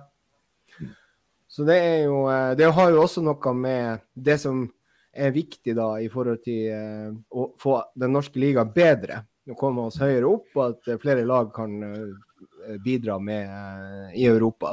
Så 1.50 1.66
det 1.66 1.76
er 1.82 2.00
jo 2.06 2.24
eh, 2.30 2.54
Det 2.58 2.70
har 2.76 2.94
jo 2.94 3.02
også 3.02 3.24
noe 3.24 3.54
med 3.58 4.04
det 4.14 4.38
som 4.42 4.64
er 5.14 5.34
viktig 5.34 5.76
da 5.78 5.92
i 6.02 6.08
forhold 6.10 6.40
til 6.42 6.72
uh, 6.74 7.12
å 7.30 7.44
få 7.62 7.76
den 7.94 8.16
norske 8.16 8.40
liga 8.42 8.64
bedre. 8.66 9.20
Å 9.46 9.54
komme 9.54 9.84
oss 9.86 10.00
høyere 10.02 10.26
opp, 10.26 10.48
og 10.56 10.72
at 10.72 10.88
flere 10.98 11.22
lag 11.22 11.52
kan 11.54 11.76
uh, 11.86 12.72
bidra 12.82 13.20
med 13.22 14.16
i 14.18 14.24
Europa. 14.26 14.72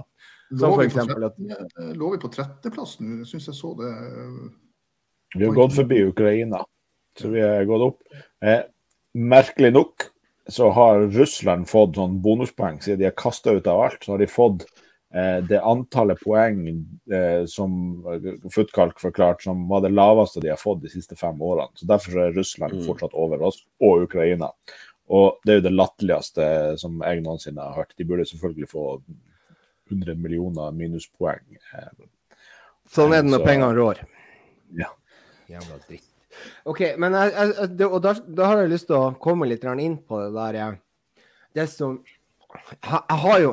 Som 0.52 0.76
for 0.76 0.84
eksempel 0.84 1.24
at 1.30 1.40
eh, 1.40 1.92
Lå 1.96 2.12
vi 2.12 2.20
på 2.22 2.32
tretteplass 2.32 2.98
nå? 3.00 3.24
Syns 3.28 3.48
jeg 3.48 3.58
så 3.58 3.74
det. 3.80 3.92
Vi 5.36 5.46
har 5.46 5.56
gått 5.56 5.76
forbi 5.76 6.04
Ukraina, 6.10 6.66
så 7.20 7.32
vi 7.32 7.44
har 7.44 7.64
gått 7.70 7.86
opp. 7.86 8.24
Eh, 8.44 8.66
merkelig 9.14 9.72
nok 9.74 10.12
så 10.52 10.70
har 10.76 11.06
Russland 11.16 11.70
fått 11.70 11.96
sånn 11.96 12.20
bonuspoeng 12.24 12.82
siden 12.82 13.00
de 13.00 13.08
har 13.08 13.18
kasta 13.18 13.54
ut 13.56 13.68
av 13.72 13.86
alt. 13.86 14.04
Så 14.04 14.16
har 14.16 14.20
de 14.20 14.28
fått 14.28 14.66
eh, 15.16 15.40
det 15.48 15.62
antallet 15.62 16.20
poeng 16.20 16.66
eh, 16.68 17.46
som 17.48 18.04
Futkalk 18.52 19.00
forklart 19.00 19.46
som 19.46 19.64
var 19.72 19.86
det 19.86 19.94
laveste 19.96 20.44
de 20.44 20.52
har 20.52 20.60
fått 20.60 20.84
de 20.84 20.92
siste 20.92 21.16
fem 21.16 21.40
årene. 21.40 21.72
Så 21.80 21.88
Derfor 21.88 22.26
er 22.26 22.36
Russland 22.36 22.82
mm. 22.82 22.86
fortsatt 22.90 23.16
over 23.16 23.48
oss, 23.48 23.62
og 23.80 24.10
Ukraina. 24.10 24.52
Og 25.12 25.40
det 25.46 25.54
er 25.54 25.62
jo 25.62 25.68
det 25.70 25.76
latterligste 25.76 26.46
som 26.80 27.00
jeg 27.04 27.24
noensinne 27.24 27.64
har 27.64 27.84
hørt. 27.84 27.96
De 27.96 28.08
burde 28.08 28.28
selvfølgelig 28.28 28.72
få 28.72 28.86
100 29.92 30.16
millioner 30.20 30.72
minuspoeng. 30.76 31.60
Sånn 32.92 33.14
er 33.16 33.26
det 33.26 33.32
når 33.32 33.46
pengene 33.46 33.76
rår. 33.78 34.02
Ja. 34.80 34.90
Jævla 35.52 35.78
dritt. 35.88 36.08
OK, 36.66 36.80
men 37.02 37.16
jeg, 37.18 37.34
jeg, 37.36 37.74
det, 37.78 37.88
og 37.88 38.00
da, 38.04 38.16
da, 38.24 38.48
har 38.48 38.64
jeg 38.64 38.72
lyst 38.72 38.88
til 38.90 38.98
å 38.98 39.12
komme 39.22 39.50
litt 39.50 39.66
inn 39.68 40.00
på 40.08 40.22
det 40.24 40.32
der 40.36 40.58
jeg, 40.58 40.80
Det 41.54 41.68
som 41.68 42.00
Jeg 42.82 43.20
har 43.26 43.40
jo 43.44 43.52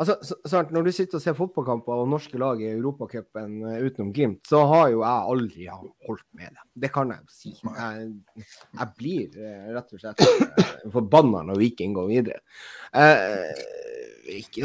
Altså, 0.00 0.16
sant, 0.48 0.72
Når 0.74 0.88
du 0.88 0.92
sitter 0.94 1.20
og 1.20 1.22
ser 1.22 1.36
fotballkamper 1.38 2.00
og 2.02 2.08
norske 2.10 2.38
lag 2.40 2.58
i 2.58 2.72
Europacupen 2.72 3.60
uh, 3.62 3.76
utenom 3.84 4.10
Glimt, 4.14 4.40
så 4.48 4.64
har 4.66 4.88
jo 4.90 5.04
jeg 5.04 5.28
aldri 5.34 5.68
holdt 5.70 6.24
med 6.34 6.50
det. 6.50 6.64
Det 6.82 6.90
kan 6.96 7.12
jeg 7.14 7.22
jo 7.22 7.30
si. 7.30 7.52
Jeg, 7.62 8.08
jeg 8.80 8.88
blir 8.98 9.36
rett 9.76 9.94
og 9.94 10.02
slett 10.02 10.24
forbanna 10.96 11.44
når 11.46 11.62
Viking 11.62 11.94
går 11.94 12.10
videre. 12.10 12.42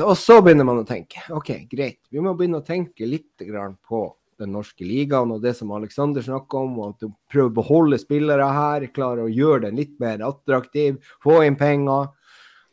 Og 0.04 0.16
så 0.18 0.40
begynner 0.44 0.68
man 0.68 0.82
å 0.82 0.88
tenke 0.88 1.22
OK, 1.36 1.52
greit. 1.72 2.00
Vi 2.12 2.22
må 2.24 2.34
begynne 2.38 2.62
å 2.62 2.66
tenke 2.66 3.08
litt 3.08 3.44
på 3.88 4.04
den 4.40 4.54
norske 4.56 4.86
ligaen 4.88 5.34
og 5.36 5.42
det 5.44 5.54
som 5.58 5.72
Aleksander 5.76 6.24
snakker 6.24 6.64
om, 6.64 6.78
og 6.80 6.94
at 6.94 7.04
du 7.04 7.12
prøver 7.32 7.50
å 7.50 7.58
beholde 7.58 8.00
spillere 8.00 8.48
her, 8.56 8.88
klare 8.96 9.26
å 9.26 9.32
gjøre 9.32 9.66
den 9.68 9.82
litt 9.82 9.98
mer 10.00 10.24
attraktiv, 10.28 11.02
få 11.24 11.42
inn 11.48 11.60
penger. 11.60 12.14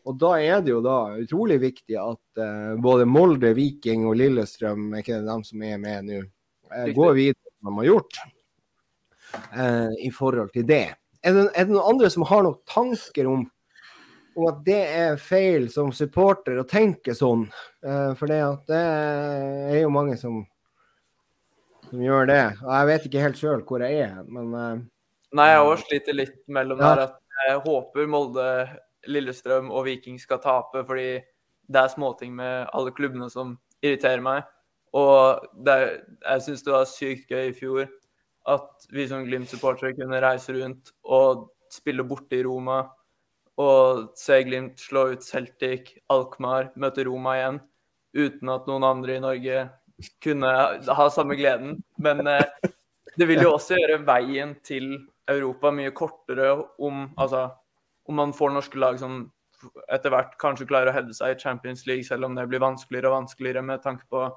Og 0.06 0.18
da 0.20 0.36
er 0.38 0.62
det 0.62 0.70
jo 0.70 0.82
da 0.84 1.16
utrolig 1.18 1.58
viktig 1.64 1.98
at 1.98 2.38
uh, 2.38 2.76
både 2.78 3.08
Molde, 3.10 3.50
Viking 3.58 4.06
og 4.06 4.20
Lillestrøm, 4.20 4.92
ikke 5.00 5.24
dem 5.26 5.42
som 5.46 5.64
er 5.66 5.82
med 5.82 6.06
nå, 6.06 6.22
uh, 6.70 6.86
går 6.94 7.18
videre 7.18 7.50
som 7.56 7.72
de 7.72 7.80
har 7.80 7.88
gjort 7.90 8.20
uh, 9.34 9.90
i 10.06 10.12
forhold 10.14 10.54
til 10.54 10.68
det. 10.70 10.86
Er 11.26 11.34
det, 11.34 11.48
er 11.50 11.66
det 11.66 11.74
noen 11.74 11.96
andre 11.96 12.12
som 12.14 12.22
har 12.30 12.46
noen 12.46 12.60
tanker 12.70 13.26
om, 13.26 13.42
om 14.36 14.48
at 14.50 14.58
det 14.66 14.82
er 14.98 15.20
feil 15.20 15.70
som 15.72 15.92
supporter 15.96 16.60
å 16.60 16.68
tenke 16.68 17.14
sånn? 17.16 17.46
for 18.18 18.26
det, 18.26 18.40
det 18.68 18.82
er 18.82 19.80
jo 19.80 19.92
mange 19.94 20.16
som, 20.20 20.40
som 21.86 22.02
gjør 22.02 22.28
det. 22.28 22.42
Og 22.64 22.72
jeg 22.74 22.88
vet 22.90 23.06
ikke 23.08 23.22
helt 23.22 23.40
sjøl 23.40 23.64
hvor 23.68 23.84
jeg 23.86 24.02
er, 24.08 24.18
men 24.26 24.86
Nei, 25.36 25.46
jeg 25.50 25.62
òg 25.62 25.78
sliter 25.82 26.16
litt 26.16 26.36
mellom 26.52 26.80
ja. 26.80 26.90
der 26.90 27.02
at 27.08 27.46
jeg 27.46 27.62
håper 27.66 28.10
Molde 28.10 28.48
Lillestrøm 29.10 29.70
og 29.70 29.86
Viking 29.86 30.18
skal 30.22 30.40
tape, 30.42 30.82
fordi 30.86 31.18
det 31.66 31.80
er 31.80 31.92
småting 31.92 32.34
med 32.38 32.70
alle 32.76 32.92
klubbene 32.94 33.28
som 33.32 33.56
irriterer 33.84 34.22
meg. 34.24 34.46
Og 34.96 35.42
det, 35.66 35.76
jeg 36.22 36.44
syns 36.46 36.64
det 36.64 36.74
var 36.74 36.88
sykt 36.88 37.32
gøy 37.32 37.50
i 37.50 37.56
fjor 37.56 37.86
at 38.46 38.86
vi 38.94 39.08
som 39.10 39.24
Glimt-supportere 39.26 39.96
kunne 39.98 40.22
reise 40.22 40.54
rundt 40.54 40.92
og 41.02 41.48
spille 41.72 42.06
borte 42.06 42.38
i 42.38 42.44
Roma 42.46 42.84
og 43.56 44.10
se 44.18 44.42
Glimt 44.44 44.80
slå 44.80 45.06
ut 45.14 45.24
Celtic, 45.24 45.94
Alkmaar, 46.12 46.70
møte 46.76 47.06
Roma 47.08 47.36
igjen, 47.38 47.60
uten 48.16 48.52
at 48.52 48.66
noen 48.68 48.84
andre 48.84 49.16
i 49.16 49.22
Norge 49.24 49.66
kunne 50.24 50.50
ha 50.98 51.06
samme 51.12 51.36
gleden. 51.38 51.78
Men 52.02 52.26
eh, 52.28 52.44
det 53.16 53.28
vil 53.28 53.44
jo 53.44 53.54
også 53.56 53.78
gjøre 53.78 54.02
veien 54.04 54.56
til 54.64 54.90
Europa 55.26 55.72
mye 55.74 55.94
kortere 55.96 56.52
om 56.78 57.08
Altså 57.16 57.48
om 58.06 58.14
man 58.20 58.32
får 58.36 58.52
norske 58.54 58.78
lag 58.78 58.98
som 59.00 59.24
etter 59.90 60.12
hvert 60.12 60.36
kanskje 60.38 60.68
klarer 60.68 60.92
å 60.92 60.94
hevde 60.94 61.14
seg 61.16 61.32
i 61.32 61.40
Champions 61.40 61.86
League, 61.88 62.04
selv 62.06 62.28
om 62.28 62.36
det 62.36 62.44
blir 62.46 62.62
vanskeligere 62.62 63.10
og 63.10 63.16
vanskeligere 63.16 63.64
med 63.66 63.82
tanke 63.82 64.06
på 64.12 64.28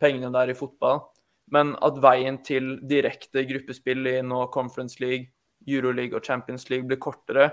pengene 0.00 0.30
der 0.32 0.52
i 0.52 0.56
fotball. 0.56 1.02
Men 1.52 1.74
at 1.84 1.98
veien 2.00 2.38
til 2.46 2.76
direkte 2.88 3.44
gruppespill 3.48 4.06
i 4.08 4.18
nå 4.24 4.46
Conference 4.54 4.96
League, 5.02 5.28
Euroleague 5.68 6.16
og 6.16 6.24
Champions 6.24 6.68
League 6.70 6.88
blir 6.88 7.00
kortere, 7.02 7.50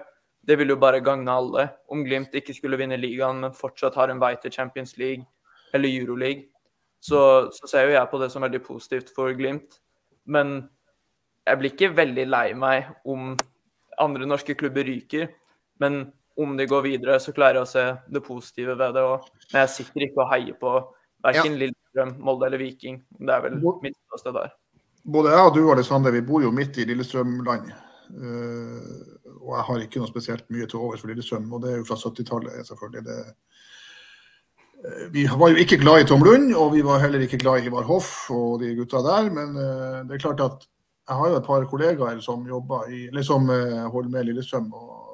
det 0.48 0.58
vil 0.60 0.74
jo 0.74 0.78
bare 0.82 1.02
gagne 1.04 1.32
alle. 1.32 1.68
Om 1.89 2.04
Glimt 2.06 2.36
ikke 2.38 2.54
skulle 2.54 2.78
vinne 2.78 3.00
ligaen, 3.00 3.41
men 3.41 3.56
fortsatt 3.58 3.98
har 3.98 4.14
en 4.14 4.22
vei 4.22 4.36
til 4.41 4.54
Champions 4.54 4.98
League 4.98 5.26
eller 5.74 5.89
Euroleague, 5.89 6.50
så, 7.02 7.50
så 7.54 7.68
ser 7.70 7.89
jo 7.89 7.96
jeg 7.96 8.10
på 8.12 8.20
det 8.22 8.32
som 8.34 8.46
veldig 8.46 8.62
positivt 8.66 9.12
for 9.16 9.34
Glimt. 9.38 9.80
Men 10.26 10.70
jeg 11.46 11.60
blir 11.60 11.74
ikke 11.74 11.96
veldig 11.98 12.28
lei 12.30 12.48
meg 12.58 12.93
om 13.06 13.34
andre 14.02 14.28
norske 14.30 14.56
klubber 14.58 14.88
ryker. 14.88 15.28
Men 15.82 16.06
om 16.38 16.56
de 16.58 16.68
går 16.68 16.84
videre, 16.86 17.20
så 17.20 17.34
klarer 17.36 17.62
jeg 17.62 17.68
å 17.68 17.72
se 17.72 17.86
det 18.12 18.24
positive 18.26 18.76
ved 18.80 18.96
det. 18.98 19.04
òg. 19.04 19.28
men 19.52 19.66
jeg 19.66 19.74
sitter 19.76 20.08
ikke 20.08 20.24
og 20.24 20.32
heier 20.34 20.58
på 20.60 20.76
verken 21.26 21.54
ja. 21.54 21.60
Lillestrøm, 21.64 22.16
Molde 22.26 22.50
eller 22.50 22.62
Viking. 22.62 23.02
Det 23.20 23.34
er 23.34 23.43
vel 23.46 23.60
mitt 23.84 23.98
sted 24.20 24.36
der. 24.36 24.54
Både 25.06 25.36
jeg 25.36 25.50
og 25.50 25.54
du 25.56 25.62
Alexander, 25.72 26.12
vi 26.12 26.26
bor 26.26 26.41
jo 26.41 26.52
midt 26.52 26.80
i 26.82 26.88
Lillestrøm-land. 26.89 27.70
Uh, 28.16 29.24
og 29.46 29.56
jeg 29.56 29.66
har 29.70 29.84
ikke 29.86 30.02
noe 30.02 30.12
spesielt 30.12 30.46
mye 30.54 30.68
til 30.70 30.82
overs 30.82 31.04
for 31.04 31.12
Lillestrøm. 31.12 31.48
Og 31.54 31.64
det 31.64 31.72
er 31.72 31.80
jo 31.80 31.88
fra 31.88 31.98
70-tallet, 32.02 32.68
selvfølgelig. 32.68 33.04
Det, 33.06 33.18
uh, 34.84 35.08
vi 35.14 35.26
var 35.30 35.54
jo 35.54 35.64
ikke 35.64 35.80
glad 35.82 36.04
i 36.04 36.08
Tom 36.10 36.26
Lund, 36.26 36.52
og 36.58 36.74
vi 36.74 36.84
var 36.86 37.04
heller 37.04 37.24
ikke 37.26 37.41
glad 37.41 37.62
i 37.62 37.70
Ivar 37.70 37.88
Hoff 37.89 38.30
og 38.34 38.60
de 38.64 38.74
gutta 38.80 39.04
der. 39.06 39.32
Men 39.38 39.56
uh, 39.56 40.02
det 40.06 40.18
er 40.18 40.26
klart 40.28 40.43
at 40.46 40.68
jeg 41.06 41.20
har 41.22 41.30
jo 41.30 41.39
et 41.39 41.48
par 41.48 41.66
kollegaer 41.70 42.22
som 42.26 42.48
jobber 42.50 42.89
i, 42.89 43.08
eller 43.12 43.22
som 43.22 43.46
holder 43.46 44.10
med 44.10 44.24
Lillestrøm. 44.26 44.72
og 44.74 45.06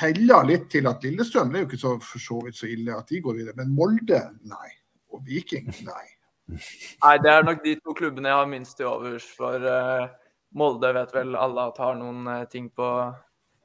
heller 0.00 0.46
litt 0.48 0.68
til 0.72 0.88
at 0.88 1.04
Lillestrøm 1.04 1.52
det 1.52 1.58
er 1.58 1.64
jo 1.64 1.68
ikke 1.68 1.80
så, 1.80 1.94
for 2.02 2.22
så 2.22 2.40
vidt 2.46 2.58
så 2.58 2.68
ille 2.70 2.96
at 2.96 3.08
de 3.10 3.20
går 3.20 3.36
videre. 3.36 3.56
Men 3.58 3.74
Molde, 3.76 4.22
nei. 4.48 4.70
Og 5.12 5.20
Viking, 5.26 5.68
nei. 5.86 6.06
Nei, 6.46 7.16
det 7.22 7.32
er 7.32 7.46
nok 7.46 7.62
de 7.64 7.74
to 7.80 7.94
klubbene 7.98 8.30
jeg 8.30 8.38
har 8.38 8.48
minst 8.50 8.76
til 8.78 8.88
overs 8.90 9.26
for. 9.36 9.62
Uh, 9.62 10.06
Molde 10.56 10.92
vet 10.96 11.12
vel 11.14 11.36
alle 11.36 11.68
at 11.70 11.80
har 11.82 11.96
noen 11.98 12.26
uh, 12.28 12.44
ting, 12.50 12.70
på, 12.72 12.88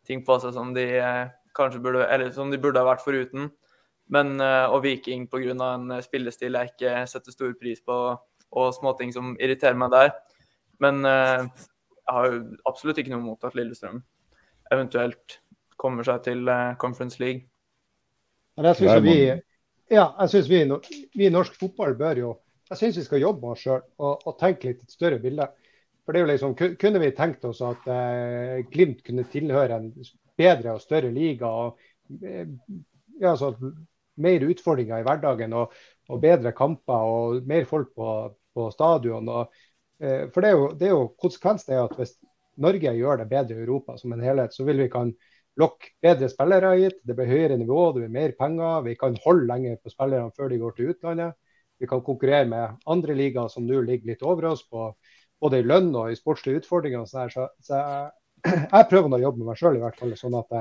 ting, 0.08 0.26
på, 0.28 0.38
seg 0.44 0.56
som 0.58 0.74
de 0.76 0.86
uh, 1.00 1.32
kanskje 1.58 1.82
burde 1.84 2.08
Eller 2.12 2.34
som 2.36 2.52
de 2.52 2.60
burde 2.62 2.82
ha 2.82 2.88
vært 2.88 3.06
foruten. 3.06 3.50
Men, 4.12 4.42
og 4.44 4.82
Viking 4.84 5.24
pga. 5.32 5.54
en 5.56 5.94
spillestil 6.04 6.58
jeg 6.58 6.72
ikke 6.74 7.06
setter 7.08 7.32
stor 7.32 7.54
pris 7.56 7.80
på, 7.80 7.96
og 8.52 8.74
småting 8.76 9.14
som 9.16 9.38
irriterer 9.40 9.78
meg 9.80 9.94
der. 9.94 10.10
Men 10.84 11.00
jeg 11.06 12.12
har 12.12 12.28
jo 12.28 12.42
absolutt 12.68 13.00
ikke 13.00 13.14
noe 13.14 13.24
mot 13.24 13.48
at 13.48 13.56
Lillestrøm 13.56 14.02
eventuelt 14.74 15.38
kommer 15.82 16.06
seg 16.08 16.24
til 16.28 16.50
eh, 16.52 16.76
Conference 16.82 17.22
League. 17.22 17.48
Men 18.58 18.70
jeg 18.70 18.82
synes 18.82 19.04
vi, 19.06 19.18
ja, 19.92 20.06
jeg 20.20 20.34
synes 20.34 20.50
vi, 20.52 20.62
vi 21.18 21.28
i 21.28 21.34
norsk 21.34 21.56
fotball 21.60 21.96
bør 21.98 22.20
jo 22.20 22.32
Jeg 22.72 22.80
syns 22.80 22.98
vi 23.00 23.04
skal 23.04 23.20
jobbe 23.20 23.44
med 23.44 23.52
oss 23.52 23.64
sjøl 23.66 23.82
og, 24.00 24.22
og 24.28 24.36
tenke 24.40 24.70
litt 24.70 24.84
et 24.86 24.94
større 24.94 25.18
bilde. 25.20 25.44
For 26.06 26.14
det 26.14 26.22
er 26.22 26.26
jo 26.26 26.32
liksom, 26.32 26.56
Kunne 26.82 27.02
vi 27.04 27.12
tenkt 27.16 27.46
oss 27.46 27.62
at 27.66 27.88
eh, 27.92 28.62
Glimt 28.72 29.04
kunne 29.06 29.28
tilhøre 29.32 29.78
en 29.78 29.92
bedre 30.40 30.76
og 30.76 30.84
større 30.84 31.12
liga 31.14 31.50
og 31.50 31.80
eh, 32.26 32.48
ja, 33.22 33.34
altså, 33.36 33.54
mer 34.22 34.46
utfordringer 34.50 35.02
i 35.02 35.06
hverdagen 35.06 35.54
og, 35.58 35.76
og 36.10 36.22
bedre 36.24 36.54
kamper 36.58 37.12
og 37.14 37.48
mer 37.48 37.68
folk 37.70 37.92
på, 37.98 38.08
på 38.56 38.68
stadion. 38.74 39.30
Og, 39.30 39.62
eh, 40.02 40.28
for 40.34 40.44
det 40.44 40.52
er, 40.52 40.58
jo, 40.58 40.72
det 40.78 40.88
er 40.90 40.96
jo 40.96 41.12
konsekvensen 41.22 41.76
er 41.76 41.86
at 41.86 41.96
hvis 42.00 42.16
Norge 42.62 42.96
gjør 42.98 43.22
det 43.22 43.30
bedre 43.32 43.58
i 43.58 43.64
Europa 43.64 43.96
som 43.98 44.14
en 44.14 44.24
helhet, 44.26 44.54
så 44.54 44.66
vil 44.68 44.82
vi 44.84 44.90
kan 44.92 45.14
lokke 45.62 45.94
bedre 46.04 46.30
spillere 46.32 46.74
hit. 46.80 47.00
Det 47.08 47.16
blir 47.18 47.30
høyere 47.30 47.58
nivå, 47.60 47.86
det 47.94 48.04
blir 48.04 48.18
mer 48.18 48.36
penger. 48.38 48.84
Vi 48.88 48.98
kan 49.00 49.16
holde 49.26 49.48
lenger 49.48 49.80
på 49.82 49.94
spillerne 49.94 50.34
før 50.36 50.52
de 50.52 50.60
går 50.62 50.76
til 50.78 50.92
utlandet. 50.94 51.38
Vi 51.82 51.90
kan 51.90 52.04
konkurrere 52.06 52.46
med 52.50 52.82
andre 52.86 53.16
ligaer 53.18 53.50
som 53.50 53.66
nå 53.66 53.82
ligger 53.86 54.12
litt 54.12 54.26
over 54.26 54.52
oss 54.52 54.62
på 54.70 54.92
både 55.42 55.62
i 55.62 55.66
lønn 55.66 55.90
og 55.96 56.12
i 56.12 56.18
sportslige 56.18 56.62
utfordringer. 56.62 57.08
Så, 57.10 57.48
så 57.64 57.80
jeg, 57.80 58.12
jeg 58.74 58.90
prøver 58.92 59.18
å 59.18 59.24
jobbe 59.26 59.42
med 59.42 59.52
meg 59.52 59.62
sjøl, 59.62 59.80
i 59.80 59.84
hvert 59.84 60.00
fall. 60.00 60.16
Sånn 60.20 60.38
at, 60.40 60.58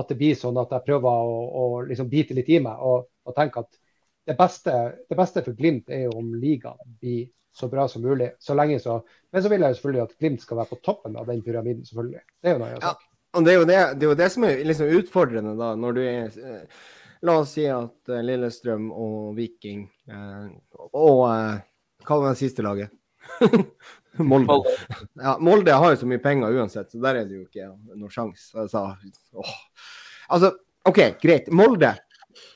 at 0.00 0.12
det 0.12 0.18
blir 0.20 0.38
sånn 0.38 0.58
at 0.60 0.72
jeg 0.76 0.86
prøver 0.88 1.30
å, 1.34 1.36
å 1.62 1.66
liksom 1.88 2.10
bite 2.12 2.36
litt 2.38 2.50
i 2.52 2.60
meg 2.62 2.82
og, 2.86 3.10
og 3.26 3.36
tenke 3.36 3.64
at 3.64 3.80
det 4.28 4.36
beste, 4.38 4.72
det 5.08 5.16
beste 5.18 5.42
for 5.42 5.56
Glimt 5.58 5.90
er 5.90 6.04
jo 6.06 6.18
om 6.20 6.34
ligaen 6.38 6.98
blir 7.00 7.30
så 7.56 7.66
bra 7.68 7.88
som 7.90 8.04
mulig. 8.04 8.30
Så 8.38 8.54
lenge 8.54 8.78
så, 8.82 9.00
men 9.32 9.42
så 9.42 9.50
vil 9.50 9.64
jeg 9.64 9.72
jo 9.72 9.78
selvfølgelig 9.78 10.04
at 10.04 10.16
Glimt 10.20 10.44
skal 10.44 10.60
være 10.60 10.70
på 10.70 10.80
toppen 10.86 11.16
av 11.18 11.26
den 11.30 11.42
pyramiden, 11.42 11.86
selvfølgelig. 11.88 12.22
Det 12.38 12.50
er 12.50 12.56
jo 12.56 12.62
noe 12.62 12.72
jeg 12.72 12.80
har 12.82 12.90
Ja. 12.90 12.96
Og 13.38 13.44
det 13.46 13.52
er 13.54 13.60
det, 13.62 13.74
det, 14.00 14.06
er 14.06 14.08
jo 14.10 14.18
det 14.18 14.26
som 14.34 14.44
er 14.46 14.62
liksom 14.66 14.88
utfordrende, 14.98 15.52
da, 15.58 15.74
når 15.78 15.92
du 15.94 16.00
er 16.02 16.38
eh, 16.42 16.86
La 17.22 17.36
oss 17.38 17.52
si 17.54 17.66
at 17.68 18.08
eh, 18.10 18.22
Lillestrøm 18.24 18.88
og 18.90 19.34
Viking 19.36 19.84
eh, 20.08 20.46
og 20.88 21.20
eh, 21.28 21.60
Hva 22.06 22.16
var 22.16 22.32
det 22.32 22.40
siste 22.40 22.64
laget? 22.64 22.94
Molde. 24.18 24.58
Ja, 25.14 25.36
Molde 25.40 25.76
har 25.82 25.94
jo 25.94 26.00
så 26.02 26.08
mye 26.10 26.22
penger 26.22 26.56
uansett, 26.58 26.90
så 26.90 27.00
der 27.02 27.22
er 27.22 27.28
det 27.28 27.38
jo 27.38 27.44
ikke 27.46 27.70
noe 27.94 28.10
sjanse. 28.12 28.50
Altså, 28.58 28.86
altså, 30.28 30.54
OK, 30.88 31.02
greit. 31.22 31.50
Molde 31.54 31.94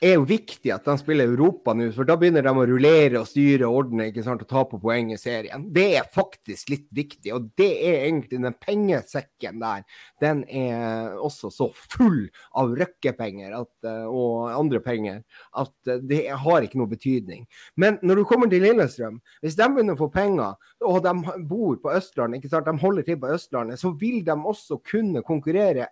er 0.03 0.15
jo 0.15 0.25
viktig 0.27 0.71
at 0.73 0.85
de 0.87 0.95
spiller 0.99 1.29
Europa 1.29 1.73
nå, 1.75 1.87
for 1.95 2.07
da 2.07 2.15
begynner 2.19 2.45
de 2.45 2.51
å 2.51 2.65
rullere 2.67 3.19
og 3.21 3.27
styre 3.29 3.67
og 3.67 3.79
ordne 3.81 4.09
ikke 4.09 4.23
sant, 4.25 4.43
og 4.43 4.49
ta 4.49 4.63
på 4.69 4.79
poeng 4.81 5.11
i 5.13 5.19
serien. 5.19 5.67
Det 5.73 5.85
er 5.99 6.09
faktisk 6.13 6.71
litt 6.73 6.87
viktig, 6.95 7.31
og 7.35 7.49
det 7.59 7.69
er 7.87 8.05
egentlig 8.07 8.41
den 8.43 8.57
pengesekken 8.61 9.61
der. 9.63 9.85
Den 10.23 10.43
er 10.49 11.15
også 11.15 11.51
så 11.53 11.69
full 11.95 12.25
av 12.57 12.75
røkkepenger 12.77 13.55
at, 13.59 13.73
eh, 13.87 14.05
og 14.09 14.51
andre 14.53 14.81
penger 14.83 15.21
at 15.61 15.91
eh, 15.91 16.01
det 16.03 16.23
har 16.45 16.65
ikke 16.65 16.81
noe 16.81 16.91
betydning. 16.91 17.45
Men 17.79 17.99
når 18.03 18.21
du 18.21 18.27
kommer 18.29 18.51
til 18.51 18.65
Lillestrøm, 18.65 19.19
hvis 19.43 19.57
de 19.59 19.69
begynner 19.71 19.97
å 19.97 20.03
få 20.05 20.11
penger, 20.13 20.55
og 20.85 21.03
de 21.05 21.13
bor 21.47 21.77
på 21.81 21.93
Østlandet, 21.95 22.41
ikke 22.41 22.53
sant, 22.55 22.67
de 22.67 22.85
holder 22.85 23.07
til 23.07 23.21
på 23.21 23.31
Østlandet, 23.35 23.81
så 23.81 23.93
vil 23.99 24.21
de 24.25 24.35
også 24.35 24.79
kunne 24.85 25.23
konkurrere 25.25 25.89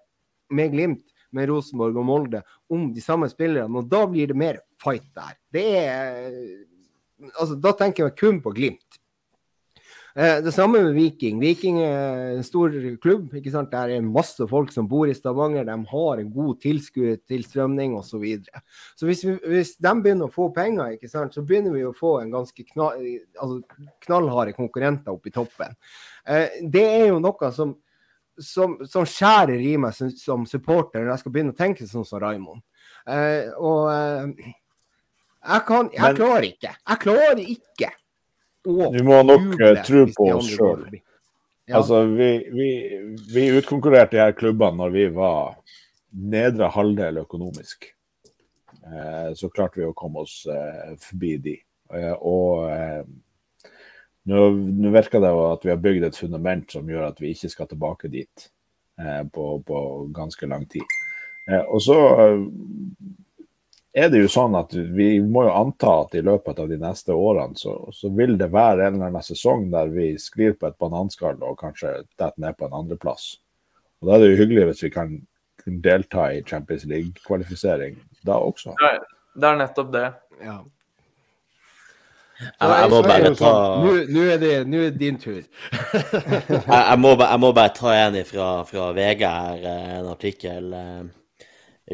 med 0.53 0.73
Glimt, 0.73 1.12
med 1.35 1.49
Rosenborg 1.49 1.97
og 1.99 2.07
Molde 2.07 2.43
om 2.71 2.89
de 2.93 3.03
samme 3.03 3.29
spillerne, 3.31 3.81
og 3.81 3.89
da 3.91 4.03
blir 4.09 4.31
det 4.31 4.39
mer 4.39 4.61
fight 4.81 5.09
der. 5.15 5.39
Det 5.53 5.69
er 5.79 6.37
Altså, 7.39 7.55
da 7.55 7.71
tenker 7.77 8.03
jeg 8.03 8.17
kun 8.19 8.39
på 8.43 8.51
Glimt. 8.51 8.97
Eh, 10.15 10.43
det 10.45 10.51
samme 10.53 10.77
med 10.83 10.93
Viking. 10.93 11.39
Viking 11.41 11.79
er 11.81 12.35
en 12.35 12.43
stor 12.45 12.69
klubb. 13.01 13.33
ikke 13.33 13.51
sant? 13.51 13.71
Der 13.71 13.95
er 13.95 14.01
masse 14.05 14.45
folk 14.47 14.71
som 14.71 14.87
bor 14.87 15.09
i 15.09 15.13
Stavanger. 15.13 15.63
De 15.65 15.77
har 15.89 16.19
en 16.19 16.29
god 16.31 16.59
tilskuertilstrømning 16.61 17.95
osv. 17.97 18.09
Så, 18.09 18.19
videre. 18.21 18.61
så 18.95 19.05
hvis, 19.09 19.23
vi, 19.25 19.37
hvis 19.49 19.75
de 19.77 19.93
begynner 20.01 20.29
å 20.29 20.33
få 20.33 20.51
penger, 20.53 20.93
ikke 20.93 21.09
sant? 21.09 21.33
så 21.33 21.41
begynner 21.41 21.73
vi 21.73 21.85
å 21.87 21.95
få 21.97 22.19
en 22.21 22.33
ganske 22.33 22.65
knall, 22.73 23.07
altså, 23.39 23.87
knallharde 24.05 24.53
konkurrenter 24.53 25.15
oppe 25.15 25.31
i 25.31 25.33
toppen. 25.33 25.73
Eh, 26.27 26.61
det 26.61 26.85
er 26.91 27.07
jo 27.07 27.17
noe 27.23 27.51
som 27.55 27.73
som, 28.41 28.77
som 28.89 29.05
skjærer 29.05 29.59
i 29.61 29.75
meg 29.77 29.93
som, 29.97 30.09
som 30.17 30.45
supporter 30.49 31.03
når 31.03 31.13
jeg 31.13 31.23
skal 31.23 31.33
begynne 31.35 31.53
å 31.53 31.57
tenke 31.57 31.87
sånn 31.89 32.05
som 32.07 32.21
Raymond. 32.23 32.61
Eh, 33.07 33.49
og 33.59 33.89
eh, 33.91 34.51
jeg 35.43 35.65
kan 35.67 35.89
Jeg 35.93 36.01
Men- 36.01 36.15
klarer 36.15 36.47
ikke. 36.47 36.75
Jeg 36.89 36.99
klarer 37.03 37.41
ikke 37.43 37.89
å 38.69 38.91
Vi 38.93 39.03
må 39.03 39.17
nok 39.27 39.59
eh, 39.61 39.81
tro 39.83 40.05
på 40.15 40.29
oss 40.37 40.51
sjøl. 40.53 40.85
Ja. 41.67 41.77
Altså, 41.79 42.01
vi, 42.11 42.29
vi, 42.51 42.69
vi 43.31 43.43
utkonkurrerte 43.57 44.17
de 44.17 44.23
her 44.23 44.33
klubbene 44.35 44.81
når 44.81 44.95
vi 44.95 45.05
var 45.15 45.53
nedre 46.11 46.67
halvdel 46.73 47.21
økonomisk. 47.23 47.87
Eh, 48.83 49.29
så 49.39 49.47
klarte 49.51 49.79
vi 49.79 49.87
å 49.87 49.93
komme 49.95 50.25
oss 50.25 50.41
eh, 50.51 50.95
forbi 50.99 51.37
de. 51.45 51.53
Eh, 51.93 52.11
og 52.19 52.67
nå, 54.29 54.49
nå 54.83 54.93
virker 54.93 55.23
det 55.23 55.31
jo 55.33 55.41
at 55.49 55.65
vi 55.65 55.73
har 55.73 55.81
bygd 55.83 56.07
et 56.07 56.19
fundament 56.19 56.71
som 56.71 56.89
gjør 56.89 57.09
at 57.09 57.19
vi 57.21 57.33
ikke 57.33 57.51
skal 57.51 57.69
tilbake 57.71 58.11
dit 58.13 58.47
eh, 58.99 59.23
på, 59.27 59.47
på 59.67 59.81
ganske 60.15 60.49
lang 60.49 60.65
tid. 60.71 60.85
Eh, 61.51 61.63
og 61.63 61.81
så 61.83 61.97
eh, 62.23 62.45
er 63.93 64.09
det 64.09 64.23
jo 64.23 64.31
sånn 64.31 64.55
at 64.57 64.73
vi 64.73 65.17
må 65.21 65.45
jo 65.45 65.53
anta 65.53 65.91
at 66.05 66.15
i 66.17 66.23
løpet 66.25 66.61
av 66.63 66.71
de 66.71 66.79
neste 66.81 67.13
årene 67.13 67.59
så, 67.59 67.75
så 67.93 68.09
vil 68.15 68.37
det 68.39 68.49
være 68.53 68.87
en 68.87 68.97
eller 68.97 69.11
annen 69.11 69.25
sesong 69.25 69.67
der 69.73 69.91
vi 69.93 70.13
sklir 70.21 70.55
på 70.57 70.69
et 70.69 70.79
bananskall 70.81 71.37
og 71.45 71.59
kanskje 71.59 71.99
detter 72.15 72.39
ned 72.41 72.57
på 72.57 72.69
en 72.69 72.79
andreplass. 72.79 73.35
Og 74.01 74.09
Da 74.09 74.15
er 74.15 74.23
det 74.23 74.31
jo 74.31 74.39
hyggelig 74.41 74.69
hvis 74.71 74.85
vi 74.87 74.93
kan 74.95 75.13
delta 75.83 76.31
i 76.33 76.41
Champions 76.43 76.87
League-kvalifisering 76.89 77.99
da 78.25 78.39
også. 78.41 78.73
Nei, 78.81 78.97
det 79.35 79.51
er 79.51 79.59
nettopp 79.61 79.93
det. 79.93 80.07
Ja. 80.43 80.57
Jeg, 82.43 82.69
jeg, 82.69 82.89
må 82.91 82.99
bare 83.05 83.29
ta 83.39 83.51
Nå 83.83 84.23
er, 84.27 84.37
det- 84.41 84.67
nå 84.67 84.79
er 84.87 84.91
din 84.97 85.17
tur. 85.21 85.41
jeg, 86.49 86.63
jeg, 86.67 86.99
må, 86.99 87.11
jeg 87.19 87.39
må 87.43 87.51
bare 87.55 87.73
ta 87.77 87.93
en 88.05 88.17
fra, 88.27 88.47
fra 88.69 88.89
VG 88.97 89.21
her, 89.27 89.57
eh, 89.73 89.91
en 89.99 90.09
artikkel. 90.13 90.65
eh. 90.73 91.03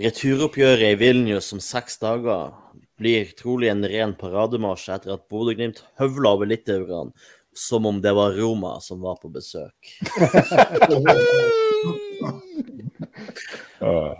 Returoppgjøret 0.05 0.93
i 0.93 0.99
Vilnius 1.01 1.51
om 1.55 1.61
seks 1.63 1.97
dager 2.01 2.51
blir 2.99 3.31
trolig 3.39 3.69
en 3.71 3.85
ren 3.89 4.13
parademarsj 4.19 4.89
etter 4.97 5.15
at 5.15 5.27
Bodø-Glimt 5.31 5.79
høvla 6.01 6.27
over 6.35 6.45
litauerne 6.51 7.13
som 7.55 7.85
om 7.89 7.97
det 8.03 8.13
var 8.15 8.35
Roma 8.37 8.77
som 8.83 9.01
var 9.01 9.15
på 9.19 9.31
besøk. 9.33 9.75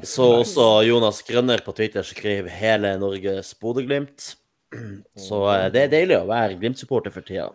Så 0.04 0.24
også 0.40 0.66
Jonas 0.88 1.20
Grønner 1.28 1.60
på 1.66 1.74
Twitter 1.76 2.04
skriver 2.08 2.48
'Hele 2.50 2.94
Norges 3.00 3.54
Bodø-Glimt'. 3.60 4.36
Så 5.28 5.42
eh, 5.54 5.68
det 5.74 5.86
er 5.86 5.96
deilig 5.96 6.20
å 6.20 6.30
være 6.30 6.60
Glimt-supporter 6.60 7.14
for 7.14 7.26
tida. 7.26 7.50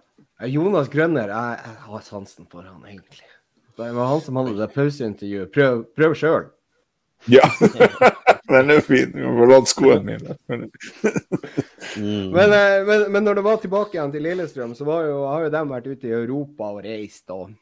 Jonas 0.51 0.91
Grønner, 0.93 1.31
jeg, 1.31 1.79
har 1.87 2.05
sansen 2.05 2.49
for 2.51 2.67
han 2.67 2.83
egentlig. 2.89 3.25
Det 3.79 3.91
var 3.95 4.11
han 4.11 4.23
som 4.23 4.39
hadde 4.39 4.59
det 4.59 4.71
pauseintervjuet. 4.75 5.51
Prøv, 5.55 5.85
prøv 5.97 6.15
sjøl. 6.19 6.47
ja. 7.31 7.49
Den 8.45 8.71
er 8.75 8.83
fin. 8.85 9.09
Du 9.15 9.25
må 9.33 9.47
låne 9.49 9.67
skoene 9.67 10.05
mine. 10.05 10.35
Mm. 11.95 12.35
Men, 12.35 12.53
eh, 12.53 12.81
men, 12.85 13.07
men 13.15 13.25
når 13.25 13.39
det 13.39 13.45
var 13.47 13.61
tilbake 13.63 13.97
igjen 13.97 14.13
til 14.13 14.25
Lillestrøm, 14.27 14.75
så 14.77 14.85
var 14.85 15.07
jo, 15.09 15.19
har 15.31 15.47
jo 15.47 15.53
de 15.55 15.63
vært 15.71 15.87
ute 15.89 16.11
i 16.11 16.17
Europa 16.17 16.69
og 16.75 16.83
reist. 16.85 17.25
og 17.33 17.55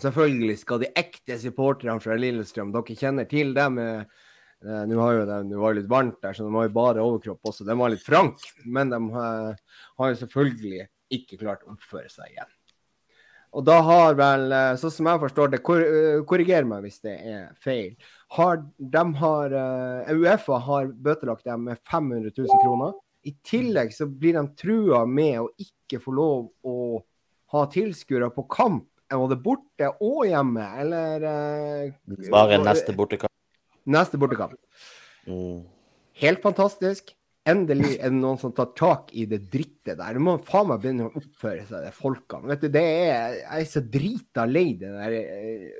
Selvfølgelig 0.00 0.58
skal 0.60 0.84
de 0.84 0.92
ekte 1.02 1.38
supporterne 1.42 1.98
fra 2.04 2.14
Lillestrøm, 2.20 2.70
dere 2.76 2.98
kjenner 3.00 3.26
til 3.30 3.50
dem. 3.56 3.80
Eh, 4.64 4.84
Nå 4.88 5.00
har 5.00 5.18
jo 5.18 5.26
det 5.26 5.58
var 5.58 5.76
litt 5.76 5.90
varmt 5.90 6.20
der, 6.22 6.36
så 6.36 6.46
de 6.46 6.54
har 6.54 6.68
jo 6.68 6.76
bare 6.76 7.04
overkropp 7.04 7.52
også. 7.52 7.66
De 7.66 7.76
var 7.78 7.92
litt 7.92 8.06
frank, 8.06 8.40
men 8.64 8.92
de 8.92 9.00
eh, 9.22 9.76
har 10.00 10.12
jo 10.12 10.18
selvfølgelig 10.22 10.86
ikke 11.16 11.40
klart 11.40 11.66
å 11.66 11.74
oppføre 11.74 12.10
seg 12.12 12.32
igjen. 12.32 12.50
Og 13.50 13.64
da 13.66 13.80
har 13.82 14.14
vel, 14.18 14.44
eh, 14.54 14.72
sånn 14.78 14.94
som 14.94 15.08
jeg 15.10 15.22
forstår 15.24 15.52
det, 15.54 15.62
kor 15.66 15.80
korriger 16.30 16.68
meg 16.68 16.84
hvis 16.86 17.00
det 17.06 17.16
er 17.18 17.46
feil, 17.62 17.96
har, 18.36 18.60
de 18.78 19.04
har, 19.22 19.56
Uefa 20.14 20.60
har 20.68 20.92
bøtelagt 20.92 21.48
dem 21.48 21.66
med 21.70 21.80
500 21.90 22.30
000 22.36 22.62
kroner. 22.62 22.94
I 23.26 23.34
tillegg 23.44 23.90
så 23.92 24.06
blir 24.06 24.38
de 24.38 24.46
trua 24.56 25.02
med 25.04 25.42
å 25.42 25.50
ikke 25.60 25.98
få 26.00 26.14
lov 26.14 26.46
å 26.62 27.02
ha 27.52 27.64
tilskuere 27.68 28.30
på 28.32 28.46
kamp, 28.48 28.86
både 29.10 29.40
borte 29.42 29.90
og 29.98 30.22
hjemme, 30.30 30.68
eller 30.84 31.26
Bare 32.30 32.62
neste 32.62 32.94
bortekamp. 32.94 33.29
Neste 33.88 34.20
bortekamp. 34.20 34.56
Mm. 35.28 35.64
Helt 36.20 36.42
fantastisk. 36.44 37.14
Endelig 37.48 37.94
er 37.96 38.12
det 38.12 38.18
noen 38.18 38.38
som 38.40 38.52
tar 38.52 38.74
tak 38.76 39.14
i 39.16 39.24
det 39.28 39.46
drittet 39.52 39.96
der. 39.96 40.16
Du 40.16 40.24
må 40.24 40.36
faen 40.44 40.68
meg 40.68 40.82
begynne 40.82 41.08
å 41.08 41.14
oppføre 41.16 41.64
seg, 41.64 41.86
de 41.86 41.92
folkene. 41.96 42.50
Vet 42.52 42.66
du, 42.66 42.68
det 42.74 42.82
er, 42.84 43.38
jeg 43.40 43.64
er 43.64 43.70
så 43.70 43.82
drita 43.96 44.44
lei 44.48 44.66
det 44.80 44.90
der 44.92 45.16
eh, 45.16 45.70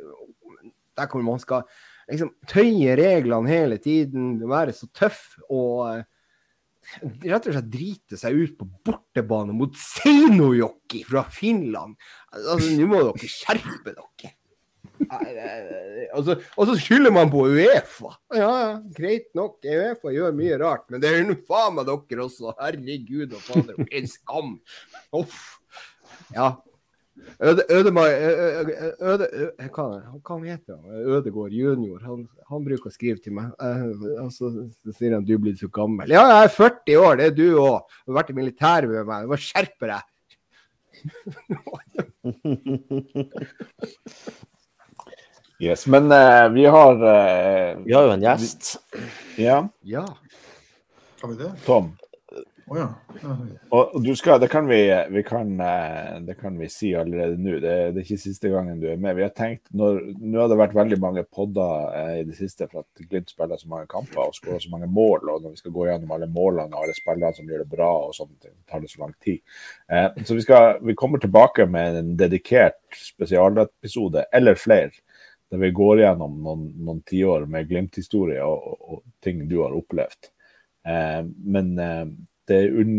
Der 0.97 1.11
hvor 1.11 1.25
man 1.25 1.43
skal 1.43 1.67
liksom 2.11 2.33
tøye 2.49 2.97
reglene 2.99 3.53
hele 3.53 3.79
tiden, 3.83 4.39
være 4.49 4.73
så 4.75 4.89
tøff 4.97 5.37
og 5.53 5.93
eh, 5.93 6.09
rett 7.29 7.47
og 7.47 7.55
slett 7.55 7.71
drite 7.71 8.19
seg 8.19 8.41
ut 8.41 8.57
på 8.59 8.67
bortebane 8.89 9.55
mot 9.55 9.77
Seinojokki 9.77 11.05
fra 11.07 11.27
Finland. 11.29 11.97
Altså, 12.33 12.73
Nå 12.81 12.89
må 12.91 13.05
dere 13.05 13.31
skjerpe 13.31 13.93
dere. 13.93 14.35
Og 16.17 16.25
så, 16.27 16.37
og 16.57 16.71
så 16.71 16.77
skylder 16.81 17.15
man 17.15 17.31
på 17.33 17.45
Uefa. 17.49 18.15
Ja, 18.35 18.49
ja, 18.49 18.73
greit 18.97 19.29
nok. 19.39 19.61
Uefa 19.65 20.15
gjør 20.15 20.35
mye 20.37 20.59
rart, 20.61 20.87
men 20.91 21.03
det 21.03 21.13
er 21.13 21.23
nå 21.27 21.39
faen 21.49 21.77
meg 21.79 21.89
dere 21.89 22.27
også. 22.27 22.57
Herregud 22.61 23.37
og 23.37 23.47
fader, 23.47 23.79
for 23.79 24.01
en 24.01 24.11
skam. 24.11 24.51
Uff. 25.21 25.39
Ja. 26.35 26.49
Øde, 27.41 27.63
Ødemar 27.71 28.07
Øde, 28.07 28.95
Øde, 29.01 29.29
Øde 29.33 29.53
Hva 29.59 29.69
hva 30.25 30.45
heter 30.45 30.77
han? 30.77 30.85
Ødegård 31.15 31.53
junior. 31.53 31.99
Han, 32.05 32.29
han 32.51 32.65
bruker 32.65 32.91
å 32.91 32.95
skrive 32.95 33.19
til 33.23 33.33
meg. 33.37 33.47
Eh, 33.61 33.85
og 34.25 34.31
så 34.35 34.45
sier 34.97 35.15
han 35.17 35.29
du 35.29 35.39
blir 35.39 35.57
så 35.59 35.69
gammel. 35.73 36.11
Ja, 36.13 36.23
jeg 36.29 36.45
er 36.45 36.57
40 36.57 36.97
år, 37.01 37.13
det 37.21 37.27
er 37.31 37.35
du 37.37 37.49
òg. 37.61 37.79
Du 38.05 38.09
har 38.13 38.19
vært 38.23 38.33
i 38.33 38.41
militæret 38.41 38.89
med 38.93 39.03
meg. 39.09 39.19
Du 39.25 39.29
må 39.33 39.39
skjerpe 39.41 39.87
deg. 39.91 40.03
Yes, 45.61 45.87
men 45.87 46.09
uh, 46.09 46.49
vi 46.55 46.65
har 46.65 46.95
uh, 46.97 47.85
Vi 47.85 47.93
har 47.93 48.07
jo 48.09 48.15
en 48.17 48.23
gjest. 48.25 48.77
Ja, 49.37 49.69
Ja. 49.85 50.07
Har 51.21 51.29
vi 51.29 51.37
det? 51.37 51.51
Tom. 51.67 51.93
Å 52.71 52.77
ja. 52.79 52.87
ja. 53.19 53.33
Og 53.75 53.97
du 54.05 54.13
skal, 54.15 54.39
det 54.39 54.47
kan 54.53 54.69
vi, 54.71 54.79
vi 55.11 55.23
kan, 55.27 55.49
eh, 55.59 56.21
det 56.23 56.37
kan 56.39 56.55
vi 56.55 56.69
si 56.71 56.93
allerede 56.95 57.35
nå. 57.35 57.57
Det, 57.59 57.73
det 57.91 57.99
er 57.99 58.05
ikke 58.05 58.19
siste 58.23 58.53
gangen 58.53 58.79
du 58.79 58.87
er 58.93 59.01
med. 59.01 59.17
Vi 59.19 59.25
har 59.25 59.33
tenkt, 59.35 59.65
når, 59.75 59.99
Nå 60.23 60.39
har 60.39 60.53
det 60.53 60.59
vært 60.61 60.77
veldig 60.79 61.01
mange 61.03 61.25
podder 61.27 61.89
eh, 61.99 62.13
i 62.21 62.29
det 62.29 62.37
siste 62.39 62.69
for 62.71 62.85
at 62.85 63.03
Glimt 63.11 63.35
spiller 63.35 63.59
så 63.59 63.73
mange 63.73 63.91
kamper 63.91 64.23
og 64.23 64.39
skårer 64.39 64.63
så 64.63 64.71
mange 64.71 64.87
mål. 64.87 65.33
og 65.33 65.43
Når 65.43 65.57
vi 65.57 65.63
skal 65.65 65.75
gå 65.75 65.89
gjennom 65.89 66.15
alle 66.15 66.31
målene 66.31 66.71
og 66.71 66.87
alle 66.87 66.95
spillerne 66.95 67.35
som 67.35 67.51
gjør 67.51 67.65
det 67.65 67.75
bra, 67.75 67.91
og 68.07 68.15
sånt, 68.15 68.37
det 68.39 68.55
tar 68.71 68.85
det 68.85 68.93
så 68.95 69.03
lang 69.03 69.17
tid. 69.27 69.43
Eh, 69.91 70.09
så 70.23 70.39
vi, 70.39 70.47
skal, 70.47 70.79
vi 70.87 70.99
kommer 71.03 71.19
tilbake 71.19 71.67
med 71.67 71.99
en 72.05 72.17
dedikert 72.23 72.79
spesialepisode, 72.95 74.29
eller 74.31 74.63
flere, 74.63 74.95
der 75.51 75.63
vi 75.63 75.71
går 75.75 76.05
gjennom 76.05 76.37
noen, 76.45 76.67
noen 76.79 77.01
tiår 77.07 77.47
med 77.51 77.69
Glimt-historie 77.71 78.43
og, 78.47 78.67
og, 78.71 78.83
og 78.95 79.01
ting 79.25 79.43
du 79.51 79.59
har 79.65 79.75
opplevd. 79.75 80.31
Eh, 80.87 81.23
men 81.27 81.73
eh, 81.79 82.05
det, 82.51 82.61
un, 82.71 82.95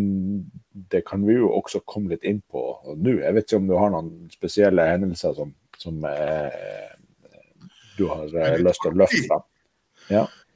det 0.72 1.04
kan 1.08 1.24
vi 1.28 1.38
jo 1.38 1.52
også 1.58 1.84
komme 1.88 2.14
litt 2.14 2.28
inn 2.28 2.41
på 2.52 2.66
nå. 2.95 3.18
Jeg 3.24 3.36
vet 3.36 3.47
ikke 3.47 3.62
om 3.62 3.72
du 3.72 3.78
har 3.80 3.93
noen 3.93 4.12
spesielle 4.32 4.89
hendelser 4.91 5.36
som, 5.38 5.56
som 5.80 6.04
eh, 6.08 6.91
du 7.97 8.06
har 8.12 8.28
eh, 8.32 8.60
lyst 8.62 8.84
til 8.84 8.93
å 8.93 9.02
løfte 9.04 9.24
fram? 9.28 9.47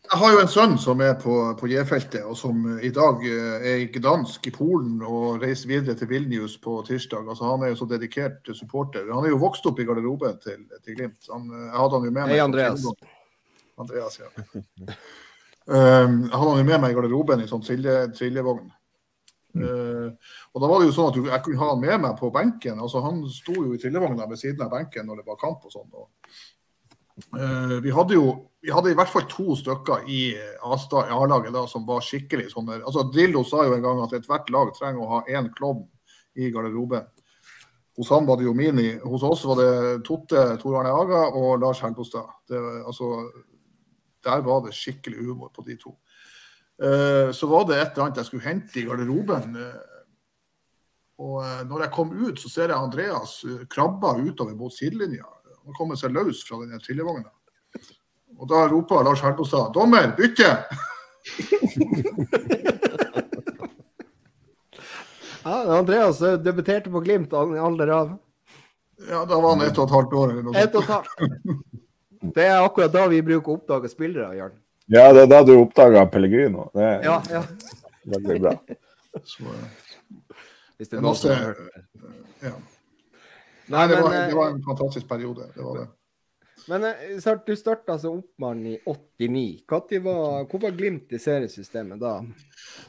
Jeg 0.06 0.20
har 0.22 0.34
jo 0.34 0.42
en 0.42 0.50
sønn 0.52 0.76
som 0.82 1.02
er 1.02 1.16
på, 1.18 1.34
på 1.58 1.68
J-feltet, 1.72 2.22
og 2.28 2.38
som 2.38 2.62
i 2.84 2.92
dag 2.94 3.24
eh, 3.26 3.66
er 3.72 3.82
i 3.82 3.88
Gdansk 3.92 4.46
i 4.50 4.54
Polen 4.54 5.00
og 5.02 5.42
reiser 5.42 5.72
videre 5.72 5.96
til 5.98 6.10
Vilnius 6.12 6.60
på 6.62 6.78
tirsdag. 6.86 7.26
Altså, 7.26 7.48
han 7.50 7.66
er 7.66 7.72
jo 7.74 7.80
så 7.80 7.88
dedikert 7.90 8.52
supporter. 8.54 9.08
Han 9.10 9.26
er 9.26 9.34
jo 9.34 9.42
vokst 9.42 9.66
opp 9.70 9.82
i 9.82 9.88
garderoben 9.88 10.38
til, 10.44 10.62
til 10.86 11.00
Glimt. 11.00 11.20
Han, 11.32 11.50
eh, 11.50 11.68
jeg 11.72 11.78
hadde 11.80 12.00
han 12.00 12.08
jo 12.08 12.14
med 12.14 12.22
meg. 12.22 12.34
Hei, 12.36 12.42
Andreas. 12.44 12.88
Andreas, 13.82 14.20
ja. 14.22 14.32
Um, 15.66 16.18
jeg 16.28 16.38
hadde 16.38 16.50
han 16.52 16.60
jo 16.62 16.66
med 16.70 16.82
meg 16.84 16.92
i 16.92 16.96
garderoben 17.00 17.42
i 17.42 17.50
sånn 17.50 17.64
trille, 17.66 18.00
trillevogn. 18.14 18.68
Uh, 19.56 20.12
og 20.52 20.60
da 20.62 20.68
var 20.68 20.82
det 20.82 20.90
jo 20.90 20.96
sånn 20.98 21.08
at 21.10 21.16
du, 21.16 21.30
jeg 21.32 21.44
kunne 21.46 21.62
ha 21.64 21.70
han 21.72 21.82
med 21.82 22.04
meg 22.04 22.20
på 22.20 22.30
benken. 22.36 22.78
altså 22.78 23.02
Han 23.02 23.24
sto 23.34 23.56
jo 23.58 23.72
i 23.74 23.80
trillevogna 23.82 24.28
ved 24.30 24.38
siden 24.38 24.68
av 24.68 24.76
benken 24.76 25.10
når 25.10 25.24
det 25.24 25.32
var 25.32 25.42
kamp 25.42 25.66
og 25.66 25.74
sånn. 25.74 25.90
og 25.96 26.12
Eh, 26.12 26.55
vi 27.82 27.92
hadde 27.96 28.18
jo 28.18 28.26
vi 28.66 28.74
hadde 28.74 28.92
i 28.92 28.98
hvert 28.98 29.12
fall 29.12 29.28
to 29.30 29.54
stykker 29.56 30.08
i 30.10 30.22
i 30.36 31.14
A-laget 31.16 31.54
da, 31.54 31.62
som 31.70 31.86
var 31.88 32.02
skikkelig 32.04 32.50
sånn 32.52 32.66
der. 32.68 32.82
altså 32.82 33.06
Drillo 33.14 33.44
sa 33.46 33.64
jo 33.64 33.76
en 33.76 33.84
gang 33.84 34.02
at 34.04 34.16
ethvert 34.18 34.50
lag 34.50 34.72
trenger 34.76 35.04
å 35.04 35.12
ha 35.12 35.20
én 35.30 35.52
klovn 35.54 35.86
i 36.36 36.50
garderoben. 36.52 37.06
Hos 37.96 38.10
han 38.12 38.26
var 38.28 38.40
det 38.40 38.48
jo 38.48 38.56
Mini. 38.58 38.98
Hos 39.00 39.24
oss 39.24 39.46
var 39.48 39.62
det 39.62 40.04
Totte, 40.04 40.42
Tor 40.60 40.80
Arne 40.82 40.92
Aga 40.92 41.22
og 41.38 41.62
Lars 41.62 41.80
Helbostad. 41.86 42.28
Altså, 42.84 43.30
der 44.26 44.42
var 44.44 44.66
det 44.66 44.76
skikkelig 44.76 45.24
humor 45.30 45.54
på 45.56 45.64
de 45.68 45.78
to. 45.80 45.96
Uh, 46.82 47.32
så 47.32 47.48
var 47.48 47.70
det 47.70 47.78
et 47.80 47.94
eller 47.94 48.10
annet 48.10 48.20
jeg 48.20 48.28
skulle 48.32 48.50
hente 48.50 48.82
i 48.82 48.88
garderoben. 48.90 49.56
eh, 49.56 49.94
og 51.24 51.38
eh, 51.46 51.62
når 51.70 51.86
jeg 51.86 51.94
kom 51.96 52.12
ut, 52.12 52.40
så 52.40 52.50
ser 52.52 52.74
jeg 52.74 52.76
Andreas 52.76 53.38
eh, 53.48 53.64
krabba 53.72 54.18
utover 54.20 54.58
mot 54.60 54.74
sidelinja. 54.74 55.30
Han 55.66 55.74
komme 55.78 55.96
seg 55.98 56.12
løs 56.14 56.44
fra 56.48 56.58
denne 56.62 56.80
trillevogna. 56.80 57.30
Og 58.40 58.48
da 58.50 58.66
roper 58.68 59.04
Lars 59.08 59.22
Herpostad 59.24 59.72
'dommer, 59.74 60.12
bytte!' 60.18 60.58
ja 65.44 65.78
Andreas 65.78 66.22
eh, 66.22 66.34
debuterte 66.34 66.90
på 66.92 67.00
Glimt 67.00 67.34
i 67.34 67.36
alder 67.60 67.88
av 67.88 68.18
Ja, 69.10 69.26
da 69.26 69.40
var 69.42 69.50
han 69.56 69.62
ett 69.68 69.78
og 69.78 69.88
et 69.90 69.96
halvt 69.96 70.14
år 70.14 70.30
eller 70.32 70.44
noe 70.48 70.58
ett 70.62 70.76
og 70.76 70.84
et 70.86 70.90
halvt. 70.90 71.08
Det 72.36 72.46
er 72.48 72.62
akkurat 72.64 72.94
da 72.94 73.08
vi 73.12 73.20
bruker 73.22 73.52
å 73.52 73.54
oppdage 73.60 73.90
spillere, 73.92 74.30
Jørn. 74.38 74.54
Ja, 74.90 75.10
det 75.14 75.22
er 75.26 75.30
da 75.34 75.42
du 75.46 75.52
oppdaga 75.60 76.06
Pellegrino. 76.10 76.70
Det 76.74 76.84
er 76.86 77.04
Ja, 77.04 77.18
ja. 77.30 77.42
veldig 78.16 78.38
bra. 78.46 78.54
Så, 79.24 79.44
eh, 79.44 79.50
Hvis 80.78 80.90
det 80.90 80.98
er 80.98 81.02
noen 81.04 81.16
som 81.20 81.30
har 81.36 81.44
hørt 81.44 81.58
det. 81.60 81.66
ja. 82.48 82.54
Nei, 83.68 83.88
det 83.88 83.96
men, 83.96 84.04
var, 84.04 84.16
eh, 84.16 84.28
det 84.30 84.36
var 84.38 84.50
en 84.54 84.64
fantastisk 84.64 85.08
periode. 85.10 85.48
Det 85.56 85.64
var 85.64 85.80
det. 85.82 85.88
Men 86.68 86.84
eh, 86.84 87.36
du 87.46 87.56
starta 87.56 87.98
som 88.00 88.20
oppmann 88.20 88.66
i 88.66 88.80
89. 88.86 89.66
Når 89.72 90.02
var, 90.02 90.46
hvor 90.50 90.62
var 90.62 90.72
Glimt 90.72 91.14
i 91.14 91.20
seriesystemet 91.22 92.00
da? 92.02 92.16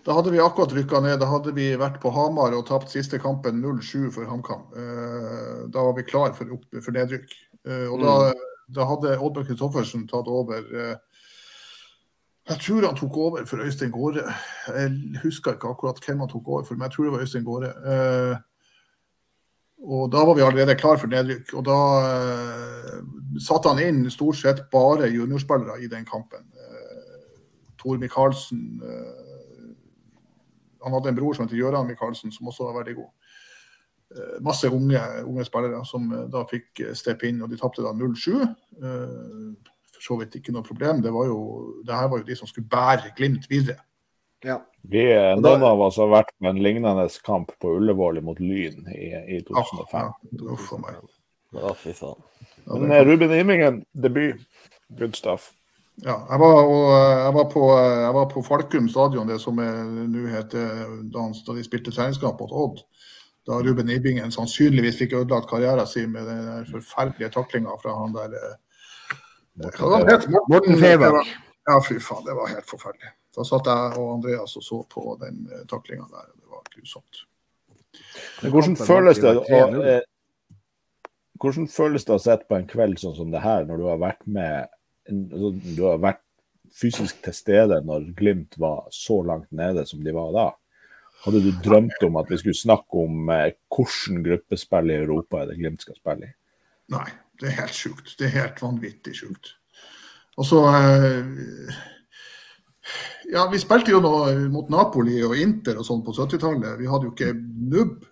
Da 0.05 0.17
hadde 0.17 0.33
vi 0.33 0.41
akkurat 0.41 0.73
rykka 0.73 1.01
ned. 1.05 1.19
Da 1.21 1.29
hadde 1.29 1.53
vi 1.57 1.69
vært 1.77 2.01
på 2.01 2.13
Hamar 2.15 2.57
og 2.57 2.67
tapt 2.69 2.93
siste 2.93 3.21
kampen 3.21 3.61
0-7 3.65 4.11
for 4.15 4.29
HamKam. 4.31 4.69
Eh, 4.77 5.67
Da 5.73 5.83
var 5.83 5.97
vi 5.97 6.07
klar 6.09 6.33
for, 6.33 6.53
opp, 6.57 6.65
for 6.81 6.97
nedrykk. 6.97 7.29
Eh, 7.67 7.87
Og 7.93 8.01
da, 8.01 8.33
da 8.73 8.87
hadde 8.89 9.19
Oddbjørn 9.19 9.51
Kristoffersen 9.51 10.09
tatt 10.09 10.29
over 10.29 10.63
eh, 10.73 10.97
Jeg 12.47 12.61
tror 12.63 12.87
han 12.87 12.97
tok 12.97 13.17
over 13.19 13.45
for 13.45 13.61
Øystein 13.61 13.91
Gårde. 13.91 14.23
Jeg 14.71 15.21
husker 15.25 15.57
ikke 15.57 15.69
akkurat 15.75 15.99
hvem 16.01 16.21
han 16.23 16.31
tok 16.31 16.49
over 16.49 16.65
for, 16.65 16.79
men 16.79 16.87
jeg 16.87 16.95
tror 16.95 17.05
det 17.05 17.13
var 17.13 17.25
Øystein 17.27 17.45
Gårde. 17.45 17.73
Og 19.87 20.11
da 20.11 20.25
var 20.27 20.35
vi 20.35 20.43
allerede 20.43 20.75
klar 20.79 20.99
for 20.99 21.11
nedrykk. 21.11 21.53
Og 21.55 21.63
da 21.67 21.79
eh, 22.11 22.97
satte 23.43 23.71
han 23.71 23.83
inn 23.83 24.11
stort 24.11 24.39
sett 24.41 24.65
bare 24.73 25.11
juniorspillere 25.13 25.79
i 25.85 25.91
den 25.91 26.07
kampen. 26.09 26.43
Eh, 26.59 27.37
Tor 27.79 28.01
Micaelsen 28.03 28.83
eh, 28.83 29.23
Han 30.87 30.95
hadde 30.95 31.11
en 31.11 31.17
bror 31.19 31.35
som 31.35 31.47
heter 31.47 31.59
Gøran 31.59 31.87
Micaelsen, 31.87 32.33
som 32.35 32.47
også 32.51 32.69
var 32.69 32.81
veldig 32.81 32.97
god. 32.99 33.09
Eh, 34.17 34.37
masse 34.43 34.71
unge, 34.71 35.01
unge 35.27 35.47
spillere 35.47 35.85
som 35.87 36.11
eh, 36.13 36.27
da 36.35 36.45
fikk 36.51 36.83
eh, 36.83 36.93
steppe 36.95 37.31
inn, 37.31 37.43
og 37.43 37.51
de 37.51 37.59
tapte 37.59 37.83
da 37.83 37.95
0-7. 37.95 38.43
Eh, 38.43 39.73
for 39.97 40.05
så 40.05 40.19
vidt 40.21 40.39
ikke 40.39 40.55
noe 40.55 40.67
problem. 40.67 41.03
Det, 41.03 41.15
var 41.15 41.31
jo, 41.31 41.41
det 41.87 41.95
her 41.95 42.11
var 42.11 42.23
jo 42.23 42.29
de 42.29 42.39
som 42.39 42.51
skulle 42.51 42.71
bære 42.71 43.15
Glimt 43.17 43.47
videre. 43.51 43.83
Ja. 44.45 44.61
Vi, 44.83 45.13
eh, 45.13 45.37
da- 45.37 45.41
noen 45.41 45.63
av 45.63 45.81
oss 45.81 45.97
har 45.97 46.09
vært 46.09 46.31
på 46.41 46.49
en 46.49 46.63
lignende 46.63 47.09
kamp 47.25 47.51
på 47.59 47.77
Ullevål 47.77 48.21
mot 48.23 48.39
Lyn 48.41 48.87
i, 48.89 49.09
i 49.37 49.39
Ah, 49.55 49.63
2005. 49.65 50.01
ja, 50.01 50.53
uff 50.53 50.73
a 50.73 50.79
meg. 50.79 50.95
Fy 51.77 51.93
faen. 51.93 52.23
Men 52.67 52.93
eh, 52.93 53.05
Ruben 53.05 53.33
Imingen, 53.33 53.85
debut. 53.95 54.37
Good 54.99 55.17
stuff. 55.17 55.53
Ja, 56.05 56.19
jeg 56.31 56.39
var, 56.39 56.59
og, 56.69 56.91
eh, 56.93 57.25
jeg, 57.25 57.35
var 57.35 57.45
på, 57.51 57.63
jeg 57.79 58.13
var 58.15 58.27
på 58.31 58.43
Falkum 58.45 58.89
stadion, 58.89 59.27
det 59.27 59.41
som 59.41 59.57
nå 59.57 60.27
heter 60.29 60.69
da, 61.11 61.21
han- 61.21 61.33
da 61.47 61.53
de 61.55 61.65
spilte 61.65 61.91
treningskamp 61.91 62.39
mot 62.41 62.53
Odd. 62.53 62.83
Da 63.47 63.61
Ruben 63.63 63.89
Ibingen 63.89 64.31
sannsynligvis 64.35 64.99
fikk 64.99 65.13
ødelagt 65.15 65.49
karrieren 65.49 65.87
sin 65.87 66.11
med 66.13 66.27
den 66.27 66.47
der 66.47 66.65
forferdelige 66.71 67.31
taklinga 67.33 67.77
fra 67.83 67.95
han 67.95 68.13
der 68.13 68.35
eh, 68.35 68.57
Hva 69.79 69.89
var 69.89 70.05
han? 70.05 70.35
Morten 70.51 70.77
Fevang. 70.79 71.25
Ja, 71.67 71.81
fy 71.81 71.99
faen, 71.99 72.25
det 72.27 72.35
var 72.37 72.47
helt 72.49 72.67
forferdelig. 72.69 73.11
Da 73.37 73.45
satt 73.45 73.69
jeg 73.69 73.97
og 74.01 74.13
Andreas 74.17 74.57
og 74.57 74.65
så 74.65 74.83
på 74.91 75.17
den 75.21 75.45
uh, 75.53 75.63
taklinga 75.69 76.07
der, 76.09 76.29
og 76.33 76.37
det 76.41 76.53
var 76.53 76.69
grusomt. 76.73 77.25
Hvordan 78.43 78.77
føles 78.77 79.21
det 79.21 79.33
å, 79.33 79.43
3-0. 79.47 79.81
eh, 79.89 80.03
hvordan 81.41 81.69
føles 81.73 82.05
det 82.05 82.15
å 82.17 82.21
sitte 82.21 82.49
på 82.49 82.59
en 82.59 82.69
kveld 82.69 83.01
sånn 83.01 83.17
som 83.17 83.33
det 83.33 83.43
her, 83.45 83.65
når 83.69 83.81
du 83.81 83.89
har 83.89 84.01
vært 84.03 84.23
med 84.29 84.69
altså, 85.09 85.51
Du 85.77 85.83
har 85.87 86.01
vært 86.03 86.23
fysisk 86.77 87.23
til 87.25 87.37
stede 87.37 87.81
når 87.87 88.11
Glimt 88.19 88.57
var 88.61 88.87
så 88.93 89.23
langt 89.25 89.49
nede 89.55 89.87
som 89.89 90.03
de 90.05 90.15
var 90.17 90.33
da? 90.37 90.47
Hadde 91.25 91.43
du 91.43 91.51
drømt 91.65 92.03
om 92.07 92.19
at 92.21 92.29
vi 92.31 92.39
skulle 92.41 92.59
snakke 92.59 93.05
om 93.07 93.31
eh, 93.33 93.53
hvilken 93.73 94.23
gruppespill 94.27 94.93
i 94.93 94.99
Europa 95.01 95.43
er 95.43 95.51
det 95.51 95.61
Glimt 95.61 95.85
skal 95.85 95.97
spille 95.99 96.29
i? 96.29 96.35
Nei, 96.93 97.07
det 97.41 97.51
er 97.51 97.61
helt 97.63 97.77
sjukt. 97.77 98.13
Det 98.19 98.29
er 98.29 98.37
helt 98.37 98.61
vanvittig 98.63 99.17
sjukt. 99.19 99.57
Og 100.37 100.47
så 100.47 100.61
eh, 100.69 101.81
Ja, 103.33 103.49
vi 103.51 103.59
spilte 103.59 103.91
jo 103.91 104.01
noe 104.03 104.35
mot 104.53 104.69
Napoli 104.71 105.19
og 105.27 105.35
Inter 105.41 105.81
og 105.81 105.87
sånn 105.89 106.05
på 106.07 106.15
70-tallet. 106.15 106.77
Vi 106.79 106.87
hadde 106.91 107.09
jo 107.09 107.15
ikke 107.15 107.33
nubb 107.35 108.05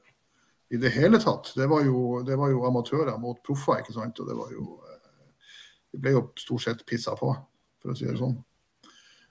i 0.75 0.81
det 0.81 0.91
hele 0.97 1.21
tatt. 1.23 1.53
Det 1.55 1.67
var 1.71 1.85
jo, 1.87 2.23
det 2.27 2.37
var 2.41 2.51
jo 2.51 2.65
amatører 2.67 3.19
mot 3.23 3.39
proffer, 3.47 3.79
ikke 3.83 3.95
sant. 3.95 4.19
Og 4.21 4.27
det 4.31 4.37
var 4.39 4.51
jo 4.55 4.65
eh, 4.83 5.01
Vi 5.95 6.03
ble 6.03 6.17
jo 6.17 6.25
stort 6.41 6.65
sett 6.67 6.83
pissa 6.89 7.15
på, 7.19 7.31
for 7.83 7.95
å 7.95 7.97
si 7.99 8.09
det 8.09 8.19
sånn. 8.19 8.35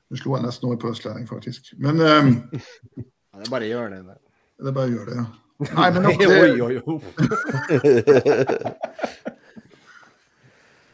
Nå 0.07 0.19
slo 0.19 0.38
jeg 0.38 0.45
nesten 0.45 0.69
over 0.69 0.80
på 0.80 0.91
østlending, 0.93 1.27
faktisk. 1.27 1.73
Men 1.84 1.99
um, 1.99 2.34
Ja, 2.53 3.39
det 3.41 3.47
er 3.47 3.51
bare 3.51 3.65
å 3.68 3.72
gjøre 3.73 3.89
det. 3.97 4.18
det 4.61 4.69
er 4.69 4.77
bare 4.77 4.88
å 4.88 4.93
gjøre 4.93 5.10
det, 5.10 5.18
ja. 5.19 5.27
Nei, 5.73 5.89
men 5.95 6.01
nok 6.07 6.19
oi, 6.19 6.27
det, 6.27 6.38
oi, 6.64 6.76
oi. 6.80 6.95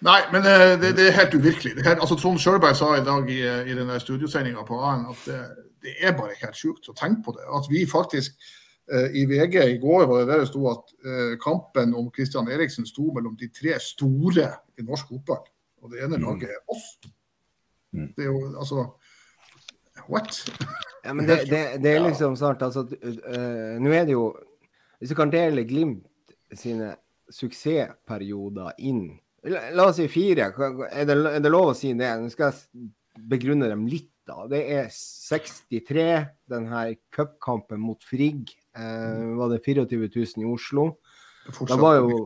Nei, 0.05 0.19
men 0.31 0.45
eh, 0.47 0.75
det, 0.79 0.93
det 0.95 1.07
er 1.09 1.17
helt 1.17 1.33
uvirkelig. 1.35 1.73
Det 1.75 1.83
her, 1.83 1.99
altså, 1.99 2.15
Trond 2.15 2.39
Sjølberg 2.39 2.75
sa 2.79 2.93
i 2.95 3.03
dag 3.03 3.27
i, 3.31 3.41
i 3.43 3.75
denne 3.75 3.97
studiosendinga 3.99 4.63
på 4.67 4.77
A-en 4.79 5.05
at 5.11 5.25
det, 5.27 5.39
det 5.83 5.93
er 5.99 6.15
bare 6.15 6.37
helt 6.39 6.55
sjukt 6.55 6.87
å 6.91 6.95
tenke 6.95 7.25
på 7.25 7.33
det. 7.35 7.43
At 7.55 7.67
vi 7.71 7.83
faktisk 7.89 8.37
eh, 8.91 9.09
i 9.19 9.25
VG 9.27 9.57
i 9.73 9.77
går 9.81 10.05
var 10.07 10.21
det 10.23 10.29
der 10.31 10.43
det 10.45 10.49
sto 10.53 10.63
at 10.71 10.93
eh, 11.03 11.33
kampen 11.43 11.91
om 11.99 12.07
Christian 12.15 12.47
Eriksen 12.51 12.87
sto 12.87 13.09
mellom 13.15 13.35
de 13.39 13.51
tre 13.51 13.75
store 13.83 14.47
i 14.79 14.87
norsk 14.87 15.11
fotball. 15.11 15.43
Og 15.83 15.91
det 15.93 16.03
ene 16.03 16.17
Mm. 16.19 16.25
laget 16.27 16.49
er 16.55 16.63
oss. 16.71 16.87
Mm. 17.91 18.09
Det 18.15 18.23
er 18.23 18.31
jo 18.31 18.41
altså 18.59 18.87
What? 20.09 20.35
Ja, 21.05 21.13
men 21.13 21.27
det, 21.27 21.41
det, 21.51 21.61
det 21.83 21.91
er 21.95 22.03
liksom 22.07 22.35
snart 22.39 22.61
altså 22.61 22.83
uh, 22.87 23.79
Nå 23.81 23.91
er 23.93 24.05
det 24.05 24.13
jo 24.13 24.29
Hvis 24.99 25.09
du 25.09 25.15
kan 25.17 25.31
dele 25.33 25.63
Glimt 25.67 26.05
sine 26.53 26.91
suksessperioder 27.33 28.71
inn 28.79 29.19
La, 29.43 29.69
la 29.71 29.87
oss 29.87 29.99
si 29.99 30.07
fire. 30.11 30.49
Er 30.91 31.05
det, 31.07 31.15
er 31.15 31.43
det 31.43 31.51
lov 31.51 31.71
å 31.71 31.77
si 31.77 31.93
det? 31.97 32.09
Nå 32.19 32.31
skal 32.33 32.51
jeg 32.51 32.89
begrunne 33.29 33.69
dem 33.71 33.85
litt, 33.89 34.11
da. 34.27 34.43
Det 34.49 34.61
er 34.75 34.89
63, 34.93 36.09
denne 36.49 36.83
cupkampen 37.15 37.81
mot 37.81 38.03
Frigg. 38.05 38.51
Eh, 38.77 39.25
var 39.39 39.53
det 39.53 39.63
24 39.65 40.11
000 40.15 40.43
i 40.43 40.49
Oslo? 40.49 40.91
Da 41.65 41.77
var 41.79 41.97
jo 41.97 42.17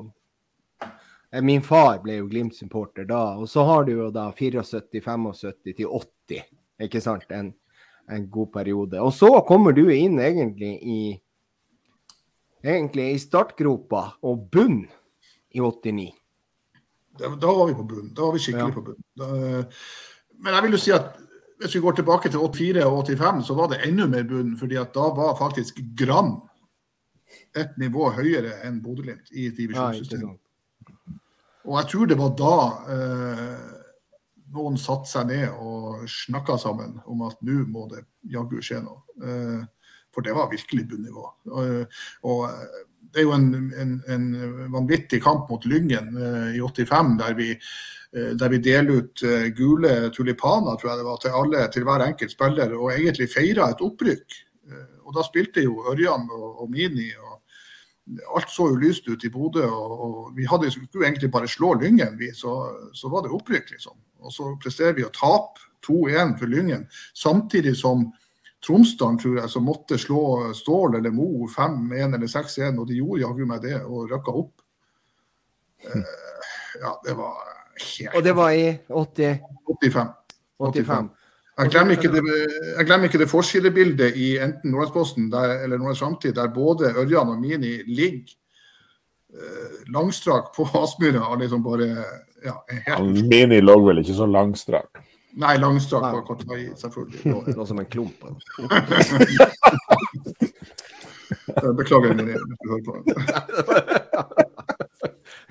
eh, 0.84 1.42
Min 1.42 1.64
far 1.64 2.02
ble 2.04 2.20
jo 2.20 2.30
Glimt-supporter 2.32 3.08
da. 3.10 3.38
Og 3.40 3.50
så 3.50 3.66
har 3.68 3.86
du 3.88 3.94
jo 3.96 4.10
da 4.14 4.30
74, 4.32 5.02
75 5.02 5.76
til 5.78 5.86
80. 5.88 6.50
Ikke 6.88 7.04
sant? 7.04 7.30
En, 7.32 7.54
en 8.12 8.26
god 8.30 8.52
periode. 8.58 9.00
Og 9.02 9.14
så 9.16 9.30
kommer 9.48 9.76
du 9.76 9.86
inn 9.94 10.20
egentlig 10.22 10.76
i 10.82 11.00
egentlig 12.64 13.10
i 13.14 13.20
startgropa 13.20 14.06
og 14.24 14.46
bunn 14.52 14.84
i 15.54 15.60
89. 15.60 16.12
Da, 17.20 17.30
da 17.30 17.48
var 17.54 17.68
vi 17.70 17.76
på 17.78 17.84
bunnen. 17.86 18.14
Da 18.18 18.26
var 18.26 18.34
vi 18.34 18.40
skikkelig 18.42 18.74
Ja. 18.74 18.78
på 18.78 18.86
bunnen. 18.88 19.68
Men 20.44 20.54
jeg 20.58 20.64
vil 20.64 20.72
jo 20.78 20.82
si 20.82 20.92
at 20.96 21.14
hvis 21.62 21.76
vi 21.78 21.82
går 21.84 21.96
tilbake 22.00 22.30
til 22.32 22.40
84 22.42 22.84
og 22.86 23.06
85, 23.08 23.44
så 23.48 23.56
var 23.56 23.68
det 23.72 23.84
enda 23.88 24.08
mer 24.08 24.24
bunn. 24.28 24.58
fordi 24.58 24.76
at 24.82 24.94
da 24.94 25.10
var 25.16 25.38
faktisk 25.40 25.80
Gram 25.96 26.42
et 27.56 27.78
nivå 27.78 28.10
høyere 28.14 28.58
enn 28.66 28.82
Bodø-Glimt 28.82 29.30
i 29.32 29.50
divisjonssystemet. 29.50 30.40
Og 31.66 31.78
jeg 31.80 31.88
tror 31.92 32.06
det 32.10 32.18
var 32.20 32.34
da 32.36 32.56
eh, 32.94 33.60
noen 34.54 34.76
satte 34.78 35.08
seg 35.10 35.28
ned 35.30 35.50
og 35.56 36.04
snakka 36.10 36.58
sammen 36.60 36.98
om 37.06 37.22
at 37.30 37.38
nå 37.42 37.64
må 37.72 37.88
det 37.94 38.04
jaggu 38.30 38.60
skje 38.62 38.82
noe. 38.84 39.00
Eh, 39.24 39.62
for 40.14 40.22
det 40.26 40.36
var 40.36 40.52
virkelig 40.52 40.84
bunnivå. 40.90 41.24
Og, 41.54 41.86
og 42.28 42.44
eh, 42.50 42.82
det 43.14 43.22
er 43.22 43.28
jo 43.28 43.34
en, 43.36 43.50
en, 43.78 43.92
en 44.10 44.30
vanvittig 44.74 45.20
kamp 45.24 45.50
mot 45.52 45.66
Lyngen 45.70 46.16
eh, 46.18 46.56
i 46.58 46.62
85, 46.62 47.12
der 47.20 47.36
vi, 47.38 47.52
eh, 47.54 48.32
der 48.40 48.50
vi 48.50 48.62
deler 48.66 49.04
ut 49.04 49.24
eh, 49.28 49.52
gule 49.54 50.10
tulipaner 50.16 50.80
tror 50.80 50.92
jeg 50.92 51.02
det 51.02 51.06
var, 51.08 51.20
til 51.22 51.38
alle, 51.42 51.68
til 51.74 51.86
hver 51.86 52.06
enkelt 52.08 52.34
spiller, 52.34 52.74
og 52.74 52.90
egentlig 52.96 53.30
feira 53.30 53.70
et 53.70 53.86
opprykk. 53.86 54.40
Og 55.04 55.12
da 55.18 55.26
spilte 55.28 55.62
jo 55.62 55.84
Ørjan 55.92 56.26
og, 56.32 56.64
og 56.64 56.70
Mini. 56.72 57.10
og 57.20 57.42
Alt 58.38 58.50
så 58.50 58.70
jo 58.72 58.80
lyst 58.80 59.08
ut 59.08 59.24
i 59.28 59.32
Bodø, 59.32 59.66
og, 59.68 59.94
og 60.06 60.32
vi 60.38 60.48
hadde 60.50 60.72
skulle 60.72 61.06
egentlig 61.06 61.30
bare 61.32 61.52
slå 61.52 61.74
Lyngen, 61.78 62.18
vi, 62.18 62.32
så, 62.36 62.56
så 62.96 63.12
var 63.12 63.24
det 63.24 63.36
opprykk, 63.36 63.76
liksom. 63.76 64.00
Og 64.24 64.34
så 64.34 64.54
presterer 64.64 64.96
vi 64.98 65.06
å 65.06 65.14
tape 65.14 65.62
2-1 65.86 66.38
for 66.40 66.50
Lyngen, 66.50 66.88
samtidig 67.14 67.76
som 67.78 68.08
Tromsdalen, 68.64 69.18
tror 69.20 69.40
jeg, 69.42 69.50
som 69.52 69.66
måtte 69.68 69.98
slå 70.00 70.54
Stål 70.56 71.00
eller 71.00 71.12
Mo 71.12 71.48
5-1 71.52 72.16
eller 72.16 72.30
6-1, 72.32 72.80
og 72.80 72.88
de 72.88 73.00
gjorde 73.00 73.24
jaggu 73.26 73.48
meg 73.50 73.64
det, 73.66 73.80
og 73.84 74.12
rykka 74.12 74.36
opp. 74.44 74.54
Eh, 75.84 76.46
ja, 76.82 76.94
det 77.04 77.18
var 77.18 77.42
helt 77.74 78.16
Og 78.16 78.24
det 78.24 78.36
var 78.38 78.56
i 78.56 78.70
80, 78.88 79.44
85. 79.82 80.14
85. 80.64 81.12
Jeg 81.54 81.70
glemmer 81.70 82.00
ikke 82.00 82.10
det, 82.10 82.22
jeg 82.78 82.86
glemmer 82.88 83.10
ikke 83.10 83.20
det 83.22 83.30
forsidebildet 83.30 84.16
i 84.18 84.30
enten 84.42 84.72
Nordlandsposten 84.74 85.28
eller 85.30 85.78
Nordlands 85.78 86.02
Framtid, 86.02 86.34
der 86.34 86.50
både 86.54 86.96
Ørjan 86.98 87.30
og 87.30 87.42
Mini 87.42 87.76
ligger 87.86 88.34
eh, 89.36 89.76
langstrak 89.94 90.50
på 90.56 90.66
Aspmyra 90.82 91.36
liksom 91.42 91.62
bare 91.66 91.92
ja, 92.44 92.56
helt 92.88 93.28
Mini 93.30 93.62
lå 93.62 93.76
vel 93.86 94.02
ikke 94.02 94.18
så 94.18 94.26
langstrakt. 94.26 94.98
Nei, 95.42 95.56
langstrakt 95.58 96.12
på 96.14 96.22
kort 96.28 96.44
vei, 96.50 96.68
selvfølgelig. 96.78 97.56
Noe 97.58 97.66
som 97.66 97.80
en 97.82 97.88
klump. 97.90 98.20
Beklager, 101.78 102.14
Mini, 102.14 102.34
hvis 102.38 102.58
du 102.62 102.70
hører 102.70 102.84
på. 102.86 102.94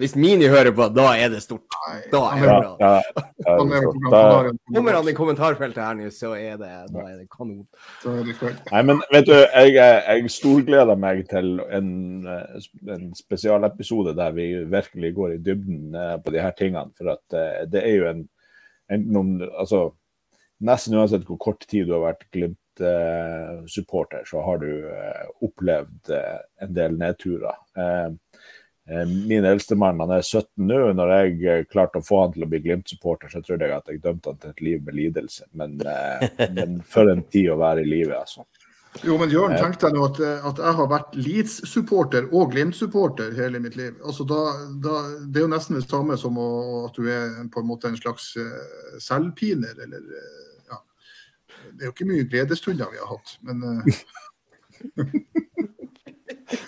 Hvis 0.00 0.14
Mini 0.16 0.46
hører 0.48 0.72
på, 0.74 0.86
da 0.94 1.10
er 1.20 1.28
det 1.30 1.42
stort. 1.44 1.66
Da 2.10 2.20
er 2.32 2.40
det 2.40 2.48
bra. 2.48 2.76
er- 2.96 4.48
Kommer 4.74 4.92
han 4.96 5.09
i 5.10 5.14
kommentarfeltet 5.14 5.82
her 5.84 5.94
nå, 5.98 6.06
så 6.14 6.30
er 6.38 6.56
det, 6.60 6.70
da 6.94 7.02
er 7.04 7.16
det 7.20 7.26
kanon. 7.30 7.66
det. 8.56 8.70
Nei, 8.72 8.82
men 8.88 9.02
vet 9.12 9.26
du, 9.28 9.34
jeg, 9.36 9.74
jeg 9.76 10.30
storgleder 10.32 10.96
meg 10.98 11.24
til 11.30 11.60
en, 11.68 11.90
eh, 12.26 12.66
en 12.96 13.10
spesialepisode 13.18 14.14
der 14.18 14.30
vi 14.36 14.48
virkelig 14.72 15.12
går 15.18 15.36
i 15.36 15.40
dybden 15.44 15.94
eh, 15.94 16.16
på 16.24 16.34
de 16.34 16.40
her 16.40 16.56
tingene. 16.59 16.88
For 16.98 17.12
at 17.18 17.36
eh, 17.38 17.62
det 17.70 17.84
er 17.84 17.94
jo 17.98 18.09
en 18.14 18.24
enten 18.93 19.19
om 19.19 19.35
altså, 19.51 19.90
Nesten 20.62 20.94
uansett 20.94 21.24
hvor 21.27 21.40
kort 21.43 21.64
tid 21.66 21.89
du 21.89 21.97
har 21.97 22.05
vært 22.05 22.28
Glimt-supporter, 22.31 24.23
så 24.28 24.44
har 24.47 24.60
du 24.62 24.69
eh, 24.94 25.24
opplevd 25.43 26.12
eh, 26.14 26.36
en 26.62 26.77
del 26.77 26.94
nedturer. 27.01 27.56
Eh, 27.74 28.12
Min 29.10 29.47
eldstemann 29.47 30.01
han 30.02 30.10
er 30.14 30.23
17 30.23 30.47
nå. 30.66 30.78
Når 30.98 31.10
jeg 31.14 31.66
klarte 31.70 31.98
å 31.98 32.06
få 32.06 32.20
han 32.20 32.32
til 32.35 32.47
å 32.47 32.48
bli 32.51 32.60
Glimt-supporter, 32.62 33.31
så 33.31 33.43
trodde 33.43 33.66
jeg 33.66 33.74
at 33.74 33.90
jeg 33.90 34.02
dømte 34.02 34.31
han 34.31 34.40
til 34.43 34.55
et 34.55 34.62
liv 34.69 34.86
med 34.86 34.98
lidelse. 34.98 35.47
Men, 35.59 35.77
men 36.56 36.78
for 36.86 37.10
en 37.10 37.23
tid 37.27 37.51
å 37.51 37.59
være 37.59 37.82
i 37.82 37.90
livet, 37.90 38.16
altså. 38.19 38.47
Jo, 39.01 39.16
men 39.16 39.31
Jørn, 39.32 39.55
tenk 39.56 39.78
deg 39.81 39.94
nå 39.97 40.02
at, 40.05 40.19
at 40.20 40.59
jeg 40.60 40.77
har 40.77 40.89
vært 40.90 41.14
Leeds-supporter 41.16 42.27
og 42.28 42.52
Glimt-supporter 42.52 43.32
hele 43.39 43.60
mitt 43.64 43.77
liv. 43.78 43.94
Altså 44.05 44.27
da, 44.28 44.40
da, 44.85 44.98
det 45.24 45.40
er 45.40 45.47
jo 45.47 45.52
nesten 45.55 45.78
det 45.78 45.86
samme 45.86 46.19
som 46.20 46.36
å, 46.39 46.48
at 46.90 46.98
du 47.01 47.09
er 47.09 47.39
på 47.52 47.62
en 47.62 47.70
måte 47.70 47.89
en 47.89 47.97
slags 47.97 48.35
uh, 48.36 48.98
selvpiner, 49.01 49.73
eller 49.86 50.02
uh, 50.05 50.74
ja. 50.74 50.78
Det 51.73 51.81
er 51.81 51.89
jo 51.89 51.94
ikke 51.94 52.10
mye 52.10 52.28
gledesstunder 52.28 52.93
vi 52.93 53.01
har 53.01 53.09
hatt, 53.14 53.28
men 53.48 53.56
uh... 53.64 53.81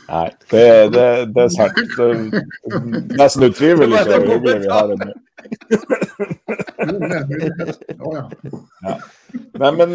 Nei, 0.09 0.29
det, 0.49 0.65
det, 0.95 1.05
det 1.35 1.43
er 1.43 1.53
sant. 1.53 1.77
Det 1.77 2.05
er 2.09 3.19
nesten 3.19 3.45
utrivelig 3.51 4.01
hvor 4.07 4.27
hyggelig 4.31 4.59
vi 4.63 4.69
har 4.73 4.85
det 4.89 4.97
nå. 5.03 5.13
ja. 8.87 8.97
Nei, 9.61 9.71
men 9.77 9.91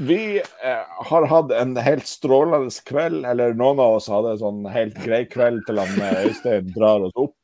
vi 0.00 0.38
eh, 0.40 0.84
har 1.10 1.26
hatt 1.28 1.52
en 1.52 1.76
helt 1.76 2.06
strålende 2.08 2.72
kveld, 2.88 3.24
eller 3.28 3.52
noen 3.56 3.80
av 3.82 3.98
oss 3.98 4.08
hadde 4.08 4.34
en 4.34 4.40
sånn 4.40 4.60
helt 4.72 4.96
grei 5.04 5.24
kveld 5.28 5.66
til 5.66 5.80
han 5.80 6.04
eh, 6.06 6.22
Øystein 6.28 6.70
drar 6.74 7.04
oss 7.08 7.16
opp. 7.20 7.36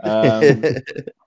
Um, 0.00 0.64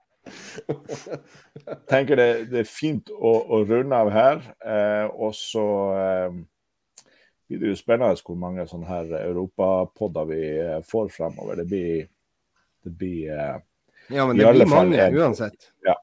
tenker 1.91 2.19
det, 2.19 2.27
det 2.51 2.64
er 2.64 2.69
fint 2.69 3.11
å, 3.14 3.34
å 3.55 3.61
runde 3.68 3.99
av 4.05 4.11
her. 4.14 4.41
Eh, 4.65 5.05
og 5.14 5.35
så 5.38 5.65
eh, 5.99 6.39
blir 7.47 7.61
det 7.64 7.73
jo 7.73 7.80
spennende 7.80 8.19
hvor 8.26 8.39
mange 8.39 8.65
sånne 8.69 8.89
her 8.89 9.14
europapodder 9.22 10.30
vi 10.31 10.41
eh, 10.64 10.80
får 10.89 11.11
fremover. 11.15 11.61
Det 11.61 11.68
blir, 11.69 12.10
det 12.84 12.95
blir 12.97 13.31
Ja, 14.11 14.26
men 14.27 14.35
det 14.35 14.51
blir 14.57 14.68
mange 14.72 14.99
en- 14.99 15.15
uansett. 15.22 15.72
Ja. 15.85 15.95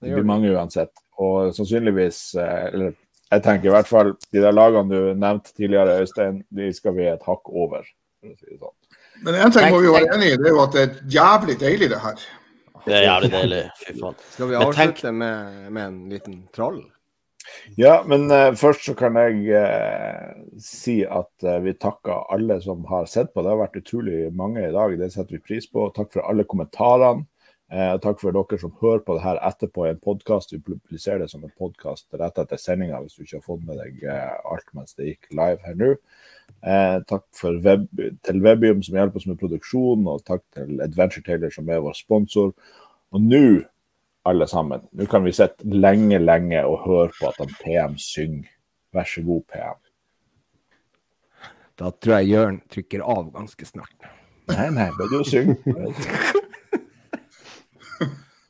Det 0.00 0.08
Det 0.10 0.18
blir 0.18 0.26
mange 0.26 0.50
uansett. 0.50 0.90
Og 1.22 1.52
sannsynligvis 1.54 2.34
Eller 2.40 2.96
jeg 3.32 3.44
tenker 3.46 3.70
i 3.70 3.74
hvert 3.74 3.88
fall 3.88 4.12
de 4.28 4.44
der 4.44 4.54
lagene 4.54 4.92
du 4.92 5.10
nevnte 5.16 5.54
tidligere, 5.56 6.02
Øystein, 6.02 6.42
de 6.52 6.68
skal 6.76 6.96
vi 6.98 7.08
et 7.08 7.26
hakk 7.26 7.48
over. 7.48 7.86
For 8.20 8.32
å 8.32 8.38
si 8.38 8.52
det 8.52 8.60
sånn. 8.60 8.78
Men 9.22 9.38
en 9.38 9.52
ting 9.54 9.68
må 9.70 9.82
vi 9.82 9.92
være 9.94 10.16
enig 10.16 10.32
i, 10.32 10.38
det 10.40 10.48
er 10.50 10.56
jo 10.56 10.62
at 10.64 10.76
det 10.76 10.82
er 10.82 10.96
jævlig 11.16 11.58
deilig, 11.60 11.90
det 11.92 12.00
her. 12.02 12.24
Det 12.82 12.96
er 12.98 13.04
jævlig 13.06 13.30
deilig. 13.32 13.60
Fy 13.78 13.94
faen. 14.00 14.18
Skal 14.34 14.50
vi 14.50 14.58
avslutte 14.58 14.82
tenk- 14.82 15.20
med, 15.20 15.54
med 15.70 15.84
en 15.84 16.00
liten 16.10 16.40
troll? 16.54 16.80
Ja, 17.78 18.02
men 18.06 18.28
uh, 18.30 18.54
først 18.58 18.86
så 18.86 18.94
kan 18.98 19.16
jeg 19.18 19.54
uh, 19.54 20.32
si 20.62 21.00
at 21.06 21.46
uh, 21.46 21.58
vi 21.62 21.74
takker 21.74 22.26
alle 22.34 22.58
som 22.62 22.84
har 22.90 23.08
sett 23.10 23.32
på. 23.32 23.42
Det 23.42 23.52
har 23.52 23.60
vært 23.62 23.78
utrolig 23.82 24.24
mange 24.34 24.62
i 24.66 24.74
dag. 24.74 24.94
Det 24.98 25.10
setter 25.14 25.38
vi 25.38 25.42
pris 25.42 25.66
på. 25.70 25.88
Takk 25.94 26.12
for 26.14 26.26
alle 26.30 26.46
kommentarene. 26.48 27.26
Eh, 27.72 27.94
takk 28.04 28.18
for 28.20 28.36
dere 28.36 28.58
som 28.60 28.72
hører 28.82 29.00
på 29.00 29.14
det 29.16 29.22
her 29.24 29.38
etterpå 29.48 29.86
i 29.86 29.92
en 29.94 30.00
podkast. 30.02 30.50
Vi 30.52 30.58
publiserer 30.60 31.22
det 31.22 31.30
som 31.30 31.44
en 31.46 31.52
podkast 31.56 32.04
rett 32.20 32.40
etter 32.42 32.60
sendinga 32.60 32.98
hvis 33.00 33.14
du 33.16 33.22
ikke 33.24 33.38
har 33.38 33.46
fått 33.46 33.62
med 33.64 33.78
deg 33.80 34.02
eh, 34.12 34.34
alt 34.52 34.66
mens 34.76 34.92
det 34.98 35.06
gikk 35.06 35.30
live 35.32 35.56
her 35.64 35.78
nå. 35.80 35.88
Eh, 36.68 36.98
takk 37.08 37.24
web, 37.64 37.86
til 38.28 38.42
Webium 38.44 38.82
som 38.84 38.98
hjelper 39.00 39.22
oss 39.22 39.28
med 39.30 39.40
produksjon, 39.40 40.04
og 40.04 40.20
takk 40.28 40.44
til 40.52 40.84
Adventure 40.84 41.24
Taylor 41.24 41.54
som 41.54 41.72
er 41.72 41.80
vår 41.86 41.96
sponsor. 41.96 42.52
Og 43.16 43.24
nå 43.24 43.42
alle 44.28 44.50
sammen. 44.52 44.84
Nå 44.92 45.08
kan 45.08 45.24
vi 45.24 45.32
sitte 45.32 45.64
lenge, 45.64 46.20
lenge 46.20 46.60
og 46.68 46.84
høre 46.84 47.08
på 47.16 47.32
at 47.32 47.56
PM 47.62 47.96
synger. 47.96 48.52
Vær 48.92 49.08
så 49.08 49.24
god, 49.24 49.48
PM. 49.48 49.80
Da 51.80 51.88
tror 51.96 52.18
jeg 52.18 52.34
Jørn 52.34 52.62
trykker 52.68 53.08
av 53.16 53.32
ganske 53.32 53.72
snart. 53.72 54.12
Nei, 54.52 54.68
nei, 54.76 54.90
bare 55.00 55.08
du 55.08 55.24
synger. 55.24 56.36